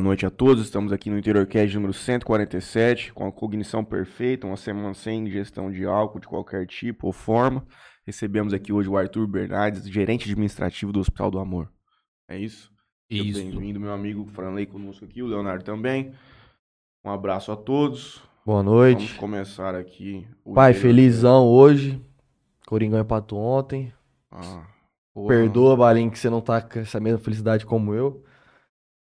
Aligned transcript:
boa 0.00 0.08
noite 0.08 0.24
a 0.24 0.30
todos. 0.30 0.64
Estamos 0.64 0.94
aqui 0.94 1.10
no 1.10 1.18
Interior 1.18 1.46
Cast 1.46 1.74
número 1.74 1.92
147, 1.92 3.12
com 3.12 3.26
a 3.26 3.32
cognição 3.32 3.84
perfeita, 3.84 4.46
uma 4.46 4.56
semana 4.56 4.94
sem 4.94 5.26
ingestão 5.26 5.70
de 5.70 5.84
álcool 5.84 6.18
de 6.18 6.26
qualquer 6.26 6.66
tipo 6.66 7.06
ou 7.06 7.12
forma. 7.12 7.66
Recebemos 8.06 8.54
aqui 8.54 8.72
hoje 8.72 8.88
o 8.88 8.96
Arthur 8.96 9.26
Bernardes, 9.26 9.86
gerente 9.86 10.24
administrativo 10.24 10.90
do 10.90 11.00
Hospital 11.00 11.30
do 11.30 11.38
Amor. 11.38 11.70
É 12.26 12.38
isso? 12.38 12.72
Isso. 13.10 13.40
Bem-vindo, 13.40 13.78
meu 13.78 13.92
amigo 13.92 14.24
Franley 14.24 14.64
conosco 14.64 15.04
aqui, 15.04 15.22
o 15.22 15.26
Leonardo 15.26 15.64
também. 15.64 16.14
Um 17.04 17.10
abraço 17.10 17.52
a 17.52 17.56
todos. 17.56 18.22
Boa 18.46 18.62
Vamos 18.62 18.72
noite. 18.72 19.14
começar 19.16 19.74
aqui. 19.74 20.26
o 20.42 20.54
Pai, 20.54 20.70
Interior 20.70 20.92
felizão 20.92 21.46
hoje. 21.46 22.02
Coringão 22.66 23.00
empatou 23.00 23.38
ontem. 23.38 23.92
Cast. 24.30 24.62
Ah. 25.14 25.26
Perdoa, 25.28 25.76
Balinho, 25.76 26.10
que 26.10 26.18
você 26.18 26.30
não 26.30 26.40
tá 26.40 26.62
com 26.62 26.78
essa 26.78 26.98
mesma 26.98 27.18
felicidade 27.18 27.66
como 27.66 27.92
eu. 27.92 28.24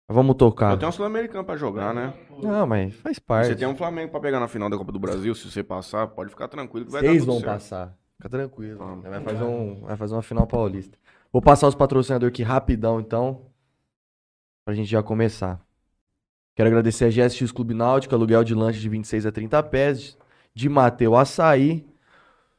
Vamos 0.10 0.36
tocar. 0.38 0.72
Eu 0.72 0.78
tenho 0.78 0.90
um 0.90 0.92
Sul-Americano 0.94 1.44
pra 1.44 1.58
jogar, 1.58 1.94
né? 1.94 2.14
Não, 2.42 2.66
mas 2.66 2.96
faz 2.96 3.20
parte. 3.20 3.48
Você 3.50 3.56
tem 3.56 3.68
um 3.68 3.76
Flamengo 3.76 4.10
pra 4.10 4.22
pegar 4.22 4.40
na 4.40 4.48
final 4.48 4.70
da 4.70 4.78
Copa 4.78 4.92
do 4.92 5.00
Brasil, 5.00 5.36
se 5.36 5.52
você 5.52 5.62
passar, 5.62 6.08
pode 6.08 6.30
ficar 6.30 6.48
tranquilo 6.48 6.86
que 6.86 6.92
vai 6.92 7.02
Vocês 7.02 7.14
dar 7.14 7.20
tudo 7.20 7.32
vão 7.32 7.40
certo. 7.42 7.54
passar. 7.54 7.98
Fica 8.16 8.30
tranquilo. 8.30 8.78
Vamos. 8.78 9.04
Vai 9.04 9.22
fazer, 9.22 9.44
um, 9.44 9.82
vai 9.82 9.98
fazer 9.98 10.16
uma 10.16 10.22
final 10.22 10.48
paulista. 10.48 10.98
Vou 11.32 11.42
passar 11.42 11.68
os 11.68 11.76
patrocinadores 11.76 12.34
aqui 12.34 12.42
rapidão, 12.42 13.02
então. 13.02 13.48
Pra 14.66 14.74
gente 14.74 14.90
já 14.90 15.04
começar. 15.04 15.60
Quero 16.56 16.70
agradecer 16.70 17.06
a 17.06 17.10
GSX 17.10 17.52
Clube 17.52 17.74
Náutico, 17.74 18.16
aluguel 18.16 18.44
de 18.44 18.56
lanche 18.56 18.80
de 18.80 18.90
26 18.90 19.26
a 19.26 19.32
30 19.32 19.62
pés. 19.64 20.18
De 20.54 20.68
Mateu 20.70 21.16
Açaí, 21.16 21.86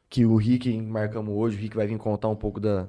que 0.09 0.25
o 0.25 0.37
Rick 0.37 0.79
marcamos 0.81 1.35
hoje. 1.35 1.57
O 1.57 1.59
Rick 1.59 1.75
vai 1.75 1.87
vir 1.87 1.97
contar 1.97 2.29
um 2.29 2.35
pouco 2.35 2.59
da, 2.59 2.87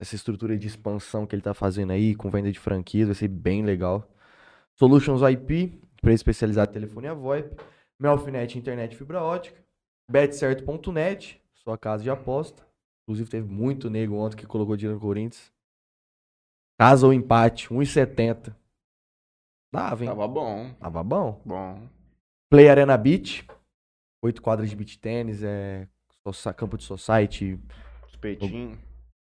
dessa 0.00 0.16
estrutura 0.16 0.56
de 0.56 0.66
expansão 0.66 1.26
que 1.26 1.34
ele 1.34 1.42
tá 1.42 1.52
fazendo 1.52 1.90
aí, 1.92 2.14
com 2.14 2.30
venda 2.30 2.50
de 2.50 2.58
franquias, 2.58 3.08
vai 3.08 3.14
ser 3.14 3.28
bem 3.28 3.62
legal. 3.62 4.10
Solutions 4.74 5.20
IP, 5.20 5.78
empresa 5.98 6.14
especializada 6.14 6.70
em 6.70 6.72
telefonia 6.72 7.14
VoIP. 7.14 7.54
Melfinet 8.00 8.58
Internet 8.58 8.94
e 8.94 8.96
Fibra 8.96 9.22
Ótica. 9.22 9.62
betcerto.net, 10.10 11.38
sua 11.52 11.76
casa 11.76 12.02
de 12.02 12.08
aposta. 12.08 12.66
Inclusive 13.02 13.28
teve 13.28 13.46
muito 13.46 13.90
nego 13.90 14.14
ontem 14.14 14.36
que 14.36 14.46
colocou 14.46 14.74
dinheiro 14.74 14.94
no 14.94 15.00
Corinthians. 15.00 15.52
Casa 16.78 17.06
ou 17.06 17.12
empate, 17.12 17.68
1,70. 17.68 18.56
Dava, 19.70 20.02
hein? 20.02 20.08
Tava 20.08 20.26
bom, 20.26 20.74
Tava 20.80 21.04
bom. 21.04 21.42
bom. 21.44 21.88
Play 22.48 22.70
Arena 22.70 22.96
Beach. 22.96 23.46
Oito 24.22 24.40
quadras 24.40 24.70
de 24.70 24.76
beach 24.76 24.98
tênis, 24.98 25.42
é 25.42 25.86
campo 26.56 26.76
de 26.78 26.84
society, 26.84 27.58
Espetinho. 28.08 28.78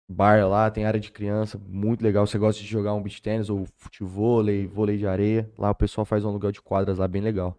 Bar 0.07 0.47
lá, 0.47 0.69
tem 0.69 0.85
área 0.85 0.99
de 0.99 1.11
criança, 1.11 1.59
muito 1.67 2.03
legal. 2.03 2.25
Você 2.25 2.37
gosta 2.37 2.61
de 2.61 2.67
jogar 2.67 2.93
um 2.93 3.01
beach 3.01 3.21
tênis 3.21 3.49
ou 3.49 3.65
futevôlei, 3.77 4.67
vôlei 4.67 4.97
de 4.97 5.07
areia. 5.07 5.49
Lá 5.57 5.71
o 5.71 5.75
pessoal 5.75 6.05
faz 6.05 6.23
um 6.23 6.29
aluguel 6.29 6.51
de 6.51 6.61
quadras 6.61 6.97
lá 6.97 7.07
bem 7.07 7.21
legal. 7.21 7.57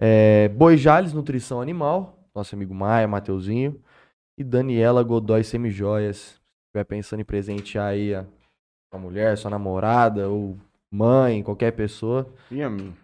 É, 0.00 0.48
Boi 0.48 0.76
Jales, 0.76 1.12
Nutrição 1.12 1.60
Animal, 1.60 2.18
nosso 2.34 2.54
amigo 2.54 2.74
Maia, 2.74 3.08
Mateuzinho. 3.08 3.80
E 4.36 4.42
Daniela 4.42 5.02
Godoy 5.02 5.44
Semijoias. 5.44 6.16
Se 6.16 6.40
estiver 6.66 6.84
pensando 6.84 7.20
em 7.20 7.24
presentear 7.24 7.86
aí 7.86 8.14
a 8.14 8.26
sua 8.92 9.00
mulher, 9.00 9.38
sua 9.38 9.50
namorada 9.50 10.28
ou 10.28 10.58
mãe, 10.92 11.42
qualquer 11.42 11.70
pessoa. 11.70 12.32
E 12.50 12.62
a 12.62 12.68
mim? 12.68 12.94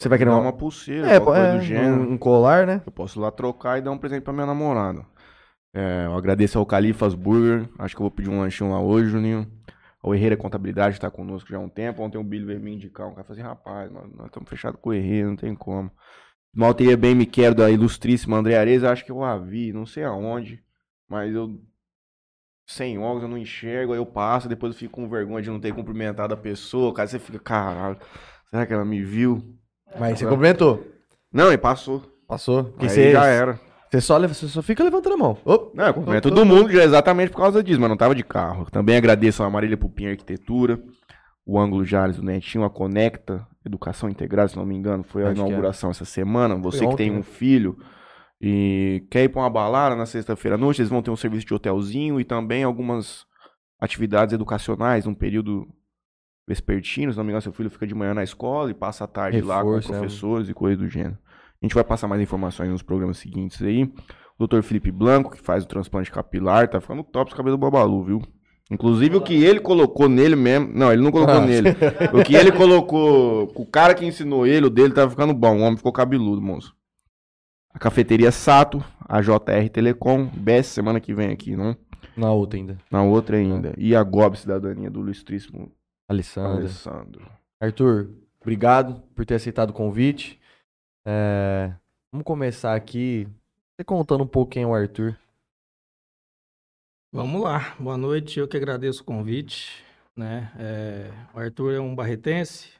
Você 0.00 0.08
vai 0.08 0.18
querer 0.18 0.30
uma, 0.30 0.40
uma 0.40 0.52
pulseira, 0.52 1.08
é, 1.08 1.16
é, 1.16 1.56
do 1.56 1.60
gênero. 1.62 1.94
um, 1.94 2.12
um 2.12 2.18
colar, 2.18 2.66
né? 2.66 2.82
Eu 2.84 2.92
posso 2.92 3.18
ir 3.18 3.22
lá 3.22 3.30
trocar 3.30 3.78
e 3.78 3.82
dar 3.82 3.90
um 3.90 3.98
presente 3.98 4.22
pra 4.22 4.32
minha 4.32 4.46
namorada. 4.46 5.06
É, 5.74 6.06
eu 6.06 6.14
agradeço 6.14 6.56
ao 6.56 6.64
Califas 6.64 7.14
Burger. 7.14 7.68
Acho 7.78 7.96
que 7.96 8.00
eu 8.00 8.04
vou 8.04 8.10
pedir 8.10 8.30
um 8.30 8.38
lanchinho 8.38 8.70
lá 8.70 8.80
hoje, 8.80 9.10
Juninho. 9.10 9.50
O 10.00 10.14
Herreira 10.14 10.36
Contabilidade 10.36 11.00
tá 11.00 11.10
conosco 11.10 11.50
já 11.50 11.56
há 11.56 11.60
um 11.60 11.68
tempo. 11.68 12.00
Ontem 12.00 12.16
o 12.16 12.22
Billy 12.22 12.44
veio 12.44 12.60
me 12.60 12.72
indicar. 12.72 13.08
Um 13.08 13.14
cara 13.14 13.24
falou 13.24 13.40
assim, 13.40 13.48
rapaz, 13.48 13.90
nós 13.90 14.08
nós 14.12 14.26
estamos 14.26 14.48
fechados 14.48 14.80
com 14.80 14.90
o 14.90 14.94
Herreira, 14.94 15.28
não 15.28 15.36
tem 15.36 15.54
como. 15.54 15.90
Malteia 16.54 16.96
Bem 16.96 17.16
Me 17.16 17.26
Quero 17.26 17.56
da 17.56 17.68
ilustríssima 17.70 18.36
André 18.36 18.56
Areza. 18.56 18.90
Acho 18.90 19.04
que 19.04 19.10
eu 19.10 19.24
a 19.24 19.36
vi, 19.36 19.72
não 19.72 19.84
sei 19.84 20.04
aonde. 20.04 20.62
Mas 21.08 21.34
eu... 21.34 21.60
Sem 22.66 22.98
óculos, 22.98 23.24
eu 23.24 23.28
não 23.28 23.36
enxergo. 23.36 23.92
Aí 23.92 23.98
eu 23.98 24.06
passo, 24.06 24.48
depois 24.48 24.72
eu 24.72 24.78
fico 24.78 24.94
com 24.94 25.08
vergonha 25.08 25.42
de 25.42 25.50
não 25.50 25.58
ter 25.58 25.74
cumprimentado 25.74 26.32
a 26.32 26.36
pessoa. 26.36 26.94
Cara, 26.94 27.08
você 27.08 27.18
fica, 27.18 27.38
caralho, 27.38 27.98
será 28.48 28.64
que 28.64 28.72
ela 28.72 28.84
me 28.84 29.02
viu? 29.02 29.58
Mas 29.98 30.18
você 30.18 30.26
cumprimentou. 30.26 30.86
Não, 31.32 31.52
e 31.52 31.58
passou. 31.58 32.00
Passou. 32.28 32.64
Porque 32.64 32.86
Aí 32.86 32.90
você, 32.90 33.12
já 33.12 33.26
era. 33.26 33.60
Você 33.94 34.00
só, 34.00 34.18
você 34.18 34.48
só 34.48 34.62
fica 34.62 34.82
levantando 34.82 35.14
a 35.14 35.16
mão. 35.16 35.38
Op. 35.44 35.76
Não, 35.76 35.86
eu 35.86 35.94
cumprimento 35.94 36.28
todo 36.28 36.44
mundo 36.44 36.70
já 36.70 36.82
exatamente 36.84 37.30
por 37.30 37.38
causa 37.38 37.62
disso, 37.62 37.80
mas 37.80 37.88
não 37.88 37.96
tava 37.96 38.14
de 38.14 38.24
carro. 38.24 38.66
Também 38.70 38.96
agradeço 38.96 39.42
a 39.42 39.50
Marília 39.50 39.76
Pupim 39.76 40.06
Arquitetura, 40.06 40.82
o 41.46 41.58
Ângulo 41.58 41.84
Jales, 41.84 42.18
o 42.18 42.24
Netinho, 42.24 42.64
a 42.64 42.70
Conecta 42.70 43.46
Educação 43.64 44.08
Integrada, 44.08 44.48
se 44.48 44.56
não 44.56 44.66
me 44.66 44.74
engano, 44.74 45.04
foi 45.04 45.22
a 45.22 45.26
Acho 45.26 45.34
que 45.34 45.40
é. 45.40 45.46
inauguração 45.46 45.90
essa 45.90 46.04
semana. 46.04 46.56
Você 46.56 46.78
Foi 46.78 46.86
que 46.88 46.92
ontem, 46.92 47.04
tem 47.04 47.12
né? 47.12 47.18
um 47.18 47.22
filho 47.22 47.78
e 48.40 49.06
quer 49.10 49.24
ir 49.24 49.28
pra 49.28 49.42
uma 49.42 49.50
balada 49.50 49.94
na 49.94 50.06
sexta-feira 50.06 50.56
à 50.56 50.58
noite, 50.58 50.80
eles 50.80 50.90
vão 50.90 51.02
ter 51.02 51.10
um 51.10 51.16
serviço 51.16 51.46
de 51.46 51.54
hotelzinho 51.54 52.20
e 52.20 52.24
também 52.24 52.64
algumas 52.64 53.24
atividades 53.80 54.34
educacionais, 54.34 55.06
um 55.06 55.14
período 55.14 55.66
vespertino, 56.46 57.12
se 57.12 57.16
não 57.16 57.24
me 57.24 57.30
engano, 57.30 57.42
seu 57.42 57.52
filho 57.52 57.70
fica 57.70 57.86
de 57.86 57.94
manhã 57.94 58.12
na 58.12 58.22
escola 58.22 58.70
e 58.70 58.74
passa 58.74 59.04
a 59.04 59.06
tarde 59.06 59.40
lá 59.40 59.62
com 59.62 59.68
Reforço, 59.68 59.94
é. 59.94 59.98
professores 59.98 60.48
e 60.48 60.54
coisas 60.54 60.78
do 60.78 60.88
gênero. 60.88 61.16
A 61.64 61.66
gente 61.66 61.74
vai 61.74 61.82
passar 61.82 62.06
mais 62.06 62.20
informações 62.20 62.68
nos 62.68 62.82
programas 62.82 63.16
seguintes 63.16 63.62
aí. 63.62 63.90
O 64.38 64.46
Dr. 64.46 64.60
Felipe 64.60 64.92
Blanco, 64.92 65.30
que 65.30 65.40
faz 65.40 65.64
o 65.64 65.66
transplante 65.66 66.12
capilar, 66.12 66.68
tá 66.68 66.78
ficando 66.78 67.02
top 67.02 67.30
os 67.30 67.34
cabelos 67.34 67.58
do 67.58 67.62
Babalu, 67.62 68.04
viu? 68.04 68.22
Inclusive 68.70 69.16
o 69.16 69.20
que 69.22 69.32
ele 69.42 69.60
colocou 69.60 70.06
nele 70.06 70.36
mesmo. 70.36 70.68
Não, 70.74 70.92
ele 70.92 71.00
não 71.00 71.10
colocou 71.10 71.36
Ah. 71.36 71.40
nele. 71.40 71.70
O 72.12 72.22
que 72.22 72.34
ele 72.36 72.52
colocou. 72.52 73.50
O 73.54 73.64
cara 73.64 73.94
que 73.94 74.04
ensinou 74.04 74.46
ele, 74.46 74.66
o 74.66 74.70
dele 74.70 74.92
tava 74.92 75.10
ficando 75.10 75.32
bom. 75.32 75.56
O 75.56 75.60
homem 75.62 75.78
ficou 75.78 75.90
cabeludo, 75.90 76.42
moço. 76.42 76.76
A 77.72 77.78
cafeteria 77.78 78.30
Sato, 78.30 78.84
a 79.08 79.22
JR 79.22 79.66
Telecom, 79.72 80.26
BS 80.36 80.66
semana 80.66 81.00
que 81.00 81.14
vem 81.14 81.30
aqui, 81.30 81.56
não? 81.56 81.74
Na 82.14 82.30
outra 82.30 82.58
ainda. 82.58 82.76
Na 82.90 83.02
outra 83.02 83.38
ainda. 83.38 83.72
E 83.78 83.96
a 83.96 84.02
GOB 84.02 84.36
Cidadania 84.38 84.90
do 84.90 85.00
Ilustríssimo 85.00 85.72
Alessandra. 86.06 86.58
Alessandro. 86.58 87.22
Arthur, 87.58 88.10
obrigado 88.38 89.02
por 89.14 89.24
ter 89.24 89.36
aceitado 89.36 89.70
o 89.70 89.72
convite. 89.72 90.38
É, 91.06 91.74
Vamos 92.14 92.24
começar 92.24 92.74
aqui. 92.74 93.26
Você 93.76 93.84
contando 93.84 94.22
um 94.22 94.26
pouco 94.26 94.52
quem 94.52 94.62
é 94.62 94.66
o 94.66 94.72
Arthur. 94.74 95.16
Vamos 97.12 97.42
lá. 97.42 97.74
Boa 97.78 97.96
noite. 97.96 98.38
Eu 98.38 98.46
que 98.46 98.56
agradeço 98.56 99.02
o 99.02 99.04
convite. 99.04 99.84
Né? 100.16 100.52
É, 100.56 101.10
o 101.34 101.40
Arthur 101.40 101.74
é 101.74 101.80
um 101.80 101.92
barretense, 101.92 102.70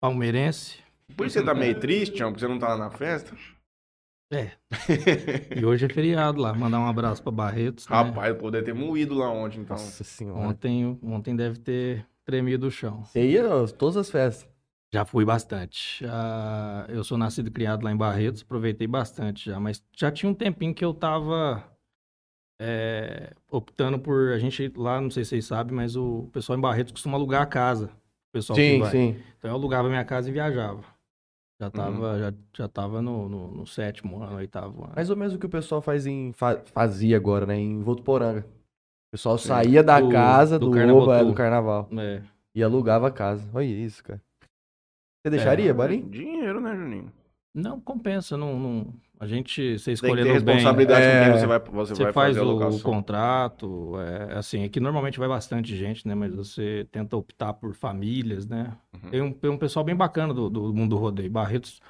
palmeirense. 0.00 0.78
Por 1.14 1.26
isso 1.26 1.38
você 1.38 1.44
tá 1.44 1.54
meio 1.54 1.78
triste, 1.78 2.14
Tião, 2.14 2.30
porque 2.30 2.40
você 2.40 2.48
não 2.48 2.58
tá 2.58 2.68
lá 2.68 2.78
na 2.78 2.90
festa? 2.90 3.36
É. 4.32 4.52
E 5.54 5.62
hoje 5.62 5.84
é 5.84 5.88
feriado 5.90 6.40
lá. 6.40 6.54
Mandar 6.54 6.80
um 6.80 6.86
abraço 6.86 7.22
para 7.22 7.32
Barretos. 7.32 7.86
né? 7.86 7.94
Rapaz, 7.94 8.30
eu 8.30 8.36
poderia 8.36 8.64
ter 8.64 8.72
moído 8.72 9.14
lá 9.14 9.28
ontem, 9.28 9.60
então. 9.60 9.76
Nossa 9.76 10.02
senhora. 10.02 10.40
Ontem, 10.40 10.98
ontem 11.02 11.36
deve 11.36 11.58
ter 11.58 12.06
tremido 12.24 12.68
o 12.68 12.70
chão. 12.70 13.04
Você 13.04 13.22
ia 13.22 13.44
a 13.44 13.68
todas 13.68 13.98
as 13.98 14.10
festas. 14.10 14.50
Já 14.94 15.04
fui 15.06 15.24
bastante. 15.24 16.04
Ah, 16.06 16.84
eu 16.88 17.02
sou 17.02 17.16
nascido 17.16 17.48
e 17.48 17.50
criado 17.50 17.82
lá 17.82 17.90
em 17.90 17.96
Barretos, 17.96 18.42
aproveitei 18.42 18.86
bastante 18.86 19.46
já, 19.46 19.58
mas 19.58 19.82
já 19.96 20.12
tinha 20.12 20.28
um 20.28 20.34
tempinho 20.34 20.74
que 20.74 20.84
eu 20.84 20.92
tava 20.92 21.64
é, 22.60 23.32
optando 23.50 23.98
por. 23.98 24.32
A 24.32 24.38
gente 24.38 24.70
lá, 24.76 25.00
não 25.00 25.10
sei 25.10 25.24
se 25.24 25.30
vocês 25.30 25.46
sabem, 25.46 25.74
mas 25.74 25.96
o 25.96 26.28
pessoal 26.32 26.58
em 26.58 26.62
Barretos 26.62 26.92
costuma 26.92 27.16
alugar 27.16 27.40
a 27.42 27.46
casa. 27.46 27.86
O 27.86 28.32
pessoal 28.32 28.56
Sim, 28.58 28.84
sim. 28.90 29.16
Então 29.38 29.50
eu 29.50 29.54
alugava 29.56 29.88
minha 29.88 30.04
casa 30.04 30.28
e 30.28 30.32
viajava. 30.32 30.78
Uhum. 30.78 30.84
Já 31.60 31.70
tava, 31.70 32.18
já, 32.18 32.34
já 32.54 32.68
tava 32.68 33.00
no, 33.02 33.28
no, 33.28 33.48
no 33.48 33.66
sétimo 33.66 34.22
ano, 34.22 34.36
oitavo 34.36 34.84
ano. 34.84 34.92
Mais 34.94 35.08
ou 35.08 35.16
menos 35.16 35.32
o 35.32 35.38
que 35.38 35.46
o 35.46 35.50
pessoal 35.50 35.80
faz 35.80 36.06
em, 36.06 36.32
fa- 36.32 36.60
fazia 36.66 37.16
agora, 37.16 37.46
né? 37.46 37.56
Em 37.56 37.80
Votuporanga. 37.82 38.40
O 38.40 39.12
pessoal 39.12 39.38
saía 39.38 39.82
da 39.82 40.00
Do- 40.00 40.08
casa 40.10 40.58
do 40.58 40.66
do, 40.66 40.72
Carnaval 40.72 41.02
Oba, 41.02 41.18
é, 41.18 41.24
do 41.24 41.34
carnaval. 41.34 41.88
É. 41.98 42.22
E 42.54 42.62
alugava 42.62 43.08
a 43.08 43.10
casa. 43.10 43.48
Olha 43.54 43.64
isso, 43.64 44.02
cara. 44.04 44.20
Você 45.22 45.30
deixaria, 45.30 45.70
É, 45.70 45.72
Barim? 45.72 46.08
Dinheiro, 46.08 46.60
né, 46.60 46.74
Juninho? 46.74 47.12
Não 47.54 47.78
compensa, 47.80 48.36
não, 48.36 48.58
não. 48.58 48.94
A 49.20 49.26
gente, 49.26 49.78
você 49.78 49.94
ter 49.94 50.24
bem. 50.24 50.32
responsabilidade 50.32 51.04
É. 51.04 51.18
com 51.18 51.24
quem 51.30 51.40
você 51.40 51.46
vai, 51.46 51.58
você 51.60 51.94
Você 51.94 52.02
vai 52.04 52.12
faz 52.12 52.36
fazer 52.36 52.48
a 52.48 52.52
o, 52.52 52.76
o 52.76 52.80
contrato, 52.80 53.92
é, 54.00 54.38
assim, 54.38 54.64
é 54.64 54.68
que 54.68 54.80
normalmente 54.80 55.18
vai 55.18 55.28
bastante 55.28 55.76
gente, 55.76 56.08
né? 56.08 56.14
Mas 56.14 56.34
você 56.34 56.88
tenta 56.90 57.16
optar 57.16 57.52
por 57.52 57.72
famílias, 57.74 58.48
né? 58.48 58.72
Uhum. 58.94 59.10
Tem, 59.10 59.20
um, 59.22 59.32
tem 59.32 59.50
um 59.50 59.58
pessoal 59.58 59.84
bem 59.84 59.94
bacana 59.94 60.34
do, 60.34 60.50
do 60.50 60.74
mundo 60.74 60.90
do 60.90 60.96
rodeio. 60.96 61.30
Barretos, 61.30 61.80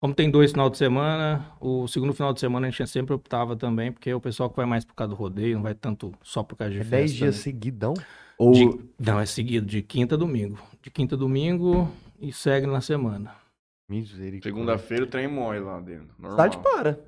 como 0.00 0.14
tem 0.14 0.30
dois 0.30 0.52
final 0.52 0.70
de 0.70 0.78
semana, 0.78 1.44
o 1.60 1.86
segundo 1.88 2.14
final 2.14 2.32
de 2.32 2.40
semana 2.40 2.68
a 2.68 2.70
gente 2.70 2.86
sempre 2.86 3.12
optava 3.12 3.54
também, 3.54 3.92
porque 3.92 4.08
é 4.08 4.14
o 4.14 4.20
pessoal 4.20 4.48
que 4.48 4.56
vai 4.56 4.64
mais 4.66 4.84
por 4.84 4.94
causa 4.94 5.10
do 5.14 5.16
rodeio, 5.16 5.56
não 5.56 5.62
vai 5.64 5.74
tanto 5.74 6.12
só 6.22 6.42
por 6.42 6.56
causa 6.56 6.72
de 6.72 6.78
É 6.80 6.84
festa. 6.84 6.96
10 6.96 7.12
dias 7.12 7.36
né? 7.36 7.42
seguidão? 7.42 7.92
Ou 8.38 8.52
De- 8.52 8.80
não, 8.98 9.18
é 9.20 9.26
seguido, 9.26 9.66
de 9.66 9.82
quinta 9.82 10.14
a 10.14 10.18
domingo. 10.18 10.56
De 10.80 10.90
quinta 10.90 11.16
a 11.16 11.18
domingo 11.18 11.90
e 12.20 12.32
segue 12.32 12.66
na 12.66 12.80
semana. 12.80 13.34
Misericórdia. 13.88 14.50
Segunda-feira 14.50 15.04
o 15.04 15.06
trem 15.06 15.26
morre 15.28 15.60
lá 15.60 15.80
dentro. 15.80 16.14
Normal. 16.18 16.32
Cidade 16.52 16.58
para. 16.62 16.98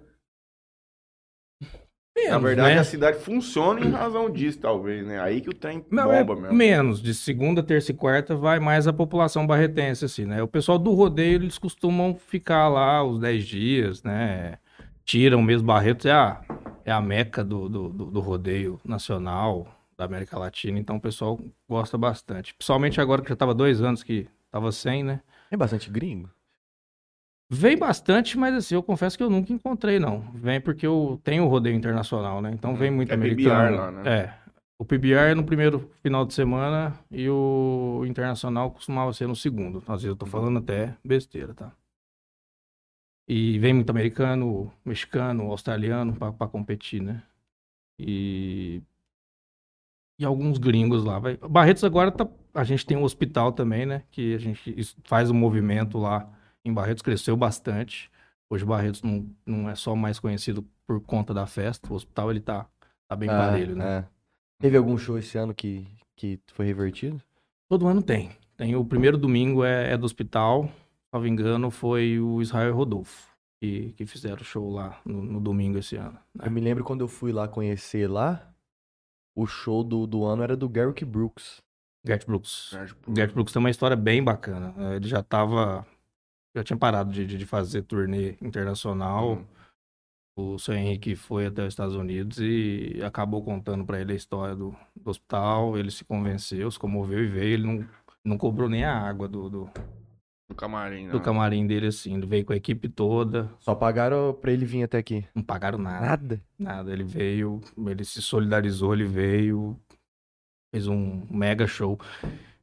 menos, 2.16 2.30
Na 2.32 2.38
verdade, 2.38 2.74
né? 2.74 2.80
a 2.80 2.84
cidade 2.84 3.18
funciona 3.20 3.80
em 3.84 3.90
razão 3.90 4.30
disso, 4.30 4.58
talvez, 4.60 5.06
né? 5.06 5.20
Aí 5.20 5.40
que 5.40 5.50
o 5.50 5.54
trem 5.54 5.84
Não, 5.90 6.12
é 6.12 6.22
bomba 6.24 6.40
mesmo. 6.42 6.56
menos. 6.56 7.02
De 7.02 7.14
segunda, 7.14 7.62
terça 7.62 7.92
e 7.92 7.94
quarta 7.94 8.34
vai 8.34 8.58
mais 8.58 8.86
a 8.86 8.92
população 8.92 9.46
barretense, 9.46 10.04
assim, 10.04 10.24
né? 10.24 10.42
O 10.42 10.48
pessoal 10.48 10.78
do 10.78 10.92
rodeio, 10.92 11.34
eles 11.36 11.58
costumam 11.58 12.14
ficar 12.16 12.68
lá 12.68 13.02
os 13.04 13.18
10 13.20 13.44
dias, 13.44 14.02
né? 14.02 14.58
Tiram 15.04 15.42
mesmo 15.42 15.66
Barretos, 15.66 16.06
é 16.06 16.12
a, 16.12 16.40
é 16.84 16.92
a 16.92 17.00
meca 17.00 17.42
do, 17.44 17.68
do, 17.68 17.88
do- 17.88 18.10
do 18.10 18.20
rodeio 18.20 18.80
nacional 18.84 19.66
da 19.96 20.04
América 20.04 20.38
Latina, 20.38 20.78
então 20.78 20.96
o 20.96 21.00
pessoal 21.00 21.38
gosta 21.68 21.98
bastante. 21.98 22.54
Principalmente 22.54 23.00
agora 23.00 23.20
que 23.22 23.28
já 23.28 23.36
tava 23.36 23.52
dois 23.54 23.82
anos 23.82 24.02
que 24.02 24.26
tava 24.50 24.70
sem, 24.72 25.02
né? 25.02 25.20
Tem 25.48 25.58
bastante 25.58 25.90
gringo? 25.90 26.30
Vem 27.52 27.76
bastante, 27.76 28.38
mas 28.38 28.54
assim, 28.54 28.76
eu 28.76 28.82
confesso 28.82 29.16
que 29.16 29.24
eu 29.24 29.30
nunca 29.30 29.52
encontrei, 29.52 29.98
não. 29.98 30.20
Vem 30.34 30.60
porque 30.60 30.86
eu 30.86 31.20
tenho 31.24 31.44
o 31.44 31.48
rodeio 31.48 31.74
internacional, 31.74 32.40
né? 32.40 32.50
Então 32.52 32.76
vem 32.76 32.90
muito 32.90 33.12
É 33.12 33.16
PBR 33.16 33.50
americano. 33.50 33.76
lá, 33.76 33.90
né? 33.90 34.18
É. 34.18 34.40
O 34.78 34.84
PBR 34.84 35.32
é 35.32 35.34
no 35.34 35.44
primeiro 35.44 35.90
final 36.02 36.24
de 36.24 36.32
semana 36.32 36.98
e 37.10 37.28
o 37.28 38.04
internacional 38.06 38.70
costumava 38.70 39.12
ser 39.12 39.26
no 39.26 39.34
segundo. 39.34 39.78
Às 39.80 40.02
vezes 40.02 40.04
eu 40.04 40.16
tô 40.16 40.26
falando 40.26 40.58
até 40.60 40.96
besteira, 41.04 41.52
tá? 41.52 41.72
E 43.28 43.58
vem 43.58 43.74
muito 43.74 43.90
americano, 43.90 44.72
mexicano, 44.84 45.50
australiano 45.50 46.14
pra, 46.16 46.32
pra 46.32 46.48
competir, 46.48 47.02
né? 47.02 47.22
E. 47.98 48.80
E 50.18 50.24
alguns 50.24 50.56
gringos 50.58 51.04
lá. 51.04 51.18
Vai... 51.18 51.36
Barretos 51.36 51.84
agora 51.84 52.10
tá. 52.10 52.26
A 52.52 52.64
gente 52.64 52.84
tem 52.84 52.96
um 52.96 53.04
hospital 53.04 53.52
também, 53.52 53.86
né? 53.86 54.02
Que 54.10 54.34
a 54.34 54.38
gente 54.38 54.96
faz 55.04 55.30
um 55.30 55.34
movimento 55.34 55.98
lá 55.98 56.28
em 56.64 56.72
Barretos, 56.72 57.02
cresceu 57.02 57.36
bastante. 57.36 58.10
Hoje 58.48 58.64
Barretos 58.64 59.02
não, 59.02 59.28
não 59.46 59.70
é 59.70 59.74
só 59.74 59.94
mais 59.94 60.18
conhecido 60.18 60.66
por 60.86 61.00
conta 61.00 61.32
da 61.32 61.46
festa. 61.46 61.92
O 61.92 61.96
hospital 61.96 62.30
ele 62.30 62.40
tá, 62.40 62.66
tá 63.08 63.16
bem 63.16 63.28
parelho, 63.28 63.76
né? 63.76 63.98
é. 63.98 64.04
Teve 64.58 64.76
algum 64.76 64.98
show 64.98 65.16
esse 65.16 65.38
ano 65.38 65.54
que, 65.54 65.86
que 66.16 66.38
foi 66.52 66.66
revertido? 66.66 67.20
Todo 67.68 67.86
ano 67.86 68.02
tem. 68.02 68.30
Tem 68.56 68.76
o 68.76 68.84
primeiro 68.84 69.16
domingo 69.16 69.64
é, 69.64 69.92
é 69.92 69.96
do 69.96 70.04
hospital. 70.04 70.64
Se 70.66 71.14
não 71.14 71.20
me 71.20 71.30
engano, 71.30 71.70
foi 71.70 72.18
o 72.18 72.42
Israel 72.42 72.74
Rodolfo 72.74 73.30
que, 73.60 73.92
que 73.92 74.06
fizeram 74.06 74.40
o 74.40 74.44
show 74.44 74.70
lá 74.70 75.00
no, 75.04 75.22
no 75.22 75.40
domingo 75.40 75.78
esse 75.78 75.96
ano. 75.96 76.18
né? 76.34 76.46
Eu 76.46 76.50
me 76.50 76.60
lembro 76.60 76.82
quando 76.82 77.02
eu 77.02 77.08
fui 77.08 77.30
lá 77.30 77.46
conhecer 77.46 78.08
lá, 78.08 78.52
o 79.36 79.46
show 79.46 79.84
do, 79.84 80.06
do 80.06 80.24
ano 80.24 80.42
era 80.42 80.56
do 80.56 80.68
Garrick 80.68 81.04
Brooks. 81.04 81.62
Gert 82.04 82.24
Brooks. 82.26 82.76
Gert 83.14 83.32
Brooks 83.32 83.52
tem 83.52 83.60
uma 83.60 83.70
história 83.70 83.96
bem 83.96 84.22
bacana. 84.22 84.74
É, 84.92 84.96
Ele 84.96 85.08
já 85.08 85.22
tava. 85.22 85.86
Já 86.56 86.64
tinha 86.64 86.76
parado 86.76 87.12
de, 87.12 87.26
de- 87.26 87.46
fazer 87.46 87.82
turnê 87.82 88.36
internacional. 88.42 89.34
Hum. 89.34 89.44
O 90.36 90.58
seu 90.58 90.74
Henrique 90.74 91.14
foi 91.14 91.46
até 91.46 91.62
os 91.62 91.68
Estados 91.68 91.94
Unidos 91.94 92.38
e 92.40 92.98
acabou 93.04 93.42
contando 93.44 93.84
pra 93.84 94.00
ele 94.00 94.12
a 94.12 94.16
história 94.16 94.56
do, 94.56 94.74
do 94.96 95.10
hospital. 95.10 95.76
Ele 95.76 95.90
se 95.90 96.04
convenceu, 96.04 96.70
se 96.70 96.78
comoveu 96.78 97.22
e 97.22 97.26
veio. 97.28 97.54
Ele 97.54 97.66
não, 97.66 97.86
não 98.24 98.38
cobrou 98.38 98.68
nem 98.68 98.82
a 98.84 98.96
água 98.96 99.28
do, 99.28 99.50
do, 99.50 99.70
Do 100.48 100.54
camarim, 100.56 101.06
né? 101.06 101.12
do 101.12 101.20
camarim 101.20 101.66
dele, 101.66 101.88
assim. 101.88 102.14
Ele 102.16 102.26
veio 102.26 102.44
com 102.44 102.52
a 102.54 102.56
equipe 102.56 102.88
toda. 102.88 103.50
Só 103.60 103.74
pagaram 103.74 104.32
pra 104.40 104.50
ele 104.50 104.64
vir 104.64 104.82
até 104.84 104.98
aqui. 104.98 105.26
Não 105.34 105.42
pagaram 105.42 105.78
nada. 105.78 106.06
Nada. 106.06 106.40
Nada. 106.58 106.92
Ele 106.92 107.04
veio, 107.04 107.60
ele 107.86 108.04
se 108.04 108.22
solidarizou, 108.22 108.94
ele 108.94 109.04
veio, 109.04 109.78
fez 110.72 110.86
um 110.86 111.26
mega 111.30 111.66
show. 111.66 111.98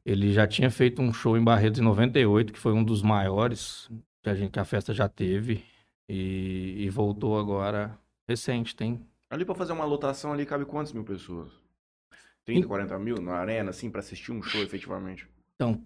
Ele 0.04 0.32
já 0.32 0.46
tinha 0.46 0.70
feito 0.70 1.02
um 1.02 1.12
show 1.12 1.36
em 1.36 1.44
Barretos 1.44 1.80
em 1.80 1.84
98, 1.84 2.52
que 2.52 2.58
foi 2.58 2.72
um 2.72 2.82
dos 2.82 3.02
maiores 3.02 3.90
que 4.22 4.30
a, 4.30 4.34
gente, 4.34 4.50
que 4.50 4.58
a 4.58 4.64
festa 4.64 4.92
já 4.94 5.08
teve. 5.08 5.64
E, 6.08 6.76
e 6.78 6.88
voltou 6.88 7.38
agora 7.38 7.98
recente, 8.26 8.74
tem. 8.74 9.06
Ali 9.30 9.44
pra 9.44 9.54
fazer 9.54 9.72
uma 9.72 9.84
lotação 9.84 10.32
ali 10.32 10.46
cabe 10.46 10.64
quantas 10.64 10.92
mil 10.92 11.04
pessoas? 11.04 11.52
30, 12.46 12.66
40 12.66 12.98
mil 12.98 13.20
na 13.20 13.34
arena, 13.34 13.68
assim, 13.68 13.90
pra 13.90 14.00
assistir 14.00 14.32
um 14.32 14.42
show 14.42 14.62
efetivamente? 14.62 15.28
Então, 15.54 15.84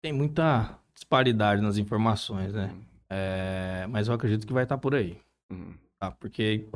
tem 0.00 0.12
muita 0.12 0.78
disparidade 0.94 1.60
nas 1.60 1.78
informações, 1.78 2.54
né? 2.54 2.72
É, 3.10 3.86
mas 3.88 4.06
eu 4.06 4.14
acredito 4.14 4.46
que 4.46 4.52
vai 4.52 4.62
estar 4.62 4.78
por 4.78 4.94
aí. 4.94 5.20
Uhum. 5.50 5.74
tá? 5.98 6.12
Porque 6.12 6.68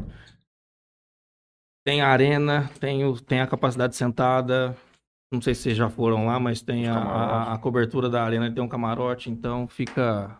tem 1.86 2.00
a 2.00 2.08
arena, 2.08 2.68
tem, 2.80 3.04
o, 3.04 3.18
tem 3.20 3.40
a 3.40 3.46
capacidade 3.46 3.94
sentada. 3.94 4.76
Não 5.32 5.40
sei 5.40 5.54
se 5.54 5.62
vocês 5.62 5.76
já 5.76 5.88
foram 5.88 6.26
lá, 6.26 6.40
mas 6.40 6.60
tem 6.60 6.88
a, 6.88 6.96
a, 6.98 7.54
a 7.54 7.58
cobertura 7.58 8.10
da 8.10 8.24
arena, 8.24 8.50
tem 8.50 8.62
um 8.62 8.68
camarote, 8.68 9.30
então 9.30 9.68
fica. 9.68 10.36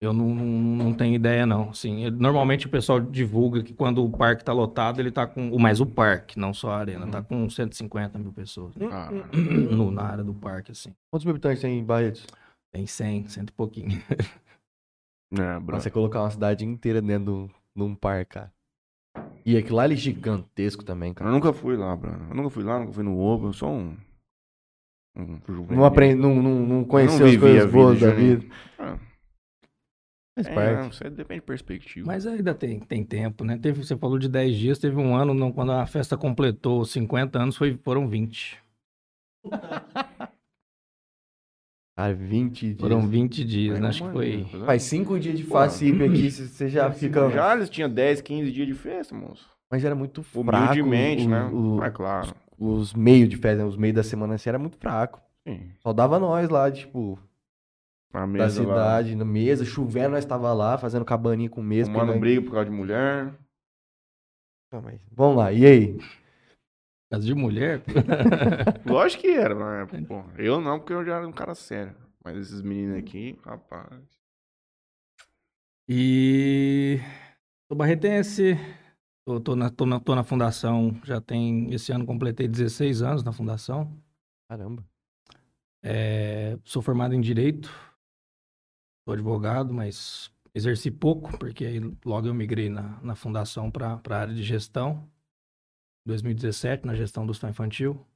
Eu 0.00 0.12
não, 0.12 0.26
não, 0.34 0.44
não 0.84 0.94
tenho 0.94 1.14
ideia, 1.14 1.44
não. 1.46 1.70
Assim, 1.70 2.08
normalmente 2.10 2.66
o 2.66 2.70
pessoal 2.70 3.00
divulga 3.00 3.62
que 3.62 3.72
quando 3.74 4.04
o 4.04 4.10
parque 4.10 4.44
tá 4.44 4.52
lotado, 4.52 5.00
ele 5.00 5.10
tá 5.10 5.26
com. 5.26 5.50
o- 5.50 5.58
Mais 5.58 5.80
o 5.80 5.86
parque, 5.86 6.38
não 6.38 6.52
só 6.52 6.70
a 6.72 6.78
arena, 6.78 7.06
tá 7.08 7.22
com 7.22 7.48
150 7.48 8.18
mil 8.18 8.32
pessoas. 8.32 8.76
né? 8.76 8.88
Ah, 8.92 9.10
No, 9.72 9.90
na 9.90 10.02
área 10.02 10.22
do 10.24 10.34
parque, 10.34 10.70
assim. 10.72 10.94
Quantos 11.10 11.24
mil 11.24 11.32
habitantes 11.32 11.62
tem 11.62 11.78
em 11.78 11.84
Barretos? 11.84 12.26
Tem 12.72 12.86
100, 12.86 13.26
cento 13.28 13.48
e 13.48 13.52
pouquinho. 13.52 13.88
é, 15.32 15.58
bro. 15.60 15.80
Você 15.80 15.90
colocar 15.90 16.20
uma 16.20 16.30
cidade 16.30 16.64
inteira 16.64 17.00
dentro 17.00 17.48
de 17.48 17.58
de 17.78 17.82
um 17.84 17.94
parque, 17.94 18.32
cara. 18.34 18.52
E 19.44 19.56
aquilo 19.56 19.76
lá 19.76 19.86
é 19.86 19.96
gigantesco 19.96 20.84
também, 20.84 21.14
cara. 21.14 21.30
Eu 21.30 21.34
nunca 21.34 21.52
fui 21.52 21.76
lá, 21.76 21.96
Bruno. 21.96 22.26
Eu 22.30 22.36
nunca 22.36 22.50
fui 22.50 22.64
lá, 22.64 22.78
nunca 22.78 22.92
fui 22.92 23.04
no 23.04 23.18
Ovo, 23.18 23.48
eu 23.48 23.52
sou 23.52 23.70
um. 23.70 23.96
um 25.16 25.40
juvenil. 25.46 25.76
Não 25.76 25.84
aprende, 25.84 26.20
não, 26.20 26.34
não, 26.42 26.66
não 26.66 26.84
conheceu 26.84 27.26
as 27.26 27.36
coisas 27.36 27.70
boas 27.70 28.00
da 28.00 28.10
vida. 28.10 28.44
Ah, 28.78 28.98
Faz 30.38 30.46
é, 30.46 30.54
parte. 30.54 30.80
não, 30.82 30.88
isso 30.90 31.04
aí 31.04 31.10
depende 31.10 31.40
de 31.40 31.46
perspectiva. 31.46 32.06
Mas 32.06 32.24
ainda 32.24 32.54
tem, 32.54 32.78
tem 32.78 33.04
tempo, 33.04 33.42
né? 33.42 33.58
Teve, 33.58 33.84
você 33.84 33.96
falou 33.96 34.18
de 34.18 34.28
10 34.28 34.56
dias, 34.56 34.78
teve 34.78 34.96
um 34.96 35.16
ano 35.16 35.34
não, 35.34 35.50
quando 35.50 35.72
a 35.72 35.84
festa 35.84 36.16
completou 36.16 36.84
50 36.84 37.42
anos, 37.42 37.56
foi, 37.56 37.76
foram 37.82 38.06
20. 38.06 38.62
Ah, 42.00 42.12
20 42.12 42.60
dias. 42.66 42.80
Foram 42.80 43.06
20 43.08 43.44
dias, 43.44 43.74
né? 43.74 43.80
não 43.80 43.88
Acho 43.88 44.04
que 44.04 44.12
foi. 44.12 44.46
tá 44.52 44.66
Faz 44.66 44.82
5 44.84 45.18
dias 45.18 45.36
de. 45.36 45.42
FACIP 45.42 46.04
aqui, 46.04 46.30
você 46.30 46.68
já 46.68 46.92
fica... 46.92 47.28
Já 47.30 47.56
eles 47.56 47.68
tinham 47.68 47.90
10, 47.90 48.20
15 48.20 48.52
dias 48.52 48.68
de 48.68 48.74
festa, 48.74 49.14
moço. 49.16 49.48
Mas 49.68 49.84
era 49.84 49.96
muito 49.96 50.22
fraco. 50.22 50.48
Humildemente, 50.48 51.26
o- 51.26 51.28
né? 51.28 51.50
o- 51.52 51.82
é 51.82 51.90
claro. 51.90 52.32
os 52.56 52.94
meios 52.94 53.28
de 53.28 53.36
festa, 53.36 53.64
né? 53.64 53.68
os 53.68 53.76
meios 53.76 53.96
da 53.96 54.04
semana 54.04 54.34
assim, 54.36 54.48
era 54.48 54.58
muito 54.60 54.76
fraco. 54.76 55.20
Sim. 55.46 55.72
Só 55.82 55.92
dava 55.92 56.20
nós 56.20 56.48
lá, 56.48 56.70
tipo, 56.70 57.18
A 58.12 58.20
da 58.20 58.26
mesa 58.28 58.62
lá. 58.62 58.68
cidade, 58.74 59.16
na 59.16 59.24
mesa, 59.24 59.64
chovendo, 59.64 60.10
nós 60.10 60.24
tava 60.24 60.52
lá, 60.52 60.78
fazendo 60.78 61.04
cabaninha 61.04 61.50
com 61.50 61.60
mesa. 61.60 61.90
Tomando 61.90 62.12
porque 62.12 62.12
nós- 62.12 62.20
briga 62.20 62.42
por 62.42 62.52
causa 62.52 62.70
de 62.70 62.76
mulher. 62.76 63.34
Ah, 64.72 64.80
mas- 64.80 65.00
Vamos 65.10 65.36
lá, 65.36 65.52
e 65.52 65.66
aí? 65.66 65.98
Casa 67.10 67.24
de 67.24 67.34
mulher? 67.34 67.82
Lógico 68.84 69.22
que 69.22 69.28
era 69.28 69.54
na 69.54 69.82
época, 69.82 70.02
pô. 70.02 70.24
Eu 70.36 70.60
não, 70.60 70.78
porque 70.78 70.92
eu 70.92 71.04
já 71.04 71.16
era 71.16 71.26
um 71.26 71.32
cara 71.32 71.54
sério. 71.54 71.96
Mas 72.22 72.36
esses 72.36 72.60
meninos 72.60 72.98
aqui, 72.98 73.38
rapaz. 73.42 74.04
E. 75.88 76.98
Sou 77.66 77.76
barretense. 77.78 78.56
Tô, 79.26 79.40
tô, 79.40 79.56
na, 79.56 79.70
tô, 79.70 79.86
na, 79.86 80.00
tô 80.00 80.14
na 80.14 80.22
fundação, 80.22 81.00
já 81.02 81.18
tem. 81.18 81.72
Esse 81.72 81.92
ano 81.92 82.04
completei 82.04 82.46
16 82.46 83.00
anos 83.02 83.24
na 83.24 83.32
fundação. 83.32 83.90
Caramba. 84.50 84.84
É, 85.82 86.58
sou 86.64 86.82
formado 86.82 87.14
em 87.14 87.20
Direito. 87.20 87.68
Sou 89.06 89.14
advogado, 89.14 89.72
mas 89.72 90.30
exerci 90.54 90.90
pouco, 90.90 91.38
porque 91.38 91.64
aí 91.64 91.80
logo 92.04 92.26
eu 92.26 92.34
migrei 92.34 92.68
na, 92.68 93.00
na 93.00 93.14
fundação 93.14 93.70
para 93.70 93.98
a 94.06 94.14
área 94.14 94.34
de 94.34 94.42
gestão. 94.42 95.08
Em 96.06 96.08
2017, 96.08 96.86
na 96.86 96.94
gestão 96.94 97.26
do 97.26 97.30
hospital 97.30 97.50
infantil. 97.50 98.06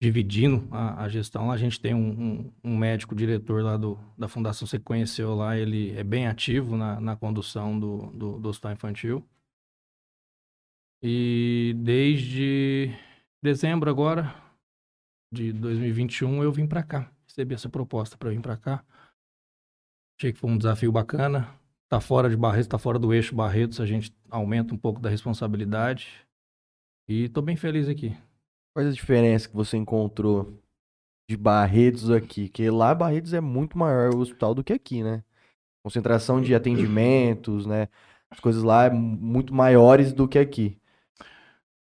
Dividindo 0.00 0.66
a, 0.74 1.04
a 1.04 1.08
gestão, 1.08 1.50
a 1.52 1.56
gente 1.56 1.80
tem 1.80 1.94
um, 1.94 2.10
um, 2.10 2.52
um 2.64 2.76
médico 2.76 3.14
diretor 3.14 3.62
lá 3.62 3.76
do, 3.76 3.96
da 4.18 4.26
fundação, 4.26 4.66
você 4.66 4.76
conheceu 4.76 5.32
lá, 5.34 5.56
ele 5.56 5.96
é 5.96 6.02
bem 6.02 6.26
ativo 6.26 6.76
na, 6.76 7.00
na 7.00 7.14
condução 7.14 7.78
do, 7.78 8.10
do, 8.10 8.40
do 8.40 8.48
hospital 8.48 8.72
infantil. 8.72 9.24
E 11.00 11.74
desde 11.78 12.90
dezembro 13.42 13.90
agora, 13.90 14.34
de 15.32 15.52
2021 15.52 16.42
eu 16.42 16.52
vim 16.52 16.66
pra 16.66 16.82
cá. 16.82 17.10
Recebi 17.26 17.54
essa 17.54 17.68
proposta 17.68 18.16
eu 18.20 18.30
vir 18.30 18.40
pra 18.40 18.56
cá. 18.56 18.84
Achei 20.18 20.32
que 20.32 20.38
foi 20.38 20.50
um 20.50 20.58
desafio 20.58 20.92
bacana. 20.92 21.48
Tá 21.88 22.00
fora 22.00 22.30
de 22.30 22.36
Barretos, 22.36 22.68
tá 22.68 22.78
fora 22.78 22.98
do 22.98 23.12
eixo 23.12 23.34
Barretos, 23.34 23.80
a 23.80 23.86
gente 23.86 24.14
aumenta 24.30 24.74
um 24.74 24.78
pouco 24.78 25.00
da 25.00 25.10
responsabilidade. 25.10 26.08
E 27.14 27.28
tô 27.28 27.42
bem 27.42 27.56
feliz 27.56 27.90
aqui. 27.90 28.16
Quais 28.74 28.88
as 28.88 28.96
diferenças 28.96 29.46
que 29.46 29.54
você 29.54 29.76
encontrou 29.76 30.58
de 31.28 31.36
Barretos 31.36 32.10
aqui? 32.10 32.48
Que 32.48 32.70
lá 32.70 32.94
Barretos 32.94 33.34
é 33.34 33.40
muito 33.40 33.76
maior 33.76 34.14
o 34.14 34.18
hospital 34.20 34.54
do 34.54 34.64
que 34.64 34.72
aqui, 34.72 35.02
né? 35.02 35.22
Concentração 35.84 36.40
de 36.40 36.54
atendimentos, 36.54 37.66
né? 37.66 37.88
As 38.30 38.40
coisas 38.40 38.62
lá 38.62 38.86
é 38.86 38.90
muito 38.90 39.52
maiores 39.52 40.14
do 40.14 40.26
que 40.26 40.38
aqui. 40.38 40.78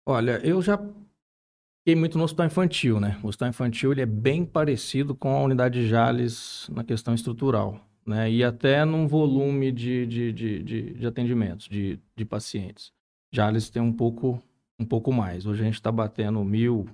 Olha, 0.04 0.44
eu 0.44 0.60
já 0.60 0.76
fiquei 0.76 1.94
muito 1.94 2.18
no 2.18 2.24
hospital 2.24 2.46
infantil, 2.46 2.98
né? 2.98 3.16
O 3.22 3.28
hospital 3.28 3.50
infantil 3.50 3.92
ele 3.92 4.00
é 4.00 4.06
bem 4.06 4.44
parecido 4.44 5.14
com 5.14 5.36
a 5.36 5.44
unidade 5.44 5.80
de 5.80 5.88
Jales 5.88 6.68
na 6.72 6.82
questão 6.82 7.14
estrutural, 7.14 7.86
né? 8.04 8.28
E 8.28 8.42
até 8.42 8.84
num 8.84 9.06
volume 9.06 9.70
de, 9.70 10.08
de, 10.08 10.32
de, 10.32 10.62
de, 10.64 10.94
de 10.94 11.06
atendimentos, 11.06 11.68
de, 11.68 12.00
de 12.16 12.24
pacientes. 12.24 12.92
Jales 13.32 13.70
tem 13.70 13.80
um 13.80 13.92
pouco, 13.92 14.42
um 14.80 14.84
pouco 14.84 15.12
mais. 15.12 15.46
Hoje 15.46 15.60
a 15.60 15.64
gente 15.64 15.74
está 15.74 15.92
batendo 15.92 16.42
mil, 16.42 16.88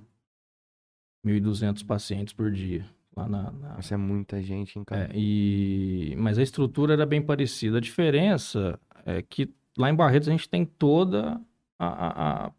mil 1.23 1.35
e 1.35 1.39
duzentos 1.39 1.81
pacientes 1.81 2.33
por 2.33 2.51
dia 2.51 2.85
lá 3.17 3.27
na, 3.27 3.51
na... 3.51 3.79
Isso 3.79 3.93
é 3.93 3.97
muita 3.97 4.41
gente, 4.41 4.77
hein, 4.77 4.85
cara? 4.85 5.05
É, 5.05 5.11
e... 5.15 6.15
Mas 6.17 6.37
a 6.37 6.43
estrutura 6.43 6.93
era 6.93 7.05
bem 7.05 7.21
parecida. 7.21 7.77
A 7.77 7.81
diferença 7.81 8.79
é 9.05 9.21
que 9.21 9.49
lá 9.77 9.89
em 9.89 9.95
Barretos 9.95 10.27
a 10.27 10.31
gente 10.31 10.47
tem 10.47 10.63
toda 10.63 11.41
a, 11.79 11.87
a, 11.87 12.45
a 12.47 12.51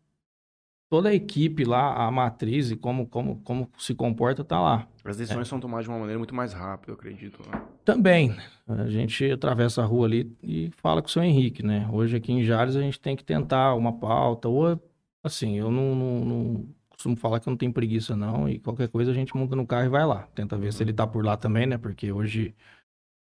toda 0.90 1.10
a 1.10 1.14
equipe 1.14 1.64
lá, 1.64 2.06
a 2.06 2.10
matriz 2.10 2.70
e 2.70 2.76
como, 2.76 3.06
como, 3.06 3.40
como 3.42 3.70
se 3.78 3.94
comporta, 3.94 4.42
tá 4.42 4.58
lá. 4.58 4.88
As 5.04 5.18
decisões 5.18 5.46
é. 5.46 5.50
são 5.50 5.60
tomadas 5.60 5.84
de 5.84 5.90
uma 5.90 5.98
maneira 5.98 6.18
muito 6.18 6.34
mais 6.34 6.52
rápida, 6.52 6.92
eu 6.92 6.96
acredito. 6.96 7.40
Né? 7.46 7.62
Também. 7.84 8.34
A 8.66 8.88
gente 8.88 9.30
atravessa 9.30 9.82
a 9.82 9.84
rua 9.84 10.06
ali 10.06 10.34
e 10.42 10.70
fala 10.78 11.02
com 11.02 11.08
o 11.08 11.10
seu 11.10 11.22
Henrique, 11.22 11.62
né? 11.62 11.88
Hoje 11.92 12.16
aqui 12.16 12.32
em 12.32 12.42
Jales 12.42 12.74
a 12.74 12.80
gente 12.80 12.98
tem 12.98 13.14
que 13.14 13.24
tentar 13.24 13.74
uma 13.74 13.92
pauta, 13.92 14.48
ou 14.48 14.80
assim, 15.22 15.56
eu 15.56 15.70
não, 15.70 15.94
não, 15.94 16.24
não 16.24 16.74
costumo 16.88 17.16
falar 17.16 17.40
que 17.40 17.48
eu 17.48 17.50
não 17.52 17.56
tenho 17.56 17.72
preguiça 17.72 18.16
não, 18.16 18.48
e 18.48 18.58
qualquer 18.58 18.88
coisa 18.88 19.10
a 19.10 19.14
gente 19.14 19.36
monta 19.36 19.54
no 19.54 19.66
carro 19.66 19.86
e 19.86 19.88
vai 19.88 20.04
lá. 20.04 20.28
Tenta 20.34 20.56
ver 20.56 20.66
uhum. 20.66 20.72
se 20.72 20.82
ele 20.82 20.92
tá 20.92 21.06
por 21.06 21.24
lá 21.24 21.36
também, 21.36 21.66
né? 21.66 21.78
Porque 21.78 22.10
hoje, 22.10 22.54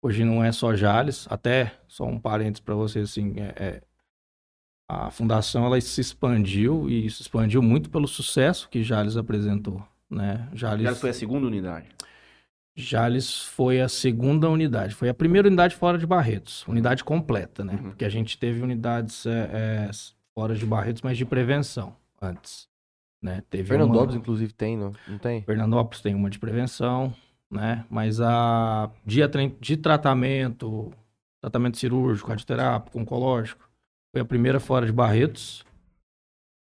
hoje 0.02 0.24
não 0.24 0.42
é 0.42 0.52
só 0.52 0.74
Jales, 0.74 1.26
até 1.30 1.78
só 1.86 2.04
um 2.04 2.18
parênteses 2.18 2.60
para 2.60 2.74
você, 2.74 3.00
assim, 3.00 3.34
é, 3.38 3.54
é 3.56 3.82
a 4.90 5.10
fundação 5.10 5.66
ela 5.66 5.78
se 5.80 6.00
expandiu 6.00 6.88
e 6.88 7.10
se 7.10 7.20
expandiu 7.20 7.60
muito 7.60 7.90
pelo 7.90 8.08
sucesso 8.08 8.70
que 8.70 8.82
Jales 8.82 9.18
apresentou, 9.18 9.86
né? 10.08 10.48
Jales, 10.54 10.84
Jales 10.84 11.00
foi 11.00 11.10
a 11.10 11.14
segunda 11.14 11.46
unidade. 11.46 11.88
Jales 12.74 13.42
foi 13.42 13.80
a 13.80 13.88
segunda 13.88 14.48
unidade, 14.48 14.94
foi 14.94 15.08
a 15.08 15.14
primeira 15.14 15.48
unidade 15.48 15.74
fora 15.74 15.98
de 15.98 16.06
Barretos, 16.06 16.66
unidade 16.66 17.04
completa, 17.04 17.64
né? 17.64 17.74
Uhum. 17.74 17.90
Porque 17.90 18.04
a 18.04 18.08
gente 18.08 18.38
teve 18.38 18.62
unidades 18.62 19.26
é, 19.26 19.50
é, 19.52 19.90
fora 20.38 20.54
de 20.54 20.64
Barretos, 20.64 21.02
mas 21.02 21.18
de 21.18 21.24
prevenção 21.24 21.96
antes, 22.22 22.68
né? 23.20 23.42
Teve 23.50 23.70
Fernandópolis 23.70 24.14
uma... 24.14 24.20
inclusive 24.20 24.52
tem, 24.52 24.76
não, 24.76 24.92
não 25.08 25.18
tem? 25.18 25.42
Fernandópolis 25.42 26.00
tem 26.00 26.14
uma 26.14 26.30
de 26.30 26.38
prevenção, 26.38 27.12
né? 27.50 27.84
Mas 27.90 28.20
a 28.20 28.88
de, 29.04 29.20
de 29.60 29.76
tratamento, 29.76 30.92
tratamento 31.42 31.76
cirúrgico, 31.76 32.28
radioterápico, 32.28 33.00
oncológico, 33.00 33.68
foi 34.14 34.22
a 34.22 34.24
primeira 34.24 34.60
fora 34.60 34.86
de 34.86 34.92
Barretos. 34.92 35.66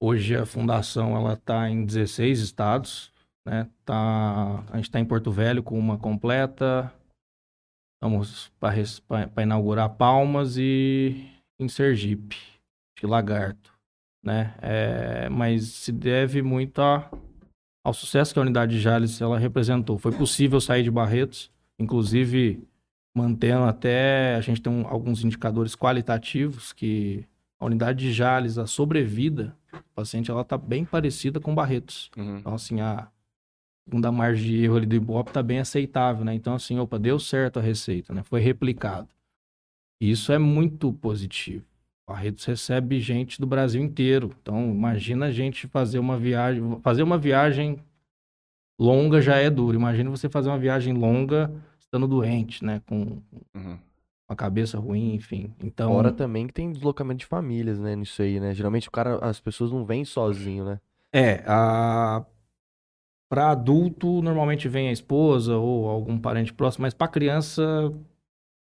Hoje 0.03 0.35
a 0.35 0.47
fundação 0.47 1.15
ela 1.15 1.35
está 1.35 1.69
em 1.69 1.85
16 1.85 2.41
estados, 2.41 3.13
né? 3.47 3.69
Tá, 3.85 4.65
a 4.71 4.77
gente 4.77 4.87
está 4.87 5.01
em 5.01 5.05
Porto 5.05 5.31
Velho 5.31 5.63
com 5.63 5.79
uma 5.79 5.99
completa. 5.99 6.91
Estamos 7.97 8.51
para 8.59 9.43
inaugurar 9.43 9.91
Palmas 9.91 10.57
e 10.57 11.31
em 11.61 11.69
Sergipe, 11.69 12.56
de 12.99 13.07
Lagarto, 13.07 13.73
né? 14.23 14.55
É, 14.61 15.29
mas 15.29 15.65
se 15.67 15.93
deve 15.93 16.43
muito 16.43 16.81
a, 16.81 17.11
ao 17.85 17.95
sucesso 17.95 18.33
que 18.33 18.39
a 18.39 18.43
unidade 18.43 18.77
de 18.77 18.81
Jales 18.81 19.21
ela 19.21 19.39
representou. 19.39 19.99
Foi 19.99 20.13
possível 20.13 20.61
sair 20.61 20.83
de 20.83 20.91
Barretos, 20.91 21.51
inclusive 21.79 22.67
mantendo 23.15 23.65
até 23.65 24.35
a 24.35 24.41
gente 24.41 24.61
tem 24.61 24.71
um, 24.71 24.87
alguns 24.87 25.25
indicadores 25.25 25.75
qualitativos 25.75 26.73
que 26.73 27.25
a 27.59 27.65
unidade 27.65 28.01
de 28.01 28.13
Jales, 28.13 28.59
a 28.59 28.67
sobrevida 28.67 29.57
do 29.73 29.83
paciente, 29.95 30.31
ela 30.31 30.45
tá 30.45 30.59
bem 30.59 30.85
parecida 30.85 31.41
com 31.41 31.55
Barretos. 31.55 32.11
Uhum. 32.17 32.39
Então, 32.39 32.55
assim, 32.55 32.81
a 32.81 33.09
segunda 33.87 34.13
margem 34.13 34.45
de 34.45 34.65
erro 34.65 34.77
ali 34.77 34.87
do 34.87 34.97
Ibope 34.97 35.33
tá 35.33 35.43
bem 35.43 35.59
aceitável, 35.59 36.25
né? 36.25 36.35
Então, 36.35 36.55
assim, 36.55 36.79
opa, 36.79 36.99
deu 36.99 37.19
certo 37.19 37.59
a 37.59 37.63
receita, 37.63 38.13
né? 38.13 38.23
Foi 38.23 38.41
replicado. 38.41 39.09
E 39.99 40.11
isso 40.11 40.31
é 40.31 40.39
muito 40.39 40.93
positivo. 40.93 41.65
Barretos 42.09 42.45
recebe 42.45 43.01
gente 43.01 43.41
do 43.41 43.47
Brasil 43.47 43.83
inteiro. 43.83 44.35
Então, 44.41 44.71
imagina 44.71 45.27
a 45.27 45.33
gente 45.33 45.67
fazer 45.67 45.99
uma 45.99 46.17
viagem... 46.17 46.81
Fazer 46.83 47.03
uma 47.03 47.19
viagem 47.19 47.79
longa 48.79 49.21
já 49.21 49.37
é 49.37 49.51
duro. 49.51 49.77
Imagina 49.77 50.11
você 50.11 50.29
fazer 50.29 50.49
uma 50.49 50.59
viagem 50.59 50.95
longa 50.95 51.53
estando 51.79 52.07
doente, 52.07 52.65
né? 52.65 52.81
Com... 52.87 53.21
Uhum 53.55 53.79
a 54.29 54.35
cabeça 54.35 54.79
ruim, 54.79 55.15
enfim. 55.15 55.53
Então. 55.63 55.93
Fora 55.93 56.13
também 56.13 56.47
que 56.47 56.53
tem 56.53 56.73
deslocamento 56.73 57.21
de 57.21 57.27
famílias, 57.27 57.79
né? 57.79 57.95
Nisso 57.95 58.21
aí, 58.23 58.41
né? 58.41 58.55
Geralmente 58.55 58.89
o 58.89 58.91
cara, 58.91 59.19
as 59.25 59.41
pessoas 59.41 59.71
não 59.71 59.85
vêm 59.85 60.05
sozinho, 60.05 60.65
né? 60.65 60.81
É, 61.13 61.45
a. 61.47 62.25
Para 63.29 63.51
adulto, 63.51 64.23
normalmente 64.23 64.69
vem 64.69 64.89
a 64.89 64.93
esposa 64.93 65.57
ou 65.57 65.89
algum 65.89 66.17
parente 66.17 66.53
próximo, 66.53 66.83
mas 66.83 66.95
para 66.95 67.09
criança, 67.09 67.93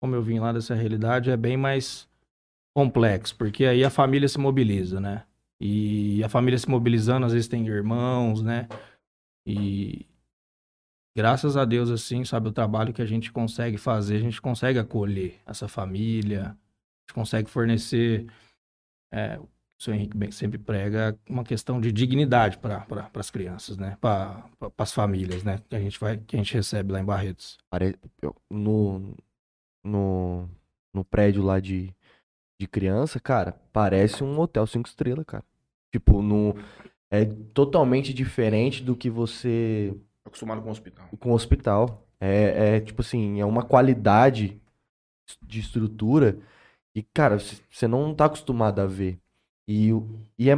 como 0.00 0.14
eu 0.14 0.23
vim 0.23 0.38
lá 0.38 0.50
dessa 0.50 0.75
realidade, 0.75 1.31
é 1.31 1.37
bem 1.37 1.59
mais 1.59 2.09
complexo, 2.76 3.35
porque 3.37 3.64
aí 3.64 3.83
a 3.83 3.88
família 3.88 4.28
se 4.28 4.38
mobiliza, 4.38 5.00
né? 5.00 5.25
E 5.59 6.23
a 6.23 6.28
família 6.28 6.59
se 6.59 6.68
mobilizando, 6.68 7.25
às 7.25 7.33
vezes 7.33 7.49
tem 7.49 7.66
irmãos, 7.66 8.42
né? 8.42 8.68
E, 9.47 10.04
graças 11.16 11.56
a 11.56 11.64
Deus, 11.64 11.88
assim, 11.88 12.23
sabe, 12.23 12.49
o 12.49 12.52
trabalho 12.52 12.92
que 12.92 13.00
a 13.00 13.06
gente 13.06 13.33
consegue 13.33 13.78
fazer, 13.78 14.16
a 14.16 14.21
gente 14.21 14.42
consegue 14.42 14.78
acolher 14.78 15.40
essa 15.47 15.66
família, 15.66 16.49
a 16.49 16.49
gente 16.49 17.14
consegue 17.14 17.49
fornecer, 17.49 18.26
é, 19.11 19.38
o 19.38 19.49
senhor 19.83 19.97
Henrique 19.97 20.30
sempre 20.33 20.59
prega, 20.59 21.18
uma 21.30 21.45
questão 21.45 21.80
de 21.80 21.90
dignidade 21.90 22.59
para 22.59 22.80
pra, 22.80 23.11
as 23.14 23.30
crianças, 23.30 23.78
né, 23.78 23.97
para 24.02 24.45
as 24.76 24.92
famílias, 24.92 25.42
né, 25.42 25.62
que 25.66 25.75
a 25.75 25.80
gente 25.80 25.99
vai, 25.99 26.18
que 26.18 26.37
a 26.37 26.38
gente 26.38 26.52
recebe 26.52 26.92
lá 26.92 27.00
em 27.00 27.06
Barretos. 27.06 27.56
No, 28.52 29.16
no, 29.83 30.47
no 30.92 31.04
prédio 31.06 31.42
lá 31.42 31.59
de, 31.59 31.95
de 32.58 32.66
criança, 32.66 33.20
cara, 33.20 33.52
parece 33.72 34.25
um 34.25 34.38
hotel 34.38 34.66
cinco 34.66 34.88
estrelas, 34.88 35.25
cara. 35.26 35.44
Tipo, 35.92 36.22
no, 36.22 36.54
é 37.10 37.25
totalmente 37.52 38.12
diferente 38.12 38.82
do 38.82 38.96
que 38.96 39.10
você 39.10 39.94
Acostumado 40.26 40.60
com 40.60 40.68
o 40.68 40.72
hospital. 40.72 41.08
Com 41.20 41.30
o 41.30 41.34
hospital. 41.34 42.02
É, 42.20 42.76
é 42.76 42.80
tipo 42.80 43.00
assim, 43.00 43.40
é 43.40 43.44
uma 43.44 43.62
qualidade 43.62 44.60
de 45.42 45.60
estrutura 45.60 46.38
e, 46.94 47.02
cara, 47.02 47.38
você 47.38 47.86
não 47.86 48.14
tá 48.14 48.25
acostumado 48.25 48.80
a 48.80 48.86
ver. 48.86 49.18
E, 49.68 49.90
e 50.38 50.50
é. 50.50 50.56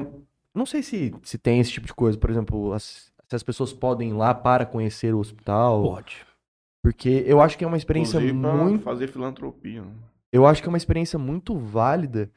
Não 0.55 0.65
sei 0.65 0.83
se, 0.83 1.15
se 1.23 1.37
tem 1.37 1.61
esse 1.61 1.71
tipo 1.71 1.87
de 1.87 1.95
coisa. 1.95 2.17
Por 2.17 2.31
exemplo, 2.31 2.73
as, 2.73 3.13
se 3.27 3.37
as 3.37 3.43
pessoas 3.43 3.73
podem 3.73 4.11
ir 4.11 4.15
lá 4.15 4.33
para 4.33 4.65
conhecer 4.65 5.15
o 5.15 5.19
hospital. 5.19 5.83
Pode. 5.83 6.25
Porque 6.83 7.25
eu 7.27 7.41
acho 7.41 7.59
que 7.59 7.65
é 7.65 7.67
uma 7.67 7.77
experiência 7.77 8.21
muito. 8.21 8.83
fazer 8.83 9.09
filantropia. 9.09 9.83
Né? 9.83 9.93
Eu 10.33 10.47
acho 10.47 10.63
que 10.63 10.69
é 10.69 10.73
uma 10.73 10.79
experiência 10.79 11.19
muito 11.19 11.57
válida, 11.57 12.31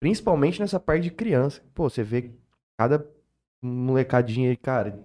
principalmente 0.00 0.60
nessa 0.60 0.80
parte 0.80 1.04
de 1.04 1.10
criança. 1.10 1.62
Pô, 1.74 1.88
você 1.88 2.02
vê 2.02 2.30
cada 2.78 3.06
molecadinha 3.62 4.50
aí, 4.50 4.56
cara, 4.56 5.04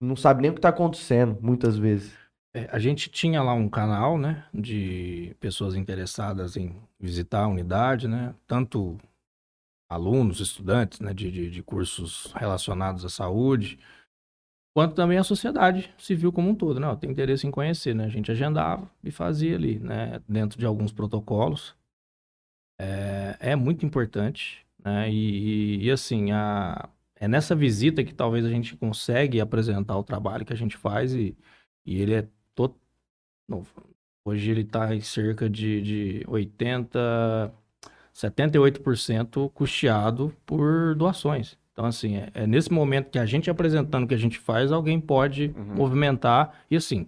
não 0.00 0.16
sabe 0.16 0.42
nem 0.42 0.50
o 0.50 0.54
que 0.54 0.58
está 0.58 0.68
acontecendo, 0.68 1.38
muitas 1.40 1.76
vezes. 1.76 2.12
É, 2.54 2.68
a 2.70 2.78
gente 2.78 3.10
tinha 3.10 3.42
lá 3.42 3.52
um 3.52 3.68
canal, 3.68 4.16
né, 4.16 4.46
de 4.52 5.36
pessoas 5.40 5.74
interessadas 5.74 6.56
em 6.56 6.74
visitar 6.98 7.44
a 7.44 7.48
unidade, 7.48 8.08
né, 8.08 8.34
tanto 8.46 8.98
alunos, 9.90 10.40
estudantes, 10.40 11.00
né, 11.00 11.12
de, 11.12 11.30
de, 11.30 11.50
de 11.50 11.62
cursos 11.62 12.32
relacionados 12.34 13.04
à 13.04 13.08
saúde, 13.08 13.78
quanto 14.76 14.94
também 14.94 15.16
a 15.16 15.24
sociedade 15.24 15.90
civil 15.96 16.30
como 16.30 16.50
um 16.50 16.54
todo, 16.54 16.78
né, 16.78 16.94
tem 17.00 17.10
interesse 17.10 17.46
em 17.46 17.50
conhecer, 17.50 17.94
né, 17.94 18.04
a 18.04 18.10
gente 18.10 18.30
agendava 18.30 18.90
e 19.02 19.10
fazia 19.10 19.54
ali, 19.54 19.78
né, 19.78 20.20
dentro 20.28 20.58
de 20.58 20.66
alguns 20.66 20.92
protocolos. 20.92 21.74
É, 22.78 23.38
é 23.40 23.56
muito 23.56 23.86
importante, 23.86 24.66
né, 24.84 25.10
e, 25.10 25.78
e, 25.78 25.84
e 25.86 25.90
assim, 25.90 26.30
a, 26.30 26.90
é 27.14 27.26
nessa 27.26 27.56
visita 27.56 28.04
que 28.04 28.12
talvez 28.12 28.44
a 28.44 28.50
gente 28.50 28.76
consegue 28.76 29.40
apresentar 29.40 29.96
o 29.96 30.04
trabalho 30.04 30.44
que 30.44 30.52
a 30.52 30.56
gente 30.56 30.76
faz 30.76 31.14
e, 31.14 31.34
e 31.86 31.98
ele 32.02 32.12
é 32.12 32.28
todo. 32.54 32.76
Hoje 34.26 34.50
ele 34.50 34.60
está 34.60 34.94
em 34.94 35.00
cerca 35.00 35.48
de, 35.48 35.80
de 35.80 36.24
80, 36.28 37.50
78% 38.14 39.50
custeado 39.52 40.36
por 40.44 40.94
doações. 40.94 41.56
Então, 41.76 41.84
assim, 41.84 42.16
é, 42.16 42.30
é, 42.32 42.46
nesse 42.46 42.72
momento 42.72 43.10
que 43.10 43.18
a 43.18 43.26
gente 43.26 43.50
apresentando 43.50 44.04
o 44.04 44.08
que 44.08 44.14
a 44.14 44.18
gente 44.18 44.38
faz, 44.38 44.72
alguém 44.72 44.98
pode 44.98 45.52
uhum. 45.54 45.74
movimentar. 45.74 46.64
E 46.70 46.76
assim, 46.76 47.06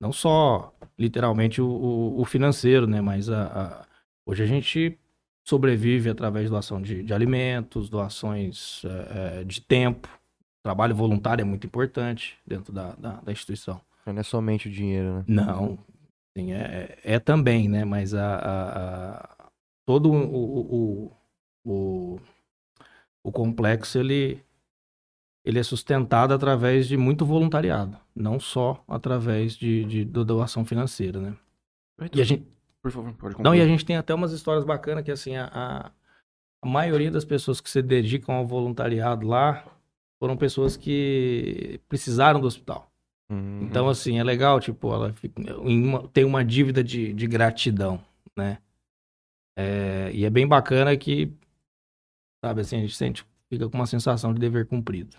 não 0.00 0.10
só 0.10 0.74
literalmente 0.98 1.60
o, 1.60 1.68
o, 1.68 2.20
o 2.22 2.24
financeiro, 2.24 2.86
né? 2.86 3.02
Mas 3.02 3.28
a, 3.28 3.44
a, 3.44 3.86
hoje 4.24 4.42
a 4.42 4.46
gente 4.46 4.98
sobrevive 5.46 6.08
através 6.08 6.46
de 6.46 6.50
doação 6.50 6.80
de, 6.80 7.02
de 7.02 7.12
alimentos, 7.12 7.90
doações 7.90 8.82
é, 8.86 9.44
de 9.44 9.60
tempo. 9.60 10.08
Trabalho 10.64 10.94
voluntário 10.94 11.42
é 11.42 11.44
muito 11.44 11.66
importante 11.66 12.38
dentro 12.46 12.72
da, 12.72 12.94
da, 12.94 13.20
da 13.20 13.32
instituição. 13.32 13.82
Não 14.06 14.18
é 14.18 14.22
somente 14.22 14.66
o 14.66 14.70
dinheiro, 14.70 15.16
né? 15.16 15.24
Não, 15.28 15.78
sim, 16.34 16.52
é, 16.54 16.96
é, 17.04 17.14
é 17.16 17.18
também, 17.18 17.68
né? 17.68 17.84
Mas 17.84 18.14
a, 18.14 18.36
a, 18.36 19.16
a 19.44 19.48
todo 19.84 20.10
o, 20.10 21.04
o, 21.04 21.12
o, 21.66 22.20
o 23.26 23.32
complexo, 23.32 23.98
ele, 23.98 24.40
ele 25.44 25.58
é 25.58 25.62
sustentado 25.64 26.32
através 26.32 26.86
de 26.86 26.96
muito 26.96 27.26
voluntariado, 27.26 27.98
não 28.14 28.38
só 28.38 28.84
através 28.86 29.56
de, 29.56 29.84
de, 29.84 30.04
de 30.04 30.24
doação 30.24 30.64
financeira, 30.64 31.18
né? 31.18 31.36
Então, 32.00 32.20
e 32.20 32.22
a 32.22 32.24
gente, 32.24 32.46
por 32.80 32.92
favor, 32.92 33.12
pode 33.14 33.34
concluir. 33.34 33.42
Não, 33.42 33.52
e 33.52 33.60
a 33.60 33.66
gente 33.66 33.84
tem 33.84 33.96
até 33.96 34.14
umas 34.14 34.30
histórias 34.30 34.64
bacanas 34.64 35.02
que, 35.02 35.10
assim, 35.10 35.34
a, 35.34 35.50
a, 35.52 35.90
maioria 36.68 37.10
das 37.10 37.24
pessoas 37.24 37.60
que 37.60 37.68
se 37.68 37.82
dedicam 37.82 38.36
ao 38.36 38.46
voluntariado 38.46 39.26
lá 39.26 39.64
foram 40.20 40.36
pessoas 40.36 40.76
que 40.76 41.80
precisaram 41.88 42.40
do 42.40 42.46
hospital. 42.46 42.88
Uhum. 43.28 43.62
Então, 43.62 43.88
assim, 43.88 44.20
é 44.20 44.24
legal, 44.24 44.60
tipo, 44.60 44.94
ela 44.94 45.12
fica- 45.14 45.58
uma- 45.58 46.06
tem 46.08 46.24
uma 46.24 46.44
dívida 46.44 46.84
de, 46.84 47.12
de 47.12 47.26
gratidão, 47.26 48.00
né? 48.36 48.58
É, 49.58 50.12
e 50.14 50.24
é 50.24 50.30
bem 50.30 50.46
bacana 50.46 50.96
que, 50.96 51.32
sabe, 52.48 52.60
assim, 52.60 52.76
a 52.76 52.80
gente 52.80 52.94
sente, 52.96 53.24
fica 53.48 53.68
com 53.68 53.76
uma 53.76 53.86
sensação 53.86 54.32
de 54.32 54.38
dever 54.40 54.66
cumprido. 54.66 55.16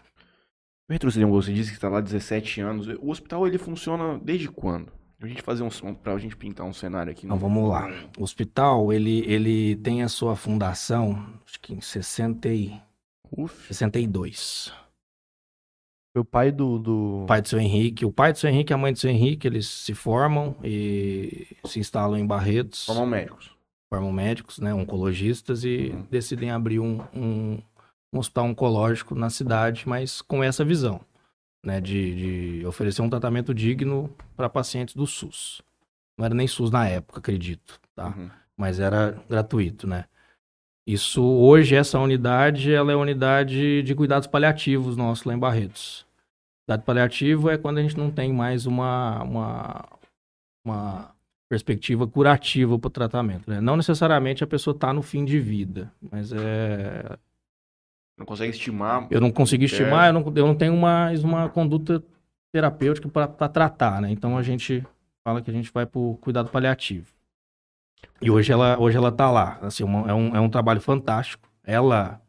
Retrocedendo, 0.89 1.31
você 1.31 1.53
disse 1.53 1.71
que 1.71 1.75
está 1.77 1.89
lá 1.89 1.97
há 1.97 2.01
17 2.01 2.61
anos. 2.61 2.87
O 3.01 3.09
hospital 3.09 3.45
ele 3.45 3.57
funciona 3.57 4.17
desde 4.19 4.47
quando? 4.47 4.91
A 5.21 5.27
gente 5.27 5.41
fazer 5.41 5.63
um 5.63 5.69
som 5.69 5.93
pra 5.93 6.17
gente 6.17 6.37
pintar 6.37 6.65
um 6.65 6.71
cenário 6.71 7.11
aqui. 7.11 7.25
Então, 7.25 7.35
no- 7.35 7.41
vamos 7.41 7.67
lá. 7.69 7.89
O 8.17 8.23
hospital, 8.23 8.93
ele, 8.93 9.19
ele 9.25 9.75
tem 9.77 10.03
a 10.03 10.07
sua 10.07 10.35
fundação, 10.35 11.27
acho 11.45 11.59
que 11.59 11.73
em 11.73 11.81
60 11.81 12.47
e, 12.49 12.73
Uf. 13.31 13.67
62. 13.67 14.71
Foi 16.13 16.21
o 16.21 16.25
pai 16.25 16.51
do. 16.51 16.79
do... 16.79 17.23
O 17.23 17.25
pai 17.25 17.41
do 17.41 17.47
seu 17.49 17.59
Henrique, 17.59 18.05
o 18.05 18.11
pai 18.11 18.31
do 18.31 18.37
seu 18.39 18.49
Henrique 18.49 18.71
e 18.71 18.75
a 18.75 18.77
mãe 18.77 18.93
do 18.93 18.99
seu 18.99 19.09
Henrique, 19.09 19.45
eles 19.47 19.67
se 19.67 19.93
formam 19.93 20.55
e 20.63 21.47
se 21.65 21.79
instalam 21.79 22.17
em 22.17 22.25
Barretos. 22.25 22.85
Formam 22.85 23.05
médicos. 23.07 23.56
Formam 23.91 24.11
médicos, 24.11 24.59
né, 24.59 24.73
oncologistas 24.73 25.63
e 25.63 25.91
Uhum. 25.93 26.07
decidem 26.09 26.51
abrir 26.51 26.79
um, 26.79 27.01
um, 27.13 27.61
um 28.13 28.19
hospital 28.19 28.45
oncológico 28.45 29.15
na 29.15 29.29
cidade, 29.29 29.87
mas 29.87 30.21
com 30.21 30.43
essa 30.43 30.65
visão, 30.65 30.99
né, 31.65 31.79
de, 31.79 32.59
de 32.59 32.65
oferecer 32.65 33.01
um 33.01 33.09
tratamento 33.09 33.53
digno 33.53 34.13
para 34.35 34.49
pacientes 34.49 34.95
do 34.95 35.07
SUS. 35.07 35.61
Não 36.17 36.25
era 36.25 36.33
nem 36.33 36.47
SUS 36.47 36.71
na 36.71 36.87
época, 36.87 37.19
acredito, 37.19 37.79
tá? 37.95 38.07
Uhum. 38.07 38.29
Mas 38.57 38.79
era 38.79 39.11
gratuito, 39.29 39.87
né? 39.87 40.05
Isso 40.87 41.21
hoje 41.21 41.75
essa 41.75 41.99
unidade, 41.99 42.73
ela 42.73 42.91
é 42.91 42.95
a 42.95 42.97
unidade 42.97 43.83
de 43.83 43.93
cuidados 43.93 44.27
paliativos 44.27 44.95
nosso 44.95 45.27
lá 45.27 45.35
em 45.35 45.39
Barretos. 45.39 46.07
Cuidado 46.65 46.85
paliativo 46.85 47.49
é 47.49 47.57
quando 47.57 47.77
a 47.77 47.81
gente 47.81 47.97
não 47.97 48.09
tem 48.09 48.33
mais 48.33 48.65
uma 48.65 49.21
uma, 49.23 49.85
uma 50.65 51.15
perspectiva 51.49 52.05
curativa 52.07 52.77
para 52.77 52.87
o 52.87 52.91
tratamento. 52.91 53.49
Né? 53.49 53.61
Não 53.61 53.77
necessariamente 53.77 54.43
a 54.43 54.47
pessoa 54.47 54.73
está 54.75 54.91
no 54.93 55.01
fim 55.01 55.23
de 55.23 55.39
vida, 55.39 55.91
mas 56.11 56.31
é 56.33 57.17
Não 58.17 58.25
consegue 58.25 58.51
estimar. 58.51 59.07
eu 59.09 59.21
não 59.21 59.31
consigo 59.31 59.63
É. 59.63 59.65
estimar, 59.65 60.07
eu 60.07 60.13
não, 60.13 60.33
eu 60.35 60.47
não 60.47 60.55
tenho 60.55 60.75
mais 60.75 61.23
uma 61.23 61.47
conduta 61.49 62.03
terapêutica 62.53 63.07
para 63.07 63.27
tratar, 63.47 64.01
né? 64.01 64.11
Então 64.11 64.37
a 64.37 64.41
gente 64.43 64.83
fala 65.23 65.41
que 65.41 65.49
a 65.49 65.53
gente 65.53 65.71
vai 65.73 65.85
para 65.85 65.99
o 65.99 66.17
cuidado 66.17 66.49
paliativo. 66.49 67.07
E 68.21 68.29
hoje 68.31 68.51
ela, 68.51 68.79
hoje 68.79 68.97
ela 68.97 69.11
tá 69.11 69.29
lá. 69.29 69.59
Assim, 69.61 69.83
uma- 69.83 70.09
é, 70.09 70.13
um, 70.13 70.35
é 70.35 70.39
um 70.39 70.49
trabalho 70.49 70.81
fantástico. 70.81 71.47
Ela, 71.63 72.21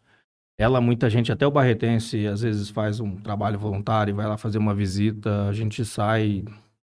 ela, 0.58 0.80
muita 0.80 1.08
gente, 1.08 1.30
até 1.32 1.46
o 1.46 1.50
Barretense, 1.50 2.26
às 2.26 2.40
vezes 2.42 2.68
faz 2.68 3.00
um 3.00 3.16
trabalho 3.16 3.58
voluntário, 3.58 4.14
vai 4.14 4.26
lá 4.26 4.36
fazer 4.36 4.58
uma 4.58 4.74
visita, 4.74 5.48
a 5.48 5.52
gente 5.52 5.84
sai 5.84 6.44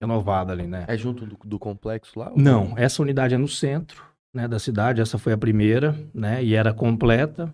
renovada 0.02 0.54
ali, 0.54 0.68
né? 0.68 0.86
É 0.88 0.98
junto 0.98 1.26
do, 1.26 1.38
do 1.44 1.60
complexo 1.60 2.18
lá? 2.18 2.32
Não, 2.36 2.74
essa 2.78 3.02
unidade 3.02 3.36
é 3.36 3.38
no 3.38 3.48
centro 3.48 4.04
né, 4.34 4.48
da 4.48 4.60
cidade, 4.60 5.02
essa 5.02 5.18
foi 5.18 5.34
a 5.34 5.38
primeira, 5.38 5.96
né? 6.14 6.44
E 6.44 6.56
era 6.56 6.74
completa. 6.74 7.54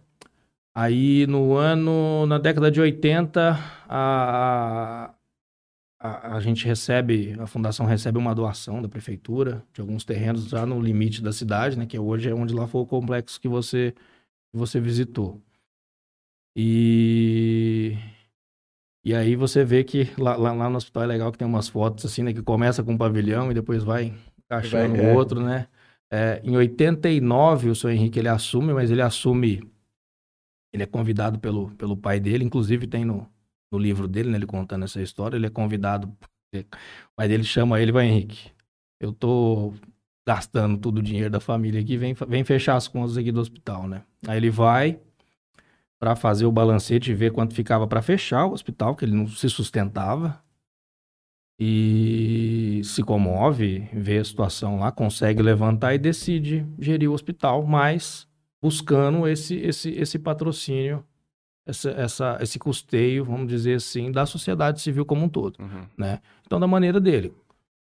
Aí 0.73 1.25
no 1.27 1.55
ano, 1.55 2.25
na 2.25 2.37
década 2.37 2.69
de 2.69 2.81
80, 2.81 3.57
a, 3.87 5.13
a, 5.99 6.35
a 6.35 6.39
gente 6.41 6.65
recebe, 6.65 7.35
a 7.39 7.47
fundação 7.47 7.85
recebe 7.85 8.17
uma 8.17 8.35
doação 8.35 8.81
da 8.81 8.89
prefeitura 8.89 9.63
de 9.73 9.79
alguns 9.79 10.03
terrenos 10.03 10.49
já 10.49 10.65
no 10.65 10.79
limite 10.81 11.21
da 11.21 11.31
cidade, 11.31 11.77
né? 11.77 11.85
Que 11.85 11.97
hoje 11.97 12.29
é 12.29 12.33
onde 12.33 12.53
lá 12.53 12.67
foi 12.67 12.81
o 12.81 12.85
complexo 12.85 13.39
que 13.39 13.47
você, 13.47 13.93
que 14.51 14.57
você 14.57 14.79
visitou. 14.79 15.41
E 16.57 17.97
e 19.05 19.13
aí 19.13 19.35
você 19.35 19.63
vê 19.63 19.83
que 19.83 20.09
lá, 20.17 20.35
lá, 20.35 20.51
lá 20.51 20.67
no 20.67 20.77
hospital 20.77 21.03
é 21.03 21.05
legal 21.05 21.31
que 21.31 21.37
tem 21.37 21.47
umas 21.47 21.69
fotos 21.69 22.03
assim, 22.05 22.23
né? 22.23 22.33
Que 22.33 22.41
começa 22.41 22.83
com 22.83 22.93
um 22.93 22.97
pavilhão 22.97 23.51
e 23.51 23.53
depois 23.53 23.83
vai 23.83 24.11
encaixando 24.43 24.95
Vai, 24.95 25.05
o 25.05 25.09
é. 25.09 25.13
outro, 25.13 25.39
né? 25.39 25.67
É, 26.11 26.41
em 26.43 26.57
89, 26.57 27.69
o 27.69 27.75
seu 27.75 27.91
Henrique 27.91 28.17
ele 28.17 28.29
assume, 28.29 28.73
mas 28.73 28.89
ele 28.89 29.03
assume. 29.03 29.61
Ele 30.73 30.81
é 30.81 30.87
convidado 30.87 31.37
pelo, 31.39 31.69
pelo 31.75 31.95
pai 31.95 32.19
dele, 32.19 32.43
inclusive 32.43 32.87
tem 32.87 33.05
no, 33.05 33.29
no 33.71 33.77
livro 33.77 34.07
dele, 34.07 34.31
né? 34.31 34.37
Ele 34.39 34.47
contando 34.47 34.85
essa 34.85 34.99
história. 34.99 35.37
Ele 35.37 35.45
é 35.45 35.51
convidado. 35.51 36.07
O 36.55 37.15
pai 37.15 37.27
dele 37.27 37.43
chama 37.43 37.79
ele, 37.79 37.91
vai 37.91 38.07
Henrique. 38.07 38.49
Eu 38.99 39.13
tô 39.13 39.71
gastando 40.27 40.79
todo 40.79 40.97
o 40.97 41.03
dinheiro 41.03 41.29
da 41.29 41.39
família 41.39 41.79
aqui, 41.79 41.95
vem, 41.95 42.15
vem 42.27 42.43
fechar 42.43 42.75
as 42.75 42.87
contas 42.87 43.17
aqui 43.17 43.31
do 43.31 43.39
hospital, 43.39 43.87
né? 43.87 44.01
Aí 44.27 44.37
ele 44.37 44.49
vai 44.49 44.99
para 45.99 46.15
fazer 46.15 46.45
o 46.45 46.51
balancete 46.51 47.11
e 47.11 47.15
ver 47.15 47.31
quanto 47.31 47.53
ficava 47.53 47.87
para 47.87 48.01
fechar 48.01 48.45
o 48.45 48.51
hospital, 48.53 48.95
que 48.95 49.05
ele 49.05 49.15
não 49.15 49.27
se 49.27 49.49
sustentava. 49.49 50.43
E 51.57 52.81
se 52.83 53.01
comove, 53.01 53.87
vê 53.93 54.17
a 54.17 54.25
situação 54.25 54.77
lá, 54.79 54.91
consegue 54.91 55.41
levantar 55.41 55.95
e 55.95 55.97
decide 55.97 56.65
gerir 56.77 57.09
o 57.09 57.13
hospital, 57.13 57.65
mas 57.65 58.27
buscando 58.61 59.25
esse, 59.25 59.55
esse, 59.55 59.89
esse 59.91 60.19
patrocínio, 60.19 61.05
essa, 61.65 61.91
essa, 61.91 62.37
esse 62.41 62.59
custeio, 62.59 63.23
vamos 63.23 63.47
dizer 63.47 63.75
assim, 63.75 64.11
da 64.11 64.25
sociedade 64.25 64.81
civil 64.81 65.05
como 65.05 65.23
um 65.23 65.29
todo. 65.29 65.57
Uhum. 65.61 65.87
Então, 66.45 66.59
da 66.59 66.67
maneira 66.67 66.99
dele. 66.99 67.33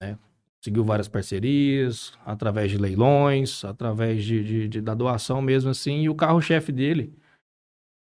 Né? 0.03 0.19
Conseguiu 0.61 0.83
várias 0.85 1.07
parcerias, 1.09 2.12
através 2.27 2.71
de 2.71 2.79
leilões, 2.79 3.65
através 3.65 4.25
de, 4.25 4.43
de- 4.43 4.69
de- 4.69 4.81
da 4.81 4.93
doação 4.95 5.41
mesmo 5.41 5.71
assim. 5.71 6.03
E 6.03 6.09
o 6.09 6.15
carro-chefe 6.17 6.73
dele 6.73 7.15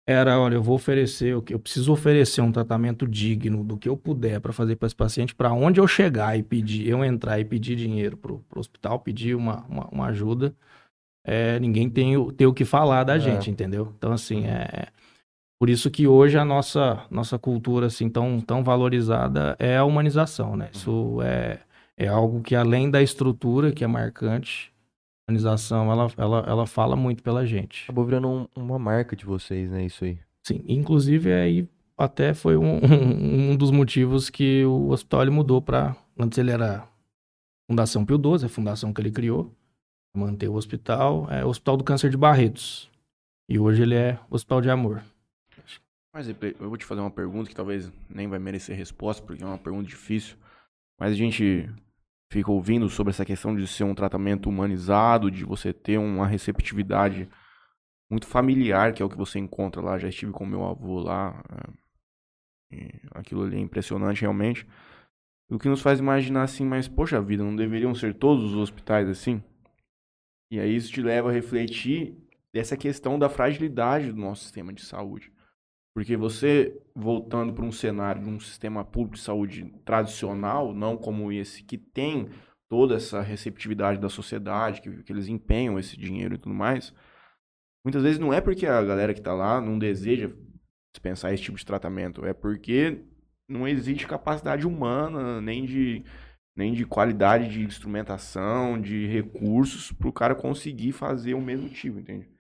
era, 0.07 0.39
olha, 0.41 0.55
eu 0.57 0.63
vou 0.63 0.75
oferecer, 0.75 1.37
o 1.37 1.43
que 1.43 1.55
eu 1.55 1.59
preciso 1.59 1.93
oferecer 1.93 2.41
um 2.41 2.51
tratamento 2.53 3.07
digno 3.07 3.63
do 3.63 3.77
que 3.77 3.89
eu 3.89 3.97
puder 3.97 4.41
para 4.41 4.53
fazer 4.53 4.77
para 4.77 4.87
esse 4.87 4.97
paciente, 4.97 5.35
para 5.35 5.53
onde 5.53 5.81
eu 5.81 5.87
chegar 5.87 6.37
e 6.37 6.43
pedir, 6.43 6.89
eu 6.89 7.05
entrar 7.05 7.39
e 7.39 7.45
pedir 7.45 7.77
dinheiro 7.77 8.17
pro, 8.17 8.41
pro 8.49 8.59
hospital, 8.61 8.99
pedir 8.99 9.35
uma, 9.37 9.65
uma, 9.69 9.87
uma 9.89 10.07
ajuda, 10.07 10.55
é, 11.25 11.59
ninguém 11.61 11.89
tem, 11.89 12.17
o- 12.17 12.33
tem 12.33 12.47
o 12.47 12.53
que 12.55 12.65
falar 12.65 13.05
da 13.05 13.15
É. 13.17 13.21
gente, 13.21 13.51
entendeu? 13.51 13.93
Então, 13.97 14.13
assim, 14.13 14.47
é... 14.47 14.89
Por 15.61 15.71
isso 15.71 15.89
que 15.93 16.09
hoje 16.09 16.37
a 16.37 16.45
nossa, 16.45 17.05
nossa 17.09 17.39
cultura, 17.39 17.87
assim, 17.87 18.09
tão, 18.09 18.41
tão 18.41 18.65
valorizada 18.65 19.55
é 19.61 19.77
a 19.77 19.85
humanização, 19.85 20.57
né? 20.57 20.71
Isso 20.75 21.21
é, 21.23 21.61
é 21.97 22.09
algo 22.09 22.43
que, 22.43 22.57
além 22.57 22.91
da 22.91 23.01
estrutura, 23.01 23.71
que 23.71 23.85
é 23.85 23.87
marcante, 23.87 24.72
a 25.27 25.31
humanização, 25.31 25.91
ela, 25.91 26.09
ela, 26.17 26.39
ela 26.47 26.67
fala 26.67 26.97
muito 26.97 27.23
pela 27.23 27.47
gente. 27.47 27.85
Acabou 27.85 28.05
virando 28.05 28.29
um- 28.29 28.49
uma 28.57 28.79
marca 28.79 29.15
de 29.17 29.25
vocês, 29.25 29.71
né? 29.71 29.85
Isso 29.85 30.05
aí. 30.05 30.19
Sim, 30.47 30.63
inclusive 30.67 31.33
aí 31.33 31.69
até 31.97 32.35
foi 32.35 32.57
um, 32.57 32.79
um, 32.83 33.51
um 33.53 33.57
dos 33.57 33.71
motivos 33.71 34.29
que 34.29 34.65
o 34.65 34.89
hospital 34.91 35.23
ele 35.23 35.31
mudou 35.31 35.63
para 35.63 35.97
antes 36.19 36.37
ele 36.39 36.51
era 36.51 36.87
Fundação 37.71 38.05
Pio 38.05 38.17
XII, 38.19 38.47
a 38.47 38.49
fundação 38.49 38.93
que 38.93 39.01
ele 39.01 39.11
criou, 39.11 39.51
manter 40.15 40.49
o 40.49 40.55
hospital, 40.55 41.27
é 41.31 41.45
o 41.45 41.49
Hospital 41.49 41.77
do 41.77 41.85
Câncer 41.85 42.11
de 42.11 42.17
Barretos. 42.17 42.91
E 43.49 43.59
hoje 43.59 43.83
ele 43.83 43.95
é 43.95 44.19
Hospital 44.29 44.61
de 44.61 44.69
Amor. 44.71 45.03
Mas 46.15 46.29
eu 46.29 46.37
vou 46.69 46.77
te 46.77 46.85
fazer 46.85 47.01
uma 47.01 47.11
pergunta 47.11 47.49
que 47.49 47.55
talvez 47.57 47.91
nem 48.11 48.29
vai 48.29 48.39
merecer 48.39 48.77
resposta, 48.77 49.23
porque 49.25 49.43
é 49.43 49.47
uma 49.47 49.57
pergunta 49.57 49.89
difícil. 49.89 50.37
Mas 51.01 51.13
a 51.13 51.15
gente 51.15 51.71
fica 52.33 52.51
ouvindo 52.51 52.89
sobre 52.89 53.11
essa 53.11 53.27
questão 53.27 53.55
de 53.55 53.67
ser 53.67 53.85
um 53.85 53.95
tratamento 53.95 54.49
humanizado, 54.49 55.31
de 55.31 55.45
você 55.45 55.73
ter 55.73 55.99
uma 55.99 56.27
receptividade 56.27 57.29
muito 58.11 58.27
familiar, 58.27 58.95
que 58.95 59.03
é 59.03 59.05
o 59.05 59.09
que 59.09 59.17
você 59.17 59.39
encontra 59.39 59.83
lá. 59.83 59.99
Já 59.99 60.09
estive 60.09 60.33
com 60.33 60.47
meu 60.47 60.65
avô 60.65 61.01
lá. 61.01 61.43
é, 62.73 63.01
aquilo 63.11 63.43
ali 63.45 63.57
é 63.57 63.61
impressionante 63.61 64.23
realmente. 64.23 64.67
O 65.51 65.59
que 65.59 65.69
nos 65.69 65.83
faz 65.83 65.99
imaginar 65.99 66.45
assim, 66.45 66.65
mas 66.65 66.89
poxa 66.89 67.21
vida, 67.21 67.45
não 67.45 67.55
deveriam 67.55 67.95
ser 67.95 68.15
todos 68.15 68.45
os 68.45 68.57
hospitais 68.57 69.09
assim? 69.09 69.43
E 70.51 70.59
aí 70.59 70.75
isso 70.75 70.91
te 70.91 71.03
leva 71.03 71.29
a 71.29 71.33
refletir 71.33 72.17
dessa 72.53 72.77
questão 72.77 73.19
da 73.19 73.29
fragilidade 73.29 74.11
do 74.11 74.21
nosso 74.21 74.43
sistema 74.43 74.73
de 74.73 74.83
saúde. 74.83 75.32
Porque 75.95 76.17
você, 76.17 76.81
voltando 76.95 77.53
para 77.53 77.65
um 77.65 77.73
cenário 77.73 78.23
de 78.23 78.29
um 78.29 78.41
sistema 78.41 78.85
público 78.85 79.17
de 79.17 79.23
saúde 79.23 79.71
tradicional, 79.85 80.73
não 80.75 80.97
como 80.97 81.31
esse, 81.31 81.63
que 81.63 81.77
tem 81.77 82.31
toda 82.69 82.97
essa 82.97 83.21
receptividade 83.21 84.01
da 84.01 84.09
sociedade, 84.09 84.81
que, 84.81 85.03
que 85.03 85.13
eles 85.13 85.29
empenham 85.29 85.79
esse 85.79 85.95
dinheiro 85.95 86.35
e 86.35 86.39
tudo 86.39 86.55
mais, 86.55 86.95
muitas 87.85 88.03
vezes 88.03 88.19
não 88.19 88.33
é 88.33 88.41
porque 88.41 88.67
a 88.67 88.83
galera 88.83 89.13
que 89.13 89.21
está 89.21 89.35
lá 89.35 89.61
não 89.61 89.79
deseja 89.79 90.31
dispensar 90.95 91.35
esse 91.35 91.43
tipo 91.43 91.59
de 91.59 91.67
tratamento, 91.67 92.25
é 92.25 92.33
porque 92.33 93.05
não 93.47 93.69
existe 93.69 94.07
capacidade 94.07 94.67
humana, 94.67 95.41
nem 95.43 95.67
de, 95.67 96.03
nem 96.57 96.73
de 96.73 96.87
qualidade 96.87 97.49
de 97.51 97.63
instrumentação, 97.63 98.81
de 98.81 99.07
recursos, 99.07 99.93
para 99.93 100.09
o 100.09 100.13
cara 100.13 100.35
conseguir 100.35 100.93
fazer 100.93 101.35
o 101.35 101.43
mesmo 101.43 101.69
tipo, 101.69 101.99
entende? 101.99 102.32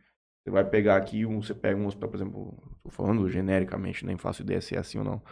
Você 0.44 0.50
vai 0.50 0.64
pegar 0.64 0.96
aqui, 0.96 1.24
um, 1.24 1.40
você 1.42 1.54
pega 1.54 1.78
um 1.78 1.86
hospital, 1.86 2.08
por 2.10 2.16
exemplo, 2.16 2.58
tô 2.82 2.90
falando 2.90 3.28
genericamente, 3.30 4.04
nem 4.04 4.16
faço 4.16 4.42
ideia 4.42 4.60
se 4.60 4.74
é 4.74 4.78
assim 4.78 4.98
ou 4.98 5.04
não. 5.04 5.22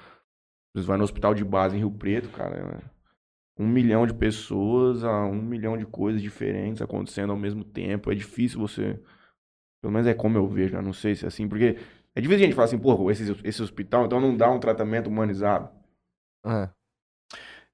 Você 0.74 0.86
vai 0.86 0.96
no 0.98 1.04
hospital 1.04 1.34
de 1.34 1.44
base 1.44 1.76
em 1.76 1.80
Rio 1.80 1.90
Preto, 1.90 2.28
cara, 2.30 2.56
é 2.56 3.62
um 3.62 3.68
milhão 3.68 4.06
de 4.06 4.14
pessoas, 4.14 5.04
a 5.04 5.24
um 5.26 5.42
milhão 5.42 5.76
de 5.76 5.86
coisas 5.86 6.22
diferentes 6.22 6.82
acontecendo 6.82 7.30
ao 7.30 7.38
mesmo 7.38 7.64
tempo. 7.64 8.10
É 8.10 8.14
difícil 8.14 8.60
você 8.60 9.00
Pelo 9.82 9.92
menos 9.92 10.06
é 10.08 10.14
como 10.14 10.36
eu 10.38 10.46
vejo, 10.48 10.76
eu 10.76 10.82
não 10.82 10.92
sei 10.92 11.14
se 11.14 11.24
é 11.24 11.28
assim, 11.28 11.48
porque 11.48 11.78
é 12.14 12.20
difícil 12.20 12.44
a 12.44 12.46
gente 12.46 12.54
falar 12.54 12.66
assim, 12.66 12.78
pô, 12.78 13.10
esse, 13.10 13.24
esse 13.44 13.62
hospital 13.62 14.06
então 14.06 14.20
não 14.20 14.36
dá 14.36 14.50
um 14.50 14.60
tratamento 14.60 15.08
humanizado. 15.08 15.70
É. 16.44 16.70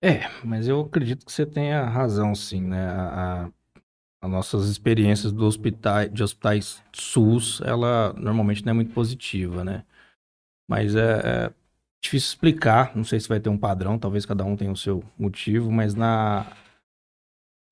É, 0.02 0.20
mas 0.44 0.68
eu 0.68 0.80
acredito 0.80 1.24
que 1.24 1.32
você 1.32 1.46
tenha 1.46 1.84
razão, 1.84 2.34
sim, 2.34 2.60
né? 2.62 2.86
A- 2.88 3.52
as 4.26 4.32
nossas 4.32 4.68
experiências 4.68 5.32
do 5.32 5.44
hospital, 5.46 6.08
de 6.08 6.22
hospitais 6.22 6.82
SUS, 6.92 7.60
ela 7.62 8.12
normalmente 8.14 8.64
não 8.64 8.70
é 8.70 8.74
muito 8.74 8.92
positiva, 8.92 9.64
né? 9.64 9.84
Mas 10.68 10.94
é, 10.94 11.20
é 11.46 11.52
difícil 12.02 12.28
explicar, 12.28 12.94
não 12.94 13.04
sei 13.04 13.18
se 13.20 13.28
vai 13.28 13.40
ter 13.40 13.48
um 13.48 13.58
padrão, 13.58 13.98
talvez 13.98 14.26
cada 14.26 14.44
um 14.44 14.56
tenha 14.56 14.70
o 14.70 14.76
seu 14.76 15.02
motivo, 15.18 15.70
mas 15.70 15.94
na, 15.94 16.46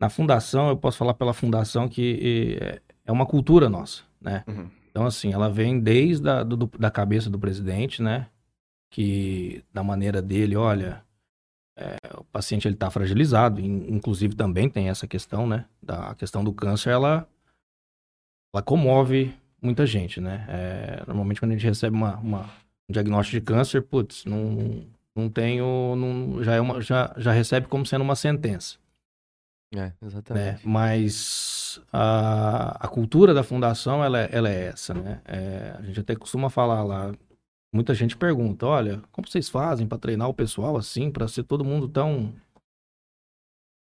na 0.01 0.09
fundação, 0.09 0.69
eu 0.69 0.77
posso 0.77 0.99
falar 0.99 1.15
pela 1.15 1.35
fundação 1.35 1.89
que 1.89 2.59
é, 3.05 3.13
uma 3.13 3.27
cultura 3.27 3.69
nossa, 3.69 4.03
né? 4.21 4.45
Uhum. 4.47 4.71
Então, 4.91 5.07
assim, 5.07 5.33
ela 5.33 5.51
vem 5.51 5.81
desde 5.81 6.29
a, 6.29 6.43
do- 6.43 6.71
da 6.79 6.91
cabeça 6.91 7.29
do 7.29 7.39
presidente, 7.39 8.01
né? 8.03 8.29
Que 8.91 9.65
da 9.73 9.83
maneira 9.83 10.23
dele, 10.23 10.57
olha, 10.57 11.04
é, 11.77 11.97
o 12.17 12.25
paciente 12.25 12.67
ele 12.69 12.75
está 12.75 12.91
fragilizado, 12.91 13.61
in- 13.61 13.87
inclusive 13.95 14.35
também 14.35 14.69
tem 14.69 14.89
essa 14.89 15.07
questão, 15.07 15.47
né? 15.47 15.65
Da 15.83 16.11
a 16.11 16.15
questão 16.15 16.45
do 16.45 16.53
câncer, 16.53 16.91
ela, 16.91 17.29
ela 18.55 18.63
comove 18.63 19.35
muita 19.61 19.87
gente, 19.87 20.21
né? 20.21 20.45
É, 20.49 21.03
normalmente 21.07 21.41
quando 21.41 21.53
a 21.53 21.55
gente 21.55 21.67
recebe 21.67 21.97
uma, 21.97 22.17
uma- 22.19 22.51
um 22.89 22.93
diagnóstico 22.93 23.41
de 23.41 23.45
câncer, 23.47 23.83
putz, 23.83 24.25
não, 24.25 24.85
não 25.17 25.29
tenho, 25.29 25.97
não, 25.97 26.43
já, 26.45 26.55
é 26.55 26.61
uma, 26.61 26.81
já, 26.81 27.13
já 27.17 27.33
recebe 27.33 27.67
como 27.67 27.85
sendo 27.87 28.03
uma 28.03 28.15
sentença 28.15 28.77
É, 29.75 29.77
né? 29.79 29.93
exatamente. 30.03 30.69
Mas 30.69 31.81
a, 31.93 32.85
a 32.85 32.89
cultura 32.89 33.33
da 33.35 33.43
fundação, 33.43 34.05
ela, 34.05 34.21
é- 34.21 34.29
ela 34.31 34.49
é 34.51 34.67
essa, 34.67 34.93
né? 34.95 35.21
É, 35.25 35.75
a 35.79 35.83
gente 35.83 35.99
até 36.01 36.15
costuma 36.15 36.51
falar 36.51 36.85
lá, 36.85 37.13
muita 37.75 37.93
gente 37.93 38.17
pergunta, 38.17 38.67
olha, 38.67 39.03
como 39.11 39.29
vocês 39.29 39.49
fazem 39.49 39.87
para 39.87 39.99
treinar 39.99 40.29
o 40.29 40.35
pessoal 40.35 40.77
assim, 40.77 41.11
para 41.11 41.27
ser 41.29 41.43
todo 41.43 41.65
mundo 41.65 41.89
tão 41.89 42.33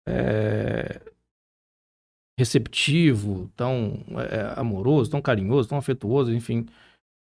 é, 0.07 1.01
receptivo, 2.39 3.51
tão 3.57 4.05
é, 4.31 4.59
amoroso, 4.59 5.11
tão 5.11 5.23
carinhoso, 5.23 5.69
tão 5.69 5.79
afetuoso, 5.79 6.35
enfim. 6.35 6.67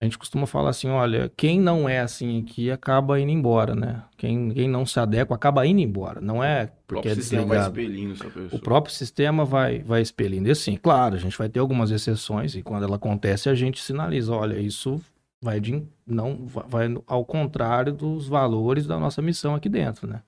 A 0.01 0.05
gente 0.05 0.17
costuma 0.17 0.45
falar 0.45 0.71
assim, 0.71 0.89
olha, 0.89 1.31
quem 1.37 1.61
não 1.61 1.87
é 1.87 1.99
assim 1.99 2.41
aqui 2.41 2.69
acaba 2.69 3.17
indo 3.19 3.31
embora, 3.31 3.73
né? 3.73 4.03
Quem, 4.17 4.49
quem 4.51 4.67
não 4.67 4.85
se 4.85 4.99
adequa 4.99 5.33
acaba 5.33 5.65
indo 5.65 5.79
embora. 5.79 6.19
Não 6.19 6.43
é 6.43 6.65
O 6.65 6.69
porque 6.87 7.07
é 7.07 7.11
próprio 7.11 7.15
sistema 7.23 7.45
vai 7.45 7.57
desligado. 7.57 7.79
expelindo 7.79 8.13
essa 8.13 8.25
pessoa. 8.25 8.49
O 8.51 8.59
próprio 8.59 8.93
sistema 8.93 9.45
vai, 9.45 9.79
vai 9.79 10.01
expelindo. 10.01 10.49
E 10.49 10.51
assim, 10.51 10.75
claro, 10.75 11.15
a 11.15 11.19
gente 11.19 11.37
vai 11.37 11.47
ter 11.47 11.59
algumas 11.59 11.89
exceções, 11.89 12.53
e 12.53 12.61
quando 12.61 12.83
ela 12.83 12.97
acontece, 12.97 13.47
a 13.47 13.55
gente 13.55 13.81
sinaliza, 13.81 14.33
olha, 14.33 14.59
isso 14.59 15.01
vai 15.43 15.59
de, 15.59 15.85
não 16.05 16.45
vai 16.47 16.87
ao 17.05 17.25
contrário 17.25 17.93
dos 17.93 18.27
valores 18.27 18.87
da 18.87 18.97
nossa 18.97 19.21
missão 19.21 19.55
aqui 19.55 19.69
dentro, 19.69 20.07
né? 20.07 20.23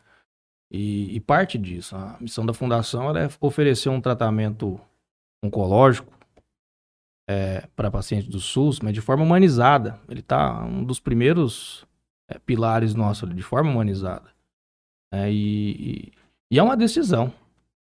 E, 0.71 1.15
e 1.15 1.19
parte 1.19 1.57
disso, 1.57 1.95
a 1.95 2.17
missão 2.19 2.45
da 2.45 2.53
fundação 2.53 3.15
é 3.15 3.29
oferecer 3.39 3.89
um 3.89 4.01
tratamento 4.01 4.79
oncológico 5.43 6.13
para 7.75 7.89
pacientes 7.89 8.27
do 8.27 8.39
SUS, 8.39 8.79
mas 8.79 8.93
de 8.93 9.01
forma 9.01 9.23
humanizada. 9.23 9.99
Ele 10.07 10.21
tá 10.21 10.63
um 10.63 10.83
dos 10.83 10.99
primeiros 10.99 11.85
é, 12.29 12.37
pilares 12.37 12.93
nossos, 12.93 13.33
de 13.33 13.41
forma 13.41 13.71
humanizada. 13.71 14.29
É, 15.11 15.31
e, 15.31 16.11
e- 16.51 16.59
é 16.59 16.63
uma 16.63 16.77
decisão 16.77 17.33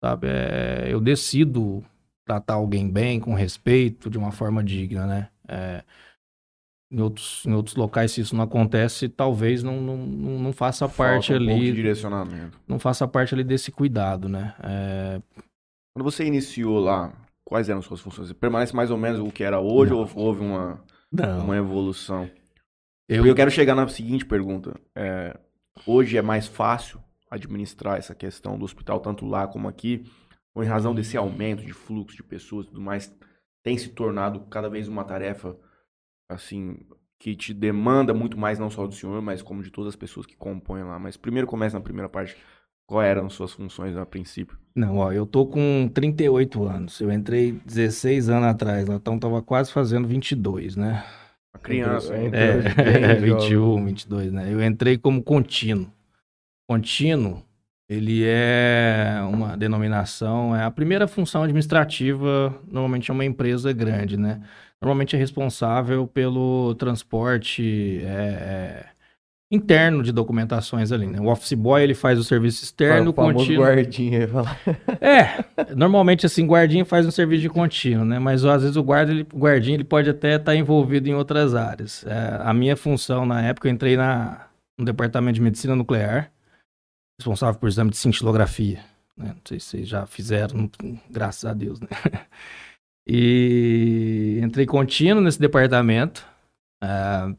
sabe? 0.03 0.27
É, 0.29 0.89
eu 0.93 1.01
decido 1.01 1.85
tratar 2.25 2.55
alguém 2.55 2.91
bem, 2.91 3.21
com 3.21 3.35
respeito, 3.35 4.11
de 4.11 4.19
uma 4.19 4.33
forma 4.33 4.63
digna, 4.63 5.07
né? 5.07 5.29
Em, 6.93 7.01
outros, 7.01 7.43
em 7.47 7.55
outros 7.55 7.75
locais, 7.75 8.13
se 8.13 8.21
isso 8.21 8.37
não 8.37 8.45
acontece, 8.45 9.09
talvez 9.09 9.63
não, 9.63 9.81
não, 9.81 9.97
não 9.97 10.53
faça 10.53 10.87
parte 10.87 11.29
Falta 11.29 11.43
um 11.43 11.47
pouco 11.47 11.61
de 11.61 11.67
ali, 11.69 11.73
direcionamento. 11.73 12.61
não 12.69 12.79
faça 12.79 13.09
parte 13.09 13.35
ali 13.35 13.43
desse 13.43 13.73
cuidado, 13.73 14.29
né? 14.29 14.55
É, 14.63 15.23
Quando 15.95 16.05
você 16.05 16.25
iniciou 16.27 16.79
lá, 16.79 17.13
quais 17.47 17.71
eram 17.71 17.81
suas 17.81 18.01
funções? 18.01 18.29
Você 18.29 18.35
permanece 18.35 18.77
mais 18.77 18.91
ou 18.91 18.99
menos 18.99 19.21
o 19.21 19.31
que 19.33 19.43
era 19.43 19.59
hoje 19.59 19.91
Não. 19.93 20.01
ou 20.01 20.09
houve 20.15 20.41
uma, 20.43 20.85
não, 21.11 21.45
uma 21.45 21.57
evolução? 21.57 22.29
eu, 23.09 23.25
eu 23.27 23.35
quero 23.35 23.51
chegar 23.51 23.75
na 23.75 23.89
seguinte 23.89 24.27
pergunta. 24.27 24.79
É, 24.95 25.35
hoje 25.87 26.19
é 26.19 26.23
mais 26.23 26.47
fácil 26.47 27.01
administrar 27.31 27.97
essa 27.97 28.15
questão 28.15 28.59
do 28.59 28.65
hospital, 28.67 29.01
tanto 29.01 29.25
lá 29.25 29.47
como 29.49 29.67
aqui, 29.67 30.05
ou 30.55 30.63
em 30.63 30.67
razão 30.67 30.95
desse 30.95 31.17
aumento 31.17 31.65
de 31.65 31.73
fluxo 31.73 32.15
de 32.17 32.23
pessoas 32.23 32.67
e 32.67 32.69
tudo 32.69 32.83
mais, 32.83 33.11
tem 33.65 33.79
se 33.79 33.89
tornado 33.89 34.41
cada 34.51 34.69
vez 34.69 34.89
uma 34.89 35.05
tarefa, 35.05 35.57
assim, 36.33 36.77
que 37.19 37.37
te 37.37 37.55
demanda 37.55 38.13
muito 38.13 38.39
mais, 38.39 38.59
não 38.59 38.71
só 38.71 38.87
do 38.87 38.95
senhor, 38.95 39.21
mas 39.23 39.43
como 39.43 39.63
de 39.63 39.71
todas 39.71 39.91
as 39.91 39.97
pessoas 39.97 40.27
que 40.27 40.37
compõem 40.37 40.83
lá. 40.83 40.99
Mas 40.99 41.17
primeiro 41.17 41.47
começa 41.47 41.79
na 41.79 41.85
primeira 41.85 42.09
parte. 42.09 42.37
Quais 42.87 43.09
eram 43.09 43.31
suas 43.31 43.53
funções 43.53 43.97
a 43.97 44.05
princípio? 44.05 44.59
não, 44.75 44.99
ó, 44.99 45.13
eu 45.13 45.27
tô 45.27 45.47
com 45.47 45.89
38 45.93 46.65
anos, 46.65 47.01
eu 47.01 47.13
entrei 47.13 47.53
16 47.65 48.29
anos 48.29 48.49
atrás, 48.49 48.89
então 48.89 49.19
tava 49.19 49.43
quase 49.43 49.71
fazendo 49.73 50.09
22, 50.09 50.77
né? 50.77 51.05
A 51.53 51.59
criança. 51.59 52.17
Hein? 52.17 52.31
É, 52.33 53.21
bem 53.21 53.29
jovem. 53.29 53.39
21, 53.39 53.85
22, 53.85 54.33
né? 54.33 54.53
Eu 54.53 54.63
entrei 54.63 54.97
como 54.97 55.23
contínuo. 55.23 55.93
Contínuo, 56.67 57.43
ele 57.89 58.25
é 58.25 59.21
uma 59.29 59.57
denominação, 59.57 60.57
é 60.57 60.65
a 60.65 60.71
primeira 60.71 61.07
função 61.07 61.43
administrativa, 61.43 62.59
normalmente 62.67 63.11
é 63.11 63.15
uma 63.15 63.25
empresa 63.25 63.73
grande, 63.73 64.17
né? 64.17 64.43
Normalmente 64.83 65.15
é 65.15 65.19
responsável 65.19 66.09
pelo 66.09 66.75
transporte 66.75 68.01
é, 68.05 68.09
é, 68.09 68.87
interno 69.49 70.03
de 70.03 70.11
documentações 70.11 70.91
ali, 70.91 71.07
né? 71.07 71.21
O 71.21 71.29
office 71.29 71.53
boy, 71.53 71.81
ele 71.81 71.95
faz 71.95 72.19
o 72.19 72.25
serviço 72.25 72.65
externo, 72.65 73.11
o 73.11 73.15
contínuo... 73.15 73.65
guardinha. 73.65 74.29
É, 75.01 75.75
normalmente 75.75 76.27
assim, 76.27 76.47
guardinha 76.47 76.85
faz 76.85 77.07
um 77.07 77.11
serviço 77.11 77.43
de 77.43 77.49
contínuo, 77.49 78.05
né? 78.05 78.19
Mas 78.19 78.45
às 78.45 78.63
vezes 78.63 78.77
o 78.77 78.83
guarda, 78.83 79.13
ele, 79.13 79.27
o 79.33 79.39
guardinha, 79.39 79.77
ele 79.77 79.85
pode 79.85 80.11
até 80.11 80.37
estar 80.37 80.57
envolvido 80.57 81.09
em 81.09 81.15
outras 81.15 81.55
áreas. 81.55 82.05
É, 82.07 82.41
a 82.43 82.53
minha 82.53 82.77
função 82.77 83.25
na 83.25 83.41
época, 83.43 83.69
eu 83.69 83.73
entrei 83.73 83.97
na, 83.97 84.47
no 84.77 84.85
departamento 84.85 85.35
de 85.35 85.43
medicina 85.43 85.77
nuclear, 85.77 86.33
responsável 87.21 87.59
por 87.61 87.69
exame 87.69 87.91
de 87.91 87.99
cintilografia. 87.99 88.81
né? 89.17 89.29
Não 89.29 89.43
sei 89.45 89.61
se 89.61 89.67
vocês 89.67 89.89
já 89.89 90.07
fizeram, 90.07 90.69
graças 91.11 91.45
a 91.45 91.53
Deus, 91.55 91.79
né? 91.79 91.89
E 93.07 94.39
entrei 94.43 94.67
contínuo 94.67 95.23
nesse 95.23 95.41
departamento, 95.41 96.27
é, 96.83 97.35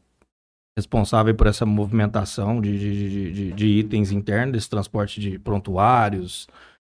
responsável 0.76 1.34
por 1.34 1.46
essa 1.46 1.64
movimentação 1.66 2.60
de, 2.60 2.78
de, 2.78 3.32
de- 3.32 3.52
de- 3.52 3.66
itens 3.66 4.10
internos, 4.12 4.52
desse 4.52 4.70
transporte 4.70 5.20
de 5.20 5.38
prontuários, 5.38 6.48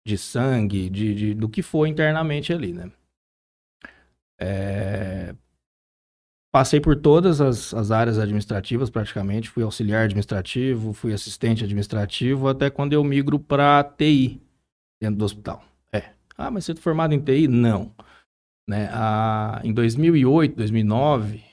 de 0.07 0.17
sangue, 0.17 0.89
de, 0.89 1.33
do 1.33 1.49
que 1.49 1.61
for 1.61 1.85
internamente 1.87 2.53
ali, 2.53 2.73
né? 2.73 2.91
É, 4.39 5.35
Passei 6.53 6.81
por 6.81 6.97
todas 6.97 7.39
as, 7.39 7.73
as 7.73 7.91
áreas 7.91 8.19
administrativas, 8.19 8.89
praticamente. 8.89 9.49
Fui 9.49 9.63
auxiliar 9.63 10.03
administrativo, 10.03 10.91
fui 10.91 11.13
assistente 11.13 11.63
administrativo, 11.63 12.49
até 12.49 12.69
quando 12.69 12.91
eu 12.91 13.01
migro 13.05 13.39
para 13.39 13.81
TI 13.83 14.41
dentro 15.01 15.17
do 15.17 15.23
hospital. 15.25 15.63
É. 15.93 16.09
Ah, 16.37 16.51
mas 16.51 16.65
você 16.65 16.73
é 16.73 16.75
formado 16.75 17.13
em 17.13 17.19
TI? 17.21 17.47
Não. 17.47 17.93
Né? 18.71 18.89
Em 19.65 19.73
2008, 19.73 20.55
2009, 20.55 21.43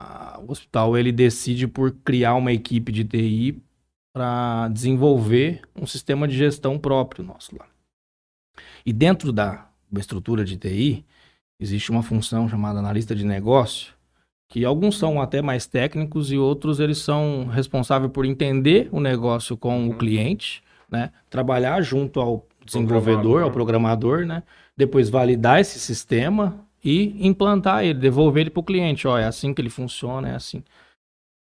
ah, 0.00 0.38
o 0.46 0.52
hospital 0.52 0.96
ele 0.96 1.10
decide 1.10 1.66
por 1.66 1.90
criar 2.04 2.34
uma 2.34 2.52
equipe 2.52 2.92
de 2.92 3.02
TI 3.02 3.62
para 4.14 4.68
desenvolver 4.68 5.62
um 5.74 5.86
sistema 5.86 6.28
de 6.28 6.36
gestão 6.36 6.78
próprio 6.78 7.24
nosso 7.24 7.56
lá. 7.56 7.66
E 8.84 8.92
dentro 8.92 9.32
da 9.32 9.68
estrutura 9.96 10.44
de 10.44 10.58
TI, 10.58 11.04
existe 11.58 11.90
uma 11.90 12.02
função 12.02 12.46
chamada 12.46 12.78
analista 12.78 13.14
de 13.14 13.24
negócio, 13.24 13.94
que 14.50 14.64
alguns 14.66 14.98
são 14.98 15.20
até 15.22 15.40
mais 15.40 15.66
técnicos 15.66 16.30
e 16.30 16.36
outros 16.36 16.78
eles 16.78 16.98
são 16.98 17.46
responsáveis 17.46 18.12
por 18.12 18.26
entender 18.26 18.88
o 18.92 19.00
negócio 19.00 19.56
com 19.56 19.78
Uhum. 19.78 19.90
o 19.90 19.94
cliente, 19.96 20.62
né? 20.90 21.10
Trabalhar 21.30 21.80
junto 21.82 22.20
ao 22.20 22.46
desenvolvedor, 22.64 23.14
Programador. 23.14 23.42
ao 23.42 23.50
programador, 23.50 24.26
né? 24.26 24.42
Depois 24.78 25.10
validar 25.10 25.60
esse 25.60 25.80
sistema 25.80 26.64
e 26.84 27.26
implantar 27.26 27.84
ele, 27.84 27.98
devolver 27.98 28.42
ele 28.42 28.50
para 28.50 28.60
o 28.60 28.64
cliente. 28.64 29.08
Ó, 29.08 29.18
é 29.18 29.24
assim 29.26 29.52
que 29.52 29.60
ele 29.60 29.70
funciona, 29.70 30.30
é 30.30 30.36
assim. 30.36 30.62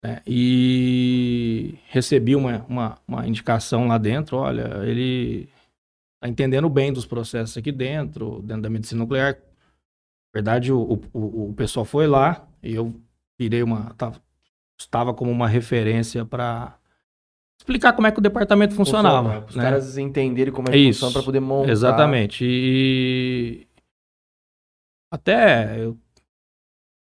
né? 0.04 0.22
E 0.26 1.78
recebi 1.90 2.36
uma, 2.36 2.66
uma, 2.70 2.98
uma 3.08 3.28
indicação 3.28 3.88
lá 3.88 3.98
dentro, 3.98 4.38
olha, 4.38 4.84
ele 4.86 5.50
tá 6.22 6.30
entendendo 6.30 6.70
bem 6.70 6.94
dos 6.94 7.06
processos 7.06 7.58
aqui 7.58 7.72
dentro, 7.72 8.42
dentro 8.44 8.64
da 8.64 8.70
medicina 8.70 9.00
nuclear. 9.02 9.34
Na 9.36 9.40
verdade, 10.34 10.72
o, 10.72 10.80
o, 10.82 11.02
o- 11.14 11.50
o 11.50 11.54
pessoal 11.54 11.86
foi 11.86 12.08
lá 12.08 12.48
e 12.64 12.76
eu 12.76 12.94
virei 13.40 13.64
uma. 13.64 13.94
tava- 13.96 14.22
estava 14.80 15.14
como 15.14 15.32
uma 15.32 15.48
referência 15.48 16.26
para 16.26 16.78
explicar 17.66 17.94
como 17.94 18.06
é 18.06 18.12
que 18.12 18.20
o 18.20 18.22
departamento 18.22 18.76
funcionava. 18.76 19.44
Os 19.50 19.56
né? 19.56 19.64
caras 19.64 19.98
entenderem 19.98 20.54
como 20.54 20.70
é 20.70 20.72
que 20.72 20.78
Isso. 20.78 21.00
funciona 21.00 21.14
pra 21.14 21.24
poder 21.24 21.40
montar. 21.40 21.72
Exatamente. 21.72 22.46
E 22.48 23.68
até 25.12 25.80
eu 25.80 25.98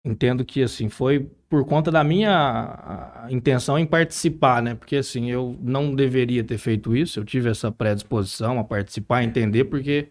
entendo 0.06 0.46
que 0.46 0.62
assim 0.62 0.88
foi 0.88 1.28
por 1.50 1.66
conta 1.66 1.90
da 1.90 2.04
minha 2.04 3.26
intenção 3.30 3.80
em 3.80 3.88
participar, 3.88 4.62
né? 4.62 4.76
Porque 4.76 4.98
assim 4.98 5.32
eu 5.32 5.58
não 5.60 5.96
deveria 5.96 6.44
ter 6.44 6.60
feito 6.60 6.96
isso. 6.96 7.20
Eu 7.20 7.26
tive 7.26 7.50
essa 7.50 7.72
predisposição 7.72 8.60
a 8.60 8.64
participar, 8.64 9.18
a 9.18 9.24
entender, 9.24 9.66
porque 9.66 10.10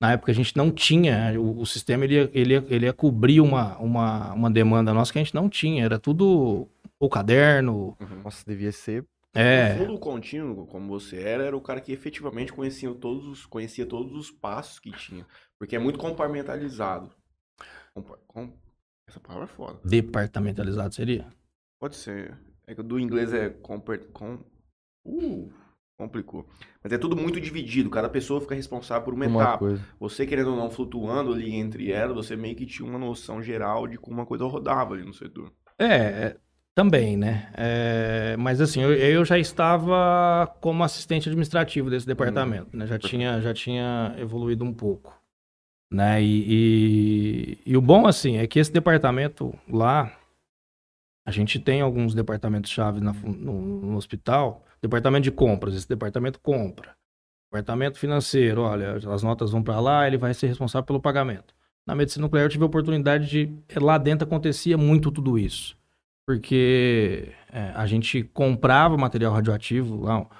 na 0.00 0.12
época 0.12 0.32
a 0.32 0.34
gente 0.34 0.56
não 0.56 0.70
tinha 0.70 1.38
o, 1.38 1.60
o 1.60 1.66
sistema 1.66 2.04
ele 2.04 2.14
ia, 2.14 2.30
ele 2.32 2.54
ia, 2.54 2.64
ele 2.70 2.86
ia 2.86 2.92
cobrir 2.94 3.42
uma, 3.42 3.76
uma, 3.76 4.32
uma 4.32 4.50
demanda 4.50 4.94
nossa 4.94 5.12
que 5.12 5.18
a 5.18 5.22
gente 5.22 5.34
não 5.34 5.50
tinha. 5.50 5.84
Era 5.84 5.98
tudo 5.98 6.66
o 6.98 7.08
caderno, 7.08 7.96
Nossa, 8.24 8.44
devia 8.46 8.72
ser. 8.72 9.04
É. 9.34 9.74
No 9.74 9.86
fundo 9.86 9.98
contínuo, 9.98 10.66
como 10.66 10.88
você 10.88 11.20
era, 11.22 11.44
era 11.44 11.56
o 11.56 11.60
cara 11.60 11.80
que 11.80 11.92
efetivamente 11.92 12.52
conhecia 12.52 12.92
todos 12.94 13.26
os, 13.26 13.46
conhecia 13.46 13.86
todos 13.86 14.12
os 14.14 14.30
passos 14.30 14.78
que 14.78 14.90
tinha. 14.92 15.26
Porque 15.58 15.76
é 15.76 15.78
muito 15.78 15.98
compartimentalizado. 15.98 17.12
Compa- 17.94 18.18
com- 18.26 18.52
Essa 19.08 19.20
palavra 19.20 19.44
é 19.44 19.48
foda. 19.48 19.80
Departamentalizado 19.84 20.94
seria? 20.94 21.28
Pode 21.80 21.96
ser. 21.96 22.38
É 22.66 22.74
que 22.74 22.80
o 22.80 22.84
do 22.84 22.98
inglês 22.98 23.32
é 23.32 23.50
comper... 23.50 24.08
com... 24.12 24.38
Uh, 25.04 25.52
complicou. 25.98 26.48
Mas 26.82 26.92
é 26.92 26.98
tudo 26.98 27.16
muito 27.16 27.40
dividido. 27.40 27.90
Cada 27.90 28.08
pessoa 28.08 28.40
fica 28.40 28.54
responsável 28.54 29.04
por 29.04 29.14
uma, 29.14 29.26
Uma 29.26 29.42
etapa. 29.42 29.58
coisa. 29.58 29.84
Você, 29.98 30.26
querendo 30.26 30.50
ou 30.50 30.56
não, 30.56 30.70
flutuando 30.70 31.32
ali 31.32 31.54
entre 31.54 31.90
elas, 31.90 32.14
você 32.14 32.36
meio 32.36 32.54
que 32.56 32.66
tinha 32.66 32.88
uma 32.88 32.98
noção 32.98 33.42
geral 33.42 33.86
de 33.86 33.98
como 33.98 34.16
uma 34.18 34.26
coisa 34.26 34.44
rodava 34.44 34.94
ali 34.94 35.04
no 35.04 35.12
setor. 35.14 35.52
É, 35.78 35.86
é, 35.86 36.36
também, 36.74 37.16
né? 37.16 37.50
É, 37.56 38.36
mas 38.38 38.60
assim, 38.60 38.80
eu, 38.80 38.92
eu 38.94 39.24
já 39.24 39.38
estava 39.38 40.46
como 40.60 40.84
assistente 40.84 41.28
administrativo 41.28 41.90
desse 41.90 42.06
departamento, 42.06 42.76
né? 42.76 42.86
Já 42.86 42.98
tinha, 42.98 43.40
já 43.40 43.52
tinha 43.52 44.14
evoluído 44.18 44.64
um 44.64 44.72
pouco, 44.72 45.14
né? 45.92 46.22
E, 46.22 46.44
e, 46.48 47.58
e 47.66 47.76
o 47.76 47.82
bom, 47.82 48.06
assim, 48.06 48.36
é 48.36 48.46
que 48.46 48.58
esse 48.58 48.72
departamento 48.72 49.52
lá, 49.68 50.16
a 51.26 51.30
gente 51.30 51.58
tem 51.58 51.80
alguns 51.80 52.14
departamentos-chave 52.14 53.00
no, 53.00 53.12
no 53.12 53.96
hospital. 53.96 54.64
Departamento 54.82 55.24
de 55.24 55.30
compras, 55.30 55.74
esse 55.74 55.88
departamento 55.88 56.40
compra. 56.40 56.96
Departamento 57.52 57.98
financeiro, 57.98 58.62
olha, 58.62 58.94
as 58.94 59.22
notas 59.22 59.50
vão 59.50 59.62
para 59.62 59.80
lá, 59.80 60.06
ele 60.06 60.16
vai 60.16 60.32
ser 60.32 60.46
responsável 60.46 60.86
pelo 60.86 61.00
pagamento. 61.00 61.54
Na 61.86 61.94
medicina 61.94 62.22
nuclear 62.22 62.46
eu 62.46 62.48
tive 62.48 62.62
a 62.62 62.66
oportunidade 62.66 63.28
de. 63.28 63.52
Lá 63.78 63.98
dentro 63.98 64.26
acontecia 64.26 64.78
muito 64.78 65.10
tudo 65.10 65.38
isso. 65.38 65.76
Porque 66.30 67.28
é, 67.52 67.72
a 67.74 67.86
gente 67.86 68.22
comprava 68.22 68.96
material 68.96 69.32
radioativo 69.32 70.04
lá. 70.04 70.20
Pra 70.24 70.30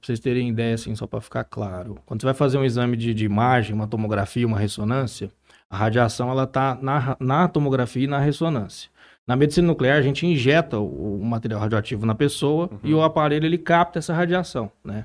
vocês 0.00 0.18
terem 0.18 0.48
ideia, 0.48 0.74
assim, 0.74 0.94
só 0.96 1.06
para 1.06 1.20
ficar 1.20 1.44
claro. 1.44 1.98
Quando 2.06 2.22
você 2.22 2.26
vai 2.26 2.32
fazer 2.32 2.56
um 2.56 2.64
exame 2.64 2.96
de, 2.96 3.12
de 3.12 3.26
imagem, 3.26 3.74
uma 3.74 3.86
tomografia, 3.86 4.46
uma 4.46 4.58
ressonância, 4.58 5.30
a 5.68 5.76
radiação 5.76 6.30
ela 6.30 6.46
tá 6.46 6.78
na, 6.80 7.18
na 7.20 7.48
tomografia 7.48 8.04
e 8.04 8.06
na 8.06 8.18
ressonância. 8.18 8.90
Na 9.26 9.36
medicina 9.36 9.66
nuclear, 9.66 9.98
a 9.98 10.02
gente 10.02 10.26
injeta 10.26 10.78
o, 10.78 11.20
o 11.20 11.24
material 11.24 11.60
radioativo 11.60 12.06
na 12.06 12.14
pessoa 12.14 12.70
e 12.82 12.94
o 12.94 13.02
aparelho 13.02 13.44
ele 13.44 13.58
capta 13.58 13.98
essa 13.98 14.14
radiação, 14.14 14.72
né? 14.82 15.04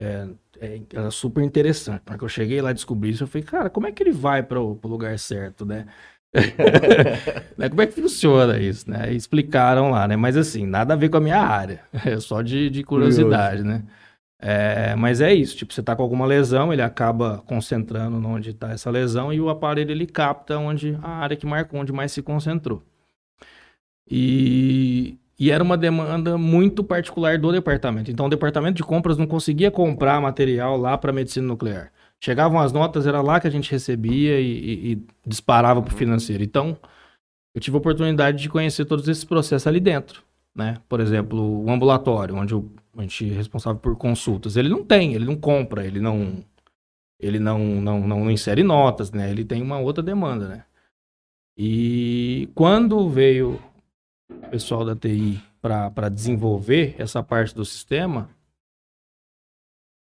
É, 0.00 0.28
é, 0.60 0.80
era 0.92 1.10
super 1.12 1.44
interessante. 1.44 2.02
Na 2.04 2.12
hora 2.12 2.18
que 2.18 2.24
eu 2.24 2.28
cheguei 2.28 2.60
lá 2.60 2.72
e 2.72 2.74
descobri 2.74 3.10
isso, 3.10 3.22
eu 3.22 3.28
falei, 3.28 3.46
cara, 3.46 3.70
como 3.70 3.86
é 3.86 3.92
que 3.92 4.02
ele 4.02 4.12
vai 4.12 4.42
para 4.42 4.60
o 4.60 4.80
lugar 4.84 5.16
certo, 5.20 5.64
né? 5.64 5.86
Né, 7.56 7.68
Como 7.68 7.82
é 7.82 7.86
que 7.86 8.00
funciona 8.00 8.58
isso, 8.58 8.88
né? 8.88 9.12
Explicaram 9.12 9.90
lá, 9.90 10.06
né? 10.06 10.16
Mas 10.16 10.36
assim, 10.36 10.66
nada 10.66 10.94
a 10.94 10.96
ver 10.96 11.08
com 11.08 11.16
a 11.16 11.20
minha 11.20 11.40
área. 11.40 11.80
É 12.04 12.18
só 12.20 12.42
de, 12.42 12.70
de 12.70 12.84
curiosidade, 12.84 13.62
né? 13.62 13.82
É, 14.40 14.94
mas 14.94 15.20
é 15.20 15.34
isso, 15.34 15.56
tipo, 15.56 15.74
você 15.74 15.82
tá 15.82 15.96
com 15.96 16.02
alguma 16.02 16.24
lesão, 16.24 16.72
ele 16.72 16.80
acaba 16.82 17.38
concentrando 17.44 18.24
onde 18.28 18.54
tá 18.54 18.70
essa 18.70 18.88
lesão 18.88 19.32
e 19.32 19.40
o 19.40 19.48
aparelho 19.48 19.90
ele 19.90 20.06
capta 20.06 20.56
onde 20.58 20.96
a 21.02 21.08
área 21.08 21.36
que 21.36 21.44
marcou, 21.44 21.80
onde 21.80 21.92
mais 21.92 22.12
se 22.12 22.22
concentrou. 22.22 22.84
E, 24.10 25.18
e 25.38 25.50
era 25.50 25.62
uma 25.62 25.76
demanda 25.76 26.38
muito 26.38 26.82
particular 26.84 27.38
do 27.38 27.52
departamento. 27.52 28.10
Então 28.10 28.26
o 28.26 28.30
departamento 28.30 28.76
de 28.76 28.84
compras 28.84 29.18
não 29.18 29.26
conseguia 29.26 29.70
comprar 29.70 30.20
material 30.20 30.76
lá 30.76 30.96
para 30.96 31.12
medicina 31.12 31.46
nuclear. 31.46 31.92
Chegavam 32.22 32.58
as 32.60 32.72
notas, 32.72 33.06
era 33.06 33.20
lá 33.22 33.40
que 33.40 33.46
a 33.46 33.50
gente 33.50 33.70
recebia 33.70 34.40
e, 34.40 34.44
e- 34.52 34.92
e 34.92 35.02
disparava 35.26 35.80
para 35.80 35.92
o 35.94 35.96
financeiro. 35.96 36.42
Então, 36.42 36.76
eu 37.54 37.60
tive 37.60 37.76
a 37.76 37.80
oportunidade 37.80 38.38
de 38.42 38.48
conhecer 38.48 38.84
todos 38.84 39.06
esses 39.08 39.24
processos 39.24 39.66
ali 39.66 39.80
dentro. 39.80 40.22
Né? 40.54 40.78
Por 40.88 40.98
exemplo, 41.00 41.64
o 41.64 41.70
ambulatório, 41.70 42.34
onde 42.34 42.54
o- 42.54 42.68
a 42.96 43.02
gente 43.02 43.30
é 43.30 43.34
responsável 43.34 43.78
por 43.80 43.96
consultas, 43.96 44.56
ele 44.56 44.68
não 44.68 44.84
tem, 44.84 45.14
ele 45.14 45.24
não 45.24 45.36
compra, 45.36 45.86
ele 45.86 46.00
não 46.00 46.44
ele 47.20 47.40
não, 47.40 47.58
não, 47.58 48.06
não 48.06 48.30
insere 48.30 48.62
notas, 48.62 49.10
né? 49.10 49.28
Ele 49.28 49.44
tem 49.44 49.60
uma 49.60 49.80
outra 49.80 50.00
demanda, 50.04 50.46
né? 50.46 50.64
E 51.56 52.48
quando 52.54 53.08
veio 53.08 53.60
o 54.30 54.48
pessoal 54.50 54.84
da 54.84 54.94
TI 54.94 55.40
para 55.60 56.08
desenvolver 56.08 56.94
essa 56.96 57.20
parte 57.20 57.52
do 57.54 57.64
sistema, 57.64 58.30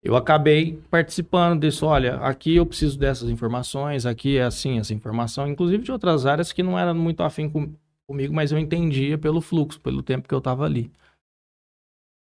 eu 0.08 0.15
acabei 0.15 0.80
participando 0.89 1.62
disso. 1.62 1.86
Olha, 1.86 2.15
aqui 2.17 2.56
eu 2.56 2.65
preciso 2.65 2.98
dessas 2.98 3.30
informações, 3.30 4.06
aqui 4.06 4.38
é 4.38 4.43
assim 4.43 4.80
essa 4.80 4.93
informação, 4.93 5.48
inclusive 5.48 5.84
de 5.84 5.91
outras 5.91 6.26
áreas 6.26 6.54
que 6.54 6.63
não 6.63 6.80
eram 6.80 6.96
muito 6.96 7.22
afim 7.24 7.50
com, 7.50 7.74
comigo, 8.08 8.34
mas 8.34 8.52
eu 8.52 8.58
entendia 8.58 9.17
pelo 9.17 9.41
fluxo, 9.41 9.82
pelo 9.82 10.02
tempo 10.02 10.28
que 10.28 10.34
eu 10.34 10.38
estava 10.39 10.63
ali. 10.65 10.89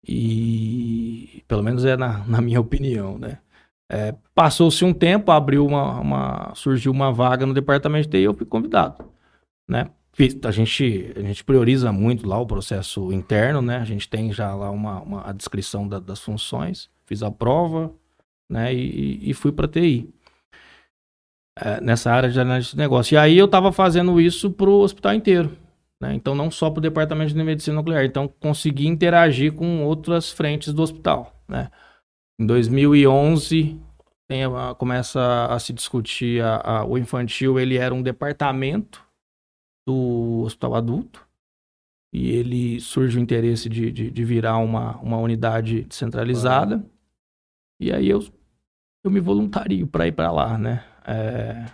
E 0.07 1.43
pelo 1.49 1.63
menos 1.63 1.85
é 1.85 1.97
na, 1.97 2.19
na 2.29 2.41
minha 2.41 2.61
opinião, 2.61 3.19
né? 3.19 3.39
É, 3.91 4.15
Passou-se 4.35 4.85
um 4.85 4.95
tempo, 4.95 5.31
abriu 5.31 5.67
uma, 5.67 6.01
uma- 6.01 6.55
surgiu 6.55 6.91
uma 6.93 7.13
vaga 7.13 7.45
no 7.45 7.53
departamento 7.55 8.09
de 8.09 8.11
TI 8.19 8.23
eu 8.25 8.35
fui 8.35 8.47
convidado, 8.47 9.05
né? 9.69 9.91
A 10.45 10.51
gente, 10.53 11.13
a 11.17 11.21
gente 11.23 11.43
prioriza 11.43 11.93
muito 11.93 12.27
lá 12.29 12.39
o 12.39 12.47
processo 12.47 13.13
interno, 13.13 13.61
né? 13.61 13.79
A 13.79 13.85
gente 13.85 14.09
tem 14.09 14.33
já 14.33 14.55
lá 14.55 14.71
uma, 14.71 15.01
uma- 15.01 15.29
a 15.29 15.33
descrição 15.33 15.89
da- 15.89 15.99
das 15.99 16.21
funções, 16.21 16.89
fiz 17.07 17.23
a 17.23 17.31
prova, 17.31 17.93
né? 18.51 18.75
E, 18.75 19.31
e 19.31 19.35
fui 19.35 19.53
para 19.53 19.69
TI. 19.69 20.09
É, 21.57 21.81
nessa 21.81 22.11
área 22.11 22.29
de 22.29 22.41
análise 22.41 22.71
de 22.71 22.77
negócio. 22.77 23.15
E 23.15 23.17
aí 23.19 23.39
eu 23.39 23.45
estava 23.47 23.71
fazendo 23.71 24.21
isso 24.21 24.51
para 24.51 24.69
o 24.69 24.81
hospital 24.81 25.15
inteiro. 25.15 25.57
Né? 26.03 26.13
Então, 26.15 26.35
não 26.35 26.51
só 26.51 26.69
para 26.69 26.79
o 26.81 26.83
departamento 26.83 27.33
de 27.33 27.43
medicina 27.45 27.77
nuclear. 27.77 28.05
Então, 28.05 28.27
consegui 28.27 28.89
interagir 28.89 29.53
com 29.55 29.85
outras 29.85 30.33
frentes 30.33 30.73
do 30.73 30.83
hospital. 30.83 31.33
Né? 31.49 31.71
Em 32.41 32.45
2011, 32.47 33.81
tem 34.29 34.43
a- 34.45 34.75
começa 34.75 35.47
a 35.47 35.57
se 35.61 35.73
discutir 35.73 36.43
a- 36.43 36.57
a- 36.81 36.85
o 36.85 36.99
infantil. 36.99 37.61
Ele 37.61 37.77
era 37.77 37.95
um 37.95 38.03
departamento 38.03 39.01
do 39.87 40.43
hospital 40.45 40.75
adulto. 40.75 41.25
E 42.13 42.31
ele 42.31 42.81
surge 42.81 43.17
o 43.19 43.21
interesse 43.21 43.69
de, 43.69 43.93
de, 43.93 44.11
de 44.11 44.25
virar 44.25 44.59
uma, 44.59 44.97
uma 44.99 45.19
unidade 45.19 45.83
descentralizada. 45.83 46.85
E 47.85 47.93
aí 47.93 48.09
eu, 48.09 48.21
eu 49.05 49.11
me 49.11 49.21
voluntario 49.21 49.87
para 49.87 50.07
ir 50.07 50.13
para 50.13 50.33
lá, 50.33 50.57
né? 50.57 50.83
É, 51.07 51.67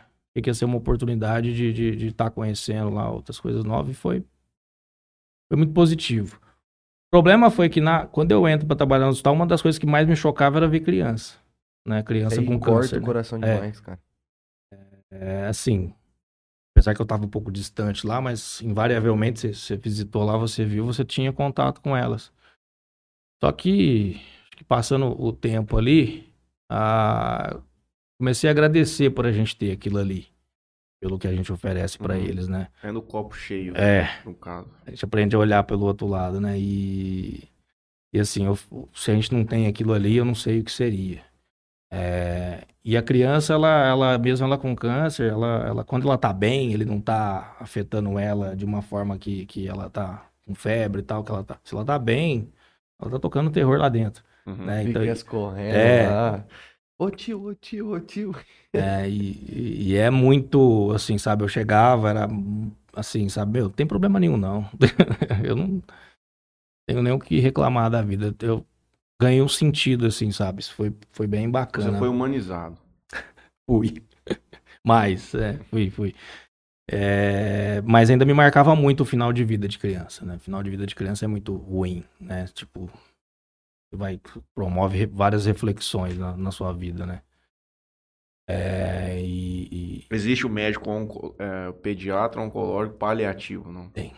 que 0.43 0.51
ia 0.51 0.55
ser 0.55 0.65
uma 0.65 0.77
oportunidade 0.77 1.55
de 1.55 1.69
estar 1.69 1.97
de, 1.97 2.07
estar 2.07 2.31
conhecendo 2.31 2.91
lá 2.91 3.09
outras 3.11 3.39
coisas 3.39 3.65
novas 3.65 3.93
e 3.93 3.95
foi, 3.95 4.25
foi 5.49 5.57
muito 5.57 5.73
positivo. 5.73 6.41
O 7.07 7.11
problema 7.11 7.51
foi 7.51 7.69
que 7.69 7.81
na, 7.81 8.07
quando 8.07 8.33
eu 8.33 8.49
entro 8.49 8.67
para 8.67 8.77
trabalhar 8.77 9.05
no 9.05 9.11
hospital, 9.13 9.35
uma 9.35 9.47
das 9.47 9.63
coisas 9.63 9.79
que 9.79 9.87
mais 9.87 10.09
me 10.09 10.17
chocava 10.17 10.57
era 10.59 10.67
ver 10.69 10.81
criança. 10.81 11.39
Né? 11.87 12.03
Criança 12.03 12.41
Aí 12.41 12.47
com 12.47 12.59
corta 12.59 12.81
câncer. 12.81 12.97
o 12.97 13.01
né? 13.01 13.07
coração 13.07 13.39
É. 13.43 13.55
demais, 13.55 13.81
cara. 13.81 14.01
É 15.13 15.47
assim, 15.47 15.93
apesar 16.75 16.95
que 16.95 17.01
eu 17.01 17.05
estava 17.05 17.25
um 17.25 17.29
pouco 17.29 17.51
distante 17.51 18.07
lá, 18.07 18.21
mas 18.21 18.61
invariavelmente 18.63 19.41
você, 19.41 19.55
você 19.55 19.77
visitou 19.77 20.25
lá, 20.25 20.37
você 20.37 20.65
viu, 20.65 20.87
você 20.87 21.05
tinha 21.05 21.33
contato 21.33 21.81
com 21.81 21.97
elas. 21.97 22.33
Só 23.43 23.51
que, 23.51 24.21
que 24.61 24.65
passando 24.65 25.07
o 25.19 25.33
tempo 25.33 25.79
ali, 25.79 26.31
ah, 26.69 27.59
comecei 28.19 28.47
a 28.47 28.51
agradecer 28.51 29.09
por 29.09 29.25
a 29.25 29.33
gente 29.33 29.57
ter 29.57 29.73
aquilo 29.73 29.97
ali, 29.97 30.27
pelo 31.01 31.19
que 31.19 31.27
a 31.27 31.33
gente 31.35 31.51
oferece 31.51 31.97
para 31.97 32.15
Uhum. 32.15 32.21
eles, 32.25 32.47
né? 32.47 32.69
É 32.83 32.93
no 32.93 33.01
copo 33.01 33.35
cheio, 33.35 33.75
É, 33.75 34.07
no 34.23 34.35
caso. 34.35 34.69
a 34.87 34.91
gente 34.91 35.03
aprende 35.03 35.35
a 35.35 35.39
olhar 35.39 35.63
pelo 35.65 35.87
outro 35.87 36.07
lado, 36.07 36.43
né? 36.43 36.59
E, 36.59 37.49
e 38.13 38.21
assim, 38.21 38.45
eu- 38.45 38.59
se 38.95 39.11
a 39.11 39.15
gente 39.15 39.33
não 39.33 39.47
tem 39.47 39.67
aquilo 39.67 39.95
ali, 39.95 40.15
eu 40.19 40.27
não 40.27 40.35
sei 40.35 40.61
o 40.61 40.65
que 40.65 40.71
seria. 40.73 41.23
É, 41.91 42.67
e 42.85 42.99
a 42.99 43.03
criança, 43.03 43.55
ela, 43.55 43.87
ela 43.89 44.19
mesmo 44.19 44.47
ela 44.47 44.59
com 44.59 44.77
câncer, 44.77 45.31
ela, 45.33 45.67
ela, 45.67 45.85
quando 45.85 46.07
ela 46.07 46.19
tá 46.19 46.35
bem, 46.35 46.75
ele 46.75 46.85
não 46.85 47.01
tá 47.01 47.57
afetando 47.59 48.19
ela 48.19 48.55
de 48.55 48.67
uma 48.67 48.83
forma 48.83 49.17
que, 49.19 49.47
que 49.47 49.67
ela 49.67 49.89
tá 49.89 50.27
com 50.45 50.55
febre 50.55 51.01
e 51.01 51.05
tal, 51.05 51.25
que 51.25 51.33
ela 51.33 51.43
tá, 51.43 51.59
se 51.65 51.75
ela 51.75 51.85
tá 51.85 51.99
bem, 51.99 52.53
ela 53.01 53.11
tá 53.11 53.19
tocando 53.19 53.51
terror 53.51 53.79
lá 53.79 53.89
dentro, 53.89 54.23
Uhum. 54.51 54.65
né? 54.65 54.85
Então, 54.89 55.03
Fica 55.03 55.25
correndo 55.25 55.75
é. 55.75 56.09
lá. 56.09 56.45
Ô 56.99 57.11
tio, 57.11 57.47
ô 57.47 57.55
tio, 57.55 57.93
ô 57.93 58.01
tio. 58.01 58.35
É, 58.73 59.09
e, 59.11 59.89
e 59.89 59.97
é 59.97 60.11
muito, 60.11 60.93
assim, 60.93 61.19
sabe? 61.19 61.43
Eu 61.43 61.49
chegava, 61.49 62.09
era 62.09 62.29
assim, 62.95 63.29
sabe? 63.29 63.55
Meu, 63.55 63.65
não 63.65 63.71
tem 63.73 63.85
problema 63.85 64.21
nenhum, 64.21 64.37
não. 64.37 64.65
eu 65.43 65.57
não 65.57 65.83
tenho 66.89 67.03
nem 67.03 67.13
o 67.13 67.19
que 67.19 67.41
reclamar 67.41 67.91
da 67.91 68.01
vida. 68.01 68.33
Eu 68.41 68.65
ganhei 69.21 69.43
um 69.43 69.49
sentido, 69.49 70.07
assim, 70.07 70.31
sabe? 70.31 70.61
Isso 70.61 70.73
foi, 70.73 70.95
foi 71.11 71.27
bem 71.27 71.47
Você 71.47 71.51
bacana. 71.51 71.99
foi 71.99 72.09
humanizado. 72.09 72.79
Fui. 73.69 74.03
Mas, 74.85 75.35
é, 75.35 75.59
fui, 75.65 75.91
fui. 75.91 76.15
É, 76.93 77.81
mas 77.83 78.11
ainda 78.11 78.25
me 78.25 78.35
marcava 78.35 78.75
muito 78.75 79.03
o 79.03 79.07
final 79.07 79.33
de 79.33 79.45
vida 79.45 79.69
de 79.69 79.79
criança, 79.79 80.25
né? 80.25 80.39
Final 80.39 80.63
de 80.63 80.71
vida 80.71 80.87
de 80.87 80.95
criança 80.95 81.25
é 81.25 81.29
muito 81.29 81.55
ruim, 81.55 82.05
né? 82.21 82.47
Tipo, 82.53 82.91
vai 83.93 84.21
promove 84.55 85.07
várias 85.07 85.47
reflexões 85.47 86.17
na, 86.19 86.37
na 86.37 86.51
sua 86.51 86.73
vida, 86.73 87.07
né? 87.07 87.23
É, 88.49 89.21
e, 89.23 89.69
e... 89.71 90.07
Existe 90.11 90.45
o 90.45 90.51
médico 90.51 90.91
onco, 90.91 91.37
é, 91.39 91.71
pediatra 91.73 92.41
oncológico 92.41 92.99
paliativo, 92.99 93.71
não? 93.71 93.89
Tem. 93.91 94.13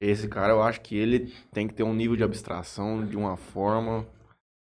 Esse 0.00 0.28
cara, 0.28 0.52
eu 0.52 0.62
acho 0.62 0.80
que 0.80 0.96
ele 0.96 1.32
tem 1.52 1.66
que 1.66 1.74
ter 1.74 1.82
um 1.82 1.94
nível 1.94 2.16
de 2.16 2.24
abstração 2.24 3.06
de 3.06 3.16
uma 3.16 3.36
forma. 3.36 4.06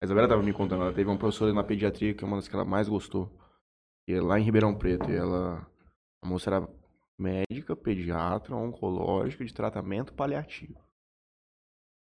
A 0.00 0.04
Isabela 0.04 0.26
estava 0.26 0.42
me 0.42 0.52
contando, 0.52 0.82
ela 0.82 0.92
teve 0.92 1.08
uma 1.08 1.18
professora 1.18 1.52
na 1.52 1.64
pediatria 1.64 2.14
que 2.14 2.22
é 2.22 2.26
uma 2.26 2.36
das 2.36 2.48
que 2.48 2.54
ela 2.54 2.64
mais 2.64 2.88
gostou. 2.88 3.30
E 4.08 4.12
é 4.12 4.20
lá 4.20 4.38
em 4.38 4.42
Ribeirão 4.44 4.76
Preto. 4.76 5.10
E 5.10 5.16
ela. 5.16 5.66
A 6.22 6.28
moça 6.28 6.50
era 6.50 6.68
médica, 7.18 7.74
pediatra, 7.74 8.54
oncológica 8.54 9.44
de 9.44 9.54
tratamento 9.54 10.12
paliativo. 10.12 10.80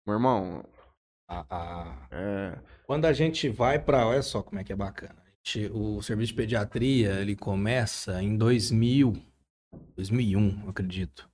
Meu 0.06 0.16
irmão. 0.16 0.64
A, 1.32 1.46
a... 1.50 2.08
É... 2.10 2.58
Quando 2.86 3.06
a 3.06 3.12
gente 3.12 3.48
vai 3.48 3.78
para. 3.78 4.06
Olha 4.06 4.22
só 4.22 4.42
como 4.42 4.60
é 4.60 4.64
que 4.64 4.72
é 4.72 4.76
bacana. 4.76 5.22
Gente, 5.44 5.70
o 5.72 6.02
serviço 6.02 6.32
de 6.32 6.36
pediatria 6.36 7.20
ele 7.20 7.34
começa 7.34 8.22
em 8.22 8.36
2000, 8.36 9.14
2001, 9.96 10.68
acredito. 10.68 11.28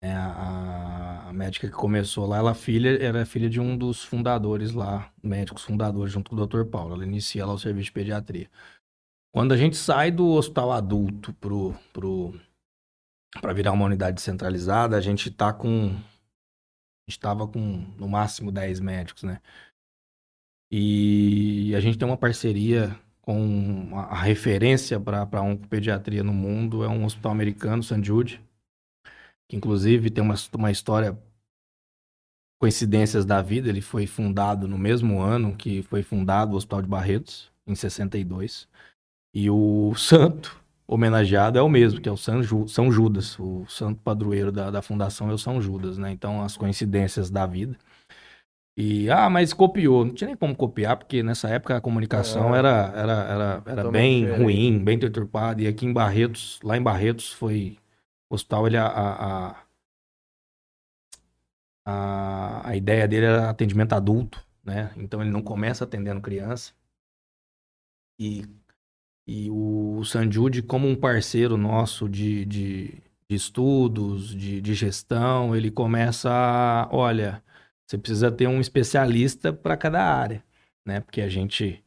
É, 0.00 0.12
a, 0.12 1.24
a, 1.28 1.32
médica 1.32 1.66
que 1.66 1.74
começou 1.74 2.24
lá, 2.26 2.36
ela 2.36 2.54
filha, 2.54 3.02
era 3.02 3.26
filha 3.26 3.50
de 3.50 3.60
um 3.60 3.76
dos 3.76 4.04
fundadores 4.04 4.72
lá, 4.72 5.12
médicos 5.20 5.64
fundadores, 5.64 6.12
junto 6.12 6.30
com 6.30 6.36
o 6.36 6.46
Dr. 6.46 6.64
Paulo. 6.70 6.94
Ela 6.94 7.04
inicia 7.04 7.44
lá 7.44 7.52
o 7.52 7.58
serviço 7.58 7.86
de 7.86 7.92
pediatria. 7.92 8.48
Quando 9.32 9.52
a 9.52 9.56
gente 9.56 9.76
sai 9.76 10.10
do 10.10 10.26
hospital 10.28 10.70
adulto 10.72 11.32
pro, 11.34 11.74
pro, 11.92 12.38
para 13.40 13.52
virar 13.52 13.72
uma 13.72 13.86
unidade 13.86 14.20
centralizada, 14.20 14.96
a 14.96 15.00
gente 15.00 15.30
tá 15.30 15.52
com. 15.52 15.96
Gente 17.08 17.18
com 17.52 17.60
no 17.96 18.06
máximo 18.08 18.52
10 18.52 18.80
médicos, 18.80 19.22
né? 19.22 19.40
E 20.70 21.74
a 21.74 21.80
gente 21.80 21.96
tem 21.96 22.06
uma 22.06 22.18
parceria 22.18 22.94
com 23.22 23.90
a, 23.94 24.14
a 24.14 24.22
referência 24.22 25.00
para 25.00 25.42
oncopediatria 25.42 26.22
no 26.22 26.34
mundo, 26.34 26.84
é 26.84 26.88
um 26.88 27.04
hospital 27.04 27.32
americano, 27.32 27.82
St. 27.82 28.04
Jude, 28.04 28.42
que 29.48 29.56
inclusive 29.56 30.10
tem 30.10 30.22
uma, 30.22 30.34
uma 30.54 30.70
história 30.70 31.18
coincidências 32.60 33.24
da 33.24 33.40
vida, 33.40 33.68
ele 33.68 33.80
foi 33.80 34.06
fundado 34.06 34.68
no 34.68 34.76
mesmo 34.76 35.20
ano 35.20 35.56
que 35.56 35.82
foi 35.84 36.02
fundado 36.02 36.52
o 36.52 36.56
Hospital 36.56 36.82
de 36.82 36.88
Barretos, 36.88 37.50
em 37.66 37.74
62. 37.74 38.68
E 39.32 39.48
o 39.48 39.94
santo 39.94 40.60
homenageado 40.88 41.58
é 41.58 41.62
o 41.62 41.68
mesmo, 41.68 42.00
que 42.00 42.08
é 42.08 42.12
o 42.12 42.16
São, 42.16 42.42
Ju, 42.42 42.66
São 42.66 42.90
Judas. 42.90 43.38
O 43.38 43.66
santo 43.66 44.00
padroeiro 44.00 44.50
da, 44.50 44.70
da 44.70 44.80
fundação 44.80 45.30
é 45.30 45.34
o 45.34 45.38
São 45.38 45.60
Judas, 45.60 45.98
né? 45.98 46.10
Então, 46.10 46.42
as 46.42 46.56
coincidências 46.56 47.30
da 47.30 47.46
vida. 47.46 47.76
E, 48.76 49.10
ah, 49.10 49.28
mas 49.28 49.52
copiou. 49.52 50.04
Não 50.04 50.14
tinha 50.14 50.28
nem 50.28 50.36
como 50.36 50.56
copiar, 50.56 50.96
porque 50.96 51.22
nessa 51.22 51.48
época 51.48 51.76
a 51.76 51.80
comunicação 51.80 52.54
é. 52.54 52.58
era, 52.58 52.92
era, 52.96 53.12
era, 53.12 53.62
era 53.66 53.90
bem 53.90 54.20
diferente. 54.20 54.42
ruim, 54.42 54.78
bem 54.84 54.98
deturpada. 54.98 55.60
E 55.60 55.66
aqui 55.66 55.84
em 55.84 55.92
Barretos, 55.92 56.58
lá 56.62 56.76
em 56.76 56.82
Barretos, 56.82 57.32
foi. 57.32 57.76
O 58.30 58.34
hospital, 58.34 58.66
ele, 58.66 58.76
a, 58.76 58.86
a, 58.86 59.56
a, 61.86 62.68
a 62.68 62.76
ideia 62.76 63.08
dele 63.08 63.26
era 63.26 63.50
atendimento 63.50 63.94
adulto, 63.94 64.44
né? 64.64 64.92
Então 64.96 65.20
ele 65.20 65.30
não 65.30 65.42
começa 65.42 65.84
atendendo 65.84 66.20
criança. 66.20 66.72
E 68.20 68.44
e 69.28 69.50
o 69.50 70.02
Sanjude, 70.06 70.62
como 70.62 70.88
um 70.88 70.96
parceiro 70.96 71.58
nosso 71.58 72.08
de, 72.08 72.46
de, 72.46 72.94
de 73.28 73.36
estudos, 73.36 74.34
de, 74.34 74.58
de, 74.58 74.72
gestão, 74.72 75.54
ele 75.54 75.70
começa 75.70 76.30
a, 76.30 76.88
olha, 76.90 77.42
você 77.86 77.98
precisa 77.98 78.32
ter 78.32 78.46
um 78.48 78.58
especialista 78.58 79.52
para 79.52 79.76
cada 79.76 80.02
área, 80.02 80.42
né? 80.86 81.00
Porque 81.00 81.20
a 81.20 81.28
gente, 81.28 81.84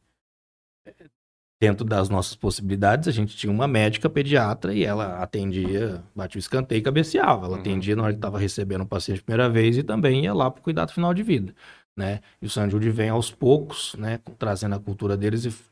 dentro 1.60 1.84
das 1.84 2.10
nossas 2.10 2.36
possibilidades, 2.36 3.08
a 3.08 3.12
gente 3.12 3.36
tinha 3.36 3.52
uma 3.52 3.68
médica 3.68 4.08
pediatra 4.08 4.72
e 4.72 4.84
ela 4.84 5.18
atendia, 5.24 6.04
batia 6.16 6.38
o 6.38 6.40
escanteio 6.40 6.78
e 6.78 6.84
cabeceava. 6.84 7.48
Ela 7.48 7.56
uhum. 7.56 7.62
atendia 7.62 7.96
na 7.96 8.04
hora 8.04 8.14
que 8.14 8.20
estava 8.20 8.38
recebendo 8.38 8.82
o 8.82 8.88
paciente 8.88 9.22
a 9.22 9.24
primeira 9.24 9.50
vez 9.50 9.80
e 9.80 9.84
também 9.84 10.26
ia 10.26 10.34
lá 10.34 10.52
para 10.52 10.60
o 10.60 10.64
cuidado 10.64 10.94
final 10.94 11.12
de 11.12 11.24
vida, 11.24 11.56
né? 11.98 12.20
E 12.40 12.46
o 12.46 12.50
Sanjude 12.52 12.92
vem 12.92 13.10
aos 13.10 13.32
poucos, 13.32 13.96
né? 13.96 14.20
Trazendo 14.38 14.76
a 14.76 14.80
cultura 14.80 15.18
deles 15.18 15.44
e 15.46 15.71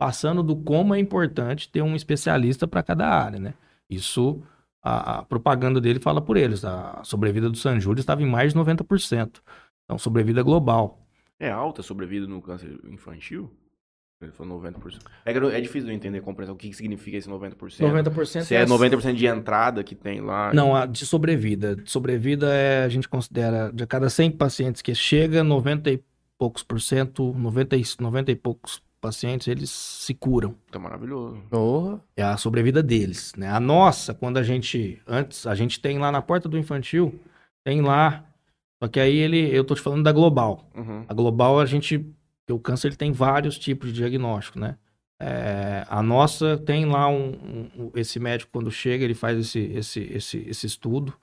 passando 0.00 0.42
do 0.42 0.56
como 0.56 0.94
é 0.94 0.98
importante 0.98 1.68
ter 1.68 1.82
um 1.82 1.94
especialista 1.94 2.66
para 2.66 2.82
cada 2.82 3.06
área, 3.06 3.38
né? 3.38 3.52
Isso, 3.88 4.42
a, 4.82 5.18
a, 5.18 5.22
propaganda 5.22 5.78
dele 5.78 6.00
fala 6.00 6.22
por 6.22 6.38
eles. 6.38 6.64
A 6.64 7.02
sobrevida 7.04 7.50
do 7.50 7.56
San 7.58 7.78
Júlio 7.78 8.00
estava 8.00 8.22
em 8.22 8.26
mais 8.26 8.54
de 8.54 8.58
90%. 8.58 9.42
Então, 9.84 9.98
sobrevida 9.98 10.42
global. 10.42 11.06
É 11.38 11.50
alta 11.50 11.82
a 11.82 11.84
sobrevida 11.84 12.26
no 12.26 12.40
câncer 12.40 12.80
infantil? 12.90 13.52
Ele 14.22 14.32
falou 14.32 14.58
90%. 14.62 15.00
É, 15.26 15.32
é 15.32 15.60
difícil 15.60 15.90
de 15.90 15.94
entender 15.94 16.22
compreensão. 16.22 16.54
O 16.54 16.58
que 16.58 16.72
significa 16.72 17.18
esse 17.18 17.28
90%? 17.28 17.56
90% 17.58 18.42
Se 18.42 18.54
é, 18.54 18.62
é 18.62 18.64
90% 18.64 19.12
de 19.12 19.26
entrada 19.26 19.84
que 19.84 19.94
tem 19.94 20.22
lá. 20.22 20.50
Não, 20.54 20.74
a 20.74 20.86
de 20.86 21.04
sobrevida. 21.04 21.76
De 21.76 21.90
sobrevida 21.90 22.54
é, 22.54 22.84
a 22.84 22.88
gente 22.88 23.06
considera, 23.06 23.70
de 23.70 23.86
cada 23.86 24.08
100 24.08 24.30
pacientes 24.30 24.80
que 24.80 24.94
chega, 24.94 25.44
90 25.44 25.90
e 25.90 26.02
poucos 26.38 26.62
por 26.62 26.80
cento, 26.80 27.34
90 27.34 27.76
e, 27.76 27.82
90 28.00 28.32
e 28.32 28.36
poucos 28.36 28.82
pacientes, 29.00 29.48
eles 29.48 29.70
se 29.70 30.14
curam. 30.14 30.54
Tá 30.70 30.78
maravilhoso. 30.78 31.42
Oh. 31.50 31.98
É 32.16 32.22
a 32.22 32.36
sobrevida 32.36 32.82
deles, 32.82 33.32
né? 33.36 33.48
A 33.48 33.58
nossa, 33.58 34.14
quando 34.14 34.36
a 34.36 34.42
gente, 34.42 35.00
antes, 35.06 35.46
a 35.46 35.54
gente 35.54 35.80
tem 35.80 35.98
lá 35.98 36.12
na 36.12 36.22
porta 36.22 36.48
do 36.48 36.58
infantil, 36.58 37.18
tem 37.64 37.80
lá, 37.80 38.24
só 38.82 38.88
que 38.88 39.00
aí 39.00 39.16
ele, 39.16 39.54
eu 39.54 39.64
tô 39.64 39.74
te 39.74 39.80
falando 39.80 40.02
da 40.02 40.12
global. 40.12 40.70
Uhum. 40.74 41.04
A 41.08 41.14
global, 41.14 41.60
a 41.60 41.66
gente, 41.66 42.04
o 42.50 42.58
câncer 42.58 42.88
ele 42.88 42.96
tem 42.96 43.12
vários 43.12 43.58
tipos 43.58 43.88
de 43.88 43.96
diagnóstico, 43.96 44.58
né? 44.58 44.76
É, 45.22 45.84
a 45.88 46.02
nossa 46.02 46.56
tem 46.56 46.86
lá 46.86 47.06
um, 47.06 47.68
um, 47.76 47.90
esse 47.94 48.18
médico 48.18 48.50
quando 48.50 48.70
chega 48.70 49.04
ele 49.04 49.12
faz 49.12 49.38
esse, 49.38 49.58
esse, 49.58 50.00
esse, 50.00 50.38
esse 50.48 50.66
estudo 50.66 51.14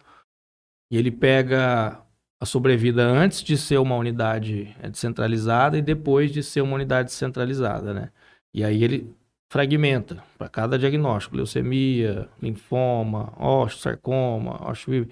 e 0.91 0.97
ele 0.97 1.09
pega 1.09 1.99
a 2.39 2.45
sobrevida 2.45 3.03
antes 3.03 3.43
de 3.43 3.57
ser 3.57 3.77
uma 3.77 3.95
unidade 3.95 4.75
é, 4.81 4.89
descentralizada 4.89 5.77
e 5.77 5.81
depois 5.81 6.31
de 6.31 6.43
ser 6.43 6.61
uma 6.61 6.75
unidade 6.75 7.11
centralizada, 7.11 7.93
né? 7.93 8.09
E 8.53 8.63
aí 8.63 8.83
ele 8.83 9.11
fragmenta 9.49 10.23
para 10.37 10.49
cada 10.49 10.77
diagnóstico, 10.77 11.35
leucemia, 11.35 12.27
linfoma, 12.41 13.33
osteosarcoma, 13.39 14.69
osteovid... 14.69 15.09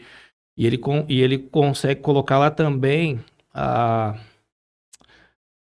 e 0.57 0.65
ele 0.65 0.79
e 1.07 1.21
ele 1.21 1.38
consegue 1.38 2.01
colocar 2.01 2.38
lá 2.38 2.51
também 2.51 3.19
a 3.53 4.15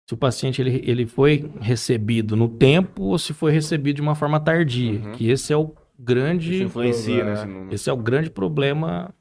se 0.07 0.13
o 0.13 0.19
paciente 0.19 0.61
ele, 0.61 0.83
ele 0.85 1.07
foi 1.07 1.51
recebido 1.61 2.37
no 2.37 2.47
tempo 2.47 3.05
ou 3.05 3.19
se 3.19 3.33
foi 3.33 3.53
recebido 3.53 3.97
de 3.97 4.03
uma 4.03 4.15
forma 4.15 4.39
tardia, 4.39 5.01
uhum. 5.01 5.13
que 5.13 5.31
esse 5.31 5.51
é 5.51 5.57
o 5.57 5.75
grande 5.99 6.57
Isso 6.57 6.65
influencia, 6.65 7.25
né? 7.25 7.69
Esse 7.71 7.89
é 7.89 7.93
o 7.93 7.97
grande 7.97 8.29
problema 8.29 9.15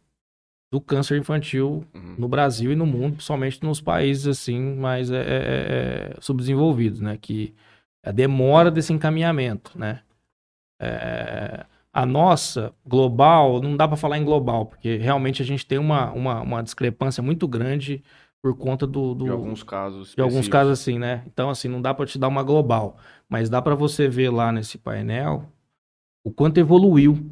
do 0.73 0.81
câncer 0.81 1.19
infantil 1.19 1.85
uhum. 1.93 2.15
no 2.17 2.27
Brasil 2.27 2.71
e 2.71 2.75
no 2.75 2.83
mundo, 2.83 3.13
principalmente 3.13 3.63
nos 3.63 3.79
países 3.79 4.25
assim 4.25 4.59
mais 4.75 5.11
é, 5.11 5.17
é, 5.17 5.23
é, 5.27 6.15
subdesenvolvidos, 6.19 6.99
né? 6.99 7.15
Que 7.21 7.53
é 8.03 8.09
a 8.09 8.11
demora 8.11 8.71
desse 8.71 8.91
encaminhamento, 8.91 9.77
né? 9.77 10.01
É, 10.81 11.63
a 11.93 12.07
nossa 12.07 12.73
global, 12.83 13.61
não 13.61 13.77
dá 13.77 13.87
para 13.87 13.95
falar 13.95 14.17
em 14.17 14.25
global, 14.25 14.65
porque 14.65 14.97
realmente 14.97 15.43
a 15.43 15.45
gente 15.45 15.63
tem 15.63 15.77
uma, 15.77 16.11
uma, 16.11 16.41
uma 16.41 16.63
discrepância 16.63 17.21
muito 17.21 17.47
grande 17.47 18.03
por 18.41 18.57
conta 18.57 18.87
do, 18.87 19.13
do 19.13 19.25
de 19.25 19.29
alguns 19.29 19.61
casos 19.61 20.15
de 20.15 20.21
alguns 20.23 20.47
casos 20.47 20.73
assim, 20.73 20.97
né? 20.97 21.23
Então 21.27 21.51
assim 21.51 21.67
não 21.67 21.83
dá 21.83 21.93
para 21.93 22.07
te 22.07 22.17
dar 22.17 22.29
uma 22.29 22.41
global, 22.41 22.97
mas 23.29 23.47
dá 23.47 23.61
para 23.61 23.75
você 23.75 24.07
ver 24.07 24.31
lá 24.31 24.51
nesse 24.51 24.79
painel 24.79 25.45
o 26.25 26.31
quanto 26.31 26.57
evoluiu 26.57 27.29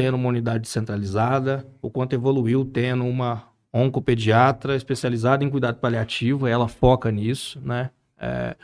tendo 0.00 0.14
uma 0.14 0.30
unidade 0.30 0.66
centralizada, 0.66 1.66
o 1.82 1.90
quanto 1.90 2.14
evoluiu 2.14 2.64
tendo 2.64 3.04
uma 3.04 3.44
oncopediatra 3.70 4.74
especializada 4.74 5.44
em 5.44 5.50
cuidado 5.50 5.78
paliativo, 5.78 6.46
ela 6.46 6.66
foca 6.68 7.10
nisso, 7.10 7.60
né? 7.60 7.90
É, 8.18 8.56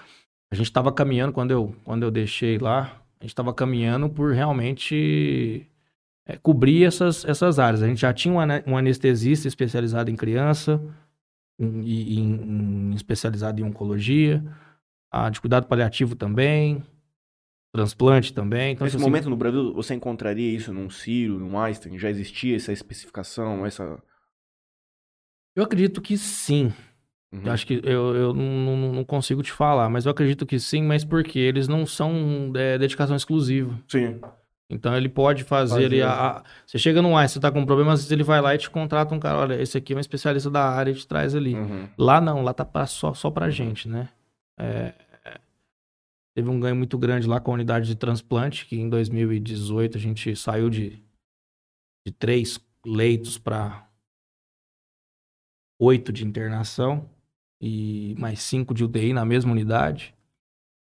a 0.51 0.55
gente 0.55 0.65
estava 0.65 0.91
caminhando, 0.91 1.35
quando 1.35 1.51
eu, 1.51 1.77
quando 1.85 2.05
eu 2.05 2.11
deixei 2.11 2.57
lá, 2.57 3.03
a 3.21 3.25
gente 3.25 3.33
estava 3.33 3.53
caminhando 3.53 4.09
por 4.09 4.33
realmente 4.33 5.67
é, 6.25 6.39
cobrir 6.39 6.85
essas, 6.85 7.23
essas 7.27 7.59
áreas. 7.59 7.83
A 7.83 7.87
gente 7.87 8.01
já 8.01 8.15
tinha 8.15 8.33
um, 8.67 8.77
anestesista 8.77 9.47
especializado 9.47 10.11
em 10.11 10.17
criança, 10.17 10.81
especializado 12.95 13.61
em 13.61 13.65
oncologia, 13.65 14.43
a 15.11 15.29
de 15.29 15.39
cuidado 15.39 15.67
paliativo 15.67 16.17
também, 16.17 16.83
transplante 17.77 18.33
também. 18.33 18.73
Então, 18.73 18.85
Nesse 18.85 18.97
assim, 18.97 19.05
momento 19.05 19.29
no 19.31 19.37
Brasil, 19.37 19.73
você 19.75 19.95
encontraria 19.95 20.51
isso 20.57 20.73
num 20.73 20.89
Ciro, 20.89 21.39
num 21.39 21.59
Einstein? 21.59 21.99
Já 21.99 22.09
existia 22.11 22.57
essa 22.57 22.73
especificação, 22.73 23.65
essa... 23.67 23.99
Eu 25.55 25.65
acredito 25.65 26.01
que 26.01 26.17
sim. 26.19 26.73
Uhum. 27.33 27.43
Eu 27.45 27.53
acho 27.53 27.67
que 27.67 27.81
eu, 27.83 28.15
eu 28.15 28.35
não, 28.35 28.93
não, 28.93 29.05
consigo 29.05 29.43
te 29.43 29.53
falar, 29.53 29.89
mas 29.89 30.05
eu 30.07 30.11
acredito 30.13 30.47
que 30.47 30.59
sim, 30.59 30.83
mas 30.83 31.05
porque 31.05 31.39
eles 31.39 31.67
não 31.69 31.87
são 31.87 32.53
é, 32.55 32.79
dedicação 32.79 33.17
exclusiva. 33.17 33.79
Sim. 33.89 34.21
Então 34.69 34.97
ele 34.97 35.09
pode 35.09 35.45
fazer, 35.45 35.75
Fazer. 35.75 35.85
ele, 35.85 36.03
a- 36.03 36.11
a- 36.39 36.43
você 36.67 36.77
chega 36.77 37.01
no 37.01 37.17
ar, 37.17 37.29
você 37.29 37.39
tá 37.39 37.51
com 37.53 37.61
um 37.61 37.67
problema, 37.67 37.93
às 37.93 38.01
vezes 38.01 38.11
ele 38.13 38.25
vai 38.25 38.41
lá 38.41 38.55
e 38.55 38.59
te 38.59 38.69
contrata 38.69 39.15
um 39.15 39.21
cara, 39.21 39.39
olha, 39.39 39.61
esse 39.63 39.79
aqui 39.79 39.93
é 39.93 39.97
um 39.97 40.01
especialista 40.01 40.51
da 40.51 40.65
área 40.69 40.91
e 40.91 40.95
te 40.95 41.07
traz 41.07 41.35
ali. 41.37 41.55
Uhum. 41.55 41.89
Lá 41.97 42.21
não, 42.21 42.43
lá 42.43 42.53
tá 42.53 42.65
pra- 42.65 42.87
só, 42.87 43.15
só 43.15 43.31
pra 43.31 43.49
gente, 43.49 43.89
né? 43.89 44.09
É, 44.59 44.65
é, 44.67 44.95
teve 46.37 46.51
um 46.51 46.61
ganho 46.61 46.77
muito 46.77 46.99
grande 46.99 47.27
lá 47.27 47.41
com 47.41 47.51
a 47.51 47.55
unidade 47.55 47.87
de 47.87 47.95
transplante, 47.97 48.67
que 48.67 48.77
em 48.77 48.91
2018 48.91 49.97
a 49.97 50.01
gente 50.01 50.37
saiu 50.37 50.69
de, 50.69 51.03
de 52.07 52.13
três 52.13 52.61
leitos 52.85 53.39
para 53.39 53.89
oito 55.81 56.13
de 56.13 56.27
internação 56.27 57.09
e 57.59 58.15
mais 58.19 58.43
cinco 58.43 58.75
de 58.75 58.85
UTI 58.85 59.15
na 59.15 59.25
mesma 59.25 59.51
unidade. 59.51 60.15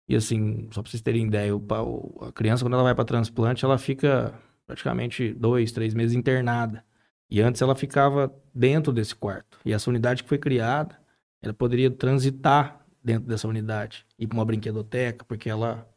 E 0.08 0.16
assim, 0.16 0.70
só 0.72 0.82
pra 0.82 0.90
vocês 0.90 1.02
terem 1.02 1.28
ideia, 1.28 1.54
o- 1.54 2.20
a 2.22 2.32
criança 2.32 2.64
quando 2.64 2.76
ela 2.76 2.84
vai 2.84 2.96
para 2.96 3.04
transplante, 3.04 3.66
ela 3.66 3.78
fica 3.78 4.34
praticamente 4.66 5.34
dois, 5.34 5.74
três 5.74 5.94
meses 5.94 6.16
internada. 6.16 6.86
E 7.30 7.42
antes 7.42 7.62
ela 7.62 7.76
ficava 7.76 8.34
dentro 8.56 8.94
desse 8.94 9.14
quarto. 9.14 9.60
E 9.66 9.74
essa 9.74 9.90
unidade 9.90 10.24
que 10.24 10.30
foi 10.30 10.38
criada, 10.38 10.98
ela 11.42 11.54
poderia 11.54 11.92
transitar 11.92 12.83
dentro 13.04 13.28
dessa 13.28 13.48
unidade, 13.48 14.06
ir 14.18 14.28
para 14.28 14.38
uma 14.38 14.46
brinquedoteca, 14.46 15.26
porque 15.26 15.50
ela 15.50 15.88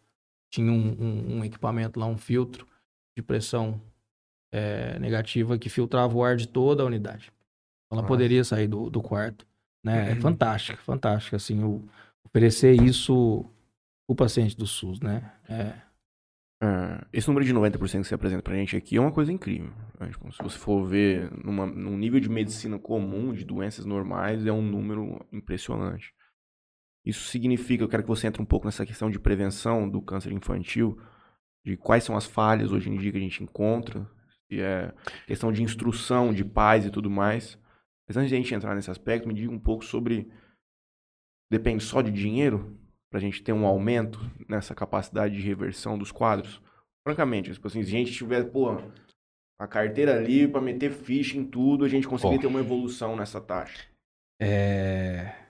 tinha 0.53 0.71
um, 0.73 0.97
um- 1.03 1.37
um 1.39 1.45
equipamento 1.45 1.99
lá, 2.01 2.07
um 2.07 2.17
filtro 2.19 2.67
de 3.17 3.23
pressão 3.23 3.81
eh, 4.53 4.99
negativa 4.99 5.59
que 5.59 5.69
filtrava 5.69 6.15
o 6.17 6.25
ar 6.25 6.37
de 6.37 6.47
toda 6.49 6.83
a 6.83 6.87
unidade. 6.87 7.33
Ela 7.91 8.03
Nossa. 8.03 8.07
poderia 8.09 8.43
sair 8.45 8.69
do, 8.69 8.89
do 8.91 9.03
quarto. 9.03 9.47
Né? 9.85 10.13
É 10.13 10.15
fantástico, 10.17 10.83
fantástico. 10.83 11.37
Assim, 11.37 11.63
o, 11.63 11.85
oferecer 12.25 12.73
isso 12.81 13.45
o 14.09 14.15
paciente 14.15 14.57
do 14.57 14.67
SUS, 14.67 15.01
né? 15.01 15.33
É, 15.49 15.75
É, 16.63 17.05
esse 17.13 17.29
número 17.29 17.45
de 17.45 17.53
90% 17.53 18.03
que 18.03 18.09
você 18.09 18.15
apresenta 18.15 18.43
pra 18.43 18.55
gente 18.55 18.77
aqui 18.77 18.97
é 18.97 19.01
uma 19.01 19.13
coisa 19.13 19.33
incrível. 19.33 19.71
né? 20.01 20.09
Tipo, 20.11 20.33
se 20.33 20.43
você 20.43 20.59
for 20.59 20.87
ver 20.87 21.31
numa, 21.45 21.67
num 21.67 21.97
nível 21.97 22.19
de 22.19 22.29
medicina 22.29 22.79
comum, 22.79 23.33
de 23.35 23.45
doenças 23.45 23.85
normais, 23.85 24.47
é 24.47 24.53
um 24.53 24.63
número 24.63 25.25
impressionante. 25.33 26.15
Isso 27.07 27.29
significa, 27.29 27.85
eu 27.85 27.89
quero 27.89 28.03
que 28.03 28.09
você 28.09 28.27
entre 28.27 28.43
um 28.43 28.45
pouco 28.45 28.67
nessa 28.67 28.85
questão 28.85 29.09
de 29.09 29.21
prevenção 29.21 29.89
do 29.89 30.03
câncer 30.03 30.33
infantil, 30.33 31.01
de 31.65 31.77
quais 31.77 32.03
são 32.03 32.17
as 32.17 32.27
falhas 32.27 32.73
hoje 32.73 32.91
em 32.91 32.97
dia 32.97 33.13
que 33.13 33.19
a 33.19 33.21
gente 33.21 33.45
encontra, 33.45 34.05
se 34.49 34.61
é 34.61 34.93
questão 35.25 35.53
de 35.53 35.63
instrução 35.63 36.35
de 36.35 36.45
pais 36.45 36.85
e 36.85 36.91
tudo 36.91 37.09
mais. 37.09 37.57
Mas 38.09 38.17
antes 38.17 38.29
de 38.29 38.35
a 38.35 38.39
gente 38.39 38.53
entrar 38.53 38.75
nesse 38.75 38.91
aspecto, 38.91 39.29
me 39.29 39.35
diga 39.35 39.53
um 39.53 39.59
pouco 39.59 39.85
sobre. 39.85 40.29
Depende 41.51 41.85
só 41.85 42.03
de 42.03 42.11
dinheiro 42.11 42.77
pra 43.09 43.21
gente 43.21 43.41
ter 43.41 43.53
um 43.53 43.67
aumento 43.67 44.19
nessa 44.49 44.75
capacidade 44.75 45.37
de 45.37 45.43
reversão 45.43 45.97
dos 45.97 46.11
quadros? 46.11 46.61
Francamente, 47.07 47.53
tipo 47.53 47.69
assim, 47.69 47.85
se 47.85 47.89
a 47.89 47.99
gente 47.99 48.13
tiver, 48.13 48.43
pô, 48.51 48.77
a 49.61 49.67
carteira 49.69 50.17
ali 50.17 50.49
pra 50.49 50.61
meter 50.61 50.91
ficha 50.91 51.39
em 51.39 51.45
tudo, 51.45 51.85
a 51.85 51.89
gente 51.89 52.09
conseguir 52.09 52.41
ter 52.41 52.49
uma 52.49 52.59
evolução 52.59 53.15
nessa 53.15 53.41
taxa. 53.41 53.87
é, 54.41 55.46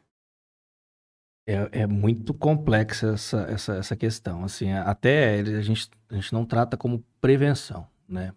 é, 1.46 1.82
é 1.82 1.86
muito 1.86 2.34
complexa 2.34 3.12
essa, 3.12 3.42
essa, 3.42 3.74
essa 3.76 3.96
questão. 3.96 4.44
Assim, 4.44 4.72
até 4.72 5.40
a 5.40 5.62
gente, 5.62 5.88
a 6.10 6.14
gente 6.14 6.32
não 6.32 6.44
trata 6.44 6.76
como 6.76 7.04
prevenção, 7.20 7.86
né? 8.08 8.34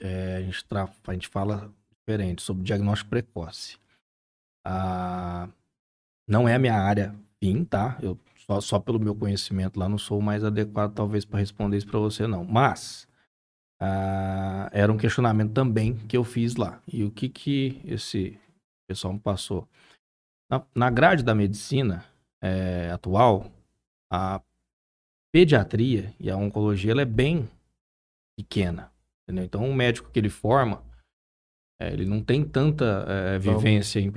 É, 0.00 0.36
a, 0.36 0.42
gente 0.42 0.64
tra- 0.66 0.92
a 1.06 1.12
gente 1.12 1.28
fala 1.28 1.72
diferente 1.90 2.42
sobre 2.42 2.62
diagnóstico 2.62 3.10
precoce. 3.10 3.78
Ah, 4.64 5.48
não 6.28 6.48
é 6.48 6.54
a 6.54 6.58
minha 6.58 6.74
área 6.74 7.14
fim, 7.42 7.64
tá? 7.64 7.98
Eu 8.00 8.18
só, 8.46 8.60
só 8.60 8.78
pelo 8.78 9.00
meu 9.00 9.14
conhecimento 9.14 9.78
lá 9.78 9.88
não 9.88 9.98
sou 9.98 10.20
mais 10.20 10.44
adequado 10.44 10.94
talvez 10.94 11.24
para 11.24 11.40
responder 11.40 11.78
isso 11.78 11.86
para 11.86 11.98
você 11.98 12.26
não. 12.26 12.44
Mas 12.44 13.08
ah, 13.80 14.68
era 14.72 14.92
um 14.92 14.96
questionamento 14.96 15.52
também 15.52 15.96
que 16.06 16.16
eu 16.16 16.22
fiz 16.22 16.54
lá. 16.54 16.80
E 16.86 17.02
o 17.02 17.10
que 17.10 17.28
que 17.28 17.80
esse 17.84 18.38
pessoal 18.86 19.14
me 19.14 19.20
passou? 19.20 19.66
Na, 20.50 20.62
na 20.74 20.90
grade 20.90 21.24
da 21.24 21.34
medicina 21.34 22.04
eh, 22.42 22.90
atual, 22.92 23.50
a 24.12 24.42
pediatria 25.32 26.12
e 26.20 26.30
a 26.30 26.36
oncologia 26.36 26.92
ela 26.92 27.02
é 27.02 27.06
bem 27.06 27.48
pequena. 28.36 28.92
Entendeu? 29.24 29.44
Então, 29.44 29.68
o 29.70 29.74
médico 29.74 30.10
que 30.10 30.18
ele 30.18 30.28
forma, 30.28 30.82
eh, 31.80 31.92
ele 31.92 32.04
não 32.04 32.22
tem 32.22 32.44
tanta 32.44 33.04
eh, 33.08 33.38
vivência 33.38 34.00
em, 34.00 34.10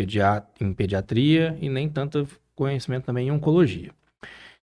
em 0.61 0.73
pediatria 0.73 1.57
e 1.61 1.69
nem 1.69 1.89
tanto 1.89 2.27
conhecimento 2.55 3.05
também 3.05 3.27
em 3.27 3.31
oncologia. 3.31 3.93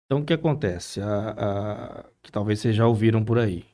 Então, 0.04 0.20
o 0.20 0.24
que 0.24 0.32
acontece? 0.32 1.00
A- 1.00 1.30
a- 1.36 2.04
que 2.22 2.30
talvez 2.30 2.60
vocês 2.60 2.76
já 2.76 2.86
ouviram 2.86 3.24
por 3.24 3.38
aí. 3.38 3.64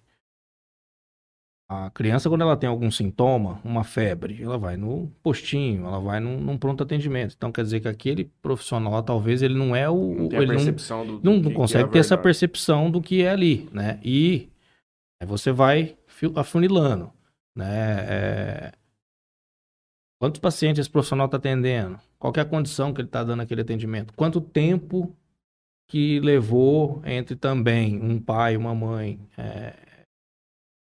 A 1.72 1.90
criança, 1.90 2.28
quando 2.28 2.42
ela 2.42 2.56
tem 2.56 2.68
algum 2.68 2.90
sintoma, 2.90 3.60
uma 3.64 3.82
febre, 3.82 4.42
ela 4.42 4.58
vai 4.58 4.76
no 4.76 5.10
postinho, 5.22 5.86
ela 5.86 6.00
vai 6.00 6.20
num, 6.20 6.38
num 6.38 6.58
pronto 6.58 6.82
atendimento. 6.82 7.34
Então, 7.36 7.50
quer 7.50 7.62
dizer 7.62 7.80
que 7.80 7.88
aquele 7.88 8.30
profissional, 8.42 9.02
talvez 9.02 9.42
ele 9.42 9.54
não 9.54 9.74
é 9.74 9.88
o. 9.88 10.14
Não 10.30 10.42
ele 10.42 10.54
não, 10.54 10.64
do, 10.64 11.18
do 11.18 11.24
não, 11.24 11.36
não 11.38 11.50
que 11.50 11.54
consegue 11.54 11.88
é 11.88 11.92
ter 11.92 11.98
essa 12.00 12.18
percepção 12.18 12.90
do 12.90 13.00
que 13.00 13.22
é 13.22 13.30
ali, 13.30 13.68
né? 13.72 13.98
E 14.02 14.50
aí 15.20 15.26
você 15.26 15.50
vai 15.50 15.96
afunilando, 16.36 17.10
né? 17.56 18.06
É, 18.08 18.72
Quantos 20.22 20.40
pacientes 20.40 20.78
esse 20.78 20.88
profissional 20.88 21.26
está 21.26 21.36
atendendo? 21.36 21.98
Qual 22.16 22.32
é 22.36 22.40
a 22.40 22.44
condição 22.44 22.94
que 22.94 23.00
ele 23.00 23.08
está 23.08 23.24
dando 23.24 23.42
aquele 23.42 23.62
atendimento? 23.62 24.14
Quanto 24.14 24.40
tempo 24.40 25.12
que 25.88 26.20
levou 26.20 27.02
entre 27.04 27.34
também 27.34 28.00
um 28.00 28.20
pai 28.20 28.54
e 28.54 28.56
uma 28.56 28.72
mãe 28.72 29.18
é, 29.36 29.74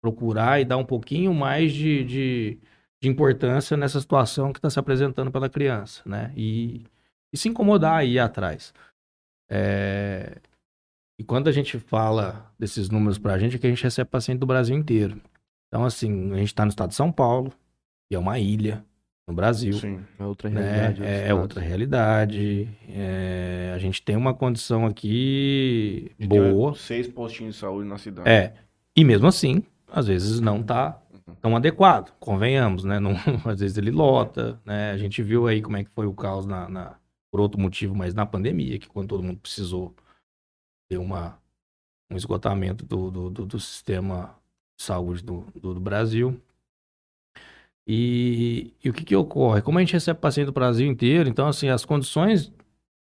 procurar 0.03 0.61
e 0.61 0.65
dar 0.65 0.77
um 0.77 0.85
pouquinho 0.85 1.33
mais 1.33 1.73
de, 1.73 2.05
de, 2.05 2.59
de 3.01 3.09
importância 3.09 3.77
nessa 3.77 4.01
situação 4.01 4.53
que 4.53 4.59
está 4.59 4.69
se 4.69 4.79
apresentando 4.79 5.31
pela 5.31 5.49
criança, 5.49 6.03
né? 6.05 6.33
E, 6.37 6.85
e 7.33 7.37
se 7.39 7.49
incomodar 7.49 8.05
e 8.05 8.15
ir 8.15 8.19
atrás. 8.19 8.75
É, 9.49 10.41
E 11.19 11.25
quando 11.25 11.47
a 11.49 11.53
gente 11.53 11.79
fala 11.79 12.53
desses 12.59 12.91
números 12.91 13.17
para 13.17 13.35
a 13.35 13.39
gente, 13.39 13.55
é 13.55 13.59
que 13.59 13.67
a 13.67 13.71
gente 13.71 13.83
recebe 13.85 14.11
paciente 14.11 14.41
do 14.41 14.47
Brasil 14.47 14.77
inteiro. 14.77 15.21
Então, 15.69 15.85
assim, 15.85 16.33
a 16.33 16.37
gente 16.37 16.49
está 16.49 16.65
no 16.65 16.71
estado 16.71 16.89
de 16.91 16.97
São 16.97 17.13
Paulo, 17.13 17.53
que 18.09 18.17
é 18.17 18.19
uma 18.19 18.39
ilha 18.41 18.85
no 19.29 19.35
Brasil 19.35 19.73
Sim. 19.75 20.01
É 20.19 20.25
outra 20.25 20.51
né? 20.51 20.61
realidade. 20.61 21.05
É, 21.05 21.29
é 21.29 21.35
outra 21.35 21.61
realidade. 21.61 22.69
É, 22.89 23.73
a 23.73 23.79
gente 23.79 24.03
tem 24.03 24.17
uma 24.17 24.35
condição 24.35 24.85
aqui 24.85 26.11
boa. 26.19 26.75
Seis 26.75 27.07
postinhos 27.07 27.55
de 27.55 27.61
saúde 27.61 27.89
na 27.89 27.99
cidade. 27.99 28.29
É. 28.29 28.55
E 28.97 29.05
mesmo 29.05 29.29
assim, 29.29 29.63
às 29.93 30.07
vezes 30.07 30.41
não 30.41 30.63
tá 30.63 31.01
tão 31.41 31.57
adequado, 31.57 32.13
convenhamos, 32.19 32.85
né? 32.85 32.99
Não, 32.99 33.13
às 33.45 33.61
vezes 33.61 33.77
ele 33.79 33.91
lota, 33.91 34.61
né? 34.65 34.91
A 34.93 34.99
gente 34.99 35.23
viu 35.23 35.47
aí 35.47 35.63
como 35.63 35.77
é 35.77 35.85
que 35.85 35.91
foi 35.91 36.07
o 36.07 36.15
caos 36.15 36.47
na, 36.47 36.69
na- 36.69 36.97
por 37.31 37.41
outro 37.41 37.61
motivo, 37.61 37.95
mas 37.95 38.15
na 38.15 38.27
pandemia, 38.27 38.79
que 38.79 38.89
quando 38.89 39.09
todo 39.09 39.23
mundo 39.23 39.39
precisou 39.41 39.95
ter 40.91 40.99
uma, 40.99 41.39
um 42.11 42.17
esgotamento 42.17 42.85
do, 42.85 43.11
do, 43.11 43.31
do- 43.31 43.47
do 43.47 43.61
sistema 43.61 44.35
de 44.79 44.85
saúde 44.85 45.23
do, 45.25 45.47
do, 45.55 45.75
do 45.75 45.81
Brasil. 45.81 46.41
E, 47.87 48.73
e 48.83 48.91
o 48.91 48.93
que 48.93 49.05
que 49.05 49.17
ocorre? 49.17 49.61
Como 49.63 49.79
a 49.79 49.81
gente 49.81 49.93
recebe 49.95 50.21
paciente 50.21 50.47
do 50.47 50.53
Brasil 50.53 50.87
inteiro, 50.87 51.29
então, 51.29 51.49
assim, 51.49 51.69
as 51.69 51.85
condições 51.85 52.53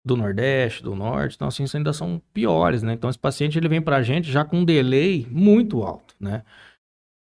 do 0.04 0.16
Nordeste, 0.16 0.82
do 0.82 0.94
Norte, 0.94 1.36
então, 1.36 1.48
assim, 1.48 1.64
ainda 1.74 1.92
são 1.92 2.20
piores, 2.32 2.82
né? 2.82 2.92
Então, 2.94 3.08
esse 3.10 3.18
paciente, 3.18 3.58
ele 3.58 3.68
vem 3.68 3.80
pra 3.80 4.02
gente 4.02 4.30
já 4.30 4.44
com 4.44 4.58
um 4.58 4.64
delay 4.64 5.26
muito 5.30 5.82
alto, 5.82 6.14
né? 6.20 6.44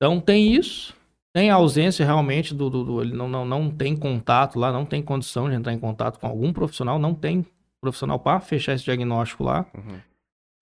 Então, 0.05 0.20
tem 0.20 0.55
isso, 0.55 0.94
tem 1.34 1.50
a 1.50 1.55
ausência 1.55 2.05
realmente 2.05 2.55
do... 2.55 2.68
do- 2.68 2.84
do- 2.84 3.00
ele 3.00 3.14
não, 3.14 3.26
não, 3.26 3.42
não 3.46 3.70
tem 3.70 3.96
contato 3.96 4.59
lá, 4.59 4.70
não 4.70 4.84
tem 4.84 5.00
condição 5.02 5.48
de 5.48 5.55
entrar 5.55 5.72
em 5.72 5.78
contato 5.78 6.20
com 6.20 6.26
algum 6.26 6.52
profissional, 6.52 6.98
não 6.98 7.14
tem 7.14 7.46
profissional 7.80 8.18
para 8.18 8.38
fechar 8.38 8.74
esse 8.74 8.84
diagnóstico 8.84 9.42
lá. 9.44 9.64
Uhum. 9.74 9.98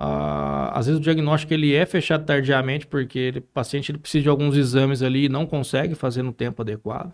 Ah, 0.00 0.70
às 0.78 0.86
vezes 0.86 1.00
o 1.00 1.02
diagnóstico 1.02 1.52
ele 1.52 1.74
é 1.74 1.84
fechado 1.84 2.24
tardiamente 2.24 2.86
porque 2.86 3.18
ele- 3.18 3.38
o 3.40 3.42
paciente 3.42 3.90
ele 3.90 3.98
precisa 3.98 4.22
de 4.22 4.28
alguns 4.28 4.56
exames 4.56 5.02
ali 5.02 5.24
e 5.24 5.28
não 5.28 5.44
consegue 5.44 5.96
fazer 5.96 6.22
no 6.22 6.32
tempo 6.32 6.62
adequado. 6.62 7.12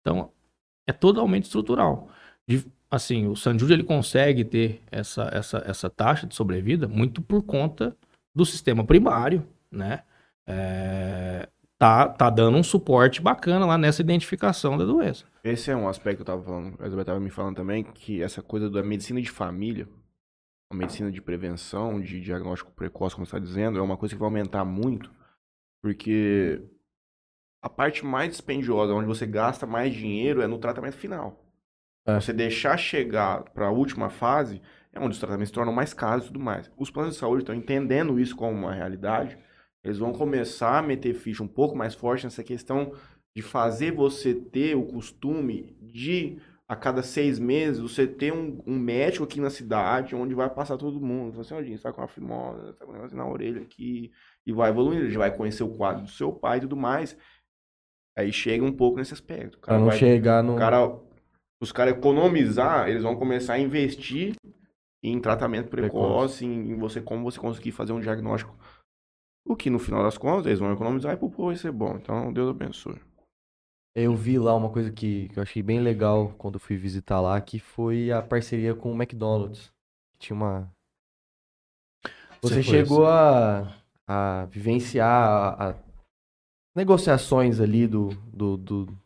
Então, 0.00 0.32
é 0.84 0.92
totalmente 0.92 1.44
estrutural. 1.44 2.08
De- 2.44 2.66
assim, 2.90 3.28
o 3.28 3.36
Sanjud 3.36 3.72
ele 3.72 3.84
consegue 3.84 4.44
ter 4.44 4.82
essa, 4.90 5.30
essa, 5.32 5.62
essa 5.64 5.88
taxa 5.88 6.26
de 6.26 6.34
sobrevida 6.34 6.88
muito 6.88 7.22
por 7.22 7.40
conta 7.44 7.96
do 8.34 8.44
sistema 8.44 8.82
primário, 8.84 9.46
né? 9.70 10.02
É, 10.52 11.48
tá, 11.78 12.08
tá 12.08 12.30
dando 12.30 12.56
um 12.56 12.62
suporte 12.62 13.20
bacana 13.20 13.66
lá 13.66 13.76
nessa 13.76 14.02
identificação 14.02 14.76
da 14.76 14.84
doença. 14.84 15.24
Esse 15.42 15.70
é 15.70 15.76
um 15.76 15.88
aspecto 15.88 16.16
que 16.16 16.22
eu 16.22 16.26
tava 16.26 16.42
falando, 16.42 16.76
a 16.80 16.86
Isabel 16.86 17.04
tava 17.04 17.20
me 17.20 17.30
falando 17.30 17.56
também, 17.56 17.82
que 17.82 18.22
essa 18.22 18.42
coisa 18.42 18.70
da 18.70 18.82
medicina 18.82 19.20
de 19.20 19.30
família, 19.30 19.88
a 20.70 20.76
medicina 20.76 21.10
de 21.10 21.20
prevenção, 21.20 22.00
de 22.00 22.20
diagnóstico 22.20 22.70
precoce, 22.72 23.14
como 23.14 23.26
você 23.26 23.36
está 23.36 23.44
dizendo, 23.44 23.78
é 23.78 23.82
uma 23.82 23.96
coisa 23.96 24.14
que 24.14 24.20
vai 24.20 24.28
aumentar 24.28 24.64
muito, 24.64 25.10
porque 25.82 26.62
a 27.62 27.68
parte 27.68 28.04
mais 28.04 28.30
dispendiosa, 28.30 28.92
onde 28.92 29.06
você 29.06 29.26
gasta 29.26 29.66
mais 29.66 29.94
dinheiro, 29.94 30.42
é 30.42 30.46
no 30.46 30.58
tratamento 30.58 30.96
final. 30.96 31.42
É. 32.06 32.20
Você 32.20 32.32
deixar 32.32 32.76
chegar 32.76 33.42
para 33.50 33.66
a 33.66 33.70
última 33.70 34.10
fase, 34.10 34.60
é 34.92 34.98
onde 34.98 35.12
os 35.12 35.18
tratamentos 35.18 35.48
se 35.48 35.54
tornam 35.54 35.72
mais 35.72 35.94
caros 35.94 36.24
e 36.24 36.26
tudo 36.28 36.40
mais. 36.40 36.70
Os 36.76 36.90
planos 36.90 37.14
de 37.14 37.20
saúde 37.20 37.42
estão 37.42 37.54
entendendo 37.54 38.18
isso 38.18 38.36
como 38.36 38.52
uma 38.52 38.74
realidade, 38.74 39.38
Eles 39.84 39.98
vão 39.98 40.12
começar 40.12 40.78
a 40.78 40.82
meter 40.82 41.14
ficha 41.14 41.42
um 41.42 41.48
pouco 41.48 41.76
mais 41.76 41.94
forte 41.94 42.24
nessa 42.24 42.42
questão 42.44 42.92
de 43.34 43.42
fazer 43.42 43.92
você 43.92 44.34
ter 44.34 44.76
o 44.76 44.84
costume 44.84 45.76
de, 45.80 46.38
a 46.68 46.76
cada 46.76 47.02
seis 47.02 47.38
meses, 47.38 47.80
você 47.80 48.06
ter 48.06 48.32
um, 48.32 48.62
um 48.66 48.78
médico 48.78 49.24
aqui 49.24 49.40
na 49.40 49.50
cidade 49.50 50.14
onde 50.14 50.34
vai 50.34 50.48
passar 50.50 50.76
todo 50.76 51.00
mundo. 51.00 51.32
Fala 51.32 51.42
assim, 51.42 51.54
ó, 51.54 51.62
gente, 51.62 51.82
tá 51.82 51.92
com 51.92 52.00
uma 52.00 52.08
fimosa, 52.08 52.74
tá 52.74 52.84
com 52.84 52.92
um 52.92 52.94
negócio 52.94 53.16
na 53.16 53.26
orelha 53.26 53.62
aqui. 53.62 54.12
E 54.46 54.52
vai 54.52 54.70
evoluindo, 54.70 55.04
ele 55.06 55.16
vai 55.18 55.34
conhecer 55.34 55.62
o 55.62 55.70
quadro 55.76 56.02
do 56.04 56.10
seu 56.10 56.32
pai 56.32 56.58
e 56.58 56.62
tudo 56.62 56.76
mais. 56.76 57.16
Aí 58.16 58.32
chega 58.32 58.64
um 58.64 58.72
pouco 58.72 58.98
nesse 58.98 59.14
aspecto. 59.14 59.56
O 59.56 59.60
Pra 59.60 59.78
não 59.78 59.86
vai- 59.86 59.98
chegar 59.98 60.42
no. 60.42 60.56
cara, 60.56 60.94
os 61.60 61.72
caras 61.72 61.94
economizar, 61.96 62.88
eles 62.88 63.02
vão 63.02 63.16
começar 63.16 63.54
a 63.54 63.58
investir 63.58 64.34
em 65.02 65.18
tratamento 65.20 65.68
precoce, 65.68 66.44
em, 66.44 66.72
em 66.72 66.76
você 66.76 67.00
como 67.00 67.24
você 67.24 67.40
conseguir 67.40 67.72
fazer 67.72 67.92
um 67.92 68.00
diagnóstico. 68.00 68.54
O 69.44 69.56
que 69.56 69.68
no 69.70 69.78
final 69.78 70.02
das 70.02 70.16
contas 70.16 70.46
eles 70.46 70.58
vão 70.60 70.72
economizar 70.72 71.12
e 71.14 71.16
pro 71.16 71.28
povo 71.30 71.48
vai 71.48 71.56
ser 71.56 71.72
bom. 71.72 71.96
Então, 71.96 72.32
Deus 72.32 72.50
abençoe. 72.50 73.00
Eu 73.94 74.14
vi 74.16 74.38
lá 74.38 74.54
uma 74.56 74.70
coisa 74.70 74.90
que, 74.90 75.28
que 75.28 75.38
eu 75.38 75.42
achei 75.42 75.62
bem 75.62 75.80
legal 75.80 76.32
quando 76.38 76.58
fui 76.58 76.76
visitar 76.76 77.20
lá, 77.20 77.38
que 77.40 77.58
foi 77.58 78.10
a 78.10 78.22
parceria 78.22 78.74
com 78.74 78.90
o 78.92 78.94
McDonald's. 78.94 79.70
Tinha 80.18 80.34
uma. 80.34 80.72
Você 82.40 82.62
chegou 82.62 83.06
a, 83.06 83.76
a 84.06 84.46
vivenciar 84.46 85.10
a, 85.10 85.70
a 85.70 85.74
negociações 86.74 87.60
ali 87.60 87.86
do, 87.86 88.08
do, 88.32 88.56
do- 88.56 88.98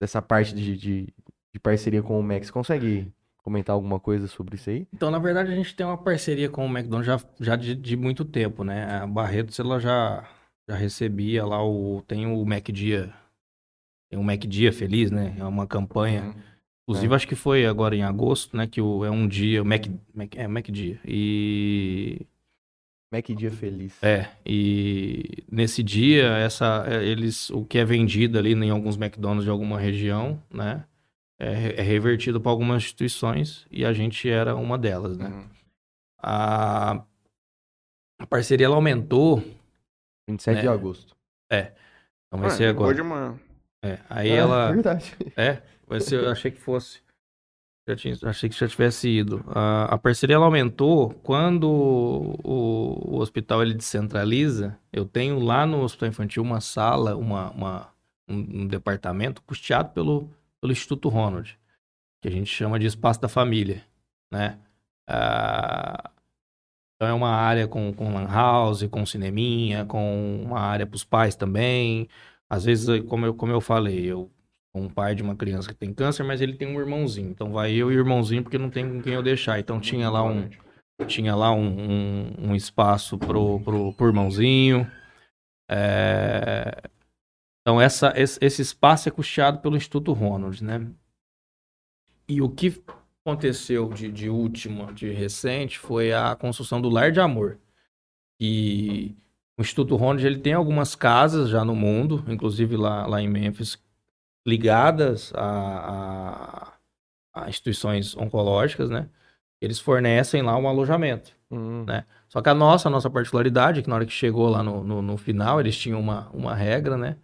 dessa 0.00 0.22
parte 0.22 0.54
de, 0.54 0.76
de, 0.76 1.14
de 1.52 1.60
parceria 1.60 2.02
com 2.02 2.20
o. 2.20 2.22
Você 2.22 2.52
consegue 2.52 3.12
comentar 3.42 3.74
alguma 3.74 3.98
coisa 3.98 4.26
sobre 4.26 4.56
isso 4.56 4.70
aí? 4.70 4.86
Então, 4.92 5.10
na 5.10 5.18
verdade, 5.18 5.52
a 5.52 5.54
gente 5.54 5.74
tem 5.74 5.84
uma 5.86 5.98
parceria 5.98 6.48
com 6.48 6.66
o 6.66 6.70
McDonald's 6.70 7.06
já, 7.06 7.20
já 7.40 7.56
de, 7.56 7.74
de 7.74 7.96
muito 7.96 8.24
tempo, 8.24 8.64
né? 8.64 9.00
A 9.00 9.06
Barretos, 9.06 9.58
ela 9.58 9.78
já, 9.78 10.28
já 10.68 10.76
recebia 10.76 11.44
lá 11.44 11.64
o... 11.64 12.02
Tem 12.06 12.26
o 12.26 12.44
Mac 12.44 12.68
Dia... 12.68 13.12
Tem 14.10 14.18
o 14.18 14.24
Mac 14.24 14.40
Dia 14.40 14.72
Feliz, 14.72 15.10
né? 15.10 15.36
É 15.38 15.44
uma 15.44 15.66
campanha. 15.66 16.34
Inclusive, 16.82 17.14
acho 17.14 17.28
que 17.28 17.36
foi 17.36 17.64
agora 17.64 17.94
em 17.94 18.02
agosto, 18.02 18.56
né? 18.56 18.66
Que 18.66 18.80
o, 18.80 19.04
é 19.04 19.10
um 19.10 19.28
dia... 19.28 19.62
O 19.62 19.64
Mac, 19.64 19.86
Mac, 20.12 20.34
é, 20.36 20.48
Mac 20.48 20.66
Dia. 20.68 20.98
E... 21.04 22.26
Mac 23.12 23.26
Dia 23.26 23.50
Feliz. 23.50 24.00
É, 24.02 24.28
e 24.46 25.44
nesse 25.50 25.82
dia, 25.82 26.26
essa, 26.38 26.84
é, 26.86 27.04
eles, 27.04 27.50
o 27.50 27.64
que 27.64 27.78
é 27.78 27.84
vendido 27.84 28.38
ali 28.38 28.52
em 28.52 28.70
alguns 28.70 28.96
McDonald's 28.96 29.44
de 29.44 29.50
alguma 29.50 29.78
região, 29.78 30.40
né? 30.48 30.84
É, 31.42 31.80
é 31.80 31.82
revertido 31.82 32.38
para 32.40 32.50
algumas 32.52 32.82
instituições 32.82 33.66
e 33.70 33.82
a 33.84 33.92
gente 33.94 34.28
era 34.28 34.54
uma 34.54 34.76
delas, 34.76 35.16
né? 35.16 35.28
Uhum. 35.28 35.48
A, 36.22 37.02
a 38.20 38.26
parceria 38.26 38.66
ela 38.66 38.74
aumentou, 38.76 39.38
27 40.28 40.60
de 40.60 40.66
É. 40.66 40.70
agosto. 40.70 41.16
então 41.50 42.40
vai 42.40 42.48
Ah, 42.48 42.50
ser 42.50 42.66
agora. 42.66 42.90
Hoje 42.90 43.02
de 43.02 43.08
manhã. 43.08 43.40
É, 43.82 43.98
aí 44.10 44.28
É, 44.30 44.36
ela. 44.36 44.70
verdade. 44.72 45.16
É, 45.36 45.62
vai 45.86 45.98
ser, 46.00 46.22
eu 46.22 46.30
achei 46.30 46.50
que 46.50 46.60
fosse. 46.60 47.00
Já 47.88 47.96
tinha, 47.96 48.14
achei 48.24 48.48
que 48.50 48.56
já 48.56 48.68
tivesse 48.68 49.08
ido. 49.08 49.42
A, 49.48 49.94
a 49.94 49.98
parceria 49.98 50.36
ela 50.36 50.44
aumentou 50.44 51.14
quando 51.22 51.64
o, 52.44 53.14
o 53.16 53.18
hospital 53.18 53.62
ele 53.62 53.72
descentraliza. 53.72 54.78
Eu 54.92 55.06
tenho 55.06 55.38
lá 55.40 55.64
no 55.66 55.80
hospital 55.82 56.10
infantil 56.10 56.42
uma 56.42 56.60
sala, 56.60 57.16
uma, 57.16 57.50
uma- 57.52 57.88
um, 58.28 58.62
um 58.62 58.66
departamento 58.66 59.42
custeado 59.42 59.88
pelo, 59.94 60.30
pelo 60.60 60.72
Instituto 60.72 61.08
Ronald, 61.08 61.58
que 62.22 62.28
a 62.28 62.30
gente 62.30 62.46
chama 62.46 62.78
de 62.78 62.86
espaço 62.86 63.20
da 63.20 63.28
família, 63.28 63.84
né? 64.32 64.58
Ah, 65.08 66.10
então 66.94 67.08
é 67.08 67.12
uma 67.14 67.30
área 67.30 67.66
com, 67.66 67.92
com 67.94 68.12
lan 68.12 68.26
house, 68.26 68.86
com 68.88 69.06
cineminha, 69.06 69.86
com 69.86 70.42
uma 70.44 70.60
área 70.60 70.86
para 70.86 70.96
os 70.96 71.04
pais 71.04 71.34
também. 71.34 72.08
Às 72.48 72.64
vezes, 72.64 73.02
como 73.08 73.24
eu, 73.26 73.34
como 73.34 73.52
eu 73.52 73.60
falei, 73.60 74.04
eu 74.04 74.30
um 74.74 74.88
pai 74.88 75.14
de 75.14 75.22
uma 75.22 75.34
criança 75.34 75.70
que 75.72 75.78
tem 75.78 75.92
câncer, 75.92 76.22
mas 76.22 76.40
ele 76.40 76.56
tem 76.56 76.68
um 76.68 76.78
irmãozinho. 76.78 77.30
Então 77.30 77.52
vai 77.52 77.72
eu 77.72 77.90
e 77.90 77.96
o 77.96 77.98
irmãozinho 77.98 78.42
porque 78.42 78.58
não 78.58 78.70
tem 78.70 78.88
com 78.88 79.02
quem 79.02 79.14
eu 79.14 79.22
deixar. 79.22 79.58
Então 79.58 79.80
tinha 79.80 80.10
lá 80.10 80.22
um 80.22 80.48
tinha 81.06 81.34
lá 81.34 81.50
um, 81.50 81.66
um, 81.66 82.50
um 82.50 82.54
espaço 82.54 83.18
pro, 83.18 83.60
pro, 83.60 83.92
pro 83.94 84.06
irmãozinho. 84.06 84.86
É, 85.70 86.82
Então 87.60 87.80
essa, 87.80 88.12
esse, 88.16 88.62
espaço 88.62 89.08
é 89.08 89.12
custeado 89.12 89.58
pelo 89.60 89.76
Instituto 89.76 90.12
Ronald, 90.12 90.62
né? 90.64 90.90
E 92.28 92.40
o 92.40 92.48
que 92.48 92.82
aconteceu 93.24 93.88
de, 93.90 94.10
de 94.10 94.30
último, 94.30 94.92
de 94.92 95.10
recente, 95.10 95.78
foi 95.78 96.12
a 96.12 96.34
construção 96.34 96.80
do 96.80 96.88
Lar 96.88 97.12
de 97.12 97.20
Amor. 97.20 97.58
E 98.40 99.14
o 99.58 99.62
Instituto 99.62 99.96
Ronald 99.96 100.26
ele 100.26 100.38
tem 100.38 100.54
algumas 100.54 100.94
casas 100.94 101.50
já 101.50 101.64
no 101.64 101.74
mundo, 101.76 102.24
inclusive 102.28 102.76
lá, 102.76 103.06
lá 103.06 103.20
em 103.20 103.28
Memphis, 103.28 103.78
ligadas 104.46 105.32
a, 105.34 106.72
a, 107.34 107.42
a 107.44 107.48
instituições 107.48 108.16
oncológicas, 108.16 108.88
né? 108.88 109.08
Eles 109.60 109.78
fornecem 109.78 110.42
lá 110.42 110.56
um 110.56 110.66
alojamento. 110.66 111.32
Hum, 111.50 111.84
Né? 111.84 112.06
Só 112.28 112.40
que 112.40 112.48
a 112.48 112.54
nossa, 112.54 112.88
a 112.88 112.90
nossa 112.90 113.10
particularidade 113.10 113.82
que 113.82 113.88
na 113.88 113.96
hora 113.96 114.06
que 114.06 114.12
chegou 114.12 114.48
lá 114.48 114.62
no, 114.62 114.84
no, 114.84 115.02
no 115.02 115.16
final, 115.16 115.60
eles 115.60 115.76
tinham 115.76 116.00
uma, 116.00 116.30
uma 116.30 116.54
regra, 116.54 116.96
né? 116.96 117.16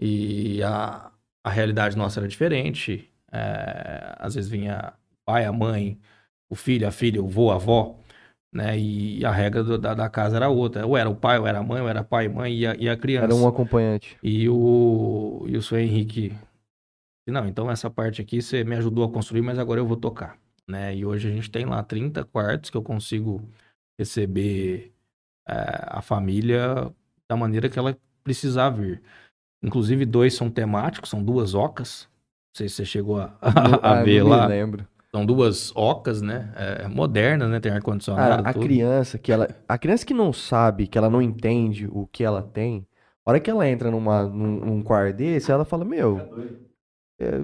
E 0.00 0.62
a, 0.62 1.10
a 1.44 1.50
realidade 1.50 1.96
nossa 1.96 2.20
era 2.20 2.28
diferente. 2.28 3.10
É, 3.32 4.14
às 4.18 4.34
vezes 4.34 4.50
vinha 4.50 4.92
pai, 5.24 5.44
a 5.44 5.52
mãe, 5.52 5.98
o 6.50 6.54
filho, 6.54 6.86
a 6.88 6.90
filha, 6.90 7.22
o 7.22 7.28
vô, 7.28 7.50
a 7.50 7.56
avó, 7.56 7.98
né? 8.52 8.78
E 8.78 9.24
a 9.24 9.30
regra 9.30 9.62
do- 9.64 9.78
da, 9.78 9.94
da 9.94 10.08
casa 10.08 10.36
era 10.36 10.48
outra. 10.48 10.86
Ou 10.86 10.96
era 10.96 11.08
o 11.10 11.16
pai, 11.16 11.38
ou 11.38 11.46
era 11.46 11.58
a 11.58 11.62
mãe, 11.62 11.80
ou 11.82 11.88
era 11.88 12.02
pai 12.04 12.26
e 12.26 12.28
mãe 12.28 12.54
e 12.56 12.66
a, 12.66 12.74
e 12.76 12.88
a 12.88 12.96
criança. 12.96 13.24
Era 13.26 13.34
um 13.34 13.46
acompanhante. 13.48 14.16
E 14.22 14.48
o, 14.48 15.44
e 15.48 15.56
o 15.56 15.62
seu 15.62 15.78
Henrique, 15.78 16.32
não, 17.26 17.46
então 17.46 17.70
essa 17.70 17.90
parte 17.90 18.22
aqui 18.22 18.40
você 18.40 18.64
me 18.64 18.74
ajudou 18.76 19.04
a 19.04 19.12
construir, 19.12 19.42
mas 19.42 19.58
agora 19.58 19.80
eu 19.80 19.86
vou 19.86 19.96
tocar, 19.96 20.38
né? 20.66 20.96
E 20.96 21.04
hoje 21.04 21.28
a 21.28 21.30
gente 21.30 21.50
tem 21.50 21.66
lá 21.66 21.82
30 21.82 22.24
quartos 22.24 22.70
que 22.70 22.76
eu 22.76 22.82
consigo 22.82 23.46
receber 23.98 24.92
eh, 25.48 25.84
a 25.88 26.02
família 26.02 26.90
da 27.28 27.36
maneira 27.36 27.68
que 27.68 27.78
ela 27.78 27.96
precisar 28.24 28.70
vir. 28.70 29.02
Inclusive 29.62 30.04
dois 30.06 30.34
são 30.34 30.50
temáticos, 30.50 31.10
são 31.10 31.22
duas 31.22 31.54
ocas. 31.54 32.02
Não 32.54 32.58
sei 32.58 32.68
se 32.68 32.76
você 32.76 32.84
chegou 32.84 33.20
a, 33.20 33.36
a 33.40 34.00
Ah, 34.00 34.02
ver 34.02 34.22
não 34.22 34.30
lá. 34.30 34.42
Me 34.48 34.54
lembro. 34.54 34.86
São 35.10 35.24
duas 35.24 35.72
ocas, 35.74 36.20
né? 36.20 36.52
É, 36.54 36.86
modernas, 36.86 37.48
né? 37.50 37.58
Tem 37.60 37.72
ar-condicionado, 37.72 38.46
a 38.46 38.52
tudo. 38.52 38.62
criança 38.66 39.18
que 39.18 39.32
ela, 39.32 39.48
a 39.66 39.78
criança 39.78 40.04
que 40.04 40.12
não 40.14 40.32
sabe, 40.32 40.86
que 40.86 40.98
ela 40.98 41.08
não 41.08 41.22
entende 41.22 41.88
o 41.90 42.06
que 42.06 42.22
ela 42.22 42.42
tem, 42.42 42.86
a 43.24 43.30
hora 43.30 43.40
que 43.40 43.50
ela 43.50 43.66
entra 43.68 43.90
numa, 43.90 44.24
num, 44.24 44.60
num 44.64 44.82
quarto 44.82 45.16
desse, 45.16 45.50
ela 45.50 45.64
fala, 45.64 45.84
meu, 45.84 46.18
é, 47.18 47.40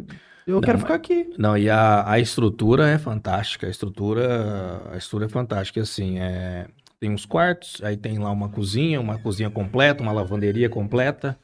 eu 0.47 0.61
quero 0.61 0.75
mas- 0.75 0.83
ficar 0.83 0.95
aqui. 0.95 1.31
Não, 1.39 1.57
e 1.57 1.71
a, 1.71 2.09
a 2.11 2.19
estrutura 2.19 2.89
é 2.89 2.99
fantástica. 2.99 3.67
A 3.67 3.71
estrutura, 3.71 4.83
a 4.93 4.97
estrutura 4.97 5.27
é 5.27 5.29
fantástica, 5.29 5.81
assim, 5.81 6.19
é, 6.19 6.69
tem 7.01 7.11
uns 7.11 7.25
quartos, 7.27 7.83
aí 7.83 7.97
tem 7.97 8.19
lá 8.19 8.31
uma 8.31 8.49
cozinha, 8.51 9.01
uma 9.01 9.19
cozinha 9.19 9.49
completa, 9.51 10.03
uma 10.03 10.13
lavanderia 10.13 10.69
completa 10.69 11.39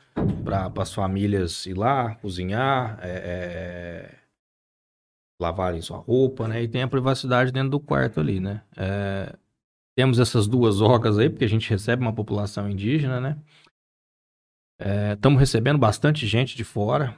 para 0.44 0.70
as 0.82 0.92
famílias 0.92 1.66
ir 1.66 1.74
lá, 1.74 2.14
cozinhar, 2.16 2.98
é, 3.02 3.10
é, 3.10 4.18
lavarem 5.40 5.80
sua 5.80 5.98
roupa, 5.98 6.48
né? 6.48 6.62
E 6.62 6.68
tem 6.68 6.82
a 6.82 6.88
privacidade 6.88 7.52
dentro 7.52 7.70
do 7.70 7.80
quarto 7.80 8.20
ali, 8.20 8.40
né? 8.40 8.62
É, 8.76 9.34
temos 9.96 10.18
essas 10.18 10.46
duas 10.46 10.80
ocas 10.80 11.18
aí, 11.18 11.28
porque 11.28 11.44
a 11.44 11.48
gente 11.48 11.68
recebe 11.68 12.02
uma 12.02 12.12
população 12.12 12.68
indígena, 12.70 13.20
né? 13.20 13.38
Estamos 15.12 15.38
recebendo 15.38 15.78
bastante 15.78 16.26
gente 16.26 16.56
de 16.56 16.64
fora, 16.64 17.14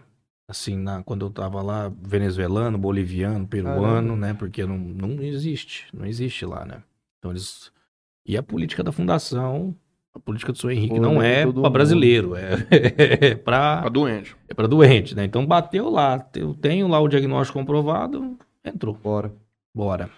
assim, 0.48 0.76
na, 0.76 1.03
quando 1.05 1.24
eu 1.24 1.30
tava 1.30 1.62
lá, 1.62 1.88
venezuelano, 1.88 2.76
boliviano, 2.76 3.46
peruano, 3.46 4.16
né? 4.16 4.34
Porque 4.34 4.66
não, 4.66 4.76
não 4.76 5.22
existe, 5.22 5.86
não 5.92 6.05
existe 6.05 6.44
lá, 6.44 6.64
né? 6.64 6.82
Então 7.18 7.30
eles... 7.30 7.70
E 8.26 8.36
a 8.36 8.42
política 8.42 8.82
da 8.82 8.90
fundação, 8.90 9.76
a 10.14 10.18
política 10.20 10.52
do 10.52 10.58
senhor 10.58 10.72
Henrique 10.72 10.94
Pô, 10.96 11.00
não 11.00 11.22
é 11.22 11.44
todo 11.44 11.60
para 11.62 11.70
brasileiro, 11.70 12.34
é, 12.36 12.54
é 13.32 13.34
para 13.34 13.88
doente. 13.88 14.36
é 14.48 14.54
para 14.54 14.68
doente, 14.68 15.14
né? 15.14 15.24
Então 15.24 15.46
bateu 15.46 15.88
lá, 15.88 16.24
eu 16.36 16.54
tenho 16.54 16.86
lá 16.88 17.00
o 17.00 17.08
diagnóstico 17.08 17.58
comprovado, 17.58 18.36
entrou, 18.64 18.94
Bora. 18.94 19.32
bora. 19.74 20.10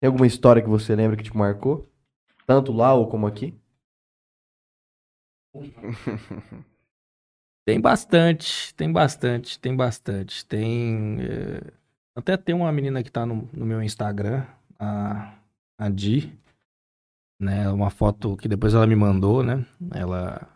Tem 0.00 0.06
alguma 0.08 0.26
história 0.26 0.62
que 0.62 0.68
você 0.68 0.94
lembra 0.96 1.16
que 1.16 1.24
te 1.24 1.36
marcou? 1.36 1.88
Tanto 2.46 2.72
lá 2.72 2.94
ou 2.94 3.06
como 3.08 3.26
aqui? 3.26 3.54
Tem 7.66 7.80
bastante, 7.80 8.74
tem 8.74 8.90
bastante, 8.90 9.58
tem 9.60 9.76
bastante. 9.76 10.44
Tem. 10.46 11.18
eh, 11.20 11.72
Até 12.16 12.36
tem 12.36 12.54
uma 12.54 12.72
menina 12.72 13.02
que 13.02 13.10
tá 13.12 13.24
no, 13.24 13.48
no 13.52 13.64
meu 13.66 13.82
Instagram, 13.82 14.44
a, 14.78 15.34
a 15.78 15.88
Di, 15.88 16.36
né? 17.40 17.70
Uma 17.70 17.90
foto 17.90 18.36
que 18.36 18.46
depois 18.46 18.74
ela 18.74 18.86
me 18.86 18.94
mandou, 18.94 19.42
né? 19.42 19.64
Ela 19.92 20.46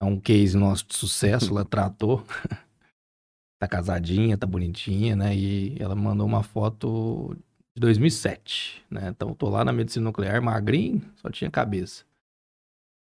é 0.00 0.04
um 0.04 0.20
case 0.20 0.56
nosso 0.56 0.86
de 0.86 0.94
sucesso, 0.94 1.50
ela 1.50 1.64
tratou. 1.64 2.24
tá 3.58 3.66
casadinha, 3.66 4.38
tá 4.38 4.46
bonitinha, 4.46 5.16
né? 5.16 5.34
E 5.34 5.76
ela 5.80 5.94
mandou 5.94 6.26
uma 6.26 6.42
foto 6.42 7.34
de 7.74 7.80
2007, 7.80 8.84
né? 8.90 9.08
Então 9.08 9.34
tô 9.34 9.48
lá 9.48 9.64
na 9.64 9.72
medicina 9.72 10.04
nuclear, 10.04 10.42
magrinho, 10.42 11.02
só 11.16 11.30
tinha 11.30 11.50
cabeça. 11.50 12.04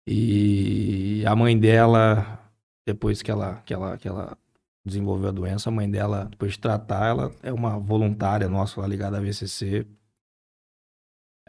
E 0.08 1.24
a 1.26 1.36
mãe 1.36 1.58
dela, 1.60 2.39
depois 2.86 3.22
que 3.22 3.30
ela, 3.30 3.62
que 3.66 3.74
ela, 3.74 3.97
que 3.97 4.08
ela 4.08 4.38
desenvolveu 4.86 5.30
a 5.30 5.34
doença, 5.34 5.70
a 5.70 5.72
mãe 5.72 5.89
dela, 5.89 6.26
depois 6.26 6.53
de 6.53 6.60
tratar, 6.60 7.08
ela 7.08 7.32
é 7.43 7.51
uma 7.51 7.78
voluntária 7.78 8.47
nossa 8.47 8.80
lá 8.80 8.88
ligada 8.88 9.18
à 9.18 9.22
VCC. 9.22 9.86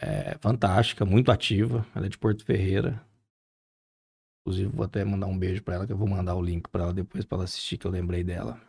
É 0.01 0.39
fantástica, 0.39 1.05
muito 1.05 1.31
ativa. 1.31 1.85
Ela 1.95 2.07
é 2.07 2.09
de 2.09 2.17
Porto 2.17 2.45
Ferreira. 2.45 3.05
Inclusive, 4.41 4.71
vou 4.71 4.85
até 4.85 5.05
mandar 5.05 5.27
um 5.27 5.39
beijo 5.39 5.63
pra 5.63 5.75
ela, 5.75 5.87
que 5.87 5.93
eu 5.93 5.97
vou 5.97 6.09
mandar 6.09 6.35
o 6.37 6.43
link 6.43 6.69
pra 6.69 6.85
ela 6.85 6.95
depois 6.95 7.25
pra 7.25 7.37
ela 7.37 7.45
assistir, 7.45 7.77
que 7.77 7.87
eu 7.87 7.91
lembrei 7.91 8.23
dela. 8.23 8.61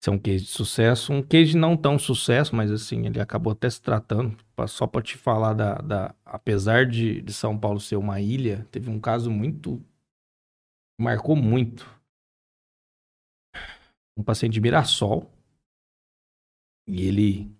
Esse 0.00 0.08
é 0.08 0.12
um 0.12 0.18
case 0.18 0.44
de 0.44 0.50
sucesso. 0.50 1.12
Um 1.12 1.22
case 1.22 1.56
não 1.56 1.76
tão 1.76 1.98
sucesso, 1.98 2.54
mas 2.54 2.70
assim, 2.70 3.06
ele 3.06 3.20
acabou 3.20 3.52
até 3.52 3.68
se 3.68 3.82
tratando. 3.82 4.36
Só 4.68 4.86
pra 4.86 5.02
te 5.02 5.16
falar 5.16 5.54
da. 5.54 5.74
da 5.74 6.14
apesar 6.24 6.86
de, 6.86 7.20
de 7.20 7.32
São 7.32 7.58
Paulo 7.58 7.80
ser 7.80 7.96
uma 7.96 8.20
ilha, 8.20 8.66
teve 8.70 8.88
um 8.88 9.00
caso 9.00 9.30
muito. 9.30 9.84
marcou 10.98 11.34
muito. 11.34 11.84
Um 14.16 14.22
paciente 14.22 14.54
de 14.54 14.60
Mirassol. 14.60 15.28
E 16.86 17.02
ele 17.06 17.57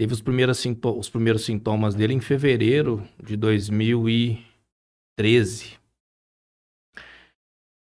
teve 0.00 0.14
os 0.14 0.22
primeiros, 0.22 0.64
os 0.64 1.10
primeiros 1.10 1.44
sintomas 1.44 1.94
dele 1.94 2.14
em 2.14 2.20
fevereiro 2.20 3.06
de 3.22 3.36
2013. 3.36 5.78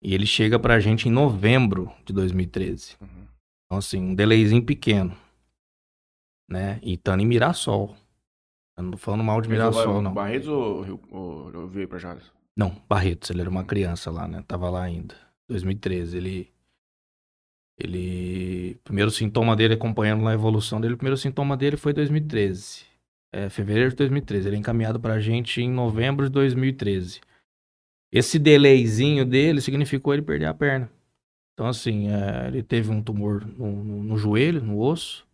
E 0.04 0.16
ele 0.16 0.26
chega 0.26 0.58
pra 0.58 0.80
gente 0.80 1.08
em 1.08 1.12
novembro 1.12 1.94
de 2.04 2.12
2013. 2.12 2.96
Uhum. 3.00 3.28
Então, 3.68 3.78
assim, 3.78 4.02
um 4.02 4.16
delayzinho 4.16 4.66
pequeno. 4.66 5.16
Né? 6.50 6.80
E 6.82 6.94
estando 6.94 7.22
em 7.22 7.28
Mirassol. 7.28 7.96
Eu 8.76 8.86
não 8.86 8.90
tô 8.90 8.98
falando 8.98 9.24
mal 9.24 9.40
de 9.40 9.48
Mirassol, 9.48 10.02
não. 10.02 10.12
Barretos 10.12 10.48
ou, 10.48 11.00
ou 11.12 11.52
eu 11.52 11.68
veio 11.68 11.88
pra 11.88 12.00
Jales? 12.00 12.32
Não, 12.58 12.76
Barretos, 12.90 13.30
ele 13.30 13.42
era 13.42 13.50
uma 13.50 13.64
criança 13.64 14.10
lá, 14.10 14.28
né? 14.28 14.44
Tava 14.48 14.72
lá 14.72 14.82
ainda. 14.82 15.16
2013, 15.48 16.18
ele. 16.18 16.52
Ele. 17.78 18.76
Primeiro 18.84 19.10
sintoma 19.12 19.56
dele, 19.56 19.74
acompanhando 19.74 20.24
lá 20.24 20.32
a 20.32 20.36
evolução 20.36 20.80
dele, 20.80 20.94
o 20.94 20.98
primeiro 20.98 21.18
sintoma 21.18 21.56
dele 21.58 21.78
foi 21.78 21.94
2013. 21.94 22.84
É, 23.34 23.50
fevereiro 23.50 23.90
de 23.92 23.96
2013. 23.96 24.48
Ele 24.48 24.56
é 24.58 24.60
encaminhado 24.60 25.00
pra 25.00 25.20
gente 25.20 25.62
em 25.62 25.70
novembro 25.70 26.26
de 26.26 26.32
2013. 26.32 27.22
Esse 28.12 28.38
delayzinho 28.38 29.26
dele 29.26 29.62
significou 29.62 30.14
ele 30.14 30.22
perder 30.22 30.46
a 30.46 30.54
perna. 30.54 30.92
Então, 31.54 31.66
assim, 31.68 32.10
é, 32.10 32.48
ele 32.48 32.62
teve 32.62 32.92
um 32.92 33.02
tumor 33.02 33.46
no, 33.46 33.84
no- 33.84 34.04
no 34.04 34.18
joelho, 34.18 34.62
no 34.62 34.80
osso. 34.80 35.26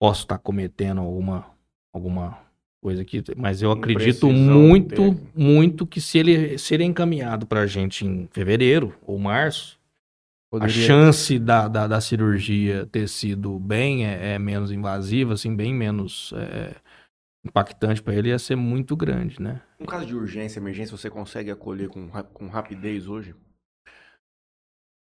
Posso 0.00 0.22
estar 0.22 0.38
cometendo 0.38 1.00
alguma, 1.00 1.46
alguma 1.92 2.38
coisa 2.80 3.02
aqui, 3.02 3.22
mas 3.36 3.60
eu 3.62 3.72
acredito 3.72 4.30
muito, 4.30 4.94
técnica. 4.94 5.32
muito 5.34 5.86
que 5.86 6.00
se 6.00 6.18
ele, 6.18 6.56
se 6.56 6.72
ele 6.72 6.84
é 6.84 6.86
encaminhado 6.86 7.46
pra 7.46 7.66
gente 7.66 8.06
em 8.06 8.28
fevereiro 8.28 8.94
ou 9.02 9.18
março, 9.18 9.77
a 10.50 10.60
Poderia- 10.60 10.86
chance 10.86 11.38
da, 11.38 11.68
da, 11.68 11.86
da 11.86 12.00
cirurgia 12.00 12.86
ter 12.86 13.08
sido 13.08 13.58
bem 13.58 14.06
é, 14.06 14.34
é 14.34 14.38
menos 14.38 14.72
invasiva, 14.72 15.34
assim, 15.34 15.54
bem 15.54 15.74
menos 15.74 16.32
é, 16.34 16.74
impactante 17.44 18.02
pra 18.02 18.14
ele 18.14 18.30
ia 18.30 18.38
ser 18.38 18.56
muito 18.56 18.96
grande, 18.96 19.40
né? 19.40 19.60
Um 19.78 19.86
caso 19.86 20.06
de 20.06 20.14
urgência, 20.16 20.58
emergência, 20.58 20.96
você 20.96 21.10
consegue 21.10 21.50
acolher 21.50 21.88
com, 21.88 22.08
com 22.08 22.48
rapidez 22.48 23.06
hoje? 23.06 23.34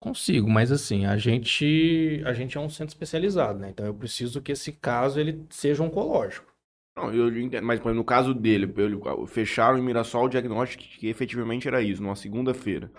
Consigo, 0.01 0.49
mas 0.49 0.71
assim, 0.71 1.05
a 1.05 1.17
gente 1.17 2.21
a 2.25 2.33
gente 2.33 2.57
é 2.57 2.61
um 2.61 2.69
centro 2.69 2.93
especializado, 2.93 3.57
né? 3.57 3.69
Então 3.69 3.85
eu 3.85 3.93
preciso 3.93 4.41
que 4.41 4.51
esse 4.51 4.71
caso 4.71 5.19
ele 5.19 5.45
seja 5.49 5.81
oncológico. 5.83 6.53
Não, 6.95 7.11
eu 7.13 7.35
entendo, 7.39 7.65
mas 7.65 7.79
por 7.79 7.89
exemplo, 7.89 8.01
no 8.01 8.05
caso 8.05 8.33
dele, 8.33 8.71
ele- 8.77 8.99
fecharam 9.27 9.77
em 9.77 9.81
Mirassol 9.81 10.25
o 10.25 10.29
diagnóstico 10.29 10.83
que 10.83 11.07
efetivamente 11.07 11.67
era 11.67 11.81
isso, 11.81 12.01
numa 12.03 12.15
segunda-feira. 12.15 12.91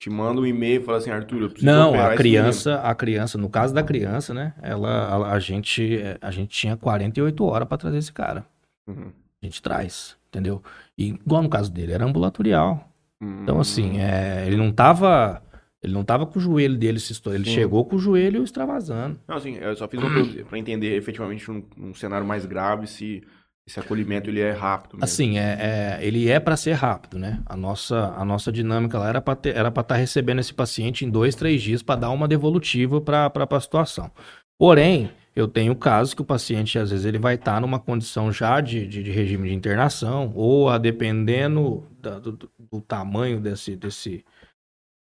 Te 0.00 0.08
manda 0.08 0.40
um 0.40 0.46
e-mail 0.46 0.80
e 0.80 0.84
fala 0.84 0.96
assim, 0.96 1.10
Arthur, 1.10 1.42
eu 1.42 1.50
preciso 1.50 1.70
Não, 1.70 1.92
a 2.00 2.14
criança, 2.16 2.76
a 2.80 2.94
criança, 2.94 3.36
no 3.36 3.50
caso 3.50 3.74
da 3.74 3.82
criança, 3.82 4.32
né? 4.32 4.54
Ela 4.62 4.88
a, 4.88 5.32
a 5.34 5.38
gente 5.38 6.00
a 6.22 6.30
gente 6.30 6.48
tinha 6.48 6.74
48 6.74 7.44
horas 7.44 7.68
pra 7.68 7.76
trazer 7.76 7.98
esse 7.98 8.10
cara. 8.10 8.46
menino." 8.88 9.06
Uhum. 9.08 9.12
A 9.42 9.46
gente 9.46 9.60
traz, 9.62 10.16
entendeu? 10.28 10.62
E 10.96 11.08
igual 11.08 11.42
no 11.42 11.50
caso 11.50 11.70
dele, 11.70 11.92
era 11.92 12.04
ambulatorial. 12.04 12.88
Então 13.22 13.56
Uhum. 13.56 13.60
assim, 13.60 14.00
é, 14.00 14.46
ele 14.46 14.56
não 14.56 14.72
tava 14.72 15.42
ele 15.82 15.92
não 15.92 16.02
tava 16.04 16.26
com 16.26 16.38
o 16.38 16.42
joelho 16.42 16.76
dele 16.78 16.98
se 16.98 17.12
estourando, 17.12 17.42
ele 17.42 17.50
Sim. 17.50 17.56
chegou 17.60 17.84
com 17.84 17.96
o 17.96 17.98
joelho 17.98 18.42
extravasando. 18.42 19.18
Não, 19.28 19.36
assim, 19.36 19.56
eu 19.56 19.76
só 19.76 19.86
fiz 19.86 20.00
uma 20.00 20.10
pra 20.48 20.58
entender 20.58 20.96
efetivamente 20.96 21.46
num, 21.50 21.62
num 21.76 21.94
cenário 21.94 22.26
mais 22.26 22.46
grave 22.46 22.86
se 22.86 23.22
esse 23.66 23.78
acolhimento 23.78 24.28
ele 24.28 24.40
é 24.40 24.50
rápido 24.52 24.92
mesmo. 24.94 25.04
Assim, 25.04 25.38
é, 25.38 25.98
é- 26.00 26.06
ele 26.06 26.28
é 26.28 26.40
para 26.40 26.56
ser 26.56 26.72
rápido, 26.72 27.18
né? 27.18 27.40
A 27.46 27.56
nossa, 27.56 28.14
a 28.16 28.24
nossa 28.24 28.50
dinâmica 28.50 28.98
lá 28.98 29.08
era 29.08 29.20
para 29.20 29.80
estar 29.80 29.96
recebendo 29.96 30.40
esse 30.40 30.52
paciente 30.52 31.04
em 31.04 31.10
dois, 31.10 31.34
três 31.34 31.62
dias 31.62 31.82
para 31.82 32.00
dar 32.00 32.10
uma 32.10 32.26
devolutiva 32.26 33.00
para 33.00 33.30
a 33.34 33.60
situação. 33.60 34.10
Porém, 34.58 35.10
eu 35.34 35.46
tenho 35.46 35.74
casos 35.76 36.12
que 36.12 36.20
o 36.20 36.24
paciente, 36.24 36.78
às 36.78 36.90
vezes, 36.90 37.06
ele 37.06 37.18
vai 37.18 37.36
estar 37.36 37.60
numa 37.60 37.78
condição 37.78 38.32
já 38.32 38.60
de, 38.60 38.86
de, 38.86 39.02
de 39.02 39.10
regime 39.10 39.48
de 39.48 39.54
internação, 39.54 40.32
ou 40.34 40.68
a 40.68 40.76
dependendo 40.76 41.86
da- 42.00 42.18
do, 42.18 42.32
do- 42.32 42.80
tamanho 42.80 43.40
desse, 43.40 43.76
desse 43.76 44.24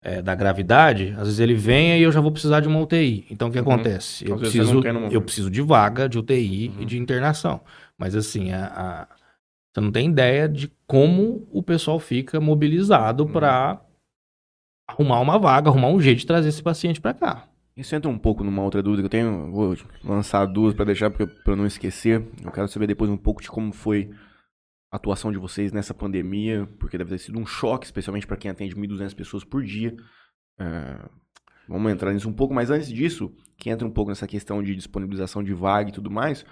é, 0.06 0.22
da 0.22 0.36
gravidade, 0.36 1.14
às 1.18 1.24
vezes 1.28 1.40
ele 1.40 1.54
vem 1.54 1.98
e 1.98 2.02
eu 2.04 2.12
já 2.12 2.20
vou 2.20 2.32
precisar 2.32 2.60
de 2.60 2.68
uma 2.68 2.80
UTI. 2.80 3.26
Então, 3.30 3.48
o 3.48 3.52
que 3.52 3.58
Uhum. 3.60 3.64
acontece? 3.64 4.28
Eu 4.28 4.38
preciso, 4.38 4.82
eu 5.12 5.22
preciso 5.22 5.50
de 5.50 5.62
vaga 5.62 6.10
de 6.10 6.18
UTI 6.20 6.70
Uhum. 6.76 6.82
e 6.82 6.86
de 6.86 6.98
internação. 6.98 7.62
Mas 8.04 8.18
assim, 8.18 8.52
a, 8.52 8.66
a- 8.66 9.08
você 9.74 9.80
não 9.80 9.94
tem 9.94 10.10
ideia 10.10 10.50
de 10.50 10.70
como 10.86 11.48
o 11.50 11.64
pessoal 11.64 11.98
fica 12.02 12.42
mobilizado 12.42 13.24
Uhum. 13.24 13.32
para 13.32 13.82
arrumar 14.90 15.22
uma 15.22 15.40
vaga, 15.40 15.70
arrumar 15.70 15.88
um 15.88 16.02
jeito 16.02 16.20
de 16.20 16.28
trazer 16.28 16.50
esse 16.50 16.62
paciente 16.62 17.00
para 17.00 17.14
cá. 17.14 17.48
Isso 17.78 17.96
entra 17.96 18.12
um 18.12 18.18
pouco 18.18 18.44
numa 18.44 18.62
outra 18.62 18.84
dúvida 18.84 19.02
que 19.02 19.06
eu 19.06 19.10
tenho. 19.22 19.50
Vou 19.54 19.74
lançar 20.04 20.46
duas 20.46 20.74
pra 20.76 20.84
deixar 20.84 21.10
pra 21.12 21.26
eu 21.48 21.56
não 21.56 21.66
esquecer. 21.66 22.22
Eu 22.44 22.52
quero 22.52 22.68
saber 22.68 22.88
depois 22.88 23.10
um 23.10 23.16
pouco 23.16 23.42
de 23.42 23.50
como 23.50 23.72
foi 23.72 24.12
a 24.92 24.98
atuação 24.98 25.32
de 25.32 25.38
vocês 25.40 25.72
nessa 25.72 25.94
pandemia, 25.94 26.68
porque 26.78 26.98
deve 26.98 27.10
ter 27.12 27.18
sido 27.20 27.40
um 27.40 27.46
choque, 27.46 27.86
especialmente 27.86 28.28
pra 28.28 28.36
quem 28.38 28.52
atende 28.52 28.76
1.200 28.76 29.16
pessoas 29.16 29.44
por 29.46 29.64
dia. 29.64 29.96
É, 30.60 31.00
vamos 31.70 31.90
entrar 31.90 32.12
nisso 32.14 32.28
um 32.30 32.34
pouco, 32.34 32.54
mas 32.54 32.70
antes 32.70 32.90
disso, 32.90 33.34
que 33.58 33.70
entra 33.72 33.88
um 33.88 33.92
pouco 33.92 34.12
nessa 34.12 34.28
questão 34.28 34.62
de 34.62 34.76
disponibilização 34.76 35.42
de 35.42 35.54
vaga 35.54 35.90
e 35.90 35.94
tudo 35.94 36.12
mais, 36.12 36.46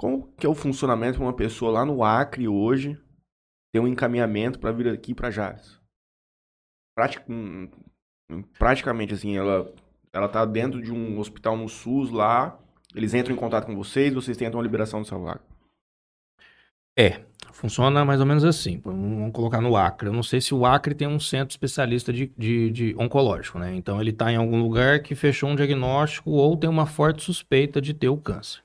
como 0.00 0.32
que 0.32 0.46
é 0.46 0.48
o 0.48 0.54
funcionamento 0.54 1.18
para 1.18 1.26
uma 1.26 1.36
pessoa 1.36 1.70
lá 1.70 1.84
no 1.84 2.02
Acre 2.02 2.48
hoje 2.48 2.98
ter 3.70 3.80
um 3.80 3.86
encaminhamento 3.86 4.58
para 4.58 4.72
vir 4.72 4.88
aqui 4.88 5.12
para 5.12 5.30
Jales? 5.30 5.78
Prati- 6.96 7.20
hum, 7.28 7.68
hum, 8.30 8.42
praticamente 8.58 9.12
assim, 9.12 9.36
ela 9.36 9.70
ela 10.10 10.26
tá 10.26 10.46
dentro 10.46 10.80
de 10.80 10.90
um 10.90 11.18
hospital 11.18 11.54
no 11.54 11.68
SUS 11.68 12.10
lá, 12.10 12.58
eles 12.94 13.12
entram 13.12 13.34
em 13.34 13.38
contato 13.38 13.66
com 13.66 13.76
vocês, 13.76 14.14
vocês 14.14 14.38
tentam 14.38 14.58
a 14.58 14.62
liberação 14.62 15.02
dessa 15.02 15.18
vaga. 15.18 15.42
É, 16.98 17.22
funciona 17.52 18.02
mais 18.02 18.20
ou 18.20 18.26
menos 18.26 18.42
assim. 18.42 18.80
Vamos 18.82 19.30
colocar 19.32 19.60
no 19.60 19.76
Acre. 19.76 20.08
Eu 20.08 20.14
não 20.14 20.22
sei 20.22 20.40
se 20.40 20.54
o 20.54 20.64
Acre 20.64 20.94
tem 20.94 21.06
um 21.06 21.20
centro 21.20 21.52
especialista 21.52 22.10
de, 22.10 22.32
de, 22.38 22.70
de 22.70 22.96
oncológico, 22.98 23.58
né? 23.58 23.74
Então 23.74 24.00
ele 24.00 24.10
está 24.10 24.32
em 24.32 24.36
algum 24.36 24.62
lugar 24.62 25.02
que 25.02 25.14
fechou 25.14 25.50
um 25.50 25.54
diagnóstico 25.54 26.30
ou 26.30 26.56
tem 26.56 26.70
uma 26.70 26.86
forte 26.86 27.22
suspeita 27.22 27.82
de 27.82 27.92
ter 27.92 28.08
o 28.08 28.16
câncer. 28.16 28.62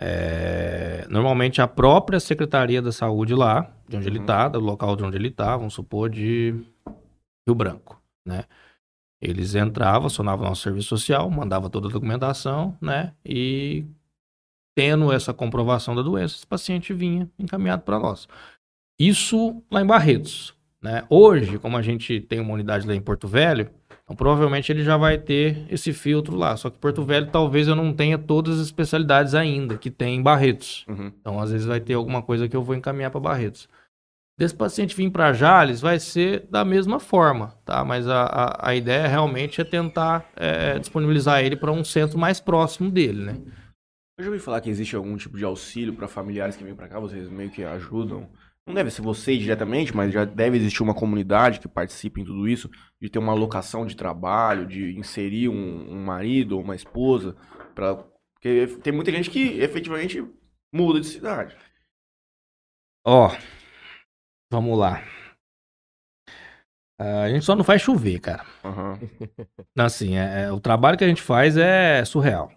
É, 0.00 1.06
normalmente 1.08 1.60
a 1.62 1.68
própria 1.68 2.18
Secretaria 2.18 2.82
da 2.82 2.90
Saúde 2.92 3.34
lá, 3.34 3.70
de 3.88 3.96
onde 3.96 4.08
ele 4.08 4.18
Uhum. 4.18 4.24
está, 4.24 4.48
do 4.48 4.60
local 4.60 4.96
de 4.96 5.04
onde 5.04 5.16
ele 5.16 5.28
está, 5.28 5.56
vamos 5.56 5.74
supor, 5.74 6.10
de 6.10 6.54
Rio 7.46 7.54
Branco, 7.54 8.00
né? 8.26 8.44
Eles 9.22 9.54
entravam, 9.54 10.06
acionavam 10.06 10.46
nosso 10.48 10.62
serviço 10.62 10.88
social, 10.88 11.30
mandavam 11.30 11.70
toda 11.70 11.88
a 11.88 11.90
documentação, 11.90 12.76
né? 12.80 13.14
E 13.24 13.86
tendo 14.76 15.12
essa 15.12 15.32
comprovação 15.32 15.94
da 15.94 16.02
doença, 16.02 16.34
esse 16.36 16.46
paciente 16.46 16.92
vinha 16.92 17.30
encaminhado 17.38 17.82
para 17.82 17.98
nós. 17.98 18.28
Isso 19.00 19.62
lá 19.70 19.80
em 19.80 19.86
Barretos. 19.86 20.54
Né? 20.82 21.02
Hoje, 21.08 21.58
como 21.58 21.76
a 21.78 21.82
gente 21.82 22.20
tem 22.20 22.40
uma 22.40 22.52
unidade 22.52 22.86
lá 22.86 22.94
em 22.94 23.00
Porto 23.00 23.26
Velho, 23.26 23.70
então 24.04 24.14
provavelmente 24.14 24.70
ele 24.70 24.84
já 24.84 24.98
vai 24.98 25.16
ter 25.16 25.64
esse 25.70 25.92
filtro 25.92 26.36
lá. 26.36 26.56
Só 26.56 26.68
que 26.68 26.78
Porto 26.78 27.02
Velho 27.02 27.30
talvez 27.30 27.66
eu 27.66 27.74
não 27.74 27.92
tenha 27.92 28.18
todas 28.18 28.60
as 28.60 28.66
especialidades 28.66 29.34
ainda 29.34 29.78
que 29.78 29.90
tem 29.90 30.16
em 30.16 30.22
Barretos. 30.22 30.84
Uhum. 30.86 31.10
Então, 31.20 31.40
às 31.40 31.50
vezes 31.50 31.66
vai 31.66 31.80
ter 31.80 31.94
alguma 31.94 32.22
coisa 32.22 32.46
que 32.46 32.54
eu 32.54 32.62
vou 32.62 32.74
encaminhar 32.74 33.10
para 33.10 33.20
Barretos. 33.20 33.66
Desse 34.38 34.54
paciente 34.54 34.96
vir 34.96 35.10
para 35.10 35.32
Jales, 35.32 35.80
vai 35.80 35.98
ser 35.98 36.46
da 36.50 36.64
mesma 36.64 36.98
forma, 36.98 37.54
tá? 37.64 37.84
Mas 37.84 38.08
a, 38.08 38.24
a, 38.24 38.70
a 38.70 38.74
ideia 38.74 39.06
realmente 39.06 39.60
é 39.60 39.64
tentar 39.64 40.28
é, 40.34 40.78
disponibilizar 40.78 41.42
ele 41.42 41.56
para 41.56 41.70
um 41.70 41.84
centro 41.84 42.18
mais 42.18 42.40
próximo 42.40 42.90
dele, 42.90 43.24
né? 43.24 43.36
Eu 44.18 44.24
já 44.24 44.30
ouvi 44.30 44.42
falar 44.42 44.60
que 44.60 44.68
existe 44.68 44.94
algum 44.94 45.16
tipo 45.16 45.36
de 45.36 45.44
auxílio 45.44 45.94
para 45.94 46.08
familiares 46.08 46.56
que 46.56 46.64
vêm 46.64 46.74
para 46.74 46.88
cá, 46.88 46.98
vocês 47.00 47.28
meio 47.28 47.50
que 47.50 47.64
ajudam. 47.64 48.28
Não 48.66 48.74
deve 48.74 48.90
ser 48.90 49.02
vocês 49.02 49.40
diretamente, 49.40 49.94
mas 49.94 50.12
já 50.12 50.24
deve 50.24 50.56
existir 50.56 50.82
uma 50.82 50.94
comunidade 50.94 51.60
que 51.60 51.68
participe 51.68 52.20
em 52.20 52.24
tudo 52.24 52.48
isso, 52.48 52.70
de 53.00 53.10
ter 53.10 53.18
uma 53.18 53.32
alocação 53.32 53.84
de 53.84 53.94
trabalho, 53.94 54.66
de 54.66 54.96
inserir 54.98 55.48
um, 55.50 55.92
um 55.92 56.04
marido 56.04 56.56
ou 56.56 56.62
uma 56.62 56.74
esposa, 56.74 57.36
para 57.74 57.96
porque 58.34 58.66
tem 58.82 58.92
muita 58.92 59.10
gente 59.10 59.30
que 59.30 59.58
efetivamente 59.60 60.22
muda 60.72 61.00
de 61.00 61.06
cidade. 61.06 61.56
Ó, 63.06 63.30
Vamos 64.54 64.78
lá. 64.78 65.02
Ah, 66.96 67.22
a 67.22 67.28
gente 67.30 67.44
só 67.44 67.56
não 67.56 67.64
faz 67.64 67.82
chover, 67.82 68.20
cara. 68.20 68.46
Aham. 68.64 68.98
Assim, 69.76 70.16
é, 70.16 70.44
é- 70.44 70.52
o 70.52 70.60
trabalho 70.60 70.96
que 70.96 71.02
a 71.02 71.08
gente 71.08 71.20
faz 71.22 71.56
é 71.56 72.04
surreal. 72.04 72.52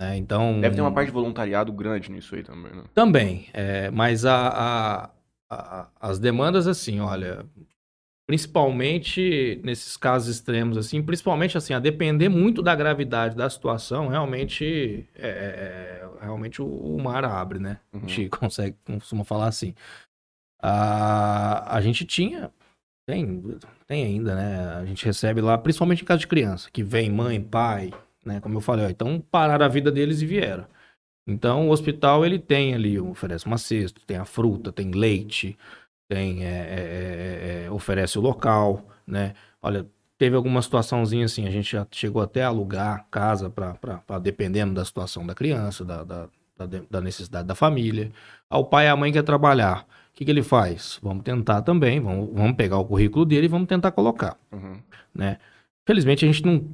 Né? 0.00 0.16
então. 0.16 0.60
Deve 0.60 0.74
ter 0.76 0.80
uma 0.80 0.92
parte 0.92 1.08
de 1.08 1.12
voluntariado 1.14 1.72
grande 1.72 2.10
nisso 2.10 2.34
aí 2.34 2.42
também, 2.42 2.72
né? 2.74 2.84
Também, 2.94 3.46
é, 3.52 3.90
mas 3.90 4.24
a, 4.24 4.48
a- 4.48 5.10
a- 5.50 5.88
as 6.00 6.18
demandas, 6.18 6.66
assim, 6.66 7.00
olha, 7.00 7.44
principalmente 8.26 9.60
nesses 9.62 9.96
casos 9.96 10.28
extremos, 10.34 10.76
assim, 10.76 11.02
principalmente 11.02 11.56
assim, 11.58 11.74
a 11.74 11.78
depender 11.78 12.28
muito 12.28 12.62
da 12.62 12.74
gravidade 12.74 13.36
da 13.36 13.48
situação, 13.48 14.08
realmente, 14.08 15.06
é, 15.14 15.28
é- 15.28 16.00
é- 16.02 16.24
realmente 16.24 16.60
o, 16.62 16.66
o 16.66 17.02
mar 17.02 17.24
abre, 17.24 17.58
né? 17.58 17.78
A 17.92 17.96
Uhum. 17.98 18.08
gente 18.08 18.28
consegue, 18.30 18.76
costuma 18.86 19.24
falar 19.24 19.46
assim. 19.48 19.74
A, 20.62 21.76
a 21.76 21.80
gente 21.82 22.04
tinha, 22.06 22.50
tem, 23.06 23.42
tem 23.86 24.04
ainda, 24.04 24.34
né? 24.34 24.68
A 24.80 24.84
gente 24.86 25.04
recebe 25.04 25.40
lá, 25.40 25.58
principalmente 25.58 26.02
em 26.02 26.06
caso 26.06 26.20
de 26.20 26.26
criança, 26.26 26.70
que 26.72 26.82
vem 26.82 27.10
mãe, 27.10 27.40
pai, 27.40 27.92
né? 28.24 28.40
Como 28.40 28.56
eu 28.56 28.60
falei, 28.60 28.86
ó, 28.86 28.88
então 28.90 29.20
pararam 29.30 29.64
a 29.64 29.68
vida 29.68 29.90
deles 29.92 30.22
e 30.22 30.26
vieram. 30.26 30.66
Então, 31.26 31.68
o 31.68 31.70
hospital, 31.70 32.24
ele 32.24 32.38
tem 32.38 32.74
ali, 32.74 32.98
oferece 33.00 33.46
uma 33.46 33.56
cesta, 33.58 34.00
tem 34.06 34.16
a 34.18 34.24
fruta, 34.26 34.70
tem 34.70 34.90
leite, 34.90 35.56
tem, 36.08 36.44
é, 36.44 36.48
é, 36.48 37.62
é, 37.62 37.64
é, 37.66 37.70
oferece 37.70 38.18
o 38.18 38.22
local, 38.22 38.86
né? 39.06 39.32
Olha, 39.62 39.86
teve 40.18 40.36
alguma 40.36 40.60
situaçãozinha 40.60 41.24
assim, 41.24 41.46
a 41.46 41.50
gente 41.50 41.72
já 41.72 41.86
chegou 41.90 42.20
até 42.22 42.42
a 42.44 42.48
alugar 42.48 43.06
casa 43.10 43.48
para 43.48 44.18
dependendo 44.20 44.74
da 44.74 44.84
situação 44.84 45.26
da 45.26 45.34
criança, 45.34 45.82
da, 45.84 46.04
da, 46.04 46.28
da, 46.58 46.66
de- 46.66 46.82
da 46.90 47.00
necessidade 47.00 47.48
da 47.48 47.54
família. 47.54 48.12
Ah, 48.50 48.58
o 48.58 48.64
pai 48.66 48.84
e 48.86 48.88
a 48.88 48.96
mãe 48.96 49.10
quer 49.10 49.22
trabalhar. 49.22 49.86
O 50.10 50.16
que, 50.16 50.24
que 50.26 50.30
ele 50.30 50.42
faz? 50.42 50.98
Vamos 51.02 51.24
tentar 51.24 51.62
também, 51.62 52.00
vamos, 52.00 52.30
vamos 52.34 52.54
pegar 52.56 52.76
o 52.78 52.84
currículo 52.84 53.24
dele 53.24 53.46
e 53.46 53.48
vamos 53.48 53.66
tentar 53.66 53.90
colocar 53.92 54.36
Uhum. 54.52 54.78
né? 55.14 55.38
Felizmente 55.86 56.24
a 56.24 56.28
gente 56.30 56.44
não 56.44 56.64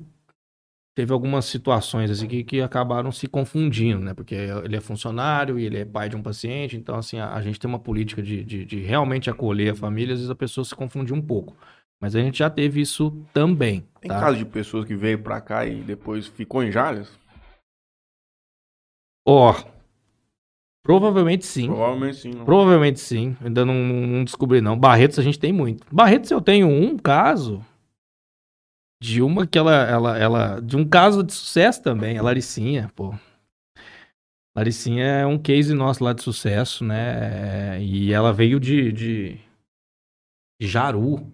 teve 0.94 1.12
algumas 1.12 1.44
situações 1.44 2.10
assim 2.10 2.26
que, 2.26 2.42
que 2.44 2.60
acabaram 2.60 3.12
se 3.12 3.26
confundindo, 3.26 4.00
né? 4.00 4.14
Porque 4.14 4.34
ele 4.34 4.76
é 4.76 4.80
funcionário 4.80 5.58
e 5.58 5.64
ele 5.64 5.78
é 5.78 5.84
pai 5.84 6.08
de 6.08 6.16
um 6.16 6.22
paciente, 6.22 6.76
então 6.76 6.96
assim, 6.96 7.18
a, 7.18 7.32
a 7.34 7.40
gente 7.40 7.58
tem 7.58 7.68
uma 7.68 7.78
política 7.78 8.22
de, 8.22 8.44
de, 8.44 8.64
de 8.64 8.80
realmente 8.80 9.30
acolher 9.30 9.72
a 9.72 9.76
família, 9.76 10.12
às 10.14 10.20
vezes 10.20 10.30
a 10.30 10.34
pessoa 10.34 10.64
se 10.64 10.74
confunde 10.74 11.12
um 11.12 11.22
pouco. 11.22 11.56
Mas 12.00 12.16
a 12.16 12.20
gente 12.20 12.38
já 12.38 12.48
teve 12.48 12.80
isso 12.80 13.10
também, 13.32 13.86
Tem 14.00 14.08
tá? 14.08 14.18
caso 14.18 14.38
de 14.38 14.44
pessoas 14.46 14.86
que 14.86 14.96
veio 14.96 15.22
pra 15.22 15.40
cá 15.40 15.66
e 15.66 15.82
depois 15.82 16.26
ficou 16.26 16.62
em 16.64 16.72
Jales? 16.72 17.10
Ó, 19.28 19.54
provavelmente 20.82 21.44
sim. 21.44 21.66
Provavelmente 21.66 22.16
sim. 22.16 22.30
Não. 22.30 22.44
Provavelmente 22.46 23.00
sim. 23.00 23.36
Ainda 23.42 23.66
não, 23.66 23.74
não 23.74 24.24
descobri, 24.24 24.62
não. 24.62 24.78
Barretos 24.78 25.18
a 25.18 25.22
gente 25.22 25.38
tem 25.38 25.52
muito. 25.52 25.86
Barretos 25.94 26.30
eu 26.30 26.40
tenho 26.40 26.68
um 26.68 26.96
caso 26.96 27.64
de 29.02 29.22
uma 29.22 29.46
que 29.46 29.58
ela, 29.58 29.74
ela, 29.74 30.18
ela. 30.18 30.60
De 30.60 30.76
um 30.76 30.86
caso 30.86 31.22
de 31.22 31.32
sucesso 31.32 31.82
também, 31.82 32.18
a 32.18 32.22
Laricinha, 32.22 32.90
pô. 32.94 33.14
Laricinha 34.56 35.04
é 35.04 35.26
um 35.26 35.38
case 35.38 35.72
nosso 35.74 36.02
lá 36.02 36.12
de 36.12 36.22
sucesso, 36.22 36.84
né? 36.84 37.80
E 37.82 38.12
ela 38.12 38.32
veio 38.32 38.58
de, 38.60 38.92
de, 38.92 39.40
de 40.60 40.68
Jaru, 40.68 41.32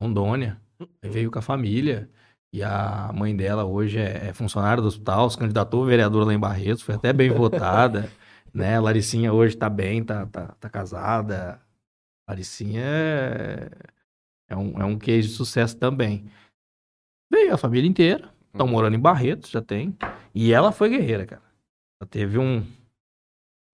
Rondônia. 0.00 0.60
Aí 1.02 1.10
Veio 1.10 1.30
com 1.30 1.38
a 1.38 1.42
família. 1.42 2.08
E 2.54 2.62
a 2.62 3.10
mãe 3.14 3.34
dela 3.34 3.64
hoje 3.64 3.98
é, 3.98 4.28
é 4.28 4.32
funcionária 4.32 4.82
do 4.82 4.88
hospital, 4.88 5.28
se 5.30 5.38
candidatou 5.38 5.84
a 5.84 5.86
vereadora 5.86 6.26
lá 6.26 6.34
em 6.34 6.38
Barretos, 6.38 6.82
foi 6.82 6.94
até 6.94 7.12
bem 7.12 7.30
votada 7.32 8.10
né? 8.52 8.76
A 8.76 8.80
Laricinha 8.80 9.32
hoje 9.32 9.56
tá 9.56 9.68
bem, 9.68 10.04
tá, 10.04 10.26
tá, 10.26 10.48
tá 10.60 10.68
casada. 10.68 11.60
Laricinha 12.28 12.82
é, 12.84 13.70
é, 14.50 14.56
um, 14.56 14.80
é 14.80 14.84
um 14.84 14.98
case 14.98 15.28
de 15.28 15.34
sucesso 15.34 15.76
também. 15.76 16.30
Veio 17.32 17.54
a 17.54 17.58
família 17.58 17.88
inteira, 17.88 18.30
estão 18.52 18.66
morando 18.66 18.94
em 18.94 19.00
Barretos, 19.00 19.50
já 19.50 19.62
tem. 19.62 19.96
E 20.34 20.52
ela 20.52 20.70
foi 20.70 20.90
guerreira, 20.90 21.24
cara. 21.26 21.42
Ela 22.00 22.08
teve 22.08 22.38
um. 22.38 22.62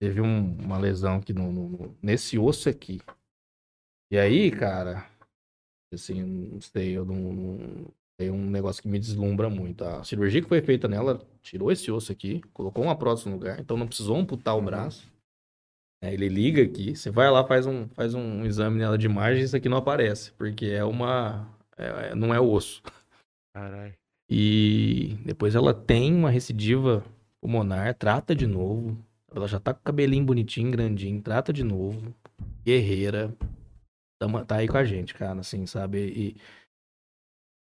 Teve 0.01 0.21
um- 0.21 0.57
uma 0.61 0.79
lesão 0.79 1.17
aqui 1.17 1.33
no, 1.33 1.51
no- 1.53 1.69
no- 1.69 1.97
nesse 2.01 2.39
osso 2.39 2.69
aqui. 2.69 3.01
E 4.13 4.17
aí, 4.17 4.51
cara, 4.51 5.05
assim, 5.93 6.23
não 6.23 6.61
sei, 6.61 6.97
eu 6.97 7.05
não, 7.05 7.17
não- 7.17 7.87
tem 8.17 8.31
um 8.31 8.49
negócio 8.49 8.81
que 8.83 8.89
me 8.89 8.99
deslumbra 8.99 9.51
muito. 9.51 9.85
A 9.85 10.03
cirurgia 10.05 10.41
que 10.41 10.49
foi 10.49 10.61
feita 10.63 10.87
nela 10.89 11.21
tirou 11.43 11.71
esse 11.73 11.91
osso 11.91 12.11
aqui, 12.13 12.41
colocou 12.53 12.85
uma 12.85 12.97
prótese 12.97 13.29
no 13.29 13.35
lugar, 13.37 13.59
então 13.61 13.77
não 13.77 13.87
precisou 13.87 14.17
amputar 14.17 14.55
o 14.55 14.59
Uhum. 14.59 14.65
braço. 14.65 15.11
É, 16.03 16.13
ele 16.15 16.29
liga 16.29 16.63
aqui, 16.63 16.95
você 16.95 17.11
vai 17.11 17.29
lá, 17.29 17.45
faz 17.45 17.67
um, 17.67 17.89
faz 17.89 18.15
um 18.15 18.45
exame 18.45 18.79
nela 18.79 18.97
de 18.97 19.07
imagem, 19.07 19.43
isso 19.43 19.57
aqui 19.57 19.69
não 19.69 19.79
aparece, 19.79 20.31
porque 20.33 20.67
é 20.67 20.85
uma. 20.85 21.49
é- 21.77 22.11
é- 22.11 22.15
não 22.15 22.33
é 22.35 22.41
osso. 22.41 22.83
Caralho. 23.59 23.95
E 24.31 25.17
depois 25.25 25.55
ela 25.55 25.75
tem 25.75 26.15
uma 26.15 26.31
recidiva 26.31 27.05
pulmonar, 27.41 27.95
trata 27.95 28.35
de 28.35 28.47
novo. 28.47 28.97
Ela 29.35 29.49
já 29.49 29.59
tá 29.59 29.75
com 29.75 29.81
o 29.81 29.83
cabelinho 29.83 30.25
bonitinho, 30.25 30.71
grandinho, 30.71 31.21
trata 31.21 31.53
de 31.53 31.65
novo. 31.65 32.15
Guerreira. 32.65 33.35
Tamo- 34.21 34.45
Tá 34.45 34.57
aí 34.57 34.69
com 34.69 34.77
a 34.77 34.85
gente, 34.85 35.13
cara, 35.15 35.41
assim, 35.41 35.67
sabe? 35.67 35.99
E, 35.99 36.37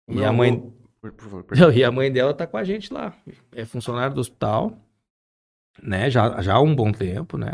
e 0.09 0.14
meu 0.14 0.28
a 0.28 0.32
mãe. 0.32 0.61
Por, 1.01 1.12
por. 1.12 1.57
Não, 1.57 1.72
e 1.72 1.82
a 1.82 1.91
mãe 1.91 2.12
dela 2.12 2.32
tá 2.34 2.47
com 2.47 2.57
a 2.57 2.64
gente 2.64 2.93
lá. 2.93 3.16
É 3.53 3.64
funcionária 3.64 4.14
do 4.14 4.20
hospital, 4.20 4.78
né? 5.82 6.09
Já, 6.11 6.41
já 6.43 6.55
há 6.55 6.61
um 6.61 6.74
bom 6.74 6.93
tempo, 6.93 7.36
né? 7.38 7.51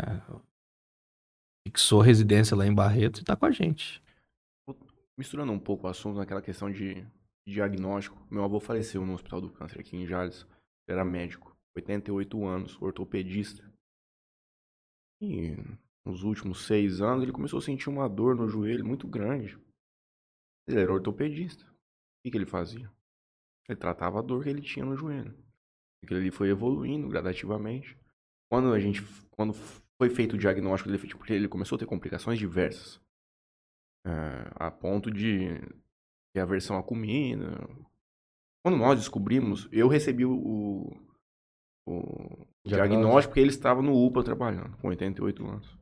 Fixou 1.67 2.01
residência 2.01 2.55
lá 2.57 2.65
em 2.67 2.73
Barreto 2.73 3.21
e 3.21 3.23
tá 3.23 3.35
com 3.35 3.45
a 3.45 3.51
gente. 3.51 4.01
Misturando 5.17 5.51
um 5.51 5.59
pouco 5.59 5.87
o 5.87 5.89
assunto 5.89 6.17
naquela 6.17 6.41
questão 6.41 6.69
de 6.71 7.05
diagnóstico. 7.51 8.17
Meu 8.29 8.43
avô 8.43 8.59
faleceu 8.59 9.05
no 9.05 9.13
Hospital 9.13 9.41
do 9.41 9.51
Câncer 9.51 9.79
aqui 9.79 9.95
em 9.95 10.05
Jales. 10.05 10.45
Ele 10.87 10.97
era 10.97 11.05
médico, 11.05 11.55
88 11.75 12.45
anos, 12.45 12.81
ortopedista. 12.81 13.63
E 15.21 15.55
nos 16.05 16.23
últimos 16.23 16.65
seis 16.65 17.01
anos 17.01 17.23
ele 17.23 17.31
começou 17.31 17.59
a 17.59 17.61
sentir 17.61 17.89
uma 17.89 18.07
dor 18.07 18.35
no 18.35 18.47
joelho 18.47 18.85
muito 18.85 19.07
grande. 19.07 19.57
Ele 20.67 20.79
era 20.79 20.93
ortopedista. 20.93 21.63
O 21.65 22.23
que, 22.23 22.31
que 22.31 22.37
ele 22.37 22.45
fazia? 22.45 22.91
Ele 23.67 23.77
tratava 23.77 24.19
a 24.19 24.21
dor 24.21 24.43
que 24.43 24.49
ele 24.49 24.61
tinha 24.61 24.85
no 24.85 24.95
joelho. 24.95 25.35
Aquilo 26.03 26.19
ali 26.19 26.31
foi 26.31 26.49
evoluindo 26.49 27.07
gradativamente. 27.07 27.97
Quando 28.49 28.73
a 28.73 28.79
gente, 28.79 29.01
quando 29.31 29.53
foi 29.53 30.09
feito 30.09 30.33
o 30.33 30.37
diagnóstico 30.37 30.89
dele, 30.89 31.15
porque 31.15 31.33
ele 31.33 31.47
começou 31.47 31.75
a 31.75 31.79
ter 31.79 31.85
complicações 31.85 32.37
diversas. 32.37 33.01
É, 34.05 34.51
a 34.55 34.71
ponto 34.71 35.11
de 35.11 35.59
ter 36.33 36.41
aversão 36.41 36.77
à 36.77 36.83
comida. 36.83 37.67
Quando 38.63 38.77
nós 38.77 38.99
descobrimos, 38.99 39.67
eu 39.71 39.87
recebi 39.87 40.25
o, 40.25 40.33
o, 40.33 41.07
Diagnóstico. 42.65 43.29
porque 43.29 43.39
ele 43.39 43.49
estava 43.49 43.81
no 43.81 44.05
UPA 44.05 44.23
trabalhando, 44.23 44.75
com 44.77 44.89
88 44.89 45.47
anos. 45.47 45.77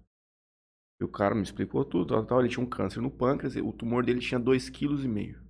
E 0.99 1.03
o 1.03 1.09
cara 1.09 1.35
me 1.35 1.41
explicou 1.41 1.83
tudo, 1.83 2.07
tal, 2.07 2.25
tal. 2.25 2.39
Ele 2.39 2.49
tinha 2.49 2.63
um 2.63 2.69
câncer 2.69 3.01
no 3.01 3.11
pâncreas, 3.11 3.55
o 3.55 3.73
tumor 3.73 4.05
dele 4.05 4.19
tinha 4.19 4.39
2,5 4.39 4.71
kg. 4.71 5.45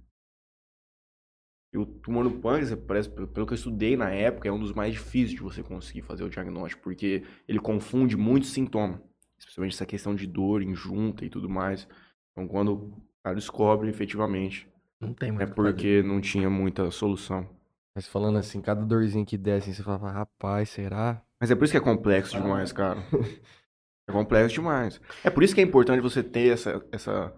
E 1.74 1.78
o 1.78 1.86
tumor 1.86 2.24
no 2.24 2.39
pâncreas, 2.39 2.74
parece, 2.74 3.10
pelo 3.10 3.46
que 3.46 3.54
eu 3.54 3.56
estudei 3.56 3.98
na 3.98 4.10
época, 4.10 4.48
é 4.48 4.52
um 4.52 4.60
dos 4.60 4.72
mais 4.72 4.93
difíceis 4.93 5.32
de 5.32 5.41
você 5.41 5.62
conseguir 5.62 6.04
fazer 6.04 6.24
o 6.24 6.30
diagnóstico, 6.30 6.82
porque 6.82 7.24
ele 7.48 7.60
confunde 7.60 8.16
muitos 8.16 8.52
sintomas. 8.52 9.02
Especialmente 9.38 9.74
essa 9.74 9.86
questão 9.86 10.16
de 10.16 10.26
dor 10.26 10.62
em 10.62 10.74
junta 10.74 11.26
e 11.26 11.30
tudo 11.30 11.50
mais. 11.50 11.86
Então, 12.32 12.48
quando 12.48 12.74
o 12.74 13.08
cara 13.22 13.36
descobre, 13.36 13.89
efetivamente, 13.89 14.72
Não 15.02 15.14
tem 15.14 15.32
muito 15.32 15.41
é 15.41 15.46
o 15.46 15.50
que 15.50 15.56
fazer. 15.56 15.72
porque 15.72 16.04
não 16.04 16.22
tinha 16.22 16.50
muita 16.50 16.89
solução. 16.91 17.48
Mas 17.96 18.08
falando 18.08 18.38
assim, 18.38 18.62
cada 18.62 18.86
dorzinha 18.86 19.26
que 19.26 19.38
desce, 19.38 19.74
você 19.74 19.82
fala, 19.82 20.12
rapaz, 20.12 20.70
será? 20.70 21.22
Mas 21.39 21.50
é 21.52 21.56
por 21.56 21.64
isso 21.64 21.72
que 21.72 21.78
é 21.78 21.82
complexo 21.82 22.36
demais, 22.36 22.72
cara. 22.72 23.00
É 24.08 24.12
complexo 24.12 24.54
demais. 24.54 25.02
É 25.24 25.32
por 25.32 25.41
isso 25.41 25.56
que 25.56 25.62
é 25.62 25.64
importante 25.64 26.00
você 26.00 26.22
ter 26.22 26.54
essa. 26.54 26.80
essa 26.91 27.34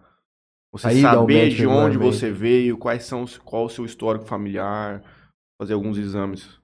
você 0.69 0.87
A 0.87 0.93
ida 0.93 1.09
ao 1.11 1.21
saber 1.21 1.47
de 1.47 1.65
onde 1.65 1.97
você 1.97 2.29
veio, 2.29 2.77
quais 2.77 3.05
são, 3.05 3.23
qual 3.45 3.65
o 3.65 3.69
seu 3.69 3.85
histórico 3.85 4.25
familiar, 4.25 5.01
fazer 5.57 5.73
alguns 5.73 5.97
exames 5.97 6.59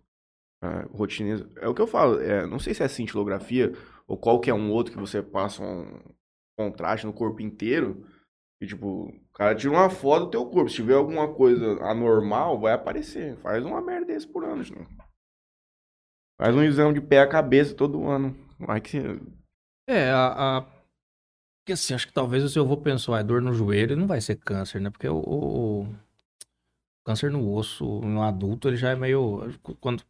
é, 0.61 0.85
rotineiros. 0.91 1.47
É 1.55 1.69
o 1.69 1.73
que 1.73 1.81
eu 1.81 1.87
falo, 1.87 2.19
é, 2.19 2.45
não 2.45 2.59
sei 2.59 2.73
se 2.73 2.83
é 2.83 2.87
cintilografia 2.89 3.71
ou 4.05 4.17
qualquer 4.17 4.53
um 4.53 4.71
outro 4.71 4.93
que 4.93 4.99
você 4.99 5.21
passa 5.21 5.63
um 5.63 6.01
contraste 6.57 7.05
no 7.05 7.13
corpo 7.13 7.41
inteiro. 7.41 8.05
E 8.61 8.67
tipo, 8.67 9.13
o 9.33 9.37
cara 9.37 9.55
tira 9.55 9.71
uma 9.73 9.89
foto 9.89 10.25
do 10.25 10.31
teu 10.31 10.45
corpo. 10.45 10.69
Se 10.69 10.75
tiver 10.75 10.93
alguma 10.95 11.33
coisa 11.33 11.81
anormal, 11.83 12.59
vai 12.59 12.73
aparecer. 12.73 13.35
Faz 13.37 13.63
uma 13.65 13.81
merda 13.81 14.05
desse 14.07 14.27
por 14.27 14.43
ano, 14.45 14.63
gente. 14.63 14.87
Faz 16.39 16.55
um 16.55 16.63
exame 16.63 16.93
de 16.93 17.01
pé 17.01 17.19
a 17.21 17.27
cabeça 17.27 17.73
todo 17.75 18.07
ano. 18.07 18.35
Vai 18.59 18.79
que 18.81 18.97
É, 19.87 20.09
a. 20.11 20.57
a... 20.59 20.61
Porque 20.61 21.73
assim, 21.73 21.93
acho 21.93 22.07
que 22.07 22.13
talvez 22.13 22.43
o 22.43 22.49
seu 22.49 22.63
avô 22.63 22.75
pensou, 22.75 23.15
ah, 23.15 23.21
dor 23.23 23.41
no 23.41 23.53
joelho 23.53 23.95
não 23.95 24.05
vai 24.05 24.19
ser 24.19 24.35
câncer, 24.35 24.81
né? 24.81 24.89
Porque 24.89 25.07
o, 25.07 25.15
o- 25.15 25.81
o 25.83 25.95
câncer 27.05 27.31
no 27.31 27.53
osso, 27.53 28.01
no 28.01 28.21
adulto, 28.21 28.67
ele 28.67 28.75
já 28.75 28.89
é 28.89 28.95
meio. 28.95 29.49
Quando 29.79 30.03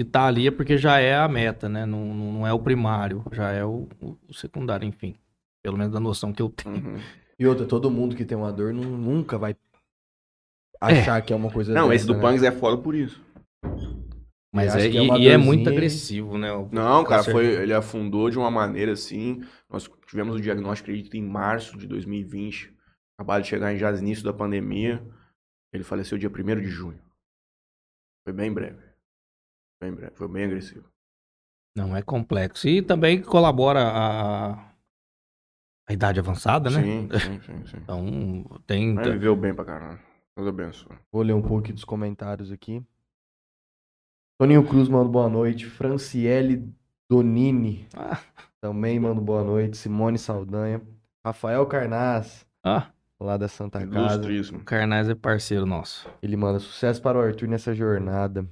se 0.00 0.04
tá 0.06 0.26
ali 0.26 0.46
é 0.46 0.50
porque 0.50 0.78
já 0.78 0.98
é 0.98 1.14
a 1.14 1.28
meta, 1.28 1.68
né? 1.68 1.84
Não, 1.84 2.02
não 2.14 2.46
é 2.46 2.52
o 2.52 2.58
primário, 2.58 3.22
já 3.30 3.50
é 3.52 3.62
o, 3.64 3.86
o- 4.00 4.18
o 4.28 4.34
secundário, 4.34 4.86
enfim. 4.88 5.14
Pelo 5.62 5.76
menos 5.76 5.92
da 5.92 6.00
noção 6.00 6.32
que 6.32 6.40
eu 6.40 6.48
tenho. 6.48 6.76
Uhum. 6.76 7.00
E 7.38 7.46
outra, 7.46 7.66
todo 7.66 7.90
mundo 7.90 8.16
que 8.16 8.24
tem 8.24 8.36
uma 8.36 8.52
dor 8.52 8.72
nu- 8.72 8.96
nunca 8.96 9.36
vai 9.36 9.54
achar 10.80 11.20
que 11.22 11.32
é 11.32 11.36
uma 11.36 11.50
coisa 11.52 11.72
Não, 11.72 11.88
dessa, 11.88 11.94
esse 11.94 12.06
do 12.06 12.14
né? 12.14 12.20
Pangs 12.22 12.42
é 12.42 12.52
foda 12.52 12.80
por 12.82 12.94
isso. 12.94 13.20
Mas 14.54 14.74
acho 14.74 14.86
é, 14.86 14.90
que 14.90 14.98
é 14.98 15.02
e, 15.02 15.22
e 15.24 15.28
é 15.28 15.36
muito 15.36 15.68
agressivo, 15.68 16.38
né? 16.38 16.50
o 16.50 16.66
Não, 16.72 17.04
cara, 17.04 17.22
foi, 17.22 17.44
ele 17.46 17.74
afundou 17.74 18.30
de 18.30 18.38
uma 18.38 18.50
maneira 18.50 18.92
assim. 18.92 19.42
Nós 19.68 19.86
tivemos 20.06 20.36
o 20.36 20.40
diagnóstico, 20.40 20.90
acredito, 20.90 21.14
em 21.14 21.22
março 21.22 21.76
de 21.76 21.86
2020. 21.86 22.74
Acabado 23.18 23.42
de 23.42 23.48
chegar 23.48 23.74
em 23.74 23.78
já 23.78 23.92
início 23.92 24.24
da 24.24 24.32
pandemia. 24.32 25.02
Ele 25.74 25.84
faleceu 25.84 26.16
dia 26.16 26.30
1 26.30 26.60
de 26.62 26.68
junho. 26.68 26.98
Foi 28.24 28.32
bem 28.32 28.52
breve. 28.52 28.82
Bem 29.82 29.92
breve, 29.92 30.16
foi 30.16 30.28
bem 30.28 30.44
agressivo. 30.44 30.88
Não, 31.76 31.94
é 31.94 32.00
complexo. 32.00 32.66
E 32.66 32.80
também 32.80 33.20
colabora 33.20 33.80
a, 33.82 34.65
a 35.86 35.92
idade 35.92 36.18
avançada, 36.18 36.68
né? 36.70 36.82
Sim, 36.82 37.08
sim, 37.18 37.40
sim, 37.40 37.66
sim. 37.66 37.76
Então, 37.82 38.60
tem. 38.66 38.94
Mas 38.94 39.06
viveu 39.08 39.36
bem 39.36 39.54
pra 39.54 39.64
caralho. 39.64 40.00
Deus 40.36 40.48
abençoe. 40.48 40.96
Vou 41.12 41.22
ler 41.22 41.32
um 41.32 41.42
pouco 41.42 41.72
dos 41.72 41.84
comentários 41.84 42.50
aqui. 42.50 42.84
Toninho 44.38 44.66
Cruz 44.66 44.88
manda 44.88 45.08
boa 45.08 45.28
noite. 45.30 45.64
Franciele 45.64 46.70
Donini 47.08 47.88
Ah, 47.94 48.20
também 48.60 49.00
manda 49.00 49.20
boa 49.20 49.42
noite. 49.42 49.76
Simone 49.76 50.18
Saldanha. 50.18 50.82
Rafael 51.24 51.64
Carnaz, 51.66 52.46
ah, 52.62 52.88
lá 53.18 53.36
da 53.36 53.48
Santa 53.48 53.84
Casa. 53.86 54.22
Carnaz 54.64 55.08
é 55.08 55.14
parceiro 55.14 55.66
nosso. 55.66 56.08
Ele 56.22 56.36
manda 56.36 56.60
sucesso 56.60 57.00
para 57.02 57.18
o 57.18 57.20
Arthur 57.20 57.48
nessa 57.48 57.74
jornada. 57.74 58.46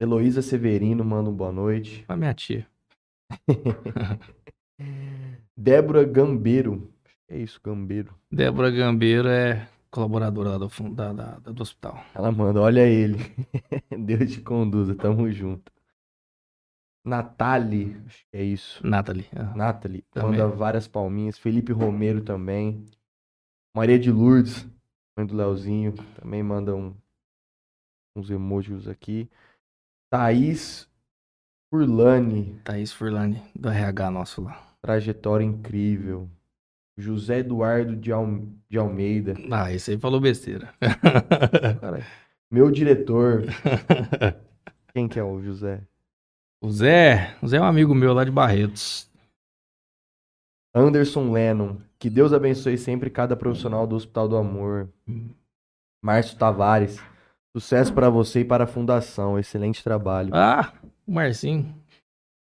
Heloísa 0.00 0.40
Severino 0.40 1.04
manda 1.04 1.28
um 1.28 1.34
boa 1.34 1.52
noite. 1.52 2.04
A 2.08 2.16
minha 2.16 2.32
tia. 2.32 2.66
Débora 5.56 6.04
Gambeiro. 6.04 6.92
É 7.28 7.38
isso, 7.38 7.60
Gambeiro. 7.62 8.14
Débora 8.30 8.70
Gambeiro 8.70 9.28
é 9.28 9.68
colaboradora 9.90 10.50
lá 10.50 10.58
do, 10.58 10.68
da- 10.94 11.12
da- 11.12 11.38
do 11.38 11.62
hospital. 11.62 11.98
Ela 12.14 12.30
manda, 12.30 12.60
olha 12.60 12.86
ele. 12.86 13.16
Deus 14.04 14.32
te 14.32 14.40
conduza, 14.42 14.94
tamo 14.94 15.30
junto. 15.32 15.72
Acho 17.08 18.26
que 18.30 18.36
é 18.36 18.42
isso. 18.42 18.84
Nathalie. 18.86 19.26
ah. 19.34 19.54
Nathalie, 19.56 20.02
Também. 20.10 20.32
manda 20.32 20.48
várias 20.48 20.88
palminhas. 20.88 21.38
Felipe 21.38 21.72
Romero 21.72 22.20
também. 22.22 22.84
Maria 23.74 23.98
de 23.98 24.10
Lourdes, 24.10 24.66
mãe 25.16 25.24
do 25.26 25.36
Leozinho, 25.36 25.92
também 26.20 26.42
manda 26.42 26.74
um- 26.74 26.94
uns 28.16 28.28
emojis 28.30 28.88
aqui. 28.88 29.30
Thaís 30.10 30.88
Furlani, 31.70 32.60
Thaís 32.64 32.92
Furlani, 32.92 33.40
do 33.54 33.68
RH 33.68 34.10
nosso 34.10 34.42
lá. 34.42 34.65
Trajetória 34.86 35.44
incrível. 35.44 36.28
José 36.98 37.40
Eduardo 37.40 37.94
de, 37.94 38.10
Al- 38.10 38.46
de 38.70 38.78
Almeida, 38.78 39.34
Ah, 39.50 39.70
esse 39.72 39.90
aí 39.90 39.98
falou 39.98 40.18
besteira. 40.20 40.72
Meu 42.50 42.70
diretor. 42.70 43.42
Quem 44.94 45.06
que 45.08 45.18
é 45.18 45.22
o 45.24 45.42
José? 45.42 45.82
o 46.62 46.70
Zé, 46.70 47.36
o 47.42 47.46
Zé 47.48 47.58
é 47.58 47.60
um 47.60 47.64
amigo 47.64 47.94
meu 47.94 48.14
lá 48.14 48.24
de 48.24 48.30
Barretos. 48.30 49.10
Anderson 50.74 51.30
Lennon. 51.32 51.76
Que 51.98 52.08
Deus 52.10 52.32
abençoe 52.32 52.76
sempre 52.78 53.10
cada 53.10 53.36
profissional 53.36 53.86
do 53.86 53.94
Hospital 53.96 54.28
do 54.28 54.36
Amor. 54.36 54.88
Márcio 56.02 56.38
Tavares. 56.38 56.98
Sucesso 57.56 57.92
para 57.92 58.08
você 58.10 58.40
e 58.40 58.44
para 58.44 58.64
a 58.64 58.66
fundação. 58.66 59.38
Excelente 59.38 59.82
trabalho. 59.84 60.30
Ah, 60.34 60.72
o 61.06 61.12
Marcinho. 61.12 61.74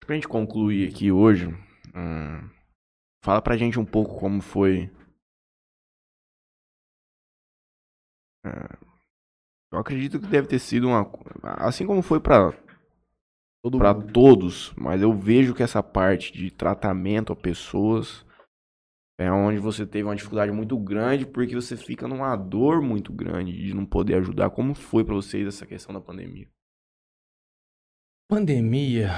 Pra 0.06 0.16
gente 0.16 0.28
concluir 0.28 0.90
aqui 0.90 1.12
hoje, 1.12 1.54
hum, 1.94 2.50
fala 3.24 3.42
pra 3.42 3.58
gente 3.58 3.80
um 3.80 3.86
pouco 3.86 4.20
como 4.20 4.42
foi. 4.42 4.92
É, 8.46 8.78
eu 9.72 9.80
acredito 9.80 10.20
que 10.20 10.28
deve 10.28 10.48
ter 10.48 10.60
sido 10.60 10.88
uma. 10.88 11.10
Assim 11.44 11.86
como 11.86 12.02
foi 12.02 12.20
pra 12.20 12.52
Todo 13.64 13.78
para 13.78 13.94
mundo. 13.94 14.12
todos, 14.12 14.74
mas 14.76 15.02
eu 15.02 15.14
vejo 15.14 15.56
que 15.56 15.64
essa 15.64 15.82
parte 15.82 16.34
de 16.34 16.52
tratamento 16.52 17.32
a 17.32 17.36
pessoas 17.36 18.26
é 19.18 19.32
onde 19.32 19.58
você 19.58 19.86
teve 19.86 20.04
uma 20.04 20.16
dificuldade 20.16 20.52
muito 20.52 20.78
grande 20.78 21.26
porque 21.26 21.56
você 21.56 21.78
fica 21.78 22.08
numa 22.08 22.36
dor 22.36 22.82
muito 22.82 23.14
grande 23.14 23.54
de 23.54 23.74
não 23.74 23.86
poder 23.86 24.16
ajudar. 24.16 24.50
Como 24.50 24.76
foi 24.76 25.06
pra 25.06 25.16
vocês 25.16 25.48
essa 25.48 25.66
questão 25.66 25.94
da 25.94 26.02
pandemia? 26.02 26.50
Pandemia 28.28 29.12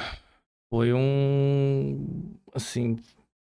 foi 0.70 0.94
um, 0.94 2.34
assim, 2.54 2.98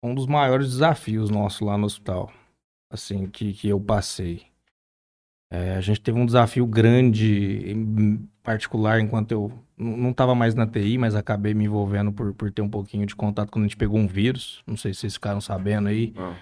um 0.03 0.15
dos 0.15 0.27
maiores 0.27 0.69
desafios 0.69 1.31
nossos 1.31 1.61
lá 1.61 1.77
no 1.77 1.87
hospital, 1.87 2.33
assim, 2.91 3.27
que, 3.27 3.53
que 3.53 3.69
eu 3.69 3.81
passei. 3.81 4.47
É, 5.51 5.77
a 5.77 5.81
gente 5.81 6.01
teve 6.01 6.19
um 6.19 6.27
desafio 6.27 6.67
grande, 6.67 7.71
em 7.71 8.29
particular, 8.43 9.01
enquanto 9.01 9.33
eu 9.33 9.53
não 9.79 10.11
estava 10.11 10.35
mais 10.35 10.55
na 10.55 10.67
TI, 10.67 10.99
mas 10.99 11.15
acabei 11.15 11.55
me 11.55 11.65
envolvendo 11.65 12.13
por, 12.13 12.35
por 12.35 12.51
ter 12.51 12.63
um 12.63 12.69
pouquinho 12.69 13.07
de 13.07 13.15
contato 13.15 13.51
quando 13.51 13.65
a 13.65 13.69
gente 13.69 13.77
pegou 13.77 13.99
um 13.99 14.07
vírus. 14.07 14.63
Não 14.67 14.77
sei 14.77 14.93
se 14.93 15.01
vocês 15.01 15.15
ficaram 15.15 15.41
sabendo 15.41 15.89
aí. 15.89 16.13
Ah, 16.17 16.35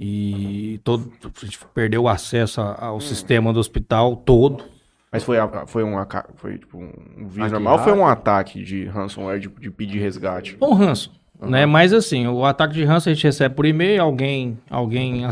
E 0.00 0.80
todo, 0.84 1.12
a 1.24 1.44
gente 1.44 1.58
perdeu 1.74 2.04
o 2.04 2.08
acesso 2.08 2.60
ao 2.60 3.00
sistema 3.00 3.52
do 3.52 3.58
hospital 3.58 4.16
todo. 4.16 4.64
Mas 5.10 5.24
foi, 5.24 5.38
a- 5.38 5.66
foi 5.66 5.82
um 5.84 5.98
aca- 5.98 6.28
foi 6.36 6.58
tipo 6.58 6.76
um 6.78 6.90
vírus 7.26 7.38
Ataque 7.38 7.52
normal 7.52 7.78
ou 7.78 7.84
foi 7.84 7.92
um 7.92 8.06
ataque 8.06 8.62
de 8.62 8.84
ransomware 8.84 9.40
de, 9.40 9.48
de 9.48 9.70
pedir 9.70 9.98
resgate? 10.00 10.56
Foi 10.58 10.68
um 10.68 10.74
ranço. 10.74 11.16
Aham. 11.40 11.50
Né? 11.52 11.66
Mas 11.66 11.92
assim, 11.92 12.26
o 12.26 12.44
ataque 12.44 12.74
de 12.74 12.82
ranço 12.84 13.08
a 13.08 13.14
gente 13.14 13.22
recebe 13.22 13.54
por 13.54 13.64
e-mail, 13.64 14.02
alguém, 14.02 14.58
alguém 14.68 15.22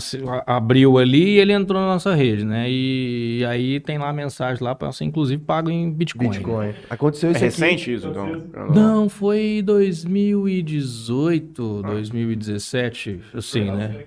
abriu 0.46 0.98
ali 0.98 1.30
e 1.34 1.38
ele 1.40 1.52
entrou 1.52 1.80
na 1.80 1.88
nossa 1.88 2.14
rede, 2.14 2.44
né? 2.44 2.66
E, 2.70 3.44
aí 3.44 3.80
tem 3.80 3.98
lá 3.98 4.10
a 4.10 4.12
mensagem 4.12 4.62
lá 4.62 4.72
para 4.72 4.92
ser 4.92 5.02
inclusive 5.04 5.42
pago 5.42 5.68
em 5.68 5.90
Bitcoin. 5.92 6.28
Bitcoin. 6.30 6.72
Aconteceu 6.88 7.30
É 7.30 7.32
isso 7.32 7.44
aqui. 7.44 7.60
recente 7.60 7.92
isso, 7.92 8.06
então? 8.06 8.40
Não, 8.72 9.08
foi 9.08 9.60
2018, 9.64 11.82
2017, 11.82 13.20
assim, 13.34 13.64
né? 13.64 14.04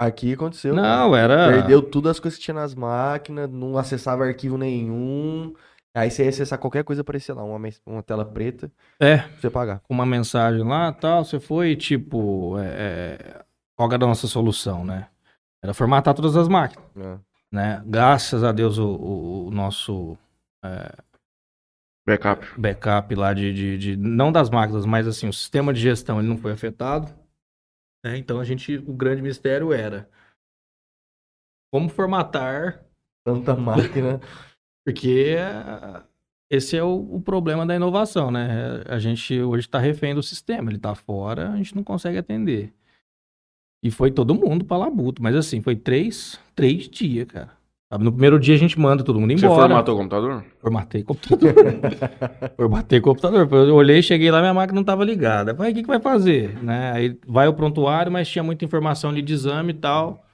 Aqui 0.00 0.32
aconteceu. 0.32 0.74
Não, 0.74 1.14
era. 1.14 1.48
Perdeu 1.52 1.82
todas 1.82 2.12
as 2.12 2.20
coisas 2.20 2.38
que 2.38 2.44
tinha 2.44 2.54
nas 2.54 2.74
máquinas, 2.74 3.50
não 3.50 3.76
acessava 3.76 4.24
arquivo 4.24 4.56
nenhum. 4.56 5.54
Aí 5.94 6.10
você 6.10 6.22
ia 6.22 6.30
acessar 6.30 6.58
qualquer 6.58 6.84
coisa, 6.84 7.02
aparecia 7.02 7.34
lá, 7.34 7.42
uma, 7.44 7.68
uma 7.84 8.02
tela 8.02 8.24
preta, 8.24 8.70
É, 8.98 9.18
pra 9.18 9.28
você 9.40 9.50
pagar. 9.50 9.80
com 9.80 9.92
uma 9.92 10.06
mensagem 10.06 10.62
lá 10.62 10.90
tal, 10.92 11.24
você 11.24 11.38
foi, 11.38 11.76
tipo, 11.76 12.56
é, 12.58 12.66
é, 13.18 13.44
qual 13.76 13.92
era 13.92 14.04
a 14.04 14.08
nossa 14.08 14.26
solução, 14.26 14.84
né? 14.84 15.08
Era 15.62 15.74
formatar 15.74 16.14
todas 16.14 16.34
as 16.36 16.48
máquinas. 16.48 16.86
né? 16.94 17.18
né? 17.52 17.82
Graças 17.84 18.42
a 18.42 18.52
Deus 18.52 18.78
o, 18.78 18.86
o- 18.88 19.46
o 19.48 19.50
nosso 19.50 20.16
Backup. 22.06 22.46
backup 22.58 23.14
lá 23.14 23.34
de, 23.34 23.52
de, 23.52 23.78
de- 23.78 23.96
não 23.96 24.32
das 24.32 24.48
máquinas, 24.48 24.86
mas 24.86 25.06
assim, 25.06 25.28
o 25.28 25.32
sistema 25.32 25.72
de 25.72 25.80
gestão 25.80 26.18
ele 26.18 26.28
não 26.28 26.38
foi 26.38 26.52
afetado. 26.52 27.12
Né? 28.04 28.16
Então 28.16 28.40
a 28.40 28.44
gente, 28.44 28.76
o 28.76 28.92
grande 28.92 29.22
mistério 29.22 29.72
era 29.72 30.08
como 31.72 31.88
formatar, 31.88 32.84
Tanta 33.24 33.54
máquina. 33.54 34.20
porque 34.84 35.36
eh, 35.38 36.02
esse 36.50 36.76
é 36.76 36.82
o, 36.82 37.16
o 37.16 37.20
problema 37.20 37.66
da 37.66 37.76
inovação, 37.76 38.30
né? 38.30 38.82
A 38.86 38.98
gente 38.98 39.40
hoje 39.40 39.66
está 39.66 39.78
refém 39.78 40.14
do 40.14 40.22
sistema, 40.22 40.70
ele 40.70 40.76
está 40.76 40.94
fora, 40.94 41.50
a 41.52 41.56
gente 41.56 41.76
não 41.76 41.84
consegue 41.84 42.18
atender. 42.18 42.72
E 43.82 43.90
foi 43.90 44.10
todo 44.10 44.34
mundo 44.34 44.64
para 44.64 44.76
labuto, 44.76 45.22
mas 45.22 45.34
assim, 45.34 45.62
foi 45.62 45.76
três, 45.76 46.38
três 46.54 46.88
dias, 46.88 47.26
cara. 47.26 47.59
No 47.98 48.12
primeiro 48.12 48.38
dia 48.38 48.54
a 48.54 48.58
gente 48.58 48.78
manda 48.78 49.02
todo 49.02 49.18
mundo 49.18 49.36
Você 49.36 49.44
embora. 49.44 49.62
formatou 49.62 49.94
o 49.94 49.98
computador? 49.98 50.44
Formatei 50.60 51.02
computador. 51.02 51.54
Formatei 52.56 53.00
computador. 53.00 53.48
Eu 53.52 53.74
olhei, 53.74 54.00
cheguei 54.00 54.30
lá, 54.30 54.40
minha 54.40 54.54
máquina 54.54 54.76
não 54.76 54.82
estava 54.82 55.04
ligada. 55.04 55.54
Falei, 55.54 55.72
o 55.72 55.74
que, 55.74 55.82
que 55.82 55.88
vai 55.88 55.98
fazer? 56.00 56.56
Né? 56.62 56.92
Aí 56.94 57.18
vai 57.26 57.48
o 57.48 57.52
prontuário, 57.52 58.12
mas 58.12 58.28
tinha 58.28 58.44
muita 58.44 58.64
informação 58.64 59.10
ali 59.10 59.20
de 59.20 59.32
exame 59.32 59.70
e 59.72 59.74
tal. 59.74 60.24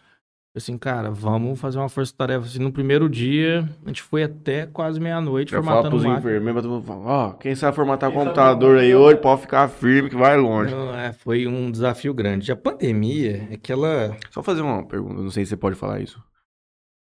Assim, 0.55 0.77
cara, 0.79 1.11
vamos 1.11 1.59
fazer 1.59 1.79
uma 1.79 1.89
força-tarefa. 1.89 2.47
Assim, 2.47 2.59
no 2.59 2.73
primeiro 2.73 3.09
dia, 3.09 3.69
a 3.85 3.89
gente 3.89 4.03
foi 4.03 4.23
até 4.23 4.67
quase 4.67 4.99
meia-noite 4.99 5.55
formatando 5.55 5.91
pros 5.91 6.03
máquina. 6.03 6.19
enfermeiros, 6.19 6.63
todo 6.63 6.73
mundo 6.73 6.87
fala, 6.87 7.05
ó, 7.05 7.33
quem 7.33 7.55
sabe 7.55 7.77
formatar 7.77 8.09
o 8.09 8.13
computador 8.13 8.79
aí 8.79 8.95
hoje 8.95 9.17
pode 9.19 9.43
ficar 9.43 9.69
firme 9.69 10.09
que 10.09 10.17
vai 10.17 10.37
longe. 10.39 10.75
Não, 10.75 10.95
é, 10.95 11.13
foi 11.13 11.47
um 11.47 11.71
desafio 11.71 12.15
grande. 12.15 12.51
A 12.51 12.57
pandemia 12.57 13.49
é 13.51 13.57
que 13.59 13.71
ela... 13.71 14.17
Só 14.31 14.43
fazer 14.43 14.63
uma 14.63 14.83
pergunta, 14.83 15.21
não 15.21 15.31
sei 15.31 15.45
se 15.45 15.51
você 15.51 15.57
pode 15.59 15.77
falar 15.77 16.01
isso. 16.01 16.19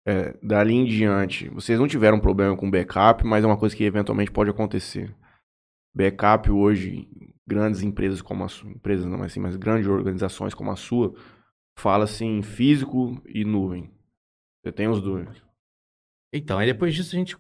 É, 0.08 0.38
dali 0.40 0.72
em 0.72 0.84
diante, 0.84 1.48
vocês 1.48 1.80
não 1.80 1.88
tiveram 1.88 2.20
problema 2.20 2.56
com 2.56 2.70
backup, 2.70 3.24
mas 3.24 3.42
é 3.42 3.46
uma 3.46 3.58
coisa 3.58 3.74
que 3.74 3.82
eventualmente 3.82 4.30
pode 4.30 4.48
acontecer. 4.48 5.12
Backup 5.92 6.48
hoje, 6.48 7.08
grandes 7.44 7.82
empresas 7.82 8.22
como 8.22 8.44
a 8.44 8.48
sua, 8.48 8.70
empresas 8.70 9.04
não 9.04 9.20
assim, 9.24 9.40
mas 9.40 9.56
grandes 9.56 9.88
organizações 9.88 10.54
como 10.54 10.70
a 10.70 10.76
sua, 10.76 11.12
fala 11.76 12.04
assim 12.04 12.40
físico 12.40 13.20
e 13.26 13.44
nuvem. 13.44 13.90
Você 14.62 14.70
tem 14.70 14.86
os 14.86 15.02
dois. 15.02 15.28
Então, 16.32 16.58
aí 16.58 16.66
depois 16.66 16.94
disso 16.94 17.16
a 17.16 17.18
gente 17.18 17.36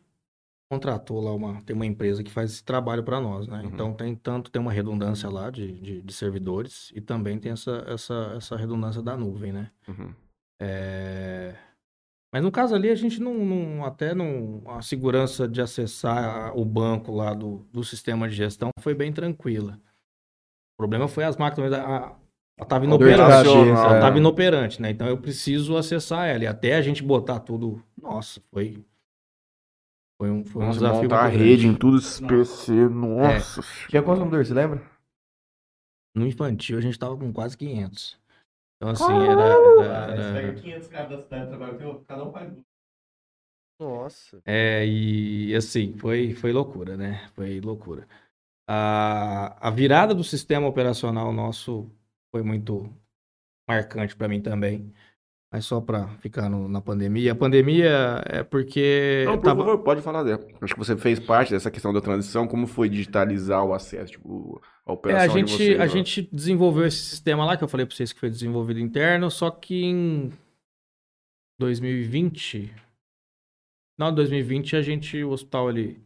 contratou 0.68 1.20
lá 1.20 1.32
uma... 1.32 1.62
Tem 1.62 1.76
uma 1.76 1.86
empresa 1.86 2.24
que 2.24 2.30
faz 2.32 2.50
esse 2.50 2.64
trabalho 2.64 3.04
para 3.04 3.20
nós, 3.20 3.46
né? 3.46 3.60
Uhum. 3.60 3.66
Então, 3.66 3.94
tem 3.94 4.16
tanto 4.16 4.50
tem 4.50 4.60
uma 4.60 4.72
redundância 4.72 5.30
lá 5.30 5.50
de, 5.50 5.80
de, 5.80 6.02
de 6.02 6.12
servidores 6.12 6.90
e 6.96 7.00
também 7.00 7.38
tem 7.38 7.52
essa, 7.52 7.84
essa, 7.86 8.34
essa 8.36 8.56
redundância 8.56 9.02
da 9.02 9.16
nuvem, 9.16 9.52
né? 9.52 9.70
Uhum. 9.86 10.12
É, 10.60 11.54
Mas 12.36 12.42
no 12.42 12.52
caso 12.52 12.74
ali, 12.74 12.90
a 12.90 12.94
gente 12.94 13.18
não, 13.18 13.32
não- 13.32 13.82
até 13.82 14.14
não, 14.14 14.60
a 14.66 14.82
segurança 14.82 15.48
de 15.48 15.62
acessar 15.62 16.54
o 16.54 16.66
banco 16.66 17.10
lá 17.10 17.32
do, 17.32 17.66
do 17.72 17.82
sistema 17.82 18.28
de 18.28 18.34
gestão 18.34 18.68
foi 18.80 18.94
bem 18.94 19.10
tranquila. 19.10 19.80
O 20.74 20.76
problema 20.76 21.08
foi 21.08 21.24
as 21.24 21.38
máquinas, 21.38 21.72
a, 21.72 21.78
ela 21.78 22.20
estava 22.60 22.84
inoperante. 22.84 23.48
Ela 23.48 23.94
é. 23.94 23.94
estava 23.94 24.18
inoperante, 24.18 24.82
né? 24.82 24.90
Então 24.90 25.06
eu 25.06 25.16
preciso 25.16 25.78
acessar 25.78 26.28
ela. 26.28 26.44
E 26.44 26.46
até 26.46 26.74
a 26.74 26.82
gente 26.82 27.02
botar 27.02 27.40
tudo. 27.40 27.82
Nossa, 27.96 28.38
foi. 28.52 28.84
Foi 30.20 30.30
um, 30.30 30.44
foi 30.44 30.62
um 30.62 30.66
Nossa, 30.66 30.78
desafio 30.78 31.02
montar 31.04 31.24
a 31.24 31.28
rede 31.28 31.62
grande. 31.62 31.66
em 31.68 31.74
tudo 31.74 31.96
esses 31.96 32.20
PC, 32.20 32.72
nossa. 32.90 33.62
Tinha 33.88 34.02
quantos 34.02 34.18
computadores, 34.18 34.48
você 34.48 34.52
lembra? 34.52 34.82
No 36.14 36.26
infantil 36.26 36.76
a 36.76 36.82
gente 36.82 36.98
tava 36.98 37.16
com 37.16 37.32
quase 37.32 37.56
500. 37.56 38.20
Então 38.76 38.90
assim, 38.90 39.22
era. 39.22 39.42
era- 39.42 40.12
era- 40.14 40.54
500 40.54 40.88
caras 40.88 41.10
da 41.10 41.22
cidade 41.22 41.48
trabalhando, 41.48 42.04
cada 42.06 42.24
um 42.24 42.32
faz 42.32 42.52
Nossa. 43.80 44.40
É, 44.44 44.86
e 44.86 45.54
assim, 45.54 45.96
foi, 45.98 46.34
foi 46.34 46.52
loucura, 46.52 46.96
né? 46.96 47.28
Foi 47.34 47.60
loucura. 47.60 48.06
A, 48.68 49.68
a 49.68 49.70
virada 49.70 50.14
do 50.14 50.24
sistema 50.24 50.66
operacional 50.66 51.32
nosso 51.32 51.90
foi 52.34 52.42
muito 52.42 52.90
marcante 53.68 54.16
para 54.16 54.28
mim 54.28 54.40
também. 54.40 54.92
Mas 55.52 55.64
só 55.64 55.80
para 55.80 56.08
ficar 56.18 56.48
no- 56.50 56.68
na 56.68 56.80
pandemia. 56.80 57.32
A 57.32 57.36
pandemia 57.36 58.22
é 58.26 58.42
porque. 58.42 59.22
Não, 59.26 59.36
por 59.38 59.44
tava- 59.44 59.64
favor, 59.64 59.78
pode 59.84 60.02
falar 60.02 60.22
dela. 60.24 60.44
Acho 60.60 60.74
que 60.74 60.78
você 60.80 60.96
fez 60.96 61.20
parte 61.20 61.52
dessa 61.52 61.70
questão 61.70 61.92
da 61.92 62.00
transição. 62.00 62.48
Como 62.48 62.66
foi 62.66 62.88
digitalizar 62.88 63.64
o 63.64 63.72
acesso, 63.72 64.12
tipo, 64.12 64.60
a 64.86 64.92
É, 64.92 64.94
operação 64.94 65.34
a 65.34 65.38
gente, 65.38 65.46
de 65.48 65.52
vocês? 65.52 65.80
a 65.80 65.86
gente 65.86 66.22
desenvolveu 66.32 66.86
esse 66.86 66.98
sistema 67.02 67.44
lá 67.44 67.56
que 67.56 67.64
eu 67.64 67.68
falei 67.68 67.84
para 67.86 67.94
vocês 67.94 68.12
que 68.12 68.20
foi 68.20 68.30
desenvolvido 68.30 68.80
interno, 68.80 69.30
só 69.30 69.50
que 69.50 69.84
em 69.84 70.32
2020, 71.58 72.68
final 73.96 74.10
de 74.10 74.16
2020, 74.16 74.76
a 74.76 74.82
gente, 74.82 75.22
o 75.24 75.30
hospital 75.30 75.68
ali, 75.68 76.02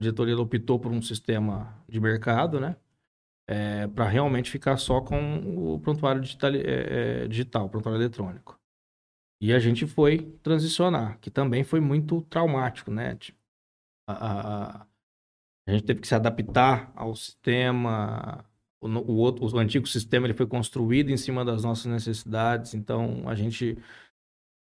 a 0.00 0.04
diretoria 0.04 0.36
optou 0.38 0.78
por 0.78 0.90
um 0.92 1.02
sistema 1.02 1.76
de 1.88 2.00
mercado, 2.00 2.60
né? 2.60 2.76
para 3.94 4.08
realmente 4.08 4.50
ficar 4.50 4.78
só 4.78 5.02
com 5.02 5.74
o 5.74 5.78
prontuário 5.78 6.18
digital, 6.22 6.50
é, 6.54 7.24
é, 7.24 7.28
digital, 7.28 7.68
prontuário 7.68 8.00
eletrônico. 8.00 8.58
E 9.38 9.52
a 9.52 9.58
gente 9.58 9.86
foi 9.86 10.18
transicionar, 10.42 11.18
que 11.20 11.30
também 11.30 11.62
foi 11.62 11.78
muito 11.78 12.22
traumático, 12.22 12.90
né? 12.90 13.16
Tipo, 13.16 13.38
a- 14.08 14.80
a- 14.82 14.86
a- 15.66 15.72
gente 15.72 15.84
teve 15.84 16.00
que 16.00 16.08
se 16.08 16.14
adaptar 16.14 16.92
ao 16.94 17.14
sistema. 17.14 18.44
O, 18.82 18.86
o 18.88 19.16
outro, 19.16 19.46
o 19.46 19.58
antigo 19.58 19.86
sistema 19.86 20.26
ele 20.26 20.34
foi 20.34 20.46
construído 20.46 21.10
em 21.10 21.16
cima 21.16 21.44
das 21.44 21.64
nossas 21.64 21.86
necessidades. 21.86 22.74
Então 22.74 23.22
a 23.26 23.34
gente 23.34 23.78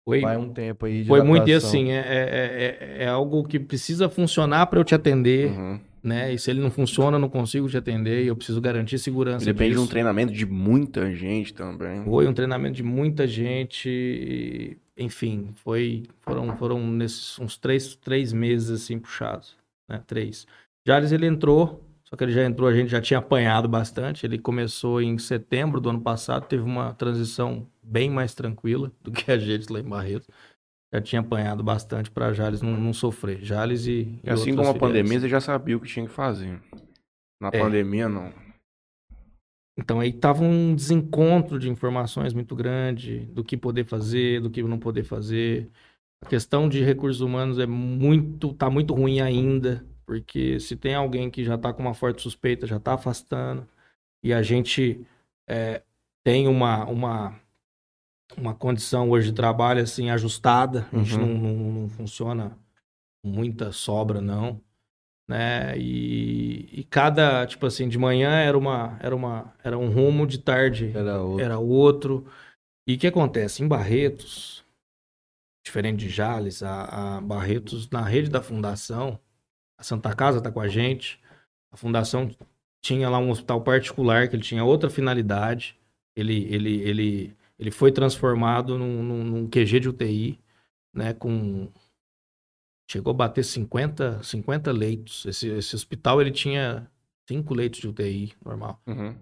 foi, 0.09 0.21
Vai 0.23 0.37
um 0.37 0.53
tempo 0.53 0.87
aí 0.87 1.03
de 1.03 1.09
foi 1.09 1.23
muito 1.23 1.49
e 1.49 1.53
adaptação. 1.53 1.69
assim 1.81 1.93
é, 1.93 1.99
é, 1.99 2.99
é, 3.01 3.05
é 3.05 3.09
algo 3.09 3.45
que 3.45 3.61
precisa 3.61 4.09
funcionar 4.09 4.67
para 4.67 4.81
eu 4.81 4.85
te 4.85 4.95
atender, 4.95 5.51
Uhum. 5.53 5.79
né? 6.03 6.33
E 6.33 6.39
se 6.39 6.51
ele 6.51 6.61
não 6.61 6.71
funciona, 6.71 7.17
eu 7.17 7.21
não 7.21 7.29
consigo 7.29 7.69
te 7.69 7.77
atender. 7.77 8.25
E 8.25 8.27
eu 8.27 8.35
preciso 8.35 8.61
garantir 8.61 8.99
segurança. 8.99 9.45
Depende 9.45 9.73
de 9.75 9.79
um 9.79 9.83
disso. 9.83 9.91
treinamento 9.91 10.33
de 10.33 10.47
muita 10.47 11.15
gente 11.15 11.53
também. 11.55 12.03
Foi 12.05 12.27
um 12.27 12.33
treinamento 12.33 12.75
de 12.75 12.83
muita 12.83 13.27
gente, 13.27 13.89
e, 13.89 14.77
enfim, 14.97 15.51
foi, 15.57 16.05
foram, 16.23 16.57
foram 16.57 16.85
nesses 16.91 17.39
uns 17.39 17.57
três, 17.59 17.95
três 17.97 18.33
meses 18.33 18.71
assim 18.71 18.99
puxados, 18.99 19.55
né? 19.89 20.03
Três. 20.07 20.47
Jales 20.89 21.13
ele 21.13 21.27
entrou, 21.27 21.85
só 22.03 22.17
que 22.17 22.25
ele 22.25 22.33
já 22.33 22.43
entrou, 22.43 22.67
a 22.67 22.73
gente 22.73 22.89
já 22.89 22.99
tinha 22.99 23.19
apanhado 23.19 23.69
bastante. 23.69 24.25
Ele 24.25 24.39
começou 24.39 25.03
em 25.03 25.19
setembro 25.19 25.83
do 25.83 25.91
ano 25.91 26.01
passado, 26.01 26.47
teve 26.47 26.63
uma 26.63 26.95
transição 26.95 27.67
bem 27.83 28.09
mais 28.09 28.35
tranquila 28.35 28.91
do 29.05 29.13
que 29.13 29.31
a 29.31 29.37
gente 29.37 29.71
lá 29.71 29.81
em 29.81 29.83
Barreto. 29.83 30.27
Já 30.91 31.03
tinha 31.03 31.21
apanhado 31.21 31.63
bastante 31.63 32.11
para 32.11 32.33
Jales 32.33 32.63
não, 32.63 32.75
não 32.75 32.95
sofrer. 32.95 33.45
Jales 33.45 33.87
e, 33.87 34.19
e 34.25 34.31
assim 34.31 34.57
como 34.57 34.71
a 34.71 34.75
pandemia, 34.75 35.21
você 35.21 35.29
já 35.29 35.43
sabia 35.43 35.77
o 35.77 35.81
que 35.81 35.87
tinha 35.89 36.07
que 36.07 36.13
fazer. 36.13 36.59
Na 37.39 37.49
É. 37.49 37.61
pandemia, 37.61 38.09
não. 38.09 38.33
Então 39.79 40.01
aí 40.01 40.11
tava 40.11 40.43
um 40.43 40.75
desencontro 40.75 41.59
de 41.59 41.69
informações 41.69 42.33
muito 42.33 42.57
grande 42.57 43.27
do 43.27 43.45
que 43.45 43.59
poder 43.59 43.85
fazer, 43.85 44.41
do 44.41 44.49
que 44.49 44.63
não 44.63 44.79
poder 44.79 45.05
fazer. 45.05 45.71
A 46.25 46.29
questão 46.29 46.67
de 46.67 46.83
recursos 46.83 47.21
humanos 47.21 47.59
é 47.59 47.67
muito, 47.67 48.55
tá 48.55 48.71
muito 48.71 48.95
ruim 48.95 49.21
ainda, 49.21 49.85
porque 50.09 50.59
se 50.59 50.75
tem 50.75 50.95
alguém 50.95 51.31
que 51.31 51.45
já 51.45 51.59
tá 51.59 51.71
com 51.71 51.83
uma 51.83 51.93
forte 51.93 52.23
suspeita, 52.23 52.67
já 52.67 52.81
tá 52.81 52.95
afastando, 52.95 53.69
e 54.25 54.33
a 54.33 54.43
gente 54.43 55.07
é, 55.47 55.83
tem 56.25 56.49
uma, 56.49 56.87
uma, 56.87 57.39
uma 58.35 58.55
condição 58.55 59.11
hoje 59.11 59.29
de 59.29 59.37
trabalho 59.37 59.83
assim 59.83 60.09
ajustada, 60.09 60.89
a 60.91 60.97
gente 60.97 61.19
Uhum. 61.19 61.27
não, 61.27 61.53
não, 61.53 61.73
não 61.83 61.89
funciona 61.91 62.59
com 63.23 63.29
muita 63.29 63.71
sobra, 63.71 64.23
não 64.23 64.63
né? 65.29 65.77
E, 65.79 66.81
e 66.81 66.85
cada, 66.85 67.47
tipo 67.47 67.67
assim, 67.67 67.87
de 67.87 67.99
manhã 67.99 68.31
era 68.31 68.57
uma, 68.57 68.99
era 69.03 69.15
uma, 69.15 69.53
era 69.63 69.77
um 69.77 69.91
rumo, 69.91 70.27
de 70.27 70.39
tarde 70.39 70.91
Era 70.97 71.21
outro. 71.23 71.45
era 71.45 71.59
outro. 71.59 72.27
E 72.87 72.95
o 72.95 72.99
que 72.99 73.07
acontece? 73.07 73.63
Em 73.63 73.69
Barretos, 73.69 74.65
diferente 75.63 75.99
de 75.99 76.09
Jales, 76.09 76.63
a, 76.63 77.19
a 77.19 77.21
Barretos, 77.21 77.91
na 77.91 78.01
rede 78.01 78.31
da 78.31 78.41
fundação, 78.41 79.21
a 79.79 79.83
Santa 79.83 80.15
Casa 80.15 80.41
tá 80.41 80.51
com 80.51 80.61
a 80.61 80.69
gente, 80.69 81.21
a 81.71 81.77
fundação 81.77 82.31
tinha 82.83 83.09
lá 83.09 83.19
um 83.19 83.31
hospital 83.31 83.63
particular 83.63 84.29
que 84.29 84.37
ele 84.37 84.43
tinha 84.43 84.65
outra 84.65 84.91
finalidade, 84.91 85.79
ele, 86.17 86.53
ele, 86.53 86.81
ele, 86.83 87.37
ele 87.59 87.71
foi 87.71 87.93
transformado 87.93 88.77
num, 88.77 89.03
num, 89.03 89.25
num 89.25 89.49
QG 89.49 89.81
de 89.81 89.89
UTI, 89.89 90.41
né, 90.95 91.15
com 91.15 91.71
chegou 92.91 93.11
a 93.13 93.15
bater 93.15 93.45
50, 93.45 94.23
50 94.23 94.73
leitos. 94.73 95.27
Esse, 95.27 95.49
esse 95.49 95.77
hospital 95.77 96.21
ele 96.21 96.31
tinha 96.31 96.91
cinco 97.29 97.55
leitos 97.55 97.81
de 97.81 97.89
UTI 97.89 98.33
normal. 98.45 98.81
Uhum. 98.87 99.15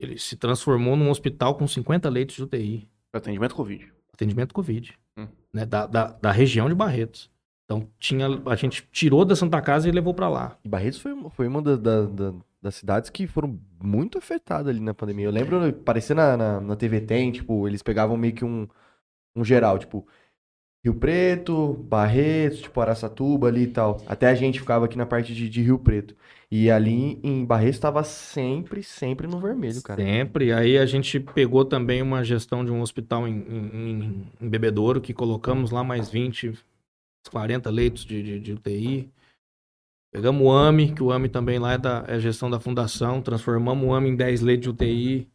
Ele 0.00 0.18
se 0.18 0.36
transformou 0.36 0.96
num 0.96 1.10
hospital 1.10 1.56
com 1.56 1.66
50 1.66 2.08
leitos 2.08 2.36
de 2.36 2.42
UTI, 2.42 2.88
Atendimento 3.12 3.54
Covid. 3.54 3.92
atendimento 4.12 4.52
Covid, 4.52 4.98
Hum. 5.16 5.28
né, 5.52 5.64
da, 5.64 5.86
da, 5.86 6.12
da 6.12 6.30
região 6.30 6.68
de 6.68 6.74
Barretos. 6.74 7.30
Então 7.70 7.86
tinha, 7.98 8.26
a 8.46 8.56
gente 8.56 8.88
tirou 8.90 9.26
da 9.26 9.36
Santa 9.36 9.60
Casa 9.60 9.86
e 9.86 9.92
levou 9.92 10.14
pra 10.14 10.28
lá. 10.30 10.56
E 10.64 10.68
Barretos 10.68 11.00
foi, 11.00 11.12
uma- 11.12 11.28
foi 11.28 11.46
uma 11.46 11.60
da- 11.60 11.76
da- 11.76 12.06
da- 12.06 12.34
das 12.62 12.76
cidades 12.76 13.10
que 13.10 13.26
foram 13.26 13.58
muito 13.82 14.16
afetadas 14.16 14.68
ali 14.74 14.80
na 14.80 14.94
pandemia. 14.94 15.26
Eu 15.26 15.30
lembro, 15.30 15.62
aparecer 15.68 16.14
na, 16.14 16.34
na, 16.36 16.60
na 16.62 16.76
TV 16.76 17.02
Tem, 17.02 17.30
tipo, 17.30 17.68
eles 17.68 17.82
pegavam 17.82 18.16
meio 18.16 18.32
que 18.32 18.44
um, 18.44 18.66
um 19.36 19.44
geral, 19.44 19.78
tipo, 19.78 20.06
Rio 20.82 20.94
Preto, 20.94 21.74
Barretos, 21.74 22.60
tipo, 22.62 22.80
Araçatuba 22.80 23.48
ali 23.48 23.64
e 23.64 23.66
tal. 23.66 24.00
Até 24.06 24.28
a 24.28 24.34
gente 24.34 24.58
ficava 24.60 24.86
aqui 24.86 24.96
na 24.96 25.04
parte 25.04 25.34
de, 25.34 25.46
de 25.48 25.60
Rio 25.60 25.78
Preto. 25.78 26.16
E 26.50 26.70
ali 26.70 27.20
em 27.22 27.44
Barretos 27.44 27.78
tava 27.78 28.02
sempre, 28.02 28.82
sempre 28.82 29.26
no 29.26 29.38
vermelho, 29.38 29.82
cara. 29.82 30.02
Sempre. 30.02 30.52
Aí 30.54 30.78
a 30.78 30.86
gente 30.86 31.20
pegou 31.20 31.66
também 31.66 32.00
uma 32.00 32.24
gestão 32.24 32.64
de 32.64 32.72
um 32.72 32.80
hospital 32.80 33.28
em, 33.28 33.34
em, 33.46 33.70
em- 33.76 34.26
em 34.40 34.48
Bebedouro, 34.48 35.00
que 35.02 35.12
colocamos 35.12 35.70
lá 35.70 35.84
mais 35.84 36.08
20, 36.08 36.54
40 37.28 37.70
leitos 37.70 38.04
de, 38.04 38.22
de, 38.22 38.40
de 38.40 38.52
UTI. 38.52 39.10
Pegamos 40.12 40.42
o 40.42 40.50
AMI, 40.50 40.94
que 40.94 41.02
o 41.02 41.12
AMI 41.12 41.28
também 41.28 41.58
lá 41.58 41.74
é, 41.74 41.78
da, 41.78 42.04
é 42.08 42.18
gestão 42.18 42.48
da 42.48 42.58
fundação, 42.58 43.20
transformamos 43.20 43.86
o 43.86 43.92
AMI 43.92 44.10
em 44.10 44.16
10 44.16 44.40
leitos 44.40 44.64
de 44.64 44.70
UTI. 44.70 45.28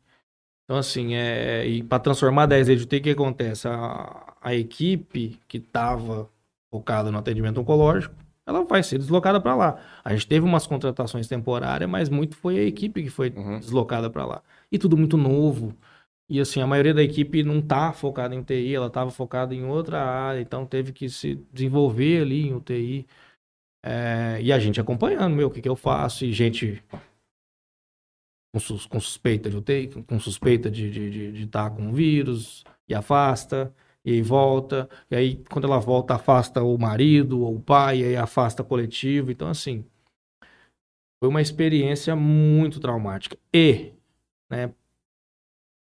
Então, 0.66 0.78
assim, 0.78 1.14
é, 1.14 1.68
e 1.68 1.84
para 1.84 2.00
transformar 2.00 2.46
10 2.48 2.68
leitos 2.68 2.86
de 2.86 2.88
UTI, 2.88 3.00
o 3.00 3.04
que 3.04 3.10
acontece? 3.12 3.68
A, 3.68 4.34
a 4.42 4.56
equipe 4.56 5.40
que 5.48 5.58
estava 5.58 6.30
focada 6.72 7.12
no 7.12 7.20
atendimento 7.20 7.62
oncológico, 7.62 8.16
ela 8.46 8.64
vai 8.66 8.82
ser 8.82 8.98
deslocada 8.98 9.40
para 9.40 9.56
lá. 9.56 9.80
A 10.04 10.12
gente 10.14 10.28
teve 10.28 10.46
umas 10.46 10.66
contratações 10.66 11.28
temporárias, 11.28 11.90
mas 11.90 12.10
muito 12.10 12.36
foi 12.36 12.58
a 12.58 12.64
equipe 12.64 13.04
que 13.04 13.10
foi 13.10 13.30
Uhum. 13.30 13.60
deslocada 13.60 14.10
para 14.10 14.26
lá. 14.26 14.42
E 14.72 14.80
tudo 14.80 14.98
muito 14.98 15.16
novo. 15.18 15.74
E 16.34 16.40
assim, 16.40 16.62
a 16.62 16.66
maioria 16.66 16.96
da 16.96 17.04
equipe 17.04 17.44
não 17.44 17.62
tá 17.62 17.94
focada 17.94 18.34
em 18.34 18.40
UTI, 18.40 18.74
ela 18.74 18.88
estava 18.88 19.12
focada 19.12 19.54
em 19.54 19.66
outra 19.66 20.04
área, 20.04 20.42
então 20.42 20.66
teve 20.66 20.92
que 20.92 21.08
se 21.08 21.36
desenvolver 21.54 22.24
ali 22.24 22.48
em 22.48 22.56
UTI. 22.56 23.06
É, 23.86 24.42
e 24.42 24.52
a 24.52 24.58
gente 24.58 24.82
acompanhando, 24.82 25.36
meu, 25.36 25.50
o 25.50 25.52
que, 25.52 25.62
que 25.62 25.70
eu 25.70 25.76
faço? 25.76 26.26
E 26.26 26.34
gente 26.34 26.84
com, 28.52 28.60
sus- 28.60 28.88
com 28.88 29.00
suspeita 29.00 29.48
de 29.48 29.58
UTI, 29.58 29.90
com 30.08 30.20
suspeita 30.20 30.72
de 30.72 30.88
estar 30.88 31.00
de, 31.00 31.12
de, 31.12 31.32
de 31.34 31.46
tá 31.46 31.70
com 31.70 31.94
vírus, 31.94 32.64
e 32.90 32.96
afasta, 32.96 33.72
e 34.04 34.20
volta, 34.24 34.90
e 35.12 35.16
aí 35.16 35.36
quando 35.52 35.66
ela 35.66 35.80
volta, 35.80 36.16
afasta 36.16 36.64
o 36.64 36.76
marido 36.80 37.42
ou 37.42 37.58
o 37.58 37.62
pai, 37.62 38.00
e 38.00 38.06
aí 38.06 38.18
afasta 38.18 38.64
coletivo. 38.64 39.30
Então, 39.30 39.50
assim, 39.50 39.86
foi 41.22 41.30
uma 41.30 41.44
experiência 41.44 42.16
muito 42.16 42.80
traumática. 42.80 43.38
E, 43.54 43.94
né, 44.50 44.74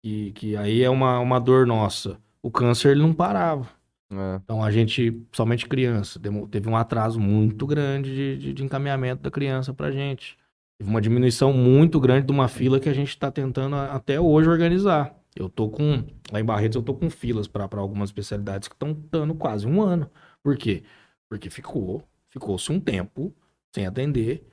que, 0.03 0.31
que 0.33 0.57
aí 0.57 0.83
é 0.83 0.89
uma, 0.89 1.17
uma 1.19 1.39
dor 1.39 1.65
nossa. 1.65 2.19
O 2.41 2.51
câncer 2.51 2.89
ele 2.91 3.01
não 3.01 3.13
parava. 3.13 3.67
É. 4.11 4.39
Então 4.43 4.61
a 4.61 4.69
gente, 4.69 5.25
somente 5.31 5.67
criança, 5.67 6.19
teve 6.51 6.69
um 6.69 6.75
atraso 6.75 7.19
muito 7.19 7.65
grande 7.65 8.13
de, 8.13 8.37
de, 8.37 8.53
de 8.53 8.63
encaminhamento 8.63 9.23
da 9.23 9.31
criança 9.31 9.73
pra 9.73 9.91
gente. 9.91 10.37
Teve 10.77 10.89
uma 10.89 11.01
diminuição 11.01 11.53
muito 11.53 11.99
grande 11.99 12.27
de 12.27 12.31
uma 12.33 12.49
fila 12.49 12.79
que 12.79 12.89
a 12.89 12.93
gente 12.93 13.09
está 13.09 13.31
tentando 13.31 13.75
até 13.75 14.19
hoje 14.19 14.49
organizar. 14.49 15.15
Eu 15.35 15.49
tô 15.49 15.69
com. 15.69 16.03
Lá 16.31 16.39
em 16.39 16.45
Barretos, 16.45 16.75
eu 16.75 16.83
tô 16.83 16.93
com 16.93 17.09
filas 17.09 17.47
para 17.47 17.67
algumas 17.77 18.09
especialidades 18.09 18.67
que 18.67 18.75
estão 18.75 18.93
dando 19.09 19.33
quase 19.33 19.65
um 19.65 19.81
ano. 19.81 20.09
Por 20.43 20.57
quê? 20.57 20.83
Porque 21.29 21.49
ficou, 21.49 22.03
ficou-se 22.29 22.71
um 22.71 22.79
tempo 22.79 23.33
sem 23.73 23.87
atender, 23.87 24.45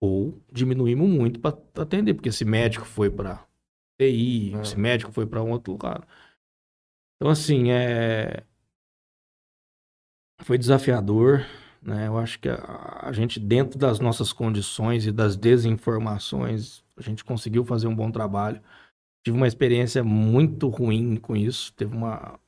ou 0.00 0.40
diminuímos 0.50 1.08
muito 1.08 1.40
para 1.40 1.58
atender, 1.76 2.14
porque 2.14 2.28
esse 2.30 2.44
médico 2.44 2.86
foi 2.86 3.10
para 3.10 3.44
TI, 3.98 4.54
É. 4.54 4.60
esse 4.60 4.78
médico 4.78 5.12
foi 5.12 5.26
para 5.26 5.42
um 5.42 5.50
outro 5.50 5.72
lugar. 5.72 6.06
Então, 7.16 7.30
assim, 7.30 7.70
é. 7.70 8.44
Foi 10.42 10.56
desafiador, 10.56 11.44
né? 11.82 12.06
Eu 12.06 12.16
acho 12.16 12.38
que 12.38 12.48
a, 12.48 13.00
a 13.02 13.12
gente, 13.12 13.40
dentro 13.40 13.78
das 13.78 13.98
nossas 13.98 14.32
condições 14.32 15.04
e 15.04 15.10
das 15.12 15.36
desinformações, 15.36 16.84
a 16.96 17.02
gente 17.02 17.24
conseguiu 17.24 17.64
fazer 17.64 17.88
um 17.88 17.94
bom 17.94 18.10
trabalho. 18.10 18.62
Tive 19.24 19.36
uma 19.36 19.48
experiência 19.48 20.04
muito 20.04 20.68
ruim 20.68 21.16
com 21.16 21.36
isso. 21.36 21.72
Teve 21.74 21.94
uma 21.96 22.38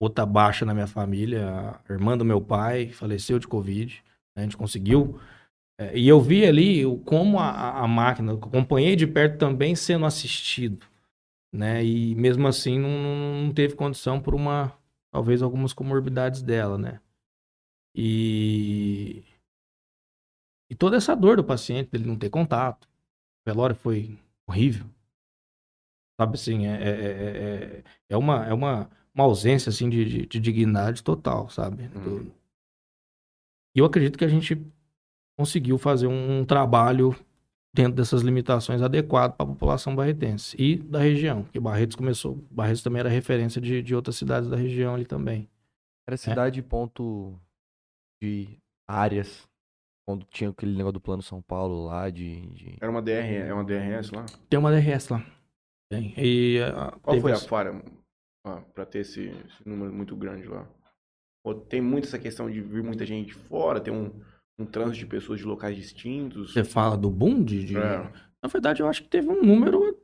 outra 0.00 0.24
baixa 0.24 0.64
na 0.64 0.72
minha 0.72 0.86
família. 0.86 1.80
A 1.88 1.92
irmã 1.92 2.16
do 2.16 2.24
meu 2.24 2.40
pai 2.40 2.90
faleceu 2.90 3.38
de 3.38 3.48
Covid. 3.48 4.02
A 4.36 4.42
gente 4.42 4.56
conseguiu. 4.56 5.18
É, 5.78 5.96
e 5.98 6.08
eu 6.08 6.20
vi 6.20 6.44
ali 6.46 6.84
como 7.04 7.38
a, 7.38 7.80
a- 7.82 7.88
máquina, 7.88 8.32
eu 8.32 8.36
acompanhei 8.38 8.96
de 8.96 9.06
perto 9.06 9.38
também 9.38 9.74
sendo 9.76 10.06
assistido. 10.06 10.86
Né? 11.52 11.84
E 11.84 12.14
mesmo 12.16 12.48
assim 12.48 12.78
não, 12.78 12.90
não- 13.46 13.54
teve 13.54 13.74
condição 13.76 14.20
por 14.20 14.34
uma. 14.34 14.72
Talvez 15.12 15.42
algumas 15.42 15.72
comorbidades 15.74 16.42
dela, 16.42 16.78
né? 16.78 17.00
E. 17.94 19.24
E 20.70 20.74
toda 20.74 20.96
essa 20.96 21.14
dor 21.14 21.36
do 21.36 21.44
paciente, 21.44 21.90
dele 21.90 22.06
não 22.06 22.16
ter 22.16 22.30
contato. 22.30 22.86
O 22.86 23.50
velório 23.50 23.76
foi 23.76 24.18
horrível. 24.46 24.86
Sabe 26.20 26.34
assim, 26.34 26.66
é, 26.66 26.72
é, 26.82 26.88
é, 26.90 27.78
é- 27.78 27.84
é 28.10 28.16
uma, 28.16 28.44
é 28.46 28.52
uma, 28.52 28.90
uma 29.14 29.24
ausência 29.24 29.70
assim, 29.70 29.88
de, 29.88 30.04
de, 30.04 30.26
de 30.26 30.40
dignidade 30.40 31.02
total, 31.02 31.48
sabe? 31.48 31.84
Uhum. 31.94 32.30
E 33.74 33.78
eu 33.80 33.84
acredito 33.84 34.18
que 34.18 34.24
a 34.24 34.28
gente 34.28 34.56
conseguiu 35.38 35.78
fazer 35.78 36.08
um, 36.08 36.44
trabalho 36.44 37.14
dentro 37.72 37.92
dessas 37.92 38.22
limitações 38.22 38.82
adequado 38.82 39.36
para 39.36 39.44
a 39.44 39.48
população 39.48 39.94
barretense 39.94 40.56
e 40.60 40.76
da 40.76 40.98
região. 40.98 41.44
Porque 41.44 41.60
Barretos 41.60 41.94
começou. 41.94 42.44
Barretos 42.50 42.82
também 42.82 42.98
era 43.00 43.08
referência 43.08 43.60
de, 43.60 43.80
de 43.80 43.94
outras 43.94 44.16
cidades 44.16 44.48
da 44.50 44.56
região 44.56 44.94
ali 44.94 45.06
também. 45.06 45.48
Era 46.08 46.16
cidade 46.16 46.60
ponto 46.60 47.38
de 48.20 48.58
áreas. 48.88 49.46
Quando 50.08 50.24
tinha 50.24 50.50
aquele 50.50 50.72
negócio 50.72 50.94
do 50.94 51.00
Plano 51.00 51.22
São 51.22 51.40
Paulo 51.40 51.84
lá 51.84 52.10
de. 52.10 52.40
de- 52.48 52.76
Era 52.80 52.90
uma 52.90 53.02
DR, 53.02 53.46
é 53.46 53.52
uma 53.52 53.62
DRS 53.62 54.10
lá? 54.10 54.24
Tem 54.48 54.58
uma 54.58 54.72
DRS 54.72 55.10
lá. 55.10 55.24
Tem. 55.92 56.14
E, 56.16 56.60
ah, 56.62 56.98
Qual 57.02 57.20
foi 57.20 57.32
a 57.32 57.36
falha 57.38 57.82
ah, 58.46 58.62
pra 58.74 58.86
ter 58.86 59.00
esse, 59.00 59.26
esse 59.28 59.68
número 59.68 59.92
muito 59.92 60.16
grande 60.16 60.48
lá? 60.48 60.66
Tem 61.68 61.80
muito 61.80 62.06
essa 62.06 62.18
questão 62.18 62.50
de 62.50 62.60
vir 62.60 62.82
muita 62.82 63.06
gente 63.06 63.28
de 63.28 63.34
fora, 63.34 63.80
tem 63.80 63.92
um, 63.92 64.10
um 64.58 64.64
trânsito 64.66 64.98
de 64.98 65.06
pessoas 65.06 65.38
de 65.40 65.46
locais 65.46 65.76
distintos. 65.76 66.52
Você 66.52 66.64
fala 66.64 66.96
do 66.96 67.08
boom 67.10 67.42
de. 67.42 67.64
de- 67.64 67.76
É. 67.78 68.10
Na 68.42 68.48
verdade, 68.48 68.80
eu 68.82 68.88
acho 68.88 69.02
que 69.02 69.08
teve 69.08 69.28
um 69.28 69.42
número 69.42 69.96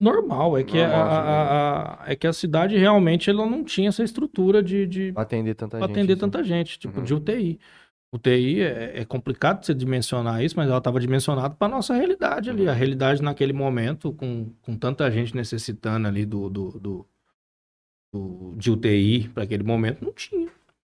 normal. 0.00 0.58
É 0.58 0.64
que, 0.64 0.78
a, 0.78 0.88
Normal, 0.88 1.08
a- 1.08 2.04
a- 2.04 2.12
é 2.12 2.16
que 2.16 2.26
a 2.26 2.32
cidade 2.32 2.76
realmente 2.76 3.30
ela 3.30 3.46
não 3.46 3.62
tinha 3.64 3.88
essa 3.88 4.02
estrutura 4.02 4.62
de, 4.62 4.86
de 4.86 5.12
atender 5.16 5.54
tanta 5.54 5.78
gente. 5.78 5.90
atender 5.90 6.12
assim. 6.12 6.20
tanta 6.20 6.44
gente, 6.44 6.78
tipo, 6.78 6.98
Uhum. 6.98 7.04
de 7.04 7.14
UTI. 7.14 7.58
UTI 8.14 8.62
é, 8.62 9.00
é 9.00 9.04
complicado 9.04 9.60
de 9.60 9.66
você 9.66 9.74
dimensionar 9.74 10.42
isso, 10.42 10.56
mas 10.56 10.68
ela 10.68 10.78
estava 10.78 11.00
dimensionada 11.00 11.54
para 11.54 11.68
nossa 11.68 11.94
realidade 11.94 12.48
ali. 12.50 12.62
Uhum. 12.64 12.70
A 12.70 12.72
realidade 12.72 13.20
naquele 13.22 13.52
momento, 13.52 14.12
com, 14.12 14.52
com 14.62 14.76
tanta 14.76 15.10
gente 15.10 15.34
necessitando 15.34 16.06
ali 16.06 16.24
do, 16.24 16.48
do, 16.48 16.70
do- 16.78 17.06
do- 18.12 18.54
de 18.56 18.70
UTI 18.70 19.28
para 19.30 19.42
aquele 19.42 19.64
momento, 19.64 20.04
não 20.04 20.12
tinha. 20.12 20.48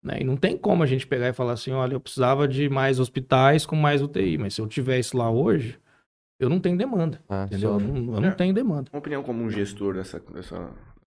Né? 0.03 0.19
E 0.21 0.23
não 0.23 0.37
tem 0.37 0.57
como 0.57 0.83
a 0.83 0.85
gente 0.85 1.07
pegar 1.07 1.27
e 1.29 1.33
falar 1.33 1.53
assim, 1.53 1.71
olha, 1.71 1.93
eu 1.93 1.99
precisava 1.99 2.47
de 2.47 2.69
mais 2.69 2.99
hospitais 2.99 3.65
com 3.65 3.75
mais 3.75 4.01
UTI, 4.01 4.37
mas 4.37 4.53
se 4.53 4.61
eu 4.61 4.67
tiver 4.67 4.99
isso 4.99 5.17
lá 5.17 5.29
hoje, 5.29 5.79
eu 6.39 6.49
não 6.49 6.59
tenho 6.59 6.77
demanda, 6.77 7.21
Ah, 7.27 7.45
entendeu? 7.47 7.71
Eu 7.73 7.79
não, 7.79 7.95
eu 8.15 8.21
não 8.21 8.29
É. 8.29 8.35
tenho 8.35 8.53
demanda. 8.53 8.89
Uma 8.93 8.99
opinião 8.99 9.23
como 9.23 9.43
um 9.43 9.49
gestor 9.49 9.95
dessa, 9.95 10.19
dessa, 10.19 10.57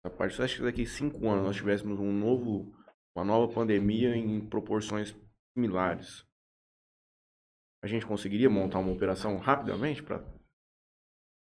dessa 0.03 0.17
parte. 0.17 0.35
Você 0.37 0.43
acha 0.43 0.57
que 0.57 0.63
daqui 0.63 0.87
cinco 0.87 1.29
anos 1.29 1.45
nós 1.45 1.57
tivéssemos 1.57 1.99
um 2.01 2.13
novo, 2.13 2.73
uma 3.17 3.25
nova 3.25 3.53
pandemia 3.53 4.17
em 4.17 4.41
proporções 4.41 5.15
similares? 5.57 6.25
A 7.85 7.87
gente 7.87 8.07
conseguiria 8.07 8.51
montar 8.51 8.79
uma 8.81 8.91
operação 8.93 9.37
rapidamente 9.37 10.03
para 10.03 10.25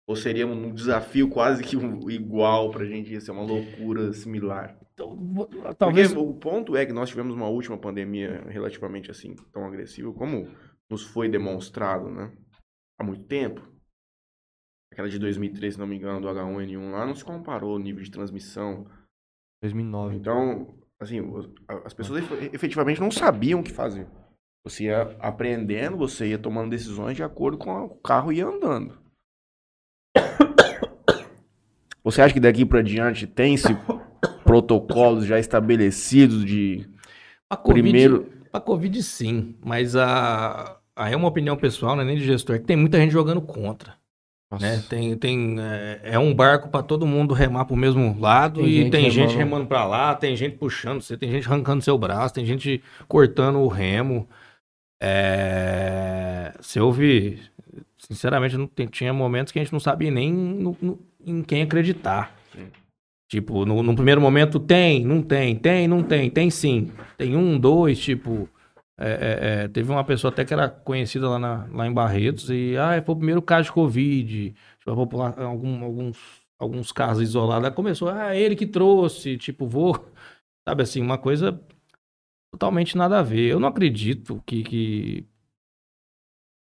ou 0.07 0.17
seria 0.17 0.47
um 0.47 0.73
desafio 0.75 1.31
quase 1.31 1.63
que 1.63 1.77
igual 2.13 2.71
pra 2.71 2.85
gente 2.85 3.13
ia 3.13 3.21
ser 3.21 3.31
uma 3.31 3.43
loucura 3.45 4.13
similar? 4.13 4.77
Então, 4.95 5.17
talvez... 5.77 6.13
Porque 6.13 6.27
o 6.27 6.35
ponto 6.35 6.77
é 6.77 6.87
que 6.87 6.93
nós 6.93 7.09
tivemos 7.09 7.35
uma 7.35 7.49
última 7.49 7.77
pandemia 7.77 8.43
relativamente 8.49 9.11
assim, 9.11 9.35
tão 9.53 9.67
agressiva, 9.67 10.13
como 10.13 10.49
nos 10.91 11.03
foi 11.03 11.29
demonstrado, 11.29 12.09
né? 12.09 12.33
Há 12.99 13.05
muito 13.05 13.25
tempo. 13.25 13.61
Aquela 14.93 15.09
de 15.09 15.19
2013, 15.19 15.75
se 15.75 15.81
não 15.81 15.87
me 15.87 15.97
engano, 15.97 16.21
do 16.21 16.29
H1N1 16.29 16.93
lá, 16.93 17.05
não 17.05 17.15
se 17.15 17.25
comparou 17.25 17.75
o 17.75 17.79
nível 17.79 18.03
de 18.03 18.11
transmissão. 18.11 18.89
2009. 19.63 20.15
Então, 20.17 20.79
assim, 21.01 21.19
as 21.85 21.93
pessoas 21.93 22.23
efe- 22.23 22.51
efetivamente 22.55 23.01
não 23.01 23.11
sabiam 23.11 23.61
o 23.61 23.65
que 23.65 23.73
fazer. 23.73 24.09
Você 24.65 24.85
ia 24.85 25.03
aprendendo, 25.19 25.97
você 25.97 26.29
ia 26.29 26.39
tomando 26.39 26.71
decisões 26.71 27.17
de 27.17 27.25
acordo 27.25 27.59
com 27.59 27.71
o 27.85 28.01
carro 28.01 28.33
ia 28.33 28.47
andando. 28.47 29.03
Você 32.05 32.21
acha 32.23 32.35
que 32.35 32.41
daqui 32.41 32.65
pra 32.67 32.83
diante 32.83 33.27
tem-se 33.27 33.75
protocolos 34.45 35.25
já 35.27 35.39
estabelecidos 35.39 36.45
de 36.45 36.87
A 37.51 37.57
COVID, 37.57 37.83
primeiro. 37.83 38.31
Pra 38.53 38.61
Covid, 38.61 39.03
sim. 39.03 39.55
Mas 39.65 39.97
a. 39.97 40.79
Aí 40.97 41.13
é 41.13 41.17
uma 41.17 41.27
opinião 41.29 41.57
pessoal, 41.57 41.97
não 41.97 42.03
é 42.03 42.07
nem 42.07 42.17
de 42.17 42.25
gestor, 42.25 42.55
é 42.55 42.59
que 42.61 42.67
tem 42.67 42.77
muita 42.77 42.99
gente 42.99 43.11
jogando 43.11 43.41
contra. 43.41 43.95
Né? 44.61 44.85
Tem, 44.89 45.17
tem, 45.17 45.57
é, 45.59 46.01
é 46.13 46.19
um 46.19 46.33
barco 46.33 46.69
pra 46.69 46.81
todo 46.81 47.05
mundo 47.05 47.35
remar 47.35 47.65
pro 47.65 47.75
mesmo 47.75 48.17
lado 48.21 48.61
Tem 48.61 48.69
e 48.69 48.75
gente 48.83 48.91
tem 48.93 49.11
gente 49.11 49.35
remando- 49.35 49.67
pra 49.67 49.85
lá, 49.85 50.15
tem 50.15 50.37
gente 50.37 50.57
puxando 50.57 51.01
você, 51.01 51.17
tem 51.17 51.29
gente 51.29 51.49
arrancando 51.49 51.83
seu 51.83 51.99
braço, 51.99 52.35
tem 52.35 52.45
gente 52.47 52.81
cortando 53.09 53.59
o 53.59 53.67
remo. 53.67 54.29
É... 55.03 56.53
Você 56.61 56.79
ouve. 56.79 57.41
Sinceramente, 57.99 58.57
não 58.57 58.67
tem- 58.69 58.87
tinha 58.87 59.13
momentos 59.13 59.53
que 59.53 59.59
a 59.59 59.63
gente 59.63 59.73
não 59.73 59.81
sabia 59.81 60.11
nem 60.11 60.33
no- 60.33 60.77
no- 60.81 60.99
em 61.27 61.43
quem 61.43 61.63
acreditar. 61.63 62.35
Sim. 62.53 62.69
Tipo, 63.31 63.65
no, 63.67 63.83
no 63.83 63.95
primeiro 63.95 64.21
momento 64.21 64.61
tem, 64.61 65.05
não 65.05 65.23
tem, 65.23 65.57
tem, 65.57 65.89
não 65.89 66.03
tem, 66.03 66.31
tem 66.31 66.51
sim. 66.51 66.93
Tem 67.17 67.37
um, 67.37 67.59
dois, 67.59 67.99
tipo. 67.99 68.49
é, 68.99 69.11
é, 69.11 69.65
é, 69.65 69.69
teve 69.69 69.91
uma 69.91 70.05
pessoa 70.05 70.31
até 70.33 70.45
que 70.45 70.53
era 70.55 70.69
conhecida 70.69 71.29
lá, 71.29 71.39
na- 71.39 71.67
lá 71.73 71.87
em 71.87 71.93
Barretos 71.93 72.49
e 72.51 72.77
ah, 72.77 73.03
foi 73.05 73.15
o 73.15 73.19
primeiro 73.19 73.43
caso 73.43 73.65
de 73.67 73.73
Covid. 73.73 74.55
Tipo, 74.79 74.91
algum- 74.91 75.83
alguns, 75.85 76.19
alguns 76.59 76.93
casos 76.93 77.23
isolados. 77.25 77.67
Aí 77.69 77.75
começou, 77.75 78.09
ah, 78.09 78.37
ele 78.37 78.55
que 78.55 78.67
trouxe, 78.67 79.37
tipo, 79.37 79.67
vou. 79.67 79.95
Sabe 80.69 80.83
assim, 80.85 81.01
uma 81.03 81.19
coisa 81.19 81.61
totalmente 82.53 82.97
nada 82.97 83.19
a 83.19 83.23
ver. 83.23 83.49
Eu 83.51 83.59
não 83.59 83.69
acredito 83.69 84.41
que, 84.47 84.63
que, 84.63 85.27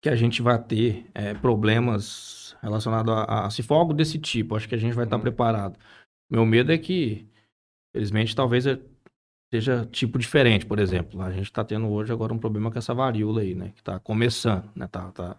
que 0.04 0.10
a 0.10 0.16
gente 0.16 0.42
vai 0.42 0.62
ter 0.62 1.06
é, 1.16 1.34
problemas 1.34 2.39
relacionados 2.62 3.14
a, 3.14 3.46
a. 3.46 3.50
Se 3.50 3.62
for 3.64 3.76
algo 3.76 3.94
desse 3.94 4.18
tipo, 4.20 4.56
acho 4.56 4.68
que 4.68 4.76
a 4.76 4.78
gente 4.78 4.94
vai 4.94 5.06
estar 5.06 5.16
Uhum. 5.16 5.22
preparado. 5.22 5.78
Meu 6.32 6.46
medo 6.46 6.72
é 6.72 6.78
que, 6.78 7.28
felizmente, 7.94 8.36
talvez 8.36 8.66
é- 8.68 8.80
seja 9.54 9.88
tipo 9.92 10.20
diferente, 10.20 10.66
por 10.66 10.78
exemplo. 10.80 11.22
A 11.22 11.32
gente 11.32 11.46
está 11.46 11.64
tendo 11.64 11.88
hoje 11.90 12.12
agora 12.14 12.34
um 12.34 12.38
problema 12.38 12.70
com 12.72 12.78
essa 12.78 12.94
varíola 12.94 13.42
aí, 13.42 13.56
né? 13.56 13.72
Que 13.76 13.84
tá 13.84 14.00
começando, 14.00 14.70
né? 14.76 14.88
Tá, 14.88 15.12
tá, 15.12 15.38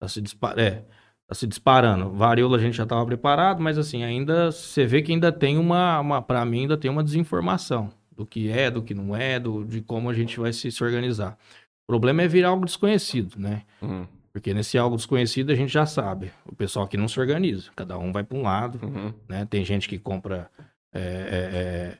tá 0.00 0.08
se 0.08 0.20
disparando. 0.22 0.60
É, 0.60 0.84
tá 1.26 1.34
se 1.34 1.46
disparando. 1.46 2.10
Varíola 2.12 2.56
a 2.56 2.60
gente 2.60 2.76
já 2.76 2.84
estava 2.84 3.04
preparado, 3.04 3.60
mas 3.62 3.76
assim, 3.76 4.02
ainda 4.04 4.50
você 4.50 4.86
vê 4.86 5.02
que 5.02 5.12
ainda 5.12 5.30
tem 5.30 5.58
uma, 5.58 6.00
uma 6.00 6.22
para 6.22 6.44
mim 6.46 6.62
ainda 6.62 6.78
tem 6.78 6.90
uma 6.90 7.04
desinformação 7.04 7.90
do 8.10 8.24
que 8.24 8.48
é, 8.50 8.70
do 8.70 8.82
que 8.82 8.94
não 8.94 9.14
é, 9.14 9.38
do, 9.38 9.64
de 9.64 9.80
como 9.82 10.08
a 10.08 10.14
gente 10.14 10.38
vai 10.40 10.52
se, 10.52 10.70
se 10.72 10.82
organizar. 10.84 11.36
O 11.84 11.86
problema 11.92 12.22
é 12.22 12.28
virar 12.28 12.48
algo 12.50 12.64
desconhecido, 12.64 13.36
né? 13.38 13.64
Uhum, 13.82 14.06
Porque 14.32 14.54
nesse 14.54 14.78
algo 14.78 14.96
desconhecido 14.96 15.50
a 15.52 15.54
gente 15.54 15.72
já 15.72 15.84
sabe. 15.84 16.32
O 16.46 16.54
pessoal 16.54 16.86
aqui 16.86 16.96
não 16.96 17.06
se 17.06 17.20
organiza. 17.20 17.70
Cada 17.76 17.98
um 17.98 18.10
vai 18.12 18.24
para 18.24 18.38
um 18.38 18.42
lado, 18.42 18.80
uhum. 18.82 19.12
né? 19.28 19.44
Tem 19.44 19.64
gente 19.64 19.88
que 19.88 19.98
compra. 19.98 20.50
é, 20.92 21.00
é, 21.00 21.58
é, 21.58 21.98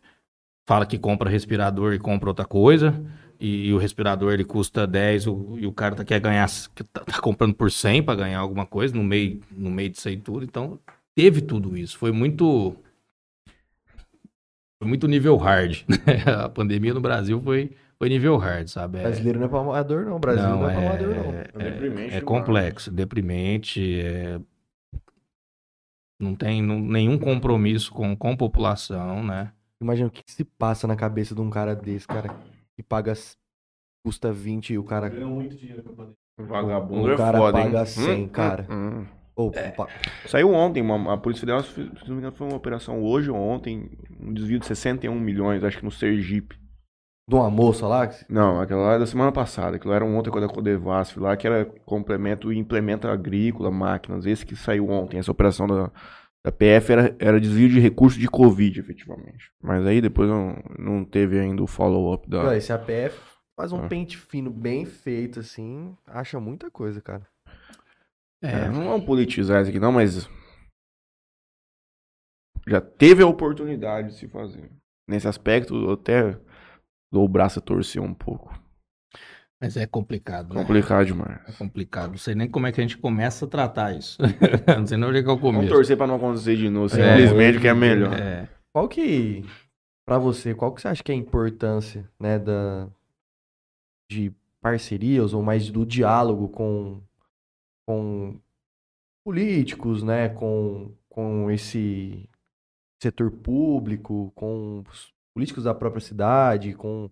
fala 0.66 0.86
que 0.86 0.98
compra 0.98 1.28
respirador 1.28 1.92
e 1.92 1.98
compra 1.98 2.30
outra 2.30 2.44
coisa. 2.46 3.04
E, 3.38 3.66
e 3.66 3.74
o 3.74 3.78
respirador 3.78 4.32
ele 4.32 4.44
custa 4.44 4.86
10 4.86 5.26
o- 5.26 5.56
e 5.58 5.66
o 5.66 5.72
cara 5.72 5.94
tá, 5.94 6.04
quer 6.04 6.20
ganhar. 6.20 6.48
Tá, 6.92 7.00
tá 7.04 7.20
comprando 7.20 7.54
por 7.54 7.70
100 7.70 8.02
para 8.02 8.14
ganhar 8.14 8.38
alguma 8.38 8.64
coisa 8.64 8.94
no 8.94 9.02
meio, 9.04 9.40
no 9.50 9.70
meio 9.70 9.90
disso 9.90 10.08
aí 10.08 10.16
tudo. 10.16 10.44
Então, 10.44 10.78
teve 11.14 11.42
tudo 11.42 11.76
isso. 11.76 11.98
Foi 11.98 12.12
muito. 12.12 12.74
Foi 14.78 14.88
muito 14.88 15.06
nível 15.06 15.36
hard. 15.36 15.82
né? 15.88 16.22
A 16.44 16.48
pandemia 16.48 16.94
no 16.94 17.00
Brasil 17.00 17.40
foi, 17.42 17.72
foi 18.02 18.08
nível 18.08 18.36
hard, 18.36 18.66
sabe? 18.66 18.98
É- 18.98 19.02
Brasileiro 19.02 19.38
não 19.38 19.46
é 19.46 19.48
pra 19.48 19.60
amador, 19.60 20.04
não. 20.04 20.18
Brasil 20.18 20.42
não, 20.42 20.68
é 20.68 20.74
pra 20.74 20.82
amador, 20.88 21.14
não. 21.14 21.34
É 21.64 21.70
deprimente 21.70 22.14
é 22.16 22.20
complexo, 22.20 22.90
deprimente. 22.90 24.00
É... 24.00 24.40
não 26.20 26.34
tem 26.34 26.60
não- 26.60 26.80
nenhum 26.80 27.16
compromisso 27.16 27.92
com, 27.92 28.16
com 28.16 28.32
a 28.32 28.36
população, 28.36 29.22
né? 29.22 29.52
Imagina 29.80 30.08
o 30.08 30.10
que, 30.10 30.24
que 30.24 30.32
se 30.32 30.42
passa 30.44 30.88
na 30.88 30.96
cabeça 30.96 31.32
de 31.32 31.40
um 31.40 31.48
cara 31.48 31.76
desse, 31.76 32.08
cara, 32.08 32.28
que 32.76 32.82
paga. 32.82 33.12
custa 34.04 34.32
20 34.32 34.70
e 34.72 34.78
o 34.78 34.82
cara. 34.82 35.08
Ganhou 35.08 35.30
muito 35.30 35.54
dinheiro 35.54 35.84
com 35.84 35.90
a 35.90 35.94
pandemia. 35.94 36.16
Vagabundo 36.38 37.08
O 37.08 37.12
é 37.12 37.16
cara 37.16 37.38
foda, 37.38 37.52
paga 37.62 37.78
hein? 37.80 37.86
100, 37.86 38.24
Hum, 38.24 38.28
cara. 38.30 38.66
hum, 38.68 38.74
hum. 38.98 39.06
Ô, 39.36 39.52
É. 39.54 39.72
Saiu 40.26 40.52
ontem, 40.52 40.82
uma, 40.82 41.14
a 41.14 41.16
Polícia 41.16 41.42
Federal, 41.42 41.62
se 41.62 41.78
não 41.78 42.16
me 42.16 42.18
engano, 42.18 42.32
foi 42.32 42.48
uma 42.48 42.56
operação 42.56 43.00
hoje 43.00 43.30
ou 43.30 43.36
ontem, 43.36 43.88
um 44.20 44.32
desvio 44.34 44.58
de 44.58 44.66
61 44.66 45.18
milhões, 45.20 45.62
acho 45.62 45.78
que 45.78 45.84
no 45.84 45.90
Sergipe. 45.92 46.60
De 47.28 47.34
uma 47.34 47.50
moça 47.50 47.86
lá. 47.86 48.10
Não, 48.28 48.60
aquela 48.60 48.82
lá 48.82 48.92
é 48.94 48.98
da 48.98 49.06
semana 49.06 49.32
passada, 49.32 49.76
aquilo 49.76 49.92
era 49.94 50.04
um 50.04 50.16
outra 50.16 50.32
coisa 50.32 50.46
da 50.46 50.52
Codevasf 50.52 51.18
lá, 51.18 51.36
que 51.36 51.46
era 51.46 51.64
complemento 51.84 52.52
e 52.52 52.58
implementa 52.58 53.10
agrícola, 53.10 53.70
máquinas, 53.70 54.26
esse 54.26 54.44
que 54.44 54.56
saiu 54.56 54.88
ontem, 54.90 55.18
essa 55.18 55.30
operação 55.30 55.66
da, 55.66 55.90
da 56.44 56.50
PF 56.52 56.92
era, 56.92 57.16
era 57.18 57.40
desvio 57.40 57.68
de 57.68 57.78
recursos 57.80 58.18
de 58.18 58.28
Covid, 58.28 58.80
efetivamente. 58.80 59.52
Mas 59.62 59.86
aí 59.86 60.00
depois 60.00 60.28
não, 60.28 60.56
não 60.78 61.04
teve 61.04 61.38
ainda 61.38 61.62
o 61.62 61.66
follow-up 61.66 62.28
da... 62.28 62.44
Ué, 62.44 62.56
Esse 62.56 62.72
APF 62.72 63.18
faz 63.56 63.72
um 63.72 63.84
Ah. 63.84 63.88
pente 63.88 64.16
fino 64.18 64.50
bem 64.50 64.84
feito, 64.84 65.38
assim. 65.40 65.96
Acha 66.06 66.40
muita 66.40 66.70
coisa, 66.70 67.00
cara. 67.00 67.26
É, 68.42 68.68
não 68.68 68.84
vamos 68.86 69.06
politizar 69.06 69.60
isso 69.62 69.70
aqui 69.70 69.78
não, 69.78 69.92
mas 69.92 70.28
já 72.66 72.80
teve 72.80 73.22
a 73.22 73.26
oportunidade 73.26 74.08
de 74.08 74.14
se 74.14 74.26
fazer. 74.28 74.68
Nesse 75.08 75.28
aspecto, 75.28 75.90
até 75.90 76.36
o 77.20 77.28
braço 77.28 77.58
a 77.58 77.62
torcer 77.62 78.00
um 78.00 78.14
pouco. 78.14 78.58
Mas 79.60 79.76
é 79.76 79.86
complicado, 79.86 80.54
né? 80.54 80.60
Complicado 80.62 81.06
demais. 81.06 81.40
É 81.48 81.52
complicado. 81.52 82.10
Não 82.10 82.18
sei 82.18 82.34
nem 82.34 82.48
como 82.50 82.66
é 82.66 82.72
que 82.72 82.80
a 82.80 82.82
gente 82.82 82.98
começa 82.98 83.44
a 83.44 83.48
tratar 83.48 83.96
isso. 83.96 84.18
não 84.76 84.86
sei 84.86 84.96
nem 84.98 85.08
onde 85.08 85.18
é 85.18 85.22
que 85.22 85.28
é 85.28 85.32
o 85.32 85.36
Vamos 85.36 85.54
começo. 85.56 85.72
torcer 85.72 85.96
pra 85.96 86.06
não 86.06 86.16
acontecer 86.16 86.56
de 86.56 86.68
novo, 86.68 86.86
É. 86.86 86.88
simplesmente 87.16 87.60
que 87.60 87.68
é 87.68 87.74
melhor. 87.74 88.12
É. 88.12 88.48
Qual 88.74 88.88
que, 88.88 89.44
pra 90.04 90.18
você, 90.18 90.52
qual 90.54 90.74
que 90.74 90.80
você 90.80 90.88
acha 90.88 91.02
que 91.04 91.12
é 91.12 91.14
a 91.14 91.18
importância, 91.18 92.10
né, 92.18 92.38
da, 92.40 92.88
de 94.10 94.32
parcerias 94.60 95.32
ou 95.32 95.42
mais 95.42 95.70
do 95.70 95.86
diálogo 95.86 96.48
com, 96.48 97.00
com 97.86 98.40
políticos, 99.24 100.02
né, 100.02 100.28
com, 100.30 100.92
com 101.08 101.50
esse 101.50 102.28
setor 103.00 103.30
público, 103.30 104.32
com 104.34 104.82
os 104.88 105.11
políticos 105.34 105.64
da 105.64 105.74
própria 105.74 106.00
cidade, 106.00 106.74
com 106.74 107.06
o 107.06 107.10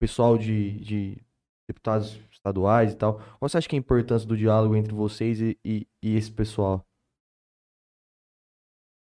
pessoal 0.00 0.36
de, 0.36 0.72
de 0.80 1.22
deputados 1.68 2.20
estaduais 2.30 2.92
e 2.92 2.96
tal. 2.96 3.14
Qual 3.38 3.48
você 3.48 3.58
acha 3.58 3.68
que 3.68 3.76
é 3.76 3.78
a 3.78 3.80
importância 3.80 4.26
do 4.26 4.36
diálogo 4.36 4.76
entre 4.76 4.94
vocês 4.94 5.40
e, 5.40 5.58
e, 5.64 5.86
e 6.02 6.16
esse 6.16 6.30
pessoal? 6.30 6.84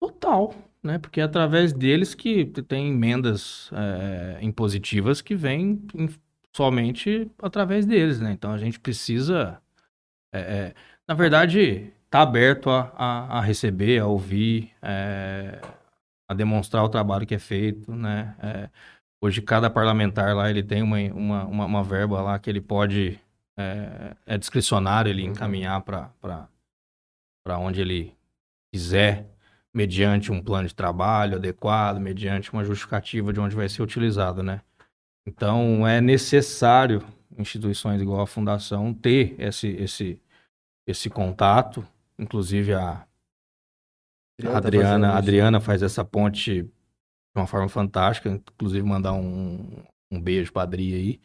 Total, 0.01 0.53
né? 0.83 0.99
Porque 0.99 1.19
é 1.19 1.23
através 1.23 1.73
deles 1.73 2.13
que 2.13 2.45
tem 2.45 2.89
emendas 2.91 3.69
é, 3.73 4.39
impositivas 4.41 5.21
que 5.21 5.35
vêm 5.35 5.81
em- 5.93 6.09
somente 6.55 7.29
através 7.41 7.85
deles, 7.85 8.19
né? 8.19 8.31
Então 8.31 8.51
a 8.51 8.57
gente 8.57 8.79
precisa, 8.79 9.61
é, 10.33 10.39
é, 10.39 10.75
na 11.07 11.13
verdade, 11.13 11.91
tá 12.09 12.21
aberto 12.21 12.69
a, 12.69 12.93
a, 12.95 13.39
a 13.39 13.41
receber, 13.41 13.99
a 13.99 14.07
ouvir, 14.07 14.71
a 16.27 16.33
demonstrar 16.33 16.83
o 16.83 16.89
trabalho 16.89 17.25
que 17.25 17.35
é 17.35 17.39
feito, 17.39 17.93
né? 17.95 18.35
É, 18.41 18.69
hoje 19.21 19.41
cada 19.41 19.69
parlamentar 19.69 20.35
lá 20.35 20.49
ele 20.49 20.63
tem 20.63 20.81
uma, 20.81 20.97
uma, 21.13 21.45
uma, 21.45 21.65
uma 21.65 21.83
verba 21.83 22.21
lá 22.21 22.39
que 22.39 22.49
ele 22.49 22.61
pode 22.61 23.19
é, 23.57 24.15
é 24.25 24.37
discricionário 24.37 25.09
ele 25.09 25.23
encaminhar 25.23 25.81
para 25.81 26.09
para 27.43 27.59
onde 27.59 27.79
ele 27.79 28.15
quiser 28.73 29.29
mediante 29.73 30.31
um 30.31 30.41
plano 30.41 30.67
de 30.67 30.73
trabalho 30.73 31.35
adequado, 31.35 31.99
mediante 31.99 32.51
uma 32.51 32.63
justificativa 32.63 33.33
de 33.33 33.39
onde 33.39 33.55
vai 33.55 33.67
ser 33.69 33.83
utilizado, 33.83 34.41
né? 34.41 34.61
Então, 35.27 35.85
é 35.85 35.99
necessário 35.99 37.03
instituições 37.37 38.01
igual 38.01 38.21
a 38.21 38.27
Fundação 38.27 38.93
ter 38.93 39.35
esse, 39.37 39.67
esse, 39.67 40.21
esse 40.87 41.09
contato. 41.09 41.85
Inclusive, 42.17 42.73
a 42.73 43.05
a 44.43 44.51
tá 44.51 44.57
Adriana, 44.57 44.87
fazendo 44.87 45.05
a 45.05 45.07
isso. 45.09 45.17
Adriana 45.17 45.59
faz 45.59 45.83
essa 45.83 46.03
ponte 46.03 46.63
de 46.63 46.69
uma 47.35 47.47
forma 47.47 47.69
fantástica. 47.69 48.29
Inclusive, 48.29 48.85
mandar 48.85 49.13
um, 49.13 49.83
um 50.11 50.21
beijo 50.21 50.51
pra 50.51 50.63
Adri 50.63 50.93
aí. 50.93 51.21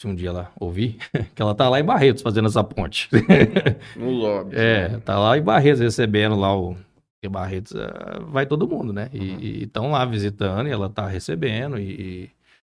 Se 0.00 0.08
um 0.08 0.14
dia 0.14 0.30
ela 0.30 0.52
ouvir, 0.58 0.98
que 1.34 1.40
ela 1.40 1.54
tá 1.54 1.68
lá 1.68 1.78
em 1.78 1.84
Barretos 1.84 2.22
fazendo 2.22 2.48
essa 2.48 2.64
ponte. 2.64 3.08
No 3.96 4.10
lobby. 4.10 4.56
É, 4.56 4.98
tá 4.98 5.18
lá 5.18 5.38
em 5.38 5.42
Barretos 5.42 5.80
recebendo 5.80 6.34
lá 6.36 6.56
o. 6.56 6.74
Porque 6.74 7.32
Barretos 7.32 7.72
ah, 7.76 8.18
vai 8.26 8.44
todo 8.44 8.66
mundo, 8.68 8.92
né? 8.92 9.08
E 9.12 9.62
estão 9.62 9.92
lá 9.92 10.04
visitando 10.04 10.66
e 10.66 10.72
ela 10.72 10.90
tá 10.90 11.06
recebendo. 11.06 11.78
E, 11.78 11.84
e 12.24 12.30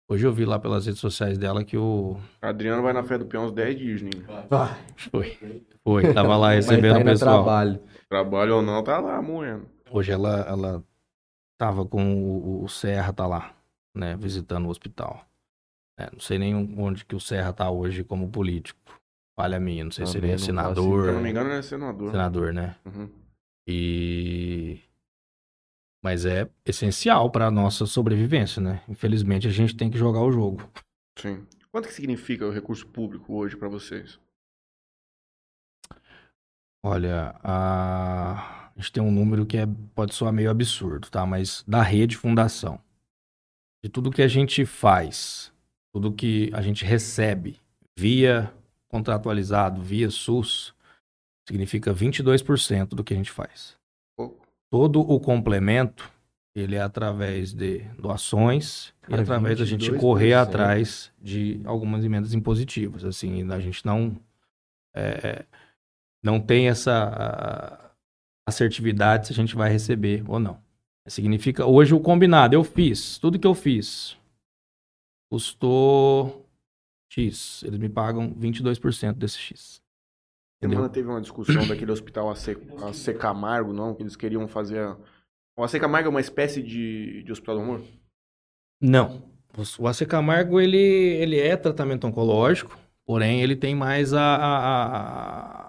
hoje 0.08 0.24
eu 0.24 0.32
vi 0.32 0.44
lá 0.44 0.56
pelas 0.56 0.86
redes 0.86 1.00
sociais 1.00 1.36
dela 1.36 1.64
que 1.64 1.76
o. 1.76 2.16
Adriano 2.40 2.80
vai 2.80 2.92
na 2.92 3.02
fé 3.02 3.18
do 3.18 3.26
peão 3.26 3.46
uns 3.46 3.52
10 3.52 3.76
dias, 3.76 4.02
né? 4.02 4.10
Foi. 5.10 5.36
Foi, 5.82 6.14
tava 6.14 6.36
lá 6.36 6.52
recebendo 6.54 6.94
tá 6.94 7.00
o 7.00 7.04
pessoal. 7.04 7.44
trabalho. 7.44 7.80
Trabalho 8.08 8.56
ou 8.56 8.62
não, 8.62 8.82
tá 8.82 9.00
lá 9.00 9.20
moendo. 9.20 9.68
Hoje 9.90 10.12
ela, 10.12 10.40
ela 10.42 10.84
tava 11.58 11.84
com 11.84 12.14
o, 12.14 12.64
o 12.64 12.68
Serra, 12.68 13.12
tá 13.12 13.26
lá, 13.26 13.54
né? 13.94 14.16
Visitando 14.16 14.66
o 14.66 14.70
hospital. 14.70 15.24
É, 15.98 16.10
não 16.12 16.20
sei 16.20 16.38
nem 16.38 16.54
onde 16.54 17.04
que 17.04 17.16
o 17.16 17.20
Serra 17.20 17.52
tá 17.52 17.70
hoje 17.70 18.04
como 18.04 18.30
político. 18.30 18.78
Falha 19.38 19.58
minha, 19.58 19.84
não 19.84 19.90
sei 19.90 20.06
se 20.06 20.16
ele 20.16 20.28
Também 20.28 20.34
é 20.34 20.38
senador. 20.38 21.02
Se 21.04 21.08
eu 21.08 21.14
não 21.14 21.20
me 21.20 21.30
engano, 21.30 21.50
ele 21.50 21.58
é 21.58 21.62
senador. 21.62 22.10
Senador, 22.10 22.52
né? 22.52 22.76
Uhum. 22.84 23.10
E 23.66 24.80
mas 26.02 26.24
é 26.24 26.48
essencial 26.64 27.30
para 27.30 27.50
nossa 27.50 27.84
sobrevivência, 27.84 28.62
né? 28.62 28.80
Infelizmente 28.88 29.48
a 29.48 29.50
gente 29.50 29.76
tem 29.76 29.90
que 29.90 29.98
jogar 29.98 30.20
o 30.20 30.30
jogo. 30.30 30.62
Sim. 31.18 31.44
Quanto 31.72 31.88
que 31.88 31.94
significa 31.94 32.46
o 32.46 32.50
recurso 32.52 32.86
público 32.86 33.34
hoje 33.34 33.56
pra 33.56 33.68
vocês? 33.68 34.20
Olha, 36.82 37.34
a... 37.42 38.70
a 38.74 38.80
gente 38.80 38.92
tem 38.92 39.02
um 39.02 39.10
número 39.10 39.46
que 39.46 39.56
é... 39.56 39.66
pode 39.94 40.14
soar 40.14 40.32
meio 40.32 40.50
absurdo, 40.50 41.10
tá? 41.10 41.24
Mas 41.26 41.64
da 41.66 41.82
rede 41.82 42.16
fundação, 42.16 42.80
de 43.84 43.90
tudo 43.90 44.10
que 44.10 44.22
a 44.22 44.28
gente 44.28 44.64
faz, 44.64 45.52
tudo 45.92 46.12
que 46.12 46.50
a 46.52 46.62
gente 46.62 46.84
recebe 46.84 47.58
via 47.96 48.52
contratualizado, 48.88 49.82
via 49.82 50.10
SUS, 50.10 50.74
significa 51.46 51.94
22% 51.94 52.88
do 52.88 53.04
que 53.04 53.14
a 53.14 53.16
gente 53.16 53.30
faz. 53.30 53.76
Todo 54.70 55.00
o 55.00 55.20
complemento, 55.20 56.10
ele 56.54 56.74
é 56.74 56.80
através 56.80 57.52
de 57.52 57.80
doações 57.98 58.92
e 59.04 59.10
Cara, 59.10 59.22
através 59.22 59.58
da 59.58 59.64
gente 59.64 59.90
22%. 59.90 60.00
correr 60.00 60.34
atrás 60.34 61.12
de 61.22 61.60
algumas 61.64 62.04
emendas 62.04 62.34
impositivas. 62.34 63.04
Assim, 63.04 63.48
a 63.50 63.60
gente 63.60 63.86
não 63.86 64.16
é, 64.94 65.44
não 66.26 66.40
tem 66.40 66.68
essa 66.68 67.94
assertividade 68.48 69.28
se 69.28 69.32
a 69.32 69.36
gente 69.36 69.54
vai 69.54 69.70
receber 69.70 70.24
ou 70.28 70.40
não. 70.40 70.60
Significa, 71.08 71.64
hoje 71.64 71.94
o 71.94 72.00
combinado, 72.00 72.54
eu 72.56 72.64
fiz, 72.64 73.16
tudo 73.18 73.38
que 73.38 73.46
eu 73.46 73.54
fiz 73.54 74.18
custou 75.30 76.44
X, 77.10 77.62
eles 77.64 77.78
me 77.78 77.88
pagam 77.88 78.32
22% 78.34 79.12
desse 79.14 79.38
X. 79.38 79.80
Entendeu? 80.58 80.78
Semana 80.78 80.92
teve 80.92 81.08
uma 81.08 81.20
discussão 81.20 81.66
daquele 81.66 81.92
hospital 81.92 82.30
AC, 82.30 82.56
AC 82.88 83.14
Camargo, 83.18 83.72
não? 83.72 83.94
Que 83.94 84.02
eles 84.02 84.16
queriam 84.16 84.48
fazer. 84.48 84.80
a- 84.80 84.96
O 85.56 85.62
AC 85.64 85.78
Camargo 85.78 86.08
é 86.08 86.10
uma 86.10 86.20
espécie 86.20 86.62
de, 86.62 87.22
de 87.22 87.32
hospital 87.32 87.56
do 87.56 87.62
amor? 87.62 87.82
Não. 88.80 89.22
O 89.78 89.86
AC 89.88 90.04
Camargo, 90.06 90.60
ele, 90.60 90.76
ele 90.76 91.38
é 91.38 91.56
tratamento 91.56 92.06
oncológico, 92.06 92.76
porém 93.04 93.42
ele 93.42 93.54
tem 93.56 93.74
mais 93.74 94.12
a- 94.12 94.36
a 94.36 95.65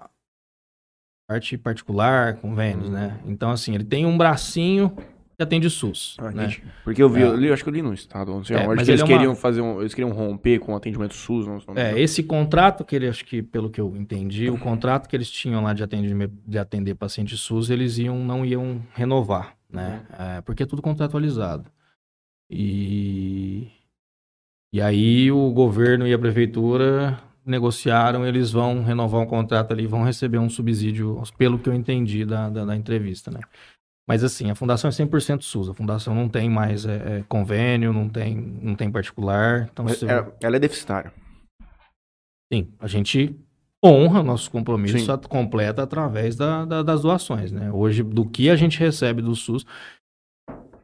parte 1.28 1.58
particular, 1.58 2.36
convênios, 2.36 2.88
né? 2.88 3.20
Então, 3.26 3.50
assim, 3.50 3.74
ele 3.74 3.84
tem 3.84 4.06
um 4.06 4.16
bracinho 4.16 4.96
que 5.36 5.42
atende 5.42 5.68
SUS, 5.68 6.16
Ah, 6.18 6.30
né? 6.32 6.48
Porque 6.82 7.02
eu 7.02 7.08
vi, 7.10 7.20
É. 7.20 7.24
eu 7.26 7.36
li, 7.36 7.52
acho 7.52 7.62
que 7.62 7.68
eu 7.68 7.72
li 7.74 7.82
no 7.82 7.92
estado, 7.92 8.32
não 8.32 8.42
sei 8.42 8.56
É, 8.56 8.60
onde, 8.60 8.68
que 8.68 8.72
eles 8.72 8.88
ele 8.88 9.00
é 9.02 9.04
uma- 9.04 9.18
queriam 9.18 9.34
fazer 9.36 9.60
um, 9.60 9.78
eles 9.80 9.92
queriam 9.94 10.10
romper 10.10 10.58
com 10.58 10.72
o 10.72 10.76
atendimento 10.76 11.12
SUS, 11.14 11.46
não, 11.46 11.58
não 11.68 11.76
É, 11.76 12.00
esse 12.00 12.22
contrato 12.22 12.82
que 12.82 12.96
ele, 12.96 13.06
acho 13.06 13.24
que 13.26 13.42
pelo 13.42 13.68
que 13.68 13.78
eu 13.78 13.94
entendi, 13.94 14.48
o 14.48 14.58
contrato 14.58 15.06
que 15.06 15.14
eles 15.14 15.30
tinham 15.30 15.62
lá 15.62 15.74
de 15.74 15.82
atender, 15.84 16.30
de 16.46 16.58
atender 16.58 16.94
paciente 16.94 17.36
SUS, 17.36 17.68
eles 17.68 17.98
iam, 17.98 18.18
não 18.24 18.42
iam 18.44 18.82
renovar, 18.94 19.54
né? 19.70 20.00
É, 20.18 20.40
porque 20.40 20.62
é 20.62 20.66
tudo 20.66 20.80
contratualizado. 20.80 21.70
E, 22.50 23.68
e 24.72 24.80
aí 24.80 25.30
o 25.30 25.50
governo 25.52 26.06
e 26.08 26.14
a 26.14 26.18
prefeitura 26.18 27.20
negociaram, 27.50 28.26
eles 28.26 28.50
vão 28.52 28.82
renovar 28.82 29.20
um 29.20 29.26
contrato 29.26 29.72
ali, 29.72 29.86
vão 29.86 30.02
receber 30.04 30.38
um 30.38 30.48
subsídio, 30.50 31.22
pelo 31.36 31.58
que 31.58 31.68
eu 31.68 31.74
entendi 31.74 32.24
da, 32.24 32.48
da, 32.48 32.64
da 32.64 32.76
entrevista, 32.76 33.30
né? 33.30 33.40
Mas 34.08 34.24
assim, 34.24 34.50
a 34.50 34.54
fundação 34.54 34.88
é 34.88 34.92
100% 34.92 35.42
SUS, 35.42 35.68
a 35.68 35.74
fundação 35.74 36.14
não 36.14 36.28
tem 36.28 36.48
mais 36.48 36.86
é, 36.86 37.18
é, 37.18 37.24
convênio, 37.28 37.92
não 37.92 38.08
tem, 38.08 38.34
não 38.36 38.74
tem 38.74 38.90
particular, 38.90 39.68
então 39.70 39.84
Mas 39.84 39.98
se- 39.98 40.06
é- 40.06 40.26
ela 40.40 40.56
é 40.56 40.58
deficitária. 40.58 41.12
Sim, 42.52 42.68
a 42.78 42.86
gente 42.86 43.36
honra 43.84 44.22
nossos 44.22 44.48
compromissos 44.48 45.02
Sim. 45.04 45.12
at- 45.12 45.26
completa 45.28 45.82
através 45.82 46.34
da- 46.36 46.64
da- 46.64 46.82
das 46.82 47.02
doações, 47.02 47.52
né? 47.52 47.70
Hoje, 47.70 48.02
do 48.02 48.24
que 48.24 48.48
a 48.50 48.56
gente 48.56 48.78
recebe 48.78 49.20
do 49.22 49.36
SUS, 49.36 49.64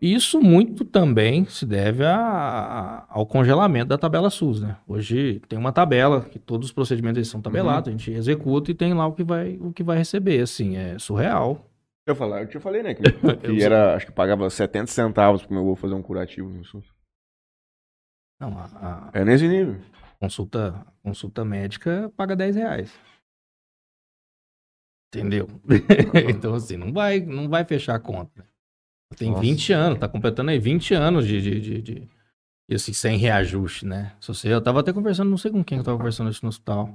isso 0.00 0.40
muito 0.40 0.84
também 0.84 1.44
se 1.46 1.64
deve 1.64 2.04
a- 2.04 2.16
a- 2.16 3.06
ao 3.08 3.26
congelamento 3.26 3.88
da 3.88 3.98
tabela 3.98 4.30
SUS, 4.30 4.60
né? 4.60 4.76
Hoje 4.86 5.40
tem 5.48 5.58
uma 5.58 5.72
tabela 5.72 6.22
que 6.24 6.38
todos 6.38 6.68
os 6.68 6.72
procedimentos 6.72 7.28
são 7.28 7.40
tabelados, 7.40 7.88
a 7.88 7.90
gente 7.92 8.10
executa 8.12 8.70
e 8.70 8.74
tem 8.74 8.92
lá 8.94 9.06
o 9.06 9.12
que 9.14 9.24
vai, 9.24 9.56
o 9.60 9.72
que 9.72 9.82
vai 9.82 9.96
receber, 9.98 10.40
assim, 10.42 10.76
é 10.76 10.98
surreal. 10.98 11.70
Eu, 12.06 12.14
falar, 12.14 12.42
eu 12.42 12.48
te 12.48 12.60
falei, 12.60 12.82
né? 12.82 12.94
Que, 12.94 13.02
que 13.56 13.62
era, 13.62 13.94
acho 13.96 14.06
que 14.06 14.12
pagava 14.12 14.48
70 14.50 14.88
centavos 14.88 15.42
pro 15.42 15.54
meu 15.54 15.62
avô 15.62 15.74
fazer 15.76 15.94
um 15.94 16.02
curativo 16.02 16.50
no 16.50 16.64
SUS. 16.64 16.84
Não, 18.40 18.58
a, 18.58 19.10
a 19.14 19.18
É 19.18 19.24
nesse 19.24 19.48
nível. 19.48 19.80
consulta, 20.20 20.86
consulta 21.02 21.44
médica 21.44 22.12
paga 22.16 22.36
10 22.36 22.56
reais. 22.56 22.92
Entendeu? 25.14 25.46
então, 26.28 26.54
assim, 26.54 26.76
não 26.76 26.92
vai, 26.92 27.20
não 27.20 27.48
vai 27.48 27.64
fechar 27.64 27.94
a 27.94 28.00
conta. 28.00 28.44
Tem 29.16 29.30
Nossa. 29.30 29.42
20 29.42 29.72
anos, 29.72 29.98
tá 29.98 30.08
completando 30.08 30.50
aí 30.50 30.58
20 30.58 30.94
anos 30.94 31.26
de, 31.26 31.40
de, 31.40 31.60
de, 31.60 31.82
de- 31.82 32.08
e 32.68 32.74
assim, 32.74 32.92
sem 32.92 33.18
reajuste, 33.18 33.86
né? 33.86 34.12
Se 34.20 34.28
você, 34.28 34.52
eu 34.52 34.60
tava 34.60 34.80
até 34.80 34.92
conversando, 34.92 35.28
não 35.30 35.36
sei 35.36 35.50
com 35.50 35.62
quem 35.62 35.78
eu 35.78 35.84
tava 35.84 35.96
conversando 35.98 36.30
isso 36.30 36.40
no 36.44 36.48
hospital, 36.48 36.88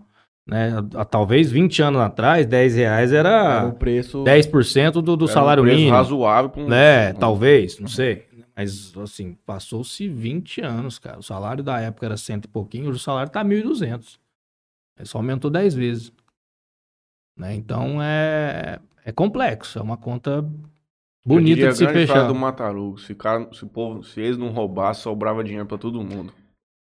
né? 0.47 0.71
Há, 0.95 1.01
há 1.01 1.05
talvez 1.05 1.51
20 1.51 1.81
anos 1.83 2.01
atrás, 2.01 2.45
10 2.47 2.75
reais 2.75 3.13
Era 3.13 3.29
era 3.29 3.67
o 3.67 3.73
preço. 3.73 4.23
10% 4.23 4.93
do, 4.93 5.01
do 5.01 5.13
Era 5.13 5.23
um 5.25 5.27
salário 5.27 5.63
preço 5.63 5.77
mínimo. 5.77 5.95
razoável 5.95 6.51
um... 6.57 6.67
Né, 6.67 7.13
talvez, 7.13 7.79
não 7.79 7.87
sei. 7.87 8.27
Mas, 8.55 8.93
assim, 8.97 9.37
passou-se 9.45 10.09
20 10.09 10.59
anos, 10.59 10.99
cara. 10.99 11.19
O 11.19 11.23
salário 11.23 11.63
da 11.63 11.79
época 11.79 12.05
era 12.07 12.17
cento 12.17 12.45
e 12.45 12.47
pouquinho, 12.49 12.89
hoje 12.89 12.97
o 12.97 13.01
salário 13.01 13.31
tá 13.31 13.41
1.200. 13.45 14.17
Ele 14.97 15.07
só 15.07 15.19
aumentou 15.19 15.49
10 15.49 15.73
vezes. 15.75 16.11
Né? 17.37 17.53
Então, 17.55 18.01
é, 18.01 18.79
é 19.05 19.11
complexo. 19.13 19.79
É 19.79 19.81
uma 19.81 19.95
conta 19.95 20.45
Diria 21.37 21.69
de 21.69 21.75
se 21.77 21.87
fechar. 21.87 22.27
do 22.27 22.33
Matarugo. 22.35 22.97
Se, 22.99 23.13
o 23.13 23.15
cara, 23.15 23.47
se, 23.53 23.65
povo, 23.65 24.03
se 24.03 24.19
eles 24.21 24.37
não 24.37 24.49
roubassem, 24.49 25.03
sobrava 25.03 25.43
dinheiro 25.43 25.65
pra 25.67 25.77
todo 25.77 26.03
mundo. 26.03 26.33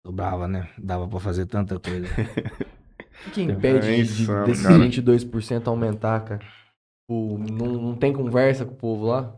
Dobrava, 0.06 0.46
né? 0.46 0.68
Dava 0.78 1.08
pra 1.08 1.18
fazer 1.20 1.46
tanta 1.46 1.78
coisa. 1.80 2.06
O 3.26 3.30
que 3.32 3.42
impede 3.42 3.78
É 3.88 3.96
de, 3.96 4.00
insano, 4.22 4.46
desses 4.46 4.62
cara. 4.62 4.78
22% 4.78 5.66
aumentar, 5.66 6.20
cara? 6.24 6.40
O, 7.10 7.36
não, 7.36 7.66
não 7.66 7.96
tem 7.96 8.12
conversa 8.12 8.64
com 8.64 8.74
o 8.74 8.76
povo 8.76 9.06
lá? 9.06 9.34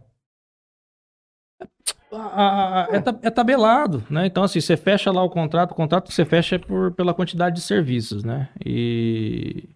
A- 2.13 2.83
a- 2.83 2.89
é, 2.91 3.27
é 3.29 3.31
tabelado, 3.31 4.05
né? 4.11 4.27
Então, 4.27 4.43
assim, 4.43 4.61
você 4.61 4.77
fecha 4.77 5.11
lá 5.11 5.23
o 5.23 5.31
contrato, 5.31 5.71
o 5.73 5.75
contrato 5.75 6.09
que 6.09 6.13
você 6.15 6.27
fecha 6.27 6.57
é 6.57 6.59
por, 6.59 6.93
pela 6.93 7.15
quantidade 7.15 7.57
de 7.57 7.63
serviços, 7.63 8.23
né? 8.23 8.51
E, 8.65 9.71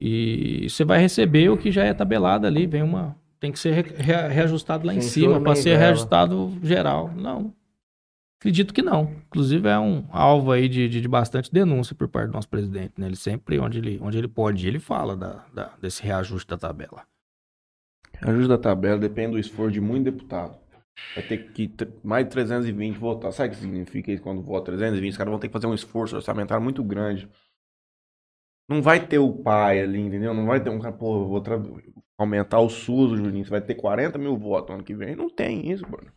e 0.00 0.66
você 0.70 0.82
vai 0.84 0.98
receber 0.98 1.50
o 1.50 1.58
que 1.58 1.70
já 1.70 1.84
é 1.84 1.92
tabelado 1.92 2.46
ali, 2.46 2.66
vem 2.66 2.82
uma... 2.82 3.14
Tem 3.38 3.52
que 3.52 3.58
ser 3.58 3.72
re- 3.72 3.94
re- 3.96 4.28
reajustado 4.28 4.86
lá 4.86 4.94
em 4.94 5.00
Sem 5.00 5.10
cima 5.10 5.40
para 5.40 5.54
ser 5.54 5.76
reajustado 5.76 6.58
geral. 6.62 7.10
Não. 7.14 7.52
Acredito 8.40 8.72
que 8.72 8.82
não. 8.82 9.12
Inclusive 9.26 9.68
é 9.68 9.78
um 9.78 10.06
alvo 10.10 10.52
aí 10.52 10.68
de, 10.68 10.88
de, 10.88 11.00
de 11.00 11.08
bastante 11.08 11.52
denúncia 11.52 11.94
por 11.94 12.08
parte 12.08 12.28
do 12.28 12.32
nosso 12.34 12.48
presidente, 12.48 12.92
né? 12.98 13.06
Ele 13.06 13.16
sempre, 13.16 13.58
onde 13.58 13.78
ele, 13.78 13.98
onde 14.02 14.16
ele 14.18 14.28
pode, 14.28 14.66
ele 14.66 14.78
fala 14.78 15.16
da, 15.16 15.44
da- 15.52 15.74
desse 15.80 16.02
reajuste 16.02 16.48
da 16.48 16.56
tabela. 16.58 17.04
Ajuda 18.22 18.48
da 18.48 18.58
tabela 18.58 18.98
depende 18.98 19.32
do 19.32 19.38
esforço 19.38 19.72
de 19.72 19.80
muito 19.80 20.04
deputado. 20.04 20.58
Vai 21.14 21.26
ter 21.26 21.52
que 21.52 21.70
mais 22.02 22.24
de 22.24 22.30
320 22.30 22.96
votar. 22.96 23.32
Sabe 23.32 23.48
o 23.50 23.52
que 23.52 23.58
significa 23.60 24.10
isso 24.12 24.22
quando 24.22 24.42
vota 24.42 24.66
320? 24.72 25.10
Os 25.10 25.16
caras 25.18 25.30
vão 25.30 25.38
ter 25.40 25.48
que 25.48 25.52
fazer 25.52 25.66
um 25.66 25.74
esforço 25.74 26.16
orçamentário 26.16 26.62
muito 26.64 26.82
grande. 26.82 27.28
Não 28.68 28.80
vai 28.82 29.06
ter 29.06 29.18
o 29.18 29.30
pai 29.32 29.80
ali, 29.80 30.00
entendeu? 30.00 30.32
Não 30.32 30.46
vai 30.46 30.60
ter 30.62 30.70
um 30.70 30.78
cara, 30.80 30.94
pô, 30.94 31.26
vou 31.26 31.40
tra- 31.40 31.58
aumentar 32.18 32.60
o 32.60 32.68
SUS, 32.68 33.12
o 33.12 33.16
Juninho. 33.16 33.44
Você 33.44 33.50
vai 33.50 33.60
ter 33.60 33.74
40 33.74 34.18
mil 34.18 34.36
votos 34.36 34.74
ano 34.74 34.84
que 34.84 34.94
vem. 34.94 35.14
Não 35.14 35.28
tem 35.28 35.70
isso, 35.70 35.84
mano. 35.84 36.10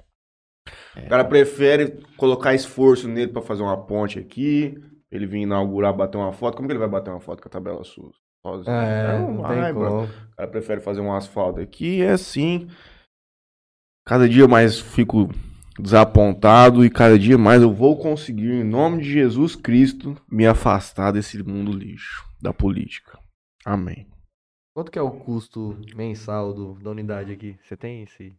É. 0.96 1.06
O 1.06 1.10
cara 1.10 1.26
prefere 1.26 2.04
colocar 2.18 2.54
esforço 2.54 3.08
nele 3.08 3.32
pra 3.32 3.42
fazer 3.42 3.64
uma 3.64 3.86
ponte 3.86 4.20
aqui, 4.20 4.78
ele 5.12 5.26
vir 5.26 5.42
inaugurar, 5.42 5.94
bater 5.94 6.18
uma 6.18 6.32
foto. 6.32 6.56
Como 6.56 6.68
que 6.68 6.72
ele 6.72 6.80
vai 6.80 6.90
bater 6.90 7.10
uma 7.10 7.20
foto 7.20 7.42
com 7.42 7.50
a 7.50 7.52
tabela 7.52 7.84
SUS? 7.84 8.16
Sozinho? 8.42 8.74
É, 8.74 9.20
não, 9.20 9.42
vai, 9.42 9.74
tem 9.74 9.74
mano. 9.74 10.04
O 10.06 10.36
cara 10.36 10.48
prefere 10.50 10.82
fazer 10.82 11.02
um 11.02 11.14
asfalto 11.14 11.60
aqui, 11.60 12.02
é 12.02 12.12
assim. 12.12 12.70
Cada 14.06 14.28
dia 14.28 14.48
mais 14.48 14.80
fico 14.80 15.30
desapontado 15.78 16.84
e 16.84 16.90
cada 16.90 17.18
dia 17.18 17.38
mais 17.38 17.62
eu 17.62 17.72
vou 17.72 17.98
conseguir, 17.98 18.52
em 18.52 18.64
nome 18.64 19.02
de 19.02 19.12
Jesus 19.12 19.56
Cristo, 19.56 20.16
me 20.30 20.46
afastar 20.46 21.12
desse 21.12 21.42
mundo 21.44 21.72
lixo, 21.72 22.26
da 22.42 22.54
política. 22.54 23.20
Amém. 23.66 24.08
Quanto 24.80 24.92
que 24.94 24.98
é 24.98 25.02
o 25.02 25.12
custo 25.12 25.78
mensal 25.94 26.54
do, 26.54 26.76
da 26.76 26.92
unidade 26.92 27.34
aqui? 27.34 27.60
Você 27.62 27.76
tem 27.76 28.04
esse? 28.04 28.34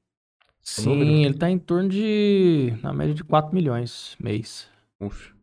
Sim, 0.62 0.88
número? 0.88 1.10
ele 1.10 1.34
tá 1.34 1.50
em 1.50 1.58
torno 1.58 1.90
de, 1.90 2.78
na 2.82 2.94
média 2.94 3.12
de 3.12 3.22
4 3.22 3.54
milhões 3.54 4.16
mês. 4.18 4.66
Uf. 4.98 5.34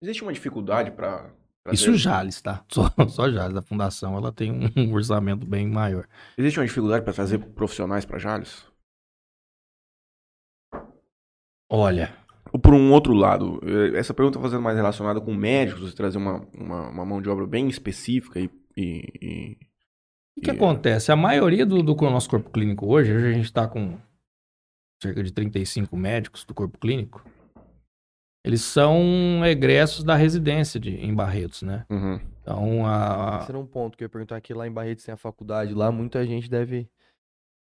Existe 0.00 0.22
uma 0.22 0.32
dificuldade 0.32 0.92
para 0.92 1.32
Isso 1.72 1.92
Jales, 1.94 2.40
tá? 2.40 2.64
Só, 2.70 2.88
só 3.08 3.28
Jales. 3.28 3.56
A 3.56 3.60
fundação, 3.60 4.16
ela 4.16 4.30
tem 4.30 4.52
um 4.76 4.94
orçamento 4.94 5.44
bem 5.44 5.66
maior. 5.66 6.06
Existe 6.38 6.60
uma 6.60 6.66
dificuldade 6.66 7.02
para 7.02 7.14
trazer 7.14 7.40
profissionais 7.40 8.04
para 8.04 8.20
Jales? 8.20 8.64
Olha, 11.68 12.16
Ou 12.52 12.60
por 12.60 12.74
um 12.74 12.92
outro 12.92 13.12
lado, 13.12 13.60
eh, 13.64 13.98
essa 13.98 14.14
pergunta 14.14 14.38
fazendo 14.38 14.62
mais 14.62 14.76
relacionada 14.76 15.20
com 15.20 15.34
médicos, 15.34 15.90
você 15.90 15.96
trazer 15.96 16.18
uma, 16.18 16.46
uma, 16.54 16.88
uma 16.90 17.04
mão 17.04 17.20
de 17.20 17.28
obra 17.28 17.44
bem 17.44 17.66
específica 17.68 18.38
e, 18.38 18.48
e- 18.80 19.08
e- 19.20 19.58
o 20.38 20.40
que 20.40 20.50
E- 20.50 20.54
acontece? 20.54 21.10
A 21.10 21.16
maioria 21.16 21.66
do, 21.66 21.82
do 21.82 21.94
nosso 21.94 22.30
corpo 22.30 22.50
clínico 22.50 22.86
hoje, 22.86 23.12
hoje 23.12 23.26
a 23.26 23.32
gente 23.32 23.52
tá 23.52 23.66
com 23.66 23.98
cerca 25.02 25.22
de 25.22 25.32
35 25.32 25.96
médicos 25.96 26.44
do 26.44 26.54
corpo 26.54 26.78
clínico. 26.78 27.24
Eles 28.44 28.62
são 28.62 29.44
egressos 29.44 30.04
da 30.04 30.14
residência 30.14 30.78
de, 30.78 30.94
em 30.96 31.14
Barretos, 31.14 31.62
né? 31.62 31.84
Uhum. 31.90 32.20
Então, 32.40 32.86
a, 32.86 33.40
Esse 33.42 33.50
era 33.50 33.58
um 33.58 33.66
ponto 33.66 33.96
que 33.96 34.04
eu 34.04 34.06
ia 34.06 34.10
perguntar 34.10 34.36
aqui 34.36 34.54
lá 34.54 34.66
em 34.66 34.72
Barretos 34.72 35.04
tem 35.04 35.12
a 35.12 35.16
faculdade. 35.18 35.74
Lá 35.74 35.90
muita 35.92 36.24
gente 36.24 36.48
deve. 36.48 36.88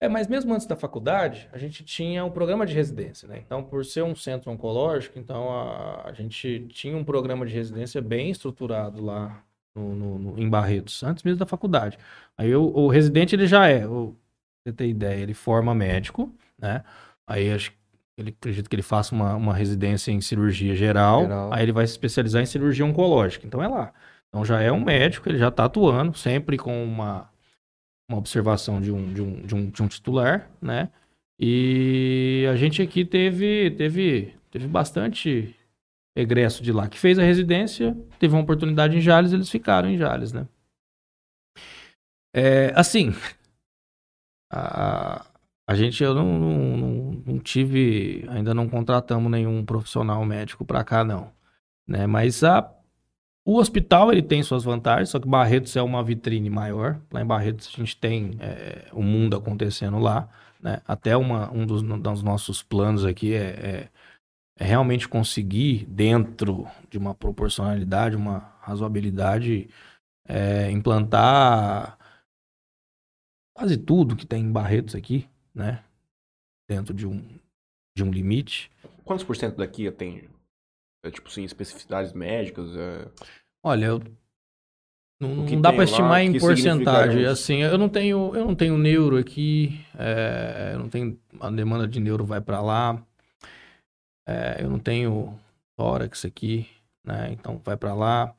É, 0.03 0.09
mas 0.09 0.27
mesmo 0.27 0.53
antes 0.53 0.67
da 0.67 0.77
faculdade, 0.77 1.49
a 1.53 1.57
gente 1.57 1.83
tinha 1.83 2.23
um 2.25 2.31
programa 2.31 2.67
de 2.67 2.75
residência, 2.75 3.27
né? 3.27 3.39
Então, 3.39 3.65
por 3.65 3.85
ser 3.85 4.03
um 4.03 4.15
centro 4.15 4.51
oncológico, 4.51 5.19
então 5.19 5.51
a, 5.51 6.09
a 6.09 6.13
gente 6.13 6.67
tinha 6.69 6.97
um 6.97 7.05
programa 7.05 7.47
de 7.47 7.55
residência 7.55 8.03
bem 8.03 8.31
estruturado 8.31 9.03
lá 9.03 9.43
no, 9.77 9.95
no- 9.95 10.19
no- 10.19 10.39
em 10.39 10.49
Barretos, 10.49 11.03
antes 11.03 11.23
mesmo 11.23 11.39
da 11.39 11.47
faculdade. 11.47 11.99
Aí 12.37 12.55
o, 12.55 12.63
o 12.65 12.89
residente, 12.89 13.35
ele 13.37 13.47
já 13.47 13.69
é, 13.69 13.81
pra 13.81 13.89
você 13.89 14.73
ter 14.75 14.89
ideia, 14.89 15.23
ele 15.23 15.35
forma 15.35 15.75
médico, 15.75 16.33
né? 16.59 16.83
Aí 17.27 17.53
acho 17.53 17.71
que 17.71 17.77
ele 18.19 18.31
acredita 18.31 18.69
que 18.69 18.75
ele 18.77 18.83
faça 18.83 19.15
uma, 19.15 19.35
uma 19.35 19.55
residência 19.55 20.11
em 20.11 20.21
cirurgia 20.21 20.75
geral, 20.75 21.23
Geral. 21.23 21.53
aí 21.53 21.63
ele 21.65 21.73
vai 21.73 21.87
se 21.87 21.93
especializar 21.93 22.43
em 22.43 22.47
cirurgia 22.47 22.85
oncológica. 22.85 23.47
Então 23.47 23.63
é 23.63 23.69
lá. 23.69 23.93
Então 24.29 24.45
já 24.45 24.61
é 24.61 24.71
um 24.73 24.85
médico, 24.85 25.29
ele 25.29 25.39
já 25.39 25.49
está 25.49 25.65
atuando, 25.65 26.17
sempre 26.17 26.57
com 26.59 26.85
uma, 26.85 27.29
uma 28.09 28.19
observação 28.19 28.81
de 28.81 28.93
um, 28.93 29.13
de, 29.13 29.23
um, 29.23 29.41
de, 29.43 29.55
um, 29.55 29.71
de 29.71 29.83
um 29.83 29.89
titular, 29.89 30.49
né? 30.63 30.89
E 31.39 32.47
a 32.51 32.57
gente 32.57 32.81
aqui 32.83 33.05
teve, 33.05 33.71
teve, 33.73 34.35
teve 34.51 34.67
bastante 34.69 35.55
egresso 36.17 36.63
de 36.63 36.73
lá, 36.73 36.89
que 36.89 36.99
fez 36.99 37.19
a 37.19 37.23
residência, 37.23 37.97
teve 38.19 38.35
uma 38.35 38.43
oportunidade 38.43 38.97
em 38.97 39.01
Jales, 39.01 39.33
eles 39.33 39.51
ficaram 39.51 39.89
em 39.89 39.99
Jales, 39.99 40.33
né? 40.33 40.49
É, 42.35 42.73
assim, 42.75 43.15
a, 44.51 45.25
a 45.67 45.75
gente, 45.75 46.03
eu 46.03 46.15
não, 46.15 46.39
não, 46.39 47.23
não, 47.27 47.39
tive, 47.39 48.25
ainda 48.29 48.55
não 48.55 48.69
contratamos 48.69 49.31
nenhum 49.31 49.65
profissional 49.65 50.25
médico 50.25 50.65
para 50.65 50.85
cá, 50.85 51.05
não. 51.05 51.31
Né? 51.87 52.07
Mas 52.07 52.43
a, 52.45 52.71
o 53.45 53.59
hospital, 53.59 54.13
ele 54.13 54.23
tem 54.23 54.43
suas 54.43 54.65
vantagens, 54.65 55.11
só 55.11 55.21
que 55.21 55.29
Barretos 55.29 55.77
é 55.77 55.83
uma 55.83 56.03
vitrine 56.03 56.51
maior. 56.51 57.01
Lá 57.13 57.23
em 57.23 57.27
Barretos 57.27 57.71
a 57.73 57.77
gente 57.79 57.97
tem 57.97 58.37
é, 58.41 58.87
o 58.93 59.03
mundo 59.03 59.37
acontecendo 59.37 59.99
lá, 59.99 60.29
né? 60.61 60.81
Até 60.87 61.17
uma, 61.17 61.51
um 61.53 61.65
dos, 61.65 61.83
dos 61.83 62.23
nossos 62.23 62.63
planos 62.63 63.05
aqui 63.05 63.35
é, 63.35 63.39
é, 63.39 63.89
é 64.59 64.65
realmente 64.65 65.09
conseguir, 65.09 65.85
dentro 65.87 66.67
de 66.91 66.97
uma 66.97 67.15
proporcionalidade, 67.15 68.17
uma 68.17 68.39
razoabilidade, 68.61 69.69
é, 70.27 70.71
implantar 70.71 71.99
quase 73.55 73.77
tudo 73.77 74.17
que 74.17 74.27
tem 74.27 74.45
em 74.45 74.53
Barretos 74.53 74.95
aqui, 74.95 75.29
né? 75.55 75.85
Dentro 76.69 76.95
de 76.95 77.07
um, 77.07 77.23
de 77.97 78.03
um 78.03 78.11
limite. 78.11 78.71
Quantos 79.05 79.25
por 79.25 79.37
cento 79.37 79.57
daqui 79.57 79.91
tem, 79.93 80.29
é, 81.05 81.11
tipo 81.11 81.29
assim, 81.29 81.45
especificidades 81.45 82.13
médicas? 82.13 82.75
é? 82.77 83.09
Olha, 83.65 83.87
eu 83.87 84.03
não, 85.21 85.35
não 85.35 85.61
dá 85.61 85.73
para 85.73 85.85
estimar 85.85 86.23
em 86.23 86.39
porcentagem. 86.39 87.25
Assim, 87.25 87.63
eu 87.63 87.79
não 87.79 87.89
tenho, 87.89 88.35
eu 88.35 88.45
não 88.45 88.55
tenho 88.55 88.77
neuro 88.77 89.17
aqui, 89.17 89.81
é, 89.99 90.73
eu 90.75 90.79
não 90.79 90.89
tenho 90.89 91.19
a 91.41 91.51
demanda 91.51 91.87
de 91.87 92.01
neuro 92.01 92.25
vai 92.25 92.41
para 92.41 92.61
lá. 92.61 93.03
É, 94.27 94.57
eu 94.63 94.69
não 94.71 94.79
tenho 94.79 95.39
tórax 95.77 96.25
aqui, 96.25 96.67
né? 97.05 97.31
Então 97.33 97.61
vai 97.65 97.77
para 97.77 97.95
lá. 97.95 98.35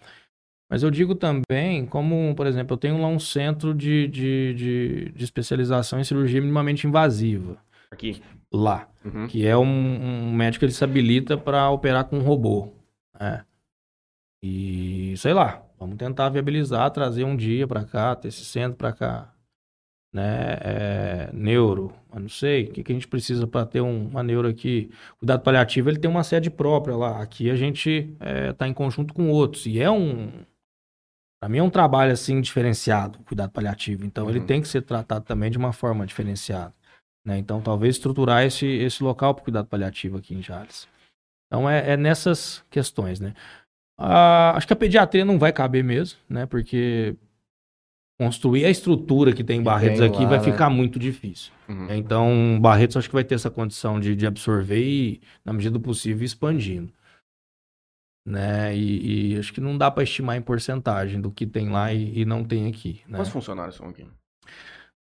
Mas 0.70 0.84
eu 0.84 0.92
digo 0.92 1.16
também, 1.16 1.86
como, 1.86 2.36
por 2.36 2.46
exemplo, 2.46 2.74
eu 2.74 2.78
tenho 2.78 3.02
lá 3.02 3.08
um 3.08 3.20
centro 3.20 3.74
de, 3.74 4.08
de, 4.10 4.54
de, 4.54 5.12
de 5.14 5.24
especialização 5.24 5.98
em 6.00 6.04
cirurgia 6.04 6.42
minimamente 6.42 6.86
invasiva, 6.86 7.56
Aqui. 7.90 8.22
lá, 8.52 8.90
Uhum. 9.06 9.28
que 9.28 9.48
é 9.48 9.56
um, 9.56 9.64
um 9.64 10.34
médico 10.34 10.60
que 10.60 10.66
ele 10.66 10.74
se 10.74 10.84
habilita 10.84 11.38
para 11.38 11.70
operar 11.70 12.04
com 12.04 12.18
um 12.18 12.22
robô. 12.22 12.74
né? 13.18 13.46
E 14.44 15.14
sei 15.18 15.34
lá, 15.34 15.64
vamos 15.80 15.96
tentar 15.98 16.30
viabilizar, 16.30 16.92
trazer 16.92 17.24
um 17.24 17.36
dia 17.36 17.66
para 17.66 17.86
cá, 17.86 18.16
ter 18.16 18.28
esse 18.28 18.44
centro 18.44 18.78
para 18.78 18.92
cá. 18.92 19.34
Né? 20.18 20.58
É, 20.62 21.30
neuro, 21.32 21.94
eu 22.12 22.20
não 22.22 22.28
sei, 22.30 22.64
o 22.64 22.72
que, 22.72 22.84
que 22.84 22.92
a 22.92 22.96
gente 22.96 23.08
precisa 23.08 23.46
para 23.46 23.68
ter 23.68 23.82
um- 23.82 24.08
uma 24.08 24.24
neuro 24.24 24.48
aqui? 24.48 24.90
Cuidado 25.20 25.44
paliativo, 25.44 25.92
ele 25.92 26.00
tem 26.00 26.10
uma 26.10 26.24
sede 26.24 26.50
própria 26.50 26.96
lá. 26.96 27.22
Aqui 27.22 27.52
a 27.52 27.56
gente 27.56 28.16
está 28.50 28.68
em 28.68 28.74
conjunto 28.74 29.14
com 29.14 29.30
outros. 29.30 29.68
E 29.68 29.80
é 29.80 29.92
um. 29.92 30.32
Para 31.40 31.50
mim 31.50 31.60
é 31.60 31.64
um 31.64 31.70
trabalho 31.70 32.12
assim 32.12 32.42
diferenciado, 32.42 33.20
cuidado 33.20 33.52
paliativo. 33.52 34.04
Então 34.06 34.28
ele 34.28 34.40
Uhum. 34.40 34.46
tem 34.48 34.60
que 34.60 34.68
ser 34.68 34.82
tratado 34.82 35.24
também 35.24 35.52
de 35.52 35.58
uma 35.60 35.72
forma 35.72 36.04
diferenciada. 36.08 36.74
Né? 37.24 37.38
Então 37.38 37.62
talvez 37.62 37.96
estruturar 37.98 38.44
esse, 38.44 38.66
esse 38.66 39.04
local 39.04 39.36
para 39.36 39.44
cuidado 39.44 39.68
paliativo 39.68 40.18
aqui 40.18 40.34
em 40.34 40.42
Jales. 40.42 40.88
Então 41.46 41.70
é, 41.70 41.92
é 41.92 41.96
nessas 41.98 42.66
questões, 42.72 43.20
né? 43.20 43.36
Ah, 44.00 44.54
acho 44.58 44.66
que 44.66 44.74
a 44.74 44.76
pediatria 44.76 45.24
não 45.24 45.38
vai 45.38 45.54
caber 45.54 45.84
mesmo, 45.84 46.20
né? 46.28 46.48
Porque 46.48 47.16
construir 48.20 48.66
a 48.66 48.70
estrutura 48.70 49.32
que 49.32 49.44
tem 49.44 49.60
em 49.60 49.64
Barretos 49.64 50.00
tem 50.00 50.10
aqui 50.10 50.24
lá, 50.24 50.30
vai 50.30 50.40
né? 50.40 50.44
ficar 50.44 50.70
muito 50.70 50.98
difícil. 50.98 51.52
Uhum. 51.70 51.94
Então, 51.94 52.58
Barretos 52.60 52.98
acho 52.98 53.08
que 53.08 53.14
vai 53.14 53.24
ter 53.24 53.36
essa 53.36 53.52
condição 53.52 54.00
de, 54.00 54.16
de 54.16 54.26
absorver 54.26 54.84
e, 54.84 55.22
na 55.46 55.54
medida 55.54 55.72
do 55.72 55.80
possível, 55.80 56.26
expandindo. 56.26 56.92
Né? 58.26 58.76
E, 58.76 59.34
e 59.34 59.38
acho 59.38 59.54
que 59.54 59.62
não 59.62 59.78
dá 59.78 59.92
para 59.92 60.04
estimar 60.04 60.36
em 60.36 60.42
porcentagem 60.42 61.22
do 61.22 61.30
que 61.32 61.46
tem 61.46 61.70
lá 61.70 61.94
e, 61.94 62.22
e 62.22 62.26
não 62.26 62.44
tem 62.44 62.68
aqui. 62.68 63.02
Né? 63.08 63.18
Quantos 63.20 63.32
funcionários 63.32 63.76
são 63.76 63.88
aqui? 63.88 64.06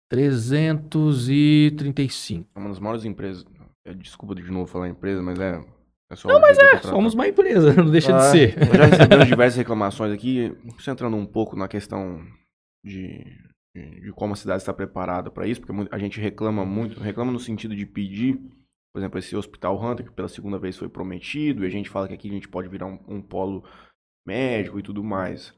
335. 0.10 2.48
É 2.56 2.60
uma 2.60 2.70
das 2.70 2.80
maiores 2.80 3.04
empresas. 3.04 3.44
é, 3.86 3.94
Desculpa 3.94 4.34
de 4.36 4.50
novo 4.50 4.68
falar 4.68 4.88
empresa, 4.90 5.22
mas 5.22 5.38
é. 5.40 5.62
é 6.10 6.16
só 6.16 6.30
Não, 6.30 6.40
mas 6.40 6.58
é, 6.58 6.78
somos 6.78 7.14
uma 7.16 7.28
empresa, 7.28 7.74
não 7.84 7.92
deixa 7.92 8.16
Ah, 8.16 8.20
de 8.20 8.26
ser. 8.32 8.58
Nós 8.60 8.78
já 8.78 8.86
recebemos 8.86 9.28
diversas 9.28 9.58
reclamações 9.58 10.14
aqui, 10.14 10.56
centrando 10.80 11.18
um 11.18 11.26
pouco 11.26 11.58
na 11.58 11.68
questão 11.68 12.22
de, 12.88 13.24
de, 13.76 14.12
como 14.14 14.34
a 14.34 14.36
cidade 14.36 14.62
está 14.62 14.74
preparada 14.74 15.30
para 15.30 15.48
isso, 15.48 15.62
porque 15.62 15.88
a 15.92 16.00
gente 16.00 16.20
reclama 16.20 16.66
muito, 16.66 17.00
reclama 17.00 17.32
no 17.32 17.40
sentido 17.40 17.76
de 17.76 17.86
pedir, 17.86 18.38
por 18.94 19.00
exemplo, 19.00 19.20
esse 19.20 19.36
Hospital 19.36 19.80
Hunter, 19.80 20.06
que 20.06 20.12
pela 20.12 20.28
segunda 20.28 20.58
vez 20.58 20.78
foi 20.78 20.90
prometido, 20.90 21.64
e 21.64 21.68
a 21.68 21.70
gente 21.70 21.90
fala 21.90 22.08
que 22.08 22.14
aqui 22.14 22.30
a 22.30 22.34
gente 22.34 22.48
pode 22.48 22.68
virar 22.68 22.88
um, 22.88 23.00
um 23.08 23.22
polo 23.22 23.64
médico 24.26 24.80
e 24.80 24.84
tudo 24.84 25.04
mais. 25.04 25.54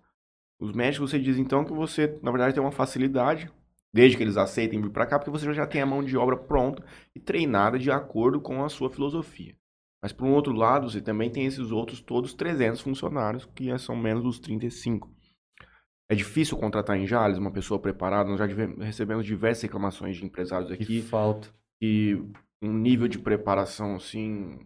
Os 0.60 0.74
médicos, 0.74 1.12
você 1.12 1.20
diz 1.20 1.38
então 1.38 1.64
que 1.64 1.72
você, 1.72 2.20
na 2.22 2.32
verdade, 2.32 2.54
tem 2.54 2.62
uma 2.62 2.72
facilidade, 2.72 3.50
desde 3.94 4.18
que 4.18 4.24
eles 4.24 4.38
aceitem 4.38 4.82
vir 4.82 4.92
para 4.92 5.06
cá, 5.06 5.18
porque 5.18 5.32
você 5.32 5.52
já 5.54 5.66
tem 5.66 5.82
a 5.82 5.86
mão 5.86 6.04
de 6.04 6.18
obra 6.18 6.36
pronta 6.38 6.84
e 7.16 7.20
treinada 7.20 7.80
de 7.80 7.90
acordo 7.90 8.42
com 8.42 8.64
a 8.64 8.70
sua 8.70 8.90
filosofia. 8.90 9.56
Mas 10.02 10.14
por 10.14 10.26
um 10.26 10.34
outro 10.34 10.54
lado, 10.54 10.90
você 10.90 11.02
também 11.02 11.30
tem 11.30 11.46
esses 11.46 11.72
outros 11.72 12.02
todos 12.02 12.34
300 12.34 12.82
funcionários, 12.82 13.46
que 13.56 13.78
são 13.80 13.96
menos 13.96 14.24
dos 14.24 14.40
35. 14.40 15.10
É 16.11 16.15
difícil 16.15 16.57
contratar 16.57 16.98
em 16.98 17.06
Jales 17.06 17.38
uma 17.38 17.52
pessoa 17.52 17.80
preparada. 17.80 18.30
Nós 18.30 18.40
já 18.40 18.45
recebemos 18.84 19.26
diversas 19.26 19.64
reclamações 19.64 20.18
de 20.18 20.26
empresários 20.26 20.76
Que 20.76 20.84
aqui 20.84 21.02
falta. 21.03 21.49
que 21.80 22.15
um 22.61 22.73
nível 22.73 23.07
de 23.07 23.19
preparação 23.19 23.95
assim 23.95 24.60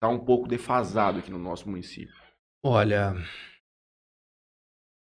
tá 0.00 0.08
um 0.08 0.18
pouco 0.18 0.46
defasado 0.46 1.18
aqui 1.18 1.30
no 1.30 1.38
nosso 1.38 1.68
município. 1.68 2.14
Olha, 2.64 3.16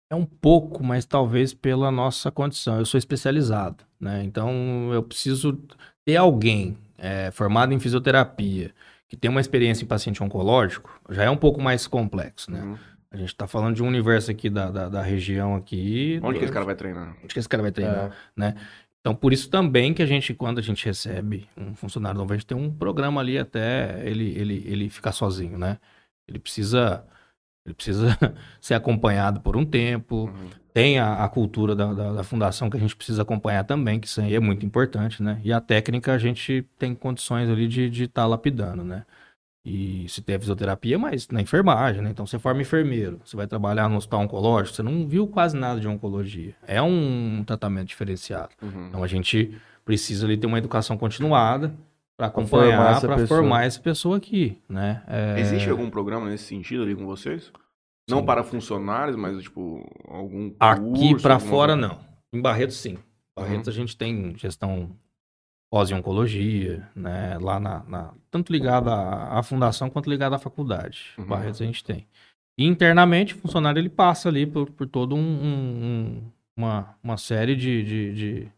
é 0.10 0.16
um 0.16 0.26
pouco, 0.26 0.84
mas 0.84 1.06
talvez 1.06 1.54
pela 1.54 1.92
nossa 1.92 2.32
condição. 2.32 2.78
Eu 2.80 2.86
sou 2.86 2.98
especializado, 2.98 3.84
né? 4.00 4.24
Então 4.24 4.92
eu 4.94 5.04
preciso 5.04 5.62
ter 6.06 6.16
alguém 6.16 6.78
é, 6.98 7.30
formado 7.32 7.74
em 7.74 7.80
fisioterapia 7.80 8.74
que 9.10 9.18
tem 9.18 9.30
uma 9.30 9.42
experiência 9.42 9.84
em 9.84 9.88
paciente 9.88 10.24
oncológico. 10.24 11.00
Já 11.10 11.24
é 11.24 11.30
um 11.30 11.38
pouco 11.38 11.62
mais 11.62 11.88
complexo, 11.88 12.52
né? 12.52 12.62
Uhum. 12.62 12.78
A 13.10 13.18
gente 13.18 13.36
tá 13.36 13.48
falando 13.48 13.76
de 13.76 13.84
um 13.84 13.88
universo 13.88 14.30
aqui 14.30 14.50
da, 14.50 14.70
da, 14.70 14.90
da 14.90 15.02
região 15.02 15.56
aqui. 15.56 16.20
Onde 16.22 16.40
que 16.40 16.46
esse 16.46 16.54
cara 16.54 16.66
vai 16.66 16.76
treinar? 16.76 17.16
Onde 17.24 17.34
que 17.34 17.40
esse 17.40 17.50
cara 17.50 17.64
vai 17.64 17.72
treinar? 17.72 18.12
É. 18.38 18.54
Então, 19.00 19.16
por 19.16 19.32
isso 19.32 19.50
também 19.50 19.94
que 19.94 20.02
a 20.02 20.06
gente, 20.06 20.34
quando 20.34 20.60
a 20.60 20.62
gente 20.62 20.86
recebe 20.86 21.48
um 21.56 21.74
funcionário 21.74 22.20
novo, 22.20 22.34
a 22.34 22.36
gente 22.36 22.46
tem 22.46 22.58
um 22.58 22.70
programa 22.70 23.22
ali 23.22 23.38
até 23.38 24.02
ele, 24.06 24.38
ele, 24.38 24.64
ele 24.68 24.90
ficar 24.90 25.14
sozinho, 25.14 25.58
né? 25.58 25.78
Ele 26.28 26.38
precisa, 26.38 27.06
ele 27.66 27.74
precisa 27.74 28.18
ser 28.60 28.74
acompanhado 28.74 29.40
por 29.40 29.56
um 29.56 29.64
tempo. 29.64 30.26
Uhum. 30.26 30.50
Tem 30.74 31.00
a, 31.00 31.24
a 31.24 31.30
cultura 31.30 31.74
da, 31.74 31.94
da, 31.94 32.12
da 32.12 32.24
fundação 32.24 32.70
que 32.70 32.76
a 32.76 32.80
gente 32.80 32.98
precisa 32.98 33.22
acompanhar 33.22 33.64
também, 33.64 33.98
que 33.98 34.08
isso 34.08 34.20
aí 34.20 34.36
é 34.36 34.40
muito 34.42 34.66
importante, 34.66 35.24
né? 35.24 35.40
E 35.42 35.54
a 35.54 35.62
técnica 35.62 36.14
a 36.14 36.18
gente 36.18 36.68
tem 36.78 36.94
condições 36.94 37.50
ali 37.50 37.66
de 37.68 38.04
estar 38.04 38.26
lapidando, 38.26 38.84
né? 38.84 39.06
E 39.70 40.08
se 40.08 40.22
tem 40.22 40.38
a 40.38 40.40
fisioterapia, 40.40 40.98
mas 40.98 41.28
na 41.28 41.42
enfermagem, 41.42 42.02
né? 42.02 42.10
Então 42.10 42.26
você 42.26 42.40
forma 42.40 42.62
enfermeiro, 42.62 43.20
você 43.26 43.36
vai 43.36 43.46
trabalhar 43.46 43.90
no 43.90 43.98
hospital 43.98 44.22
oncológico, 44.22 44.78
você 44.78 44.82
não 44.82 45.06
viu 45.06 45.28
quase 45.28 45.58
nada 45.58 45.78
de 45.78 45.90
oncologia. 45.90 46.56
É 46.66 46.82
um 46.82 47.44
tratamento 47.46 47.90
diferenciado. 47.90 48.52
Uhum. 48.62 48.88
Então 48.88 49.04
a 49.04 49.08
gente 49.08 49.60
precisa 49.84 50.26
ali 50.26 50.38
ter 50.38 50.48
uma 50.48 50.58
educação 50.58 50.98
continuada 50.98 51.76
para 52.16 52.28
acompanhar, 52.28 53.02
para 53.02 53.28
formar 53.28 53.66
essa 53.66 53.82
pessoa 53.82 54.16
aqui, 54.16 54.58
né? 54.70 55.04
É, 55.06 55.38
Existe 55.42 55.70
algum 55.70 55.90
programa 55.90 56.30
nesse 56.30 56.46
sentido 56.46 56.84
ali 56.84 56.96
com 56.96 57.06
vocês? 57.06 57.52
Não 58.10 58.20
Sim. 58.20 58.26
para 58.26 58.46
funcionários, 58.46 59.18
mas 59.18 59.44
tipo 59.44 59.86
algum 60.08 60.50
Aqui 60.62 61.10
curso, 61.10 61.22
para 61.22 61.34
alguma 61.34 61.52
fora 61.52 61.76
não. 61.76 62.00
Em 62.32 62.42
Barretos 62.42 62.78
sim. 62.78 62.98
Barretos 63.36 63.68
a 63.68 63.74
gente 63.74 63.98
tem 63.98 64.34
gestão 64.38 64.92
pós-oncologia, 65.70 66.90
né? 66.96 67.38
Lá 67.40 67.60
na, 67.60 67.84
na- 67.84 68.14
tanto 68.32 68.52
ligada 68.52 68.92
à, 68.94 69.40
à 69.40 69.44
fundação 69.44 69.90
quanto 69.90 70.10
ligada 70.10 70.36
à 70.36 70.40
faculdade. 70.40 71.14
Uhum. 71.18 71.26
Barretos 71.26 71.62
a 71.62 71.66
gente 71.66 71.84
tem. 71.84 72.08
E 72.58 72.66
internamente 72.66 73.36
o 73.36 73.38
funcionário 73.38 73.80
ele 73.80 73.90
passa 73.90 74.30
ali 74.30 74.46
por, 74.46 74.70
por 74.72 74.88
todo 74.88 75.16
um, 75.16 75.20
um- 75.20 75.86
um- 75.86 76.32
uma, 76.58 76.96
uma 77.04 77.18
série 77.18 77.56
de, 77.56 77.84
de, 77.84 78.14
de, 78.14 78.52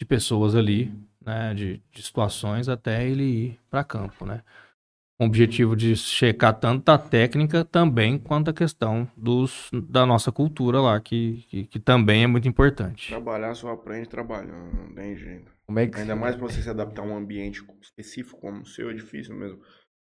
de 0.00 0.06
pessoas 0.06 0.54
ali, 0.54 0.92
né? 1.24 1.54
De, 1.54 1.80
de 1.92 2.02
situações 2.02 2.68
até 2.68 3.06
ele 3.08 3.22
ir 3.24 3.60
para 3.70 3.84
campo, 3.84 4.26
né? 4.26 4.42
Com 5.18 5.24
o 5.24 5.28
objetivo 5.28 5.74
de 5.74 5.96
checar 5.96 6.54
tanto 6.54 6.88
a 6.90 6.96
técnica 6.98 7.64
também 7.64 8.18
quanto 8.18 8.50
a 8.50 8.54
questão 8.54 9.08
dos, 9.16 9.68
da 9.88 10.06
nossa 10.06 10.30
cultura 10.30 10.80
lá, 10.80 11.00
que, 11.00 11.44
que, 11.48 11.64
que 11.64 11.80
também 11.80 12.22
é 12.22 12.26
muito 12.28 12.46
importante. 12.46 13.08
Trabalhar 13.08 13.54
só 13.54 13.72
aprende 13.72 14.08
trabalhando, 14.08 14.72
não 14.76 14.94
tem 14.94 15.16
jeito. 15.16 15.50
Como 15.68 15.80
é 15.80 15.86
que 15.86 15.98
Ainda 15.98 16.16
mais 16.16 16.34
para 16.34 16.46
você 16.46 16.62
se 16.62 16.70
adaptar 16.70 17.02
a 17.02 17.04
um 17.04 17.14
ambiente 17.14 17.62
específico 17.82 18.40
como 18.40 18.62
o 18.62 18.66
seu, 18.66 18.88
é 18.88 18.94
difícil 18.94 19.36
mesmo. 19.36 19.60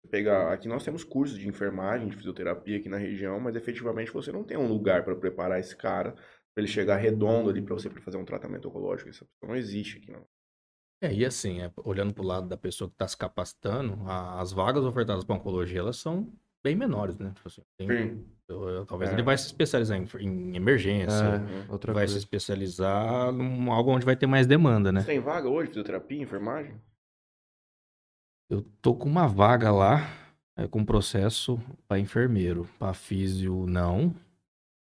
Pegar, 0.09 0.53
aqui 0.53 0.69
nós 0.69 0.85
temos 0.85 1.03
cursos 1.03 1.37
de 1.37 1.49
enfermagem, 1.49 2.09
de 2.09 2.17
fisioterapia 2.17 2.79
aqui 2.79 2.89
na 2.89 2.97
região, 2.97 3.41
mas 3.41 3.57
efetivamente 3.57 4.13
você 4.13 4.31
não 4.31 4.45
tem 4.45 4.57
um 4.57 4.69
lugar 4.69 5.05
para 5.05 5.17
preparar 5.17 5.59
esse 5.59 5.77
cara, 5.77 6.13
para 6.13 6.23
ele 6.63 6.69
chegar 6.69 6.97
redondo 6.97 7.51
ali 7.51 7.61
para 7.61 7.75
você 7.75 7.91
pra 7.91 8.01
fazer 8.01 8.17
um 8.17 8.25
tratamento 8.25 8.69
oncológico. 8.69 9.11
Isso 9.11 9.27
não 9.43 9.57
existe 9.57 9.99
aqui, 9.99 10.13
não. 10.13 10.25
É, 11.03 11.13
e 11.13 11.25
assim, 11.27 11.61
é, 11.61 11.71
olhando 11.85 12.15
para 12.15 12.23
o 12.23 12.27
lado 12.27 12.49
da 12.49 12.57
pessoa 12.57 12.89
que 12.89 12.95
está 12.95 13.07
se 13.09 13.17
capacitando, 13.17 14.09
a- 14.09 14.41
as 14.41 14.53
vagas 14.53 14.85
ofertadas 14.85 15.25
para 15.25 15.35
oncologia, 15.35 15.81
elas 15.81 15.97
são 15.97 16.33
bem 16.67 16.75
menores, 16.75 17.17
né? 17.17 17.31
Tipo 17.37 17.47
assim, 17.49 17.63
tem- 17.79 18.25
talvez 18.89 19.11
É. 19.11 19.15
ele 19.15 19.23
vai 19.23 19.39
se 19.39 19.47
especializar 19.47 19.97
em, 19.97 20.07
em 20.27 20.57
emergência, 20.57 21.15
É, 21.69 21.73
outra 21.73 21.93
vai 21.93 22.07
se 22.09 22.15
coisa. 22.15 22.19
especializar 22.19 23.33
em 23.33 23.69
algo 23.71 23.93
onde 23.93 24.05
vai 24.05 24.17
ter 24.17 24.27
mais 24.27 24.49
demanda, 24.49 24.91
né? 24.91 25.01
Você 25.03 25.07
tem 25.07 25.21
vaga 25.21 25.49
hoje, 25.49 25.69
fisioterapia, 25.69 26.21
enfermagem? 26.21 26.75
Eu 28.51 28.63
tô 28.83 28.95
com 28.95 29.09
uma 29.09 29.29
vaga 29.29 29.71
lá, 29.71 30.09
é, 30.57 30.67
com 30.67 30.85
processo 30.85 31.59
para 31.87 31.99
enfermeiro, 32.01 32.69
para 32.79 32.93
físio 32.95 33.65
não, 33.67 34.13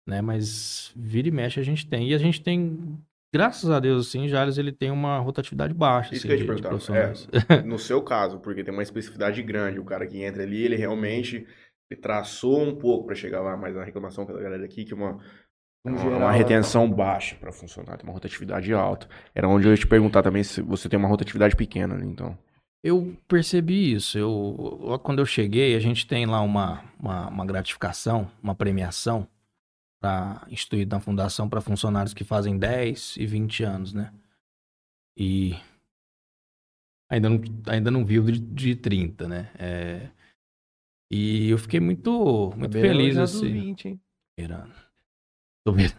né? 0.06 0.20
Mas 0.20 0.92
vira 0.96 1.28
e 1.28 1.30
mexe 1.32 1.60
a 1.60 1.62
gente 1.64 1.86
tem. 1.86 2.08
E 2.10 2.14
a 2.14 2.18
gente 2.18 2.40
tem, 2.40 2.98
graças 3.34 3.68
a 3.70 3.80
Deus, 3.80 4.06
assim, 4.08 4.28
Jales 4.28 4.58
ele 4.58 4.72
tem 4.72 4.90
uma 4.90 5.18
rotatividade 5.18 5.74
baixa, 5.74 6.14
Isso 6.14 6.26
assim, 6.26 6.28
que 6.28 6.32
eu 6.34 6.36
ia 6.38 6.42
te 6.42 6.46
perguntar. 6.46 6.68
profissionais. 6.70 7.28
No 7.66 7.78
seu 7.78 8.00
caso, 8.02 8.38
porque 8.38 8.62
tem 8.64 8.72
uma 8.72 8.82
especificidade 8.82 9.42
grande. 9.42 9.78
O 9.80 9.84
cara 9.84 10.06
que 10.06 10.22
entra 10.22 10.42
ali, 10.44 10.62
ele 10.62 10.76
realmente 10.76 11.44
ele 11.90 12.00
traçou 12.00 12.62
um 12.62 12.76
pouco 12.76 13.06
para 13.06 13.14
chegar 13.14 13.40
lá, 13.40 13.56
mas 13.56 13.76
a 13.76 13.84
reclamação 13.84 14.26
pela 14.26 14.40
galera 14.40 14.64
aqui 14.64 14.84
que 14.84 14.94
uma, 14.94 15.18
uma, 15.84 15.98
geral, 15.98 16.18
uma 16.18 16.32
né? 16.32 16.38
retenção 16.38 16.90
baixa 16.90 17.36
para 17.36 17.52
funcionar, 17.52 17.96
tem 17.96 18.06
uma 18.06 18.12
rotatividade 18.12 18.72
alta. 18.72 19.08
Era 19.34 19.48
onde 19.48 19.66
eu 19.66 19.70
ia 19.70 19.76
te 19.76 19.86
perguntar 19.86 20.22
também 20.22 20.42
se 20.42 20.60
você 20.60 20.88
tem 20.88 20.98
uma 20.98 21.08
rotatividade 21.08 21.56
pequena 21.56 21.94
ali, 21.94 22.06
então. 22.06 22.36
Eu 22.82 23.16
percebi 23.26 23.92
isso. 23.92 24.18
Eu, 24.18 25.00
quando 25.02 25.18
eu 25.18 25.26
cheguei, 25.26 25.74
a 25.74 25.80
gente 25.80 26.06
tem 26.06 26.26
lá 26.26 26.40
uma, 26.40 26.84
uma, 26.98 27.28
uma 27.28 27.46
gratificação, 27.46 28.30
uma 28.42 28.54
premiação 28.54 29.26
instituída 30.48 30.96
na 30.96 31.00
fundação 31.00 31.48
para 31.48 31.60
funcionários 31.60 32.14
que 32.14 32.22
fazem 32.22 32.56
10 32.56 33.16
e 33.16 33.26
20 33.26 33.64
anos, 33.64 33.92
né? 33.92 34.12
E 35.16 35.56
ainda 37.10 37.28
não, 37.28 37.40
ainda 37.66 37.90
não 37.90 38.04
viu 38.04 38.22
de, 38.24 38.38
de 38.38 38.76
30, 38.76 39.26
né? 39.26 39.50
É, 39.58 40.08
e 41.10 41.50
eu 41.50 41.58
fiquei 41.58 41.80
muito, 41.80 42.52
muito 42.56 42.72
Beirando 42.72 42.98
feliz 42.98 43.16
assim. 43.16 43.52
20, 43.52 43.88
hein? 43.88 44.00
Beirando. 44.38 44.72
Tô 45.66 45.72
vendo. 45.72 45.92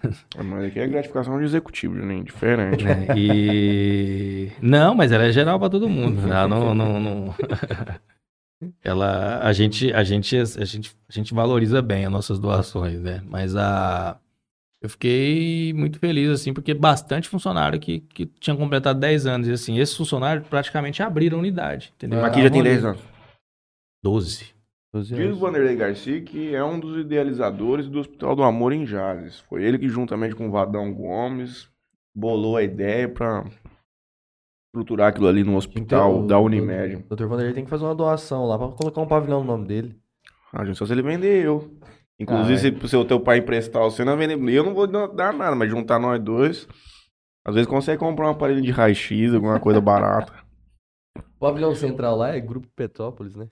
Mas 0.43 0.65
aqui 0.65 0.79
é 0.79 0.87
gratificação 0.87 1.37
de 1.37 1.45
executivo, 1.45 1.95
nem 1.95 2.23
diferente. 2.23 2.83
né? 2.83 3.07
E 3.15 4.51
não, 4.61 4.95
mas 4.95 5.11
ela 5.11 5.25
é 5.25 5.31
geral 5.31 5.59
para 5.59 5.69
todo 5.69 5.89
mundo. 5.89 6.21
Ela 6.27 6.47
não, 6.47 6.73
não, 6.73 6.99
não- 6.99 7.35
Ela, 8.83 9.39
a 9.43 9.53
gente, 9.53 9.93
a 9.93 10.03
gente, 10.03 10.35
a 10.35 10.65
gente, 10.65 10.95
a 11.07 11.11
gente 11.13 11.33
valoriza 11.33 11.81
bem 11.81 12.05
as 12.05 12.11
nossas 12.11 12.39
doações, 12.39 12.99
né? 12.99 13.21
Mas 13.25 13.55
a 13.55 14.19
eu 14.81 14.89
fiquei 14.89 15.73
muito 15.73 15.99
feliz 15.99 16.29
assim, 16.29 16.53
porque 16.53 16.73
bastante 16.73 17.27
funcionário 17.27 17.79
que, 17.79 17.99
que 17.99 18.25
tinha 18.25 18.55
completado 18.55 18.97
10 18.97 19.25
anos 19.25 19.47
e 19.49 19.51
assim, 19.51 19.77
esses 19.77 19.95
funcionários 19.95 20.47
praticamente 20.47 21.03
abriram 21.03 21.37
a 21.37 21.41
unidade, 21.41 21.91
entendeu? 21.95 22.23
Aqui 22.23 22.41
já 22.41 22.49
tem 22.49 22.63
10 22.63 22.85
anos. 22.85 23.01
12. 24.01 24.55
12 24.93 25.13
Diz 25.15 25.19
o 25.19 25.27
anos. 25.27 25.39
Vanderlei 25.39 25.75
Garcia 25.75 26.21
que 26.21 26.53
é 26.55 26.63
um 26.63 26.79
dos 26.79 26.97
idealizadores 26.97 27.87
do 27.87 27.99
Hospital 27.99 28.35
do 28.35 28.43
Amor 28.43 28.73
em 28.73 28.85
Jales. 28.85 29.39
Foi 29.41 29.63
ele 29.63 29.77
que, 29.77 29.87
juntamente 29.87 30.35
com 30.35 30.47
o 30.47 30.51
Vadão 30.51 30.93
Gomes, 30.93 31.69
bolou 32.15 32.57
a 32.57 32.63
ideia 32.63 33.07
pra 33.07 33.45
estruturar 34.67 35.09
aquilo 35.09 35.27
ali 35.27 35.43
no 35.43 35.55
hospital 35.55 36.11
Então, 36.15 36.27
da 36.27 36.39
Unimed. 36.39 37.05
O 37.09 37.15
Dr. 37.15 37.25
Vanderlei 37.25 37.53
tem 37.53 37.63
que 37.63 37.69
fazer 37.69 37.85
uma 37.85 37.95
doação 37.95 38.45
lá 38.45 38.57
pra 38.57 38.69
colocar 38.69 39.01
um 39.01 39.07
pavilhão 39.07 39.41
no 39.41 39.47
nome 39.47 39.67
dele. 39.67 39.95
A 40.53 40.65
gente 40.65 40.77
só 40.77 40.85
se 40.85 40.91
ele 40.93 41.01
vender 41.01 41.43
eu. 41.45 41.71
Inclusive, 42.19 42.53
Ah, 42.53 42.55
é. 42.55 42.79
se 42.79 42.85
o 42.85 42.87
seu 42.87 43.05
teu 43.05 43.19
pai 43.19 43.37
emprestar 43.37 43.83
você 43.83 44.03
não 44.03 44.17
vender. 44.17 44.35
Eu 44.51 44.63
não 44.63 44.73
vou 44.73 44.87
dar 44.87 45.07
dar 45.07 45.33
nada, 45.33 45.55
mas 45.55 45.69
juntar 45.69 45.99
nós 45.99 46.19
dois. 46.21 46.67
Às 47.45 47.55
vezes 47.55 47.69
consegue 47.69 47.99
comprar 47.99 48.27
um 48.27 48.31
aparelho 48.31 48.61
de 48.61 48.71
raio-x, 48.71 49.33
alguma 49.33 49.59
coisa 49.59 49.79
barata. 49.79 50.33
O 51.17 51.39
pavilhão 51.39 51.73
central 51.73 52.17
lá 52.17 52.35
é 52.35 52.39
Grupo 52.41 52.67
Petrópolis, 52.75 53.33
né? 53.33 53.47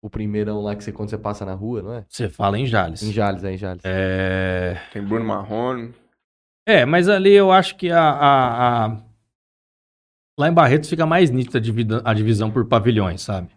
O 0.00 0.08
primeirão 0.08 0.60
lá 0.62 0.76
que 0.76 0.84
você 0.84 0.92
quando 0.92 1.10
você 1.10 1.18
passa 1.18 1.44
na 1.44 1.54
rua, 1.54 1.82
não 1.82 1.92
é? 1.94 2.04
Você 2.08 2.28
fala 2.28 2.58
em 2.58 2.66
Jales. 2.66 3.02
Em 3.02 3.12
Jales, 3.12 3.42
é 3.42 3.52
em 3.52 3.56
Jales. 3.56 3.82
É... 3.84 4.80
Tem 4.92 5.02
Bruno 5.02 5.24
Marrone. 5.24 5.92
É, 6.66 6.84
mas 6.84 7.08
ali 7.08 7.32
eu 7.32 7.50
acho 7.50 7.76
que 7.76 7.90
a, 7.90 8.00
a- 8.00 8.86
a- 8.86 8.96
Lá 10.38 10.48
em 10.48 10.52
Barretos 10.52 10.88
fica 10.88 11.04
mais 11.04 11.30
nítida 11.30 11.60
a 12.04 12.14
divisão 12.14 12.48
por 12.48 12.64
pavilhões, 12.66 13.22
sabe? 13.22 13.48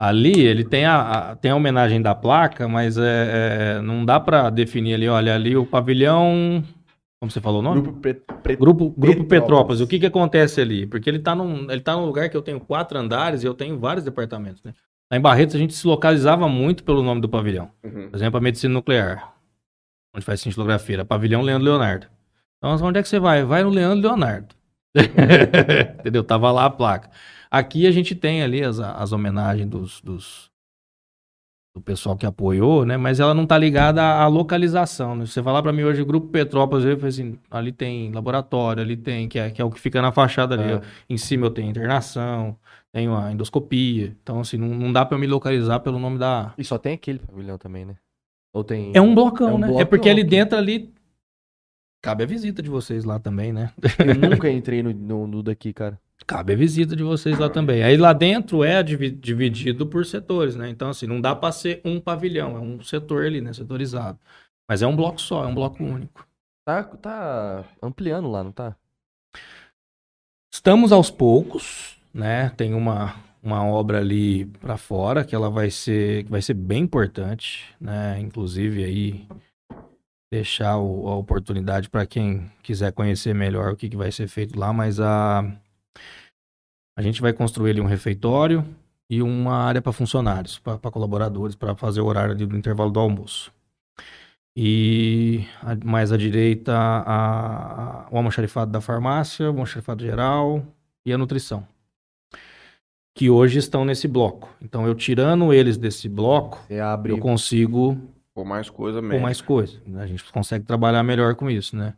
Ali 0.00 0.40
ele 0.40 0.64
tem 0.64 0.86
a, 0.86 1.00
a- 1.32 1.36
tem 1.36 1.50
a 1.50 1.56
homenagem 1.56 2.00
da 2.00 2.14
placa, 2.14 2.66
mas 2.66 2.96
é, 2.96 3.02
é, 3.76 3.82
não 3.82 4.06
dá 4.06 4.18
pra 4.18 4.48
definir 4.48 4.94
ali, 4.94 5.06
olha, 5.08 5.34
ali 5.34 5.54
o 5.54 5.66
pavilhão. 5.66 6.64
Como 7.20 7.30
você 7.30 7.40
falou 7.42 7.58
o 7.60 7.62
nome? 7.62 7.82
Grupo 7.82 8.00
Pre- 8.00 8.56
Grupo, 8.56 8.90
Grupo 8.90 8.96
Petrópolis. 8.96 9.28
Petrópolis. 9.28 9.80
O 9.82 9.86
que 9.86 9.98
que 9.98 10.06
acontece 10.06 10.60
ali? 10.62 10.86
Porque 10.86 11.10
ele 11.10 11.18
tá, 11.18 11.34
num, 11.34 11.70
ele 11.70 11.80
tá 11.80 11.94
num 11.94 12.06
lugar 12.06 12.30
que 12.30 12.36
eu 12.36 12.42
tenho 12.42 12.60
quatro 12.60 12.96
andares 12.96 13.42
e 13.42 13.46
eu 13.46 13.52
tenho 13.54 13.76
vários 13.78 14.04
departamentos, 14.04 14.62
né? 14.62 14.72
Lá 15.10 15.16
em 15.18 15.20
Barretos 15.20 15.54
a 15.54 15.58
gente 15.58 15.74
se 15.74 15.86
localizava 15.86 16.48
muito 16.48 16.84
pelo 16.84 17.02
nome 17.02 17.20
do 17.20 17.28
pavilhão. 17.28 17.70
Uhum. 17.82 18.10
Por 18.10 18.16
exemplo, 18.16 18.36
a 18.38 18.40
medicina 18.40 18.74
nuclear, 18.74 19.34
onde 20.14 20.24
faz 20.24 20.40
cintilografia, 20.40 20.96
era 20.96 21.04
pavilhão 21.04 21.42
Leandro 21.42 21.64
Leonardo. 21.64 22.06
Então, 22.58 22.76
onde 22.86 22.98
é 22.98 23.02
que 23.02 23.08
você 23.08 23.18
vai? 23.18 23.44
Vai 23.44 23.62
no 23.62 23.70
Leandro 23.70 24.06
Leonardo. 24.08 24.54
Entendeu? 26.00 26.24
Tava 26.24 26.50
lá 26.50 26.64
a 26.66 26.70
placa. 26.70 27.10
Aqui 27.50 27.86
a 27.86 27.90
gente 27.90 28.14
tem 28.14 28.42
ali 28.42 28.62
as, 28.62 28.78
as 28.80 29.12
homenagens 29.12 29.68
dos, 29.68 30.00
dos- 30.02 30.50
do 31.74 31.80
pessoal 31.80 32.16
que 32.16 32.26
apoiou, 32.26 32.84
né? 32.84 32.96
Mas 32.96 33.20
ela 33.20 33.32
não 33.32 33.46
tá 33.46 33.56
ligada 33.56 34.02
à, 34.02 34.26
localização. 34.26 35.14
Né? 35.14 35.24
Se 35.26 35.32
você 35.32 35.42
falar 35.42 35.62
para 35.62 35.72
mim 35.72 35.84
hoje, 35.84 36.04
Grupo 36.04 36.28
Petrópolis, 36.28 36.84
eu 36.84 36.96
falei 36.96 37.08
assim, 37.08 37.38
ali 37.50 37.72
tem 37.72 38.10
laboratório, 38.12 38.82
ali 38.82 38.96
tem, 38.96 39.28
que 39.28 39.38
é, 39.38 39.50
que 39.50 39.62
é 39.62 39.64
o 39.64 39.70
que 39.70 39.80
fica 39.80 40.02
na 40.02 40.10
fachada 40.12 40.54
ali. 40.56 40.72
Ah. 40.74 40.82
Em 41.08 41.16
cima 41.16 41.46
eu 41.46 41.50
tenho 41.50 41.70
internação, 41.70 42.56
tenho 42.92 43.16
a 43.16 43.32
endoscopia. 43.32 44.16
Então, 44.22 44.40
assim, 44.40 44.56
não, 44.56 44.68
não 44.68 44.92
dá 44.92 45.04
para 45.04 45.16
eu 45.16 45.20
me 45.20 45.26
localizar 45.26 45.80
pelo 45.80 45.98
nome 45.98 46.18
da, 46.18 46.54
E 46.58 46.64
só 46.64 46.78
tem 46.78 46.94
aquele 46.94 47.18
pavilhão 47.18 47.58
também, 47.58 47.84
né? 47.84 47.96
Ou 48.52 48.64
tem. 48.64 48.92
é 48.94 49.00
um 49.00 49.14
blocão, 49.14 49.50
É 49.50 49.52
um 49.54 49.58
né? 49.58 49.82
É 49.82 49.84
porque 49.84 50.08
ali 50.08 50.24
dentro 50.24 50.56
ali. 50.56 50.92
Cabe 52.02 52.22
a 52.22 52.26
visita 52.26 52.62
de 52.62 52.70
vocês 52.70 53.04
lá 53.04 53.18
também, 53.18 53.52
né? 53.52 53.72
Eu 53.98 54.14
nunca 54.30 54.48
entrei 54.50 54.82
no, 54.82 54.92
no, 54.92 55.26
no 55.26 55.42
daqui, 55.42 55.72
cara. 55.72 56.00
Cabe 56.26 56.52
a 56.52 56.56
visita 56.56 56.94
de 56.96 57.02
vocês 57.02 57.38
lá 57.38 57.48
também. 57.48 57.82
Aí 57.82 57.96
lá 57.96 58.12
dentro 58.12 58.62
é 58.64 58.82
divi- 58.82 59.10
dividido 59.10 59.86
por 59.86 60.04
setores, 60.06 60.56
né? 60.56 60.68
Então, 60.68 60.90
assim, 60.90 61.06
não 61.06 61.20
dá 61.20 61.34
pra 61.34 61.52
ser 61.52 61.80
um 61.84 62.00
pavilhão, 62.00 62.56
é 62.56 62.60
um 62.60 62.80
setor 62.82 63.24
ali, 63.24 63.40
né? 63.40 63.52
Setorizado. 63.52 64.18
Mas 64.68 64.82
é 64.82 64.86
um 64.86 64.94
bloco 64.94 65.20
só, 65.20 65.44
é 65.44 65.46
um 65.46 65.54
bloco 65.54 65.82
único. 65.82 66.26
Tá, 66.66 66.84
tá 66.84 67.64
ampliando 67.82 68.30
lá, 68.30 68.44
não 68.44 68.52
tá? 68.52 68.76
Estamos 70.52 70.92
aos 70.92 71.10
poucos, 71.10 71.97
né? 72.18 72.50
Tem 72.50 72.74
uma, 72.74 73.14
uma 73.42 73.64
obra 73.64 73.98
ali 74.00 74.44
para 74.46 74.76
fora 74.76 75.24
que 75.24 75.34
ela 75.34 75.48
vai 75.48 75.70
ser, 75.70 76.24
vai 76.24 76.42
ser 76.42 76.54
bem 76.54 76.82
importante, 76.82 77.64
né? 77.80 78.18
Inclusive 78.20 78.82
aí 78.84 79.26
deixar 80.30 80.76
o- 80.78 81.08
a 81.08 81.16
oportunidade 81.16 81.88
para 81.88 82.04
quem 82.04 82.50
quiser 82.62 82.92
conhecer 82.92 83.34
melhor 83.34 83.72
o 83.72 83.76
que, 83.76 83.88
que 83.88 83.96
vai 83.96 84.12
ser 84.12 84.28
feito 84.28 84.58
lá, 84.58 84.72
mas 84.72 85.00
a 85.00 85.44
a 86.96 87.02
gente 87.02 87.20
vai 87.22 87.32
construir 87.32 87.70
ali 87.70 87.80
um 87.80 87.86
refeitório 87.86 88.64
e 89.08 89.22
uma 89.22 89.54
área 89.54 89.80
para 89.80 89.92
funcionários, 89.92 90.58
para 90.58 90.76
colaboradores, 90.90 91.54
para 91.54 91.76
fazer 91.76 92.00
o 92.00 92.06
horário 92.06 92.34
do 92.34 92.56
intervalo 92.56 92.90
do 92.90 92.98
almoço. 92.98 93.52
E 94.56 95.44
mais 95.84 96.10
à 96.10 96.16
direita, 96.16 96.76
a, 96.76 98.02
a- 98.06 98.08
o 98.10 98.16
almoxarifado 98.16 98.72
da 98.72 98.80
farmácia, 98.80 99.46
o 99.46 99.50
almoxarifado 99.50 100.02
geral 100.02 100.66
e 101.06 101.12
a 101.12 101.16
nutrição. 101.16 101.64
Que 103.18 103.28
hoje 103.28 103.58
estão 103.58 103.84
nesse 103.84 104.06
bloco. 104.06 104.48
Então, 104.62 104.86
eu 104.86 104.94
tirando 104.94 105.52
eles 105.52 105.76
desse 105.76 106.08
bloco, 106.08 106.64
abre. 106.80 107.10
eu 107.10 107.18
consigo 107.18 107.98
Por 108.32 108.44
mais 108.44 108.70
coisa 108.70 109.02
mesmo. 109.02 109.20
mais 109.20 109.40
coisa. 109.40 109.82
A 109.96 110.06
gente 110.06 110.22
consegue 110.32 110.64
trabalhar 110.64 111.02
melhor 111.02 111.34
com 111.34 111.50
isso, 111.50 111.76
né? 111.76 111.94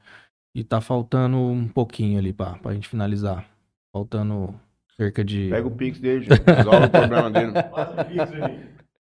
E 0.55 0.65
tá 0.65 0.81
faltando 0.81 1.37
um 1.37 1.69
pouquinho 1.69 2.19
ali 2.19 2.33
pra, 2.33 2.53
pra 2.55 2.73
gente 2.73 2.89
finalizar. 2.89 3.45
Faltando 3.93 4.55
cerca 4.97 5.23
de. 5.23 5.51
Pega 5.51 5.69
o 5.69 5.71
Pix 5.71 6.01
dele, 6.01 6.25
gente. 6.25 6.41
Resolve 6.43 6.87
o 6.87 6.91
problema 6.91 7.31
dele. 7.31 7.53
Passa 7.53 8.01
o 8.01 8.05
Pix 8.07 8.33
aí. 8.33 8.59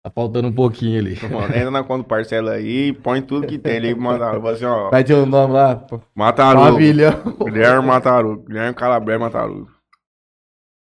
Tá 0.04 0.10
faltando 0.14 0.46
um 0.46 0.52
pouquinho 0.52 1.00
ali. 1.00 1.18
Mano, 1.20 1.46
entra 1.46 1.70
na 1.72 1.82
conta 1.82 2.04
do 2.04 2.06
parcela 2.06 2.52
aí, 2.52 2.92
põe 2.92 3.22
tudo 3.22 3.46
que 3.48 3.58
tem 3.58 3.78
ali, 3.78 3.94
manda 3.94 4.30
fala 4.30 4.52
assim, 4.52 4.66
ó. 4.66 4.90
Vai 4.90 5.02
ter 5.02 5.14
o 5.14 5.26
nome 5.26 5.52
lá? 5.54 5.74
pô. 5.74 6.00
Pavilhão. 6.14 7.22
Guilherme 7.42 7.88
Matarugo. 7.88 8.44
Guilherme 8.46 8.74
Calabré 8.74 9.18
Matarugo. 9.18 9.73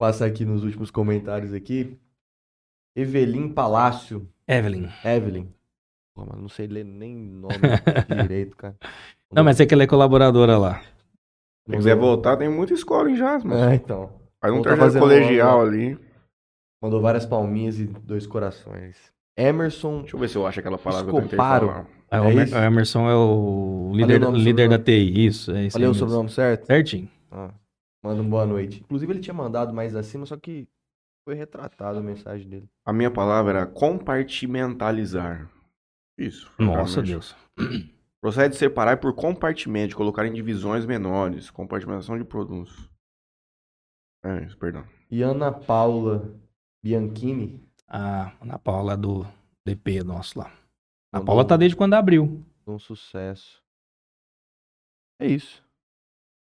Passar 0.05 0.27
aqui 0.27 0.45
nos 0.45 0.63
últimos 0.63 0.91
comentários 0.91 1.55
aqui. 1.55 1.97
Evelyn 2.95 3.49
Palácio. 3.49 4.29
Evelyn. 4.47 4.91
Evelyn. 5.03 5.49
Pô, 6.15 6.27
mas 6.27 6.39
não 6.39 6.49
sei 6.51 6.67
ler 6.67 6.85
nem 6.85 7.17
nome 7.17 7.55
direito, 8.21 8.55
cara. 8.55 8.77
Não, 9.33 9.43
mas 9.43 9.59
é 9.61 9.65
que 9.65 9.73
ela 9.73 9.85
é 9.85 9.87
colaboradora 9.87 10.59
lá. 10.59 10.83
Se 11.67 11.75
quiser 11.75 11.97
voltar, 11.97 12.37
tem 12.37 12.51
muita 12.51 12.75
escola 12.75 13.11
em 13.11 13.15
Jazz, 13.15 13.45
mano. 13.45 13.65
É, 13.65 13.77
então. 13.77 14.13
Faz 14.43 14.53
um 14.53 14.63
fazendo 14.63 15.01
colegial 15.01 15.61
logo, 15.61 15.71
ali. 15.71 15.99
Mandou 16.83 17.01
várias 17.01 17.25
palminhas 17.25 17.81
e 17.81 17.87
dois 17.87 18.27
corações. 18.27 19.11
Emerson 19.39 20.01
Deixa 20.01 20.17
eu 20.17 20.21
ver 20.21 20.29
se 20.29 20.37
eu 20.37 20.47
acho 20.47 20.61
aquela 20.61 20.77
palavra 20.77 21.11
que 21.11 21.17
eu 21.17 21.23
tentei 21.23 21.39
Escoparo. 21.39 21.67
falar. 21.69 21.87
É 22.11 22.45
isso? 22.45 22.55
o 22.55 22.59
Emerson 22.59 23.09
é 23.09 23.17
o 23.17 23.91
líder, 23.95 24.23
o 24.23 24.33
líder 24.33 24.69
da. 24.69 24.79
TI. 24.79 25.25
Isso, 25.25 25.51
é 25.51 25.65
isso. 25.65 25.73
Falei 25.73 25.89
o 25.89 25.95
sobrenome 25.95 26.29
certo? 26.29 26.67
Certinho. 26.67 27.09
Ah, 27.33 27.49
manda 28.05 28.21
um 28.21 28.29
boa 28.29 28.45
noite. 28.45 28.83
Inclusive, 28.83 29.11
ele 29.11 29.21
tinha 29.21 29.33
mandado 29.33 29.73
mais 29.73 29.97
acima, 29.97 30.27
só 30.27 30.37
que 30.37 30.69
foi 31.27 31.35
retratado 31.35 31.99
a 31.99 32.03
mensagem 32.03 32.47
dele. 32.47 32.69
A 32.85 32.93
minha 32.93 33.11
palavra 33.11 33.53
era 33.53 33.67
compartimentalizar. 33.67 35.51
Isso. 36.19 36.53
Nossa. 36.59 37.01
Deus. 37.01 37.35
Procede 38.21 38.51
de 38.51 38.59
separar 38.59 38.99
por 38.99 39.15
compartimento, 39.15 39.97
colocar 39.97 40.27
em 40.27 40.33
divisões 40.33 40.85
menores. 40.85 41.51
Compartimentação 41.51 42.19
de 42.19 42.25
produtos. 42.25 42.91
É 44.23 44.45
isso, 44.45 44.57
perdão. 44.59 44.87
E 45.11 45.23
Ana 45.23 45.51
Paula 45.51 46.35
Bianchini. 46.83 47.63
A 47.89 48.33
Ana 48.41 48.59
Paula 48.59 48.93
é 48.93 48.97
do 48.97 49.27
DP 49.67 50.03
nosso 50.03 50.39
lá. 50.39 50.47
A 51.11 51.19
mandou 51.19 51.27
Paula 51.27 51.47
tá 51.47 51.57
desde 51.57 51.77
quando 51.77 51.95
abriu. 51.95 52.45
Um 52.67 52.79
sucesso. 52.79 53.63
É 55.19 55.27
isso. 55.27 55.64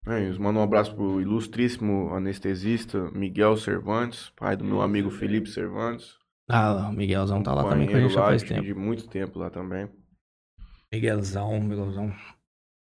É 0.06 0.30
isso. 0.30 0.42
Manda 0.42 0.60
um 0.60 0.64
abraço 0.64 0.94
pro 0.96 1.22
ilustríssimo 1.22 2.14
anestesista 2.14 3.10
Miguel 3.12 3.56
Cervantes, 3.58 4.32
pai 4.36 4.56
do 4.58 4.64
meu 4.66 4.82
amigo 4.82 5.10
Felipe 5.10 5.50
Cervantes. 5.50 6.16
Ah, 6.50 6.90
o 6.90 6.94
Miguelzão 6.94 7.42
tá 7.42 7.54
lá 7.54 7.64
também 7.70 7.88
com 7.88 7.96
a 7.96 8.00
gente 8.02 8.16
lá 8.16 8.26
faz 8.26 8.42
de- 8.42 8.50
tempo. 8.50 8.62
De 8.64 8.74
muito 8.74 9.08
tempo 9.08 9.40
lá 9.40 9.50
também. 9.50 9.88
Miguelzão, 10.92 11.60
Miguelzão. 11.62 12.14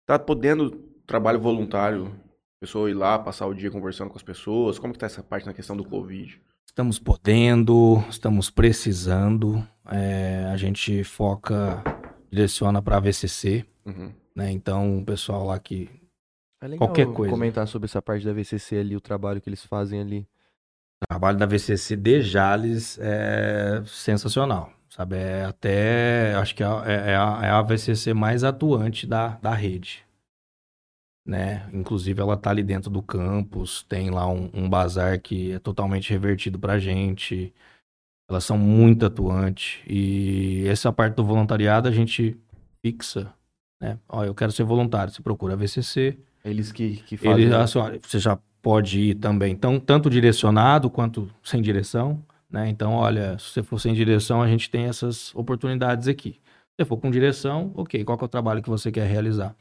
Tá 0.05 0.19
podendo 0.19 0.71
trabalho 1.07 1.39
voluntário, 1.39 2.13
pessoa 2.59 2.89
ir 2.89 2.93
lá, 2.93 3.17
passar 3.17 3.47
o 3.47 3.53
dia 3.53 3.71
conversando 3.71 4.09
com 4.09 4.17
as 4.17 4.23
pessoas. 4.23 4.77
Como 4.77 4.93
que 4.93 4.99
tá 4.99 5.05
essa 5.05 5.23
parte 5.23 5.45
na 5.45 5.53
questão 5.53 5.75
do 5.77 5.83
Covid? 5.85 6.39
Estamos 6.67 6.99
podendo, 6.99 8.03
estamos 8.09 8.49
precisando. 8.49 9.65
é, 9.85 10.45
a 10.51 10.55
gente 10.55 11.03
foca, 11.03 11.83
direciona 12.31 12.81
para 12.81 13.01
VCC, 13.01 13.65
Uhum. 13.85 14.13
né? 14.33 14.49
Então, 14.49 14.99
o 14.99 15.05
pessoal 15.05 15.45
lá 15.45 15.59
que 15.59 15.89
É 16.64 16.68
legal 16.68 16.88
Qualquer 16.88 17.07
coisa. 17.07 17.30
comentar 17.30 17.68
sobre 17.68 17.88
essa 17.88 18.02
parte 18.02 18.26
da 18.26 18.31
VCC 18.31 18.77
ali, 18.77 18.95
o 18.95 19.02
trabalho 19.02 19.41
que 19.41 19.49
eles 19.49 19.65
fazem 19.65 19.99
ali. 19.99 20.26
trabalho 21.10 21.38
da 21.38 21.45
VCC 21.45 21.98
de 21.98 22.22
Jales 22.22 22.98
é 23.02 23.84
sensacional. 23.85 24.72
sabe? 24.90 25.18
É 25.18 25.44
até, 25.44 26.34
acho 26.35 26.56
que 26.56 26.64
é, 26.64 26.68
é, 26.68 27.11
é 27.11 27.15
a, 27.18 27.40
é 27.44 27.49
a 27.49 27.61
VCC 27.61 28.14
mais 28.14 28.45
atuante 28.45 29.06
da, 29.06 29.35
da 29.41 29.53
rede, 29.53 30.06
né? 31.27 31.69
Inclusive 31.73 32.22
ela 32.22 32.38
tá 32.38 32.52
ali 32.52 32.64
dentro 32.64 32.90
do 32.90 33.02
campus, 33.02 33.84
tem 33.84 34.10
lá 34.10 34.26
um, 34.26 34.49
um 34.53 34.69
bazar 34.69 35.19
que 35.19 35.52
é 35.52 35.60
totalmente 35.60 36.10
revertido 36.11 36.57
pra 36.57 36.80
gente. 36.80 37.53
Elas 38.30 38.45
são 38.45 38.57
muito 38.57 39.06
atuantes 39.06 39.81
e 39.85 40.65
essa 40.65 40.94
parte 40.94 41.15
do 41.15 41.26
voluntariado 41.26 41.90
a 41.90 41.91
gente 41.91 42.40
fixa, 42.81 43.34
né? 43.81 43.99
Ó, 44.07 44.23
eu 44.23 44.34
quero 44.34 44.53
ser 44.53 44.64
voluntário, 44.64 45.11
você 45.11 45.22
procura 45.22 45.56
a 45.56 45.57
VCC, 45.57 46.18
Eles 46.44 46.72
que, 46.72 46.98
que 46.98 47.18
fazem. 47.18 47.45
ele, 47.45 47.56
assim, 47.56 47.80
olha, 47.80 47.99
você 48.06 48.20
já 48.20 48.38
pode 48.61 48.99
ir 48.99 49.15
também, 49.15 49.53
então, 49.53 49.80
tanto 49.80 50.10
direcionado 50.10 50.90
quanto 50.90 51.30
sem 51.44 51.61
direção, 51.61 52.24
né? 52.49 52.70
Então, 52.70 52.94
olha, 52.94 53.38
se 53.40 53.49
você 53.49 53.64
for 53.64 53.80
sem 53.80 53.94
direção, 53.94 54.41
a 54.41 54.48
gente 54.48 54.70
tem 54.70 54.86
essas 54.86 55.34
oportunidades 55.36 56.07
aqui. 56.07 56.34
Se 56.34 56.78
você 56.78 56.86
for 56.86 56.98
com 56.98 57.10
direção, 57.10 57.72
ok, 57.76 58.03
qual 58.03 58.18
que 58.18 58.24
é 58.24 58.28
o 58.28 58.30
trabalho 58.30 58.61
que 58.61 58.70
você 58.70 58.91
quer 58.91 59.07
realizar? 59.07 59.56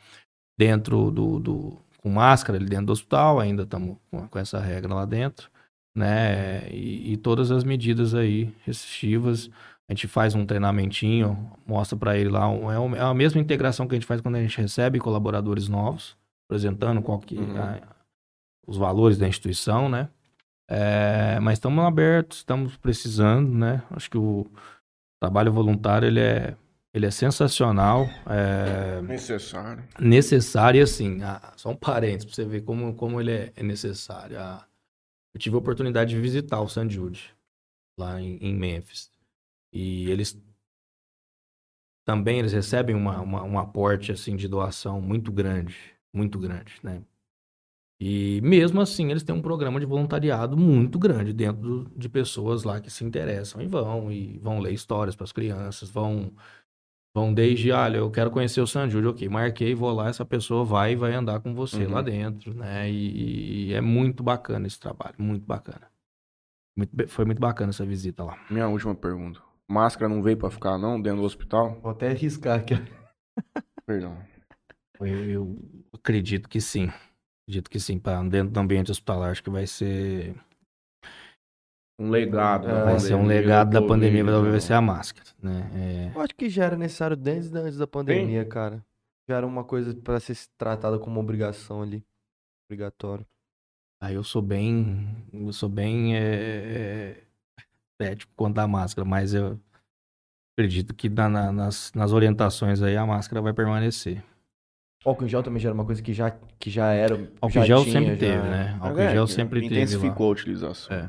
Dentro 0.58 1.10
do, 1.10 1.38
do 1.40 1.78
com 1.98 2.10
máscara, 2.10 2.58
ali 2.58 2.66
dentro 2.66 2.86
do 2.86 2.92
hospital, 2.92 3.40
ainda 3.40 3.62
estamos 3.62 3.96
com, 4.10 4.38
essa 4.38 4.58
regra 4.60 4.94
lá 4.94 5.04
dentro, 5.04 5.48
né? 5.96 6.68
E, 6.70 7.12
e 7.12 7.16
todas 7.16 7.50
as 7.50 7.64
medidas 7.64 8.14
aí 8.14 8.54
restritivas. 8.64 9.48
A 9.88 9.92
gente 9.92 10.06
faz 10.08 10.34
um 10.34 10.44
treinamentinho, 10.46 11.50
mostra 11.66 11.96
para 11.96 12.16
ele 12.16 12.30
lá, 12.30 12.46
é 12.50 12.98
é 12.98 13.00
a 13.00 13.14
mesma 13.14 13.40
integração 13.40 13.86
que 13.86 13.94
a 13.94 13.96
gente 13.98 14.06
faz 14.06 14.20
quando 14.20 14.36
a 14.36 14.42
gente 14.42 14.56
recebe 14.60 14.98
colaboradores 14.98 15.68
novos, 15.68 16.16
apresentando 16.52 17.00
qual 17.00 17.18
que 17.18 17.38
Uhum. 17.38 17.58
a- 17.62 17.80
os 18.66 18.76
valores 18.76 19.16
da 19.16 19.26
instituição, 19.26 19.88
né? 19.88 20.10
É, 20.68 21.40
mas 21.40 21.54
estamos 21.54 21.82
abertos, 21.84 22.38
estamos 22.38 22.76
precisando, 22.76 23.50
né? 23.52 23.82
Acho 23.90 24.10
que 24.10 24.18
o 24.18 24.46
trabalho 25.20 25.50
voluntário 25.52 26.06
ele 26.06 26.20
é, 26.20 26.54
ele 26.94 27.06
é 27.06 27.10
sensacional, 27.10 28.06
é 28.28 29.00
Necessário. 29.02 29.82
necessário 29.98 30.78
e 30.78 30.82
assim, 30.82 31.22
ah, 31.22 31.52
só 31.56 31.70
um 31.70 31.74
parênteses 31.76 32.26
para 32.26 32.34
você 32.34 32.44
ver 32.44 32.60
como, 32.62 32.94
como 32.94 33.20
ele 33.20 33.32
é, 33.32 33.52
é 33.56 33.62
necessário. 33.62 34.38
Ah, 34.38 34.64
eu 35.34 35.40
tive 35.40 35.56
a 35.56 35.58
oportunidade 35.58 36.10
de 36.14 36.20
visitar 36.20 36.60
o 36.60 36.68
St. 36.68 36.88
Jude 36.90 37.34
lá 37.98 38.20
em, 38.20 38.36
em 38.36 38.54
Memphis 38.54 39.10
e 39.72 40.10
eles 40.10 40.38
também 42.04 42.38
eles 42.38 42.52
recebem 42.52 42.94
uma, 42.94 43.20
uma- 43.20 43.42
um 43.42 43.58
aporte 43.58 44.12
assim 44.12 44.36
de 44.36 44.48
doação 44.48 45.00
muito 45.00 45.30
grande, 45.32 45.76
muito 46.12 46.38
grande, 46.38 46.74
né? 46.82 47.02
E 48.00 48.40
mesmo 48.42 48.80
assim, 48.80 49.10
eles 49.10 49.22
têm 49.22 49.34
um 49.34 49.40
programa 49.42 49.78
de 49.78 49.86
voluntariado 49.86 50.56
muito 50.56 50.98
grande 50.98 51.32
dentro 51.32 51.62
do- 51.84 51.90
de 51.96 52.08
pessoas 52.08 52.64
lá 52.64 52.80
que 52.80 52.90
se 52.90 53.04
interessam 53.04 53.62
e 53.62 53.66
vão 53.66 54.10
e 54.10 54.38
vão 54.38 54.58
ler 54.58 54.72
histórias 54.72 55.14
para 55.14 55.24
as 55.24 55.32
crianças, 55.32 55.88
vão 55.88 56.32
vão 57.14 57.32
desde, 57.32 57.70
olha, 57.70 57.98
eu 57.98 58.10
quero 58.10 58.30
conhecer 58.30 58.60
o 58.62 58.66
San 58.66 58.88
Júlio, 58.88 59.10
ok, 59.10 59.28
marquei, 59.28 59.74
vou 59.74 59.92
lá, 59.92 60.08
essa 60.08 60.24
pessoa 60.24 60.64
vai 60.64 60.92
e 60.92 60.96
vai 60.96 61.12
andar 61.14 61.40
com 61.40 61.54
você 61.54 61.84
Uhum. 61.84 61.92
lá 61.92 62.00
dentro, 62.02 62.54
né? 62.54 62.90
E, 62.90 63.66
e 63.68 63.72
é 63.74 63.82
muito 63.82 64.22
bacana 64.22 64.66
esse 64.66 64.80
trabalho, 64.80 65.14
muito 65.18 65.44
bacana. 65.46 65.90
Muito 66.74 66.90
foi 67.08 67.26
muito 67.26 67.38
bacana 67.38 67.68
essa 67.70 67.84
visita 67.84 68.24
lá. 68.24 68.38
Minha 68.50 68.66
última 68.66 68.94
pergunta. 68.94 69.40
Máscara 69.68 70.08
não 70.08 70.22
veio 70.22 70.38
pra 70.38 70.50
ficar, 70.50 70.78
não, 70.78 71.00
dentro 71.00 71.20
do 71.20 71.26
hospital? 71.26 71.78
Vou 71.82 71.90
até 71.92 72.08
arriscar 72.08 72.58
aqui. 72.60 72.74
Perdão. 73.86 74.16
Eu, 75.04 75.24
eu 75.30 75.58
acredito 75.92 76.48
que 76.48 76.60
sim. 76.60 76.90
Acredito 77.44 77.70
que 77.70 77.80
sim, 77.80 77.98
para 77.98 78.22
dentro 78.22 78.52
do 78.52 78.60
ambiente 78.60 78.90
hospitalar, 78.90 79.30
acho 79.32 79.42
que 79.42 79.50
vai 79.50 79.66
ser 79.66 80.34
Um 81.98 82.10
legado. 82.10 82.66
da 82.66 82.84
vai 82.84 82.98
ser 82.98 83.14
um 83.14 83.26
legado 83.26 83.70
da 83.70 83.82
pandemia, 83.82 84.24
vai 84.24 84.42
né? 84.52 84.60
ser 84.60 84.72
a 84.74 84.80
máscara, 84.80 85.28
né? 85.42 85.70
É, 86.12 86.16
Eu 86.16 86.20
acho 86.20 86.34
que 86.34 86.48
já 86.48 86.64
era 86.64 86.76
necessário 86.76 87.16
desde 87.16 87.56
antes 87.56 87.78
da 87.78 87.86
pandemia, 87.86 88.44
cara. 88.44 88.84
Já 89.28 89.36
era 89.36 89.46
uma 89.46 89.64
coisa 89.64 89.94
pra 89.94 90.18
ser 90.18 90.36
tratada 90.58 90.98
como 90.98 91.20
obrigação 91.20 91.82
ali. 91.82 92.04
Obrigatório. 92.68 93.26
Aí 94.00 94.14
eu 94.14 94.24
sou 94.24 94.42
bem. 94.42 95.24
Eu 95.32 95.52
sou 95.52 95.68
bem 95.68 96.16
é, 96.16 96.20
é, 97.20 97.24
cético 98.00 98.32
quanto 98.34 98.58
à 98.58 98.66
máscara, 98.66 99.04
mas 99.08 99.32
eu 99.32 99.60
acredito 100.56 100.92
que 100.94 101.08
na- 101.08 101.28
na- 101.28 101.52
nas, 101.52 101.92
nas 101.92 102.12
orientações 102.12 102.82
aí 102.82 102.96
a 102.96 103.06
máscara 103.06 103.40
vai 103.40 103.52
permanecer. 103.52 104.24
Álcool 105.04 105.24
em 105.24 105.28
gel 105.28 105.42
também 105.42 105.60
já 105.60 105.68
era 105.68 105.74
uma 105.74 105.84
coisa 105.84 106.00
que 106.02 106.12
já, 106.12 106.30
que 106.30 106.70
já 106.70 106.92
era. 106.92 107.14
Álcool 107.40 107.50
já 107.50 107.64
gel 107.64 107.82
tinha, 107.82 107.92
sempre 107.92 108.12
já- 108.14 108.18
teve, 108.20 108.42
né? 108.48 108.78
Álcool 108.80 109.00
É, 109.00 109.06
em 109.08 109.12
gel 109.12 109.26
sempre 109.26 109.60
teve 109.60 109.74
lá. 109.74 109.80
Intensificou 109.82 110.28
a 110.28 110.30
utilização. 110.32 110.96
É. 110.96 111.08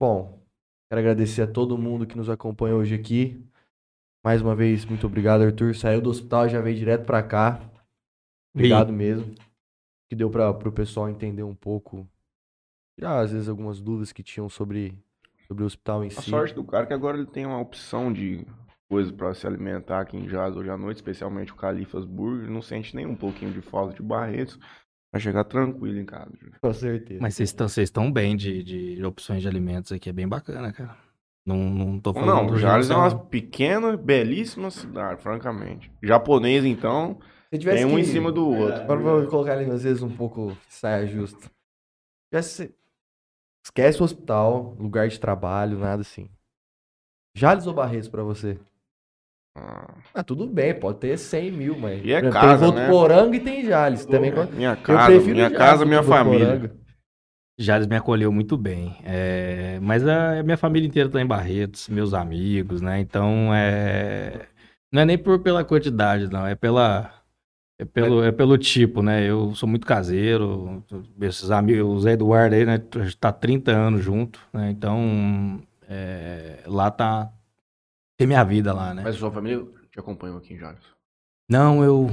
Bom, 0.00 0.40
quero 0.88 1.00
agradecer 1.00 1.42
a 1.42 1.46
todo 1.46 1.78
mundo 1.78 2.06
que 2.06 2.16
nos 2.16 2.28
acompanha 2.28 2.74
hoje 2.76 2.94
aqui. 2.94 3.44
Mais 4.24 4.42
uma 4.42 4.54
vez, 4.54 4.84
muito 4.84 5.06
obrigado, 5.06 5.42
Arthur. 5.42 5.74
Saiu 5.74 6.00
do 6.00 6.10
hospital, 6.10 6.48
já 6.48 6.60
veio 6.60 6.76
direto 6.76 7.04
pra 7.04 7.22
cá. 7.22 7.60
Obrigado 8.54 8.92
mesmo. 8.92 9.34
Que 10.08 10.14
deu 10.16 10.30
para 10.30 10.50
o 10.50 10.72
pessoal 10.72 11.08
entender 11.08 11.42
um 11.42 11.54
pouco. 11.54 12.06
Tirar, 12.98 13.20
às 13.20 13.32
vezes, 13.32 13.48
algumas 13.48 13.80
dúvidas 13.80 14.12
que 14.12 14.22
tinham 14.22 14.48
sobre, 14.48 14.96
sobre 15.46 15.62
o 15.62 15.66
hospital 15.66 16.04
em 16.04 16.08
A 16.08 16.10
si. 16.10 16.30
sorte 16.30 16.54
do 16.54 16.64
cara 16.64 16.84
é 16.84 16.86
que 16.86 16.94
agora 16.94 17.16
ele 17.18 17.26
tem 17.26 17.44
uma 17.46 17.60
opção 17.60 18.12
de 18.12 18.46
coisa 18.88 19.12
pra 19.12 19.34
se 19.34 19.46
alimentar 19.46 20.00
aqui 20.00 20.16
em 20.16 20.26
Jazz 20.26 20.56
hoje 20.56 20.70
à 20.70 20.76
noite, 20.76 20.96
especialmente 20.96 21.52
o 21.52 21.56
Califas 21.56 22.04
Burger. 22.04 22.50
Não 22.50 22.62
sente 22.62 22.94
nem 22.94 23.06
um 23.06 23.16
pouquinho 23.16 23.52
de 23.52 23.60
falta 23.60 23.94
de 23.94 24.02
Barretos. 24.02 24.58
Vai 25.12 25.20
chegar 25.20 25.44
tranquilo 25.44 25.98
em 25.98 26.04
casa. 26.04 26.30
Com 26.60 26.72
certeza. 26.72 27.20
Mas 27.22 27.34
vocês 27.34 27.48
estão 27.50 27.68
vocês 27.68 27.88
estão 27.88 28.12
bem 28.12 28.36
de, 28.36 28.62
de 28.96 29.04
opções 29.04 29.40
de 29.42 29.48
alimentos 29.48 29.92
aqui, 29.92 30.08
é 30.10 30.12
bem 30.12 30.28
bacana, 30.28 30.72
cara. 30.72 30.96
Não, 31.46 31.56
não 31.56 32.00
tô 32.00 32.12
falando 32.12 32.28
Não, 32.34 32.46
do 32.46 32.58
Jales 32.58 32.90
é 32.90 32.96
uma 32.96 33.16
pequena, 33.26 33.96
belíssima 33.96 34.68
cidade, 34.70 35.22
francamente. 35.22 35.92
Japonês, 36.02 36.64
então, 36.64 37.20
Se 37.52 37.58
tivesse 37.58 37.84
tem 37.84 37.86
um 37.92 37.94
que- 37.94 38.00
em 38.02 38.04
cima 38.04 38.32
do 38.32 38.48
outro. 38.48 38.82
Agora 38.82 39.00
vou 39.00 39.26
colocar 39.28 39.52
ali, 39.52 39.70
às 39.70 39.84
vezes, 39.84 40.02
um 40.02 40.10
pouco 40.14 40.56
saia 40.68 41.06
justa. 41.06 41.48
Tivesse- 42.32 42.74
Esquece 43.64 44.00
o 44.00 44.04
hospital, 44.04 44.76
lugar 44.78 45.08
de 45.08 45.18
trabalho, 45.18 45.78
nada 45.78 46.02
assim. 46.02 46.28
Jales 47.36 47.66
ou 47.66 47.74
Barretos 47.74 48.08
pra 48.08 48.22
você? 48.22 48.58
Ah, 50.14 50.22
tudo 50.22 50.46
bem, 50.46 50.74
pode 50.74 50.98
ter 50.98 51.16
100 51.16 51.50
mil, 51.50 51.78
mas. 51.78 52.04
E 52.04 52.12
é 52.12 52.20
tem 52.20 52.30
casa, 52.30 52.66
né? 52.66 52.86
Votuporanga 52.86 53.36
e 53.36 53.40
tem 53.40 53.64
Jales. 53.64 54.04
Também... 54.04 54.32
minha 54.52 54.76
casa, 54.76 55.20
minha 55.20 55.34
Jales 55.34 55.58
casa, 55.58 55.84
minha 55.84 56.02
família. 56.02 56.72
Jales 57.58 57.86
me 57.86 57.96
acolheu 57.96 58.30
muito 58.30 58.56
bem. 58.56 58.96
é, 59.02 59.78
mas 59.80 60.06
a, 60.06 60.40
a 60.40 60.42
minha 60.42 60.58
família 60.58 60.86
inteira 60.86 61.08
tá 61.08 61.20
em 61.20 61.26
Barretos, 61.26 61.88
meus 61.88 62.12
amigos, 62.12 62.82
né? 62.82 63.00
Então 63.00 63.50
é. 63.54 64.46
Não 64.92 65.02
é 65.02 65.04
nem 65.04 65.18
por, 65.18 65.38
pela 65.40 65.64
quantidade, 65.64 66.30
não. 66.30 66.46
É 66.46 66.54
pela. 66.54 67.12
É 67.78 67.84
pelo, 67.84 68.24
é 68.24 68.32
pelo 68.32 68.56
tipo, 68.56 69.02
né? 69.02 69.22
Eu 69.22 69.54
sou 69.54 69.68
muito 69.68 69.86
caseiro. 69.86 70.82
Esses 71.20 71.50
amigos, 71.50 71.86
o 71.86 72.00
Zé 72.00 72.12
Eduardo 72.12 72.54
aí, 72.54 72.64
né? 72.64 72.78
Tá 73.20 73.32
30 73.32 73.70
anos 73.70 74.04
junto, 74.04 74.38
né? 74.52 74.70
Então. 74.70 75.60
é, 75.88 76.60
lá 76.66 76.90
tá. 76.90 77.30
Tem 78.16 78.26
minha 78.26 78.42
vida 78.44 78.72
lá, 78.72 78.94
né? 78.94 79.02
Mas 79.02 79.16
a 79.16 79.18
sua 79.18 79.30
família 79.30 79.64
te 79.90 80.00
acompanhou 80.00 80.38
aqui 80.38 80.54
em 80.54 80.58
Jales? 80.58 80.82
Não, 81.48 81.84
eu. 81.84 82.08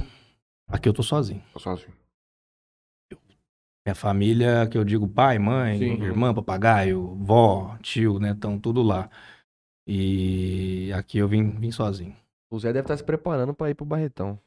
Aqui 0.67 0.87
eu 0.87 0.93
tô 0.93 1.01
sozinho. 1.01 1.41
Tô 1.53 1.59
sozinho. 1.59 1.93
Minha 3.85 3.95
família, 3.95 4.67
que 4.67 4.77
eu 4.77 4.83
digo 4.85 5.07
pai, 5.07 5.37
mãe, 5.37 5.77
Sim. 5.77 6.03
irmã, 6.03 6.33
papagaio, 6.33 7.15
vó, 7.15 7.77
tio, 7.81 8.17
né? 8.17 8.31
Estão 8.31 8.57
tudo 8.57 8.81
lá. 8.81 9.09
E 9.85 10.91
aqui 10.93 11.17
eu 11.17 11.27
vim, 11.27 11.49
vim 11.51 11.71
sozinho. 11.71 12.15
O 12.49 12.57
Zé 12.59 12.71
deve 12.71 12.85
estar 12.85 12.95
se 12.95 13.03
preparando 13.03 13.53
pra 13.53 13.69
ir 13.69 13.75
pro 13.75 13.85
Barretão. 13.85 14.39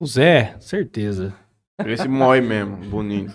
O 0.00 0.06
Zé, 0.06 0.56
certeza. 0.60 1.34
Esse 1.84 2.06
mói 2.06 2.40
mesmo, 2.40 2.76
bonito. 2.76 3.32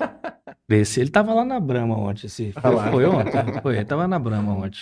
Esse, 0.70 1.02
ele 1.02 1.10
tava 1.10 1.34
lá 1.34 1.44
na 1.44 1.60
Brama 1.60 1.98
ontem. 1.98 2.28
Esse, 2.28 2.54
Ah 2.56 2.70
lá. 2.70 2.92
Foi 2.92 3.06
ontem? 3.06 3.62
Foi, 3.62 3.76
ele 3.76 3.86
tava 3.86 4.08
na 4.08 4.18
Brama 4.18 4.54
ontem. 4.54 4.80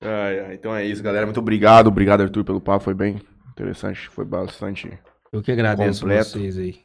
Ai, 0.00 0.54
então 0.54 0.74
é 0.74 0.84
isso, 0.84 1.02
galera. 1.02 1.26
Muito 1.26 1.40
obrigado. 1.40 1.88
Obrigado, 1.88 2.22
Arthur, 2.22 2.44
pelo 2.44 2.60
papo. 2.60 2.84
Foi 2.84 2.94
bem 2.94 3.20
interessante. 3.50 4.08
Foi 4.08 4.24
bastante. 4.24 4.98
Eu 5.32 5.42
que 5.42 5.52
agradeço 5.52 6.00
Completo. 6.02 6.30
vocês 6.30 6.58
aí. 6.58 6.80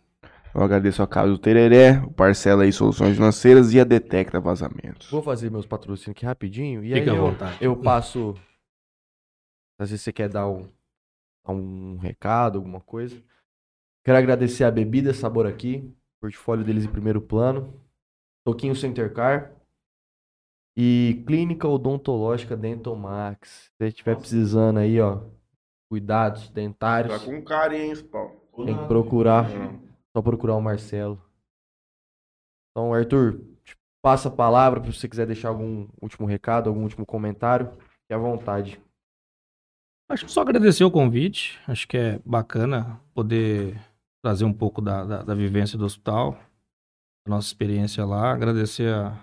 Eu 0.54 0.62
agradeço 0.62 1.02
a 1.02 1.08
Casa 1.08 1.32
do 1.32 1.38
Tereré, 1.40 2.00
o 2.06 2.12
Parcela 2.12 2.64
aí 2.64 2.72
Soluções 2.72 3.16
Financeiras 3.16 3.74
e 3.74 3.80
a 3.80 3.84
Detecta 3.84 4.40
Vazamentos. 4.40 5.10
Vou 5.10 5.24
fazer 5.24 5.50
meus 5.50 5.66
patrocínios 5.66 6.12
aqui 6.16 6.26
rapidinho. 6.26 6.84
E 6.84 6.94
Fica 6.94 7.00
aí 7.00 7.10
à 7.10 7.14
eu, 7.20 7.22
vontade. 7.22 7.58
eu 7.60 7.76
passo. 7.76 8.36
Às 9.80 9.90
vezes 9.90 10.04
você 10.04 10.14
quer 10.14 10.30
dar 10.30 10.48
um, 10.48 10.70
dar 11.44 11.54
um 11.54 11.98
recado, 11.98 12.60
alguma 12.60 12.80
coisa. 12.80 13.20
Quero 14.06 14.18
agradecer 14.18 14.64
a 14.64 14.70
Bebida 14.70 15.12
Sabor 15.14 15.48
aqui. 15.48 15.92
Portfólio 16.22 16.64
deles 16.64 16.86
em 16.86 16.90
primeiro 16.92 17.20
plano. 17.20 17.74
Toquinho 18.46 18.76
Center 18.76 19.12
Car. 19.12 19.52
E 20.76 21.24
Clínica 21.28 21.68
Odontológica 21.68 22.58
Dentomax. 22.58 23.50
Se 23.50 23.72
você 23.78 23.88
estiver 23.88 24.16
precisando 24.16 24.80
aí, 24.80 25.00
ó. 25.00 25.22
Cuidados 25.90 26.50
dentários. 26.50 27.20
Tá 27.20 27.26
com 27.26 27.44
carinho, 27.44 28.04
Paulo. 28.06 28.66
Tem 28.66 28.78
que 28.78 28.88
procurar. 28.88 29.48
Só 30.16 30.22
procurar 30.22 30.56
o 30.56 30.62
Marcelo. 30.62 31.22
Então, 32.72 32.94
Arthur, 32.94 33.40
passa 34.02 34.30
a 34.30 34.32
palavra 34.32 34.84
se 34.84 34.94
você 34.94 35.08
quiser 35.08 35.28
deixar 35.28 35.50
algum 35.50 35.88
último 36.02 36.28
recado, 36.28 36.70
algum 36.70 36.82
último 36.82 37.06
comentário. 37.06 37.72
Fique 37.72 38.14
à 38.14 38.18
vontade. 38.18 38.82
Acho 40.10 40.26
que 40.26 40.32
só 40.32 40.42
agradecer 40.42 40.84
o 40.84 40.92
convite. 40.92 41.60
Acho 41.68 41.88
que 41.88 41.98
é 41.98 42.20
bacana 42.26 43.00
poder 43.14 43.80
trazer 44.24 44.46
um 44.46 44.54
pouco 44.54 44.82
da, 44.82 45.04
da, 45.04 45.24
da 45.24 45.36
vivência 45.36 45.78
do 45.78 45.86
hospital, 45.86 46.34
da 47.26 47.36
nossa 47.36 47.48
experiência 47.48 48.06
lá. 48.06 48.32
Agradecer 48.32 48.94
a 48.94 49.18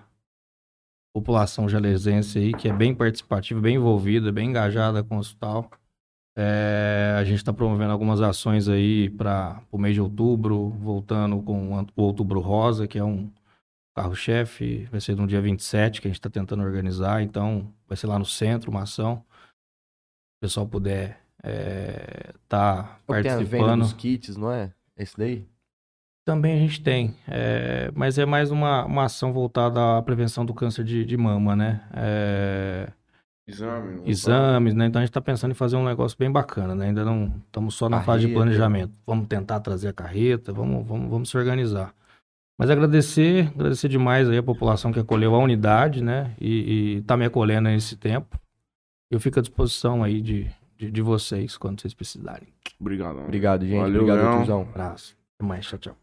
população 1.13 1.69
jalesense 1.69 2.39
aí, 2.39 2.53
que 2.53 2.69
é 2.69 2.73
bem 2.73 2.95
participativa, 2.95 3.61
bem 3.61 3.77
envolvida, 3.77 4.33
bem 4.33 4.51
engajada 4.51 5.03
com 5.03 5.17
o 5.17 5.21
hospital. 5.21 5.71
É, 6.37 7.17
a 7.19 7.25
gente 7.25 7.39
está 7.39 7.53
promovendo 7.53 7.93
algumas 7.93 8.21
ações 8.21 8.69
aí 8.69 9.11
para 9.11 9.63
o 9.71 9.79
mês 9.79 9.95
de 9.95 10.01
outubro, 10.01 10.71
voltando 10.71 11.43
com 11.43 11.75
o 11.75 12.03
Outubro 12.03 12.41
Rosa, 12.41 12.87
que 12.87 12.99
é 12.99 13.05
um 13.05 13.31
carro-chefe. 13.95 14.89
Vai 14.91 15.01
ser 15.01 15.17
no 15.17 15.27
dia 15.27 15.41
27 15.41 16.01
que 16.01 16.07
a 16.07 16.11
gente 16.11 16.19
está 16.19 16.31
tentando 16.31 16.63
organizar, 16.63 17.23
então 17.23 17.73
vai 17.87 17.97
ser 17.97 18.07
lá 18.07 18.19
no 18.19 18.25
centro 18.25 18.71
uma 18.71 18.83
ação. 18.83 19.17
Se 19.17 20.39
o 20.39 20.41
pessoal 20.43 20.67
puder 20.67 21.21
estar 21.37 21.49
é, 21.49 22.33
tá 22.49 23.01
Tem 23.23 23.31
a 23.31 23.37
venda 23.39 23.49
participando. 23.49 23.81
dos 23.81 23.93
kits, 23.93 24.37
não 24.37 24.53
é? 24.53 24.73
Esse 24.97 25.17
daí? 25.17 25.49
Também 26.31 26.55
a 26.55 26.59
gente 26.61 26.81
tem, 26.81 27.13
é, 27.27 27.91
mas 27.93 28.17
é 28.17 28.25
mais 28.25 28.53
uma, 28.53 28.85
uma 28.85 29.07
ação 29.07 29.33
voltada 29.33 29.99
à 29.99 30.01
prevenção 30.01 30.47
do 30.47 30.55
câncer 30.55 30.85
de, 30.85 31.05
de 31.05 31.17
mama, 31.17 31.57
né? 31.57 31.81
É, 31.93 32.89
Exame. 33.49 33.97
não 33.97 34.07
exames, 34.07 34.73
né? 34.73 34.87
Então 34.87 35.01
a 35.01 35.03
gente 35.03 35.11
está 35.11 35.21
pensando 35.21 35.51
em 35.51 35.57
fazer 35.57 35.75
um 35.75 35.85
negócio 35.85 36.17
bem 36.17 36.31
bacana, 36.31 36.73
né? 36.73 36.87
Ainda 36.87 37.05
não 37.05 37.35
estamos 37.45 37.75
só 37.75 37.89
na 37.89 38.01
fase 38.03 38.21
de 38.21 38.27
Carreta. 38.29 38.45
planejamento. 38.45 38.93
Vamos 39.05 39.27
tentar 39.27 39.59
trazer 39.59 39.89
a 39.89 39.93
carreta, 39.93 40.53
vamos, 40.53 40.87
vamos, 40.87 41.11
vamos 41.11 41.31
se 41.31 41.37
organizar. 41.37 41.93
Mas 42.57 42.71
agradecer, 42.71 43.49
agradecer 43.49 43.89
demais 43.89 44.31
aí 44.31 44.39
a 44.39 44.43
população 44.43 44.93
que 44.93 45.01
acolheu 45.01 45.35
a 45.35 45.39
unidade, 45.39 46.01
né? 46.01 46.33
E, 46.41 46.99
e 46.99 47.03
tá 47.03 47.17
me 47.17 47.25
acolhendo 47.25 47.71
nesse 47.71 47.97
tempo. 47.97 48.39
Eu 49.11 49.19
fico 49.19 49.41
à 49.41 49.43
disposição 49.43 50.05
aí 50.05 50.21
de, 50.21 50.49
de, 50.79 50.93
de 50.93 51.03
vocês 51.03 51.59
quando 51.59 51.81
vocês 51.81 51.93
precisarem. 51.93 52.47
Obrigado. 52.79 53.19
Obrigado, 53.19 53.67
gente. 53.67 53.81
Valeu, 53.81 54.03
Obrigado. 54.03 54.49
Um 54.49 54.61
abraço. 54.61 55.17
Até 55.35 55.45
mais. 55.45 55.67
Tchau, 55.67 55.79
tchau. 55.81 56.00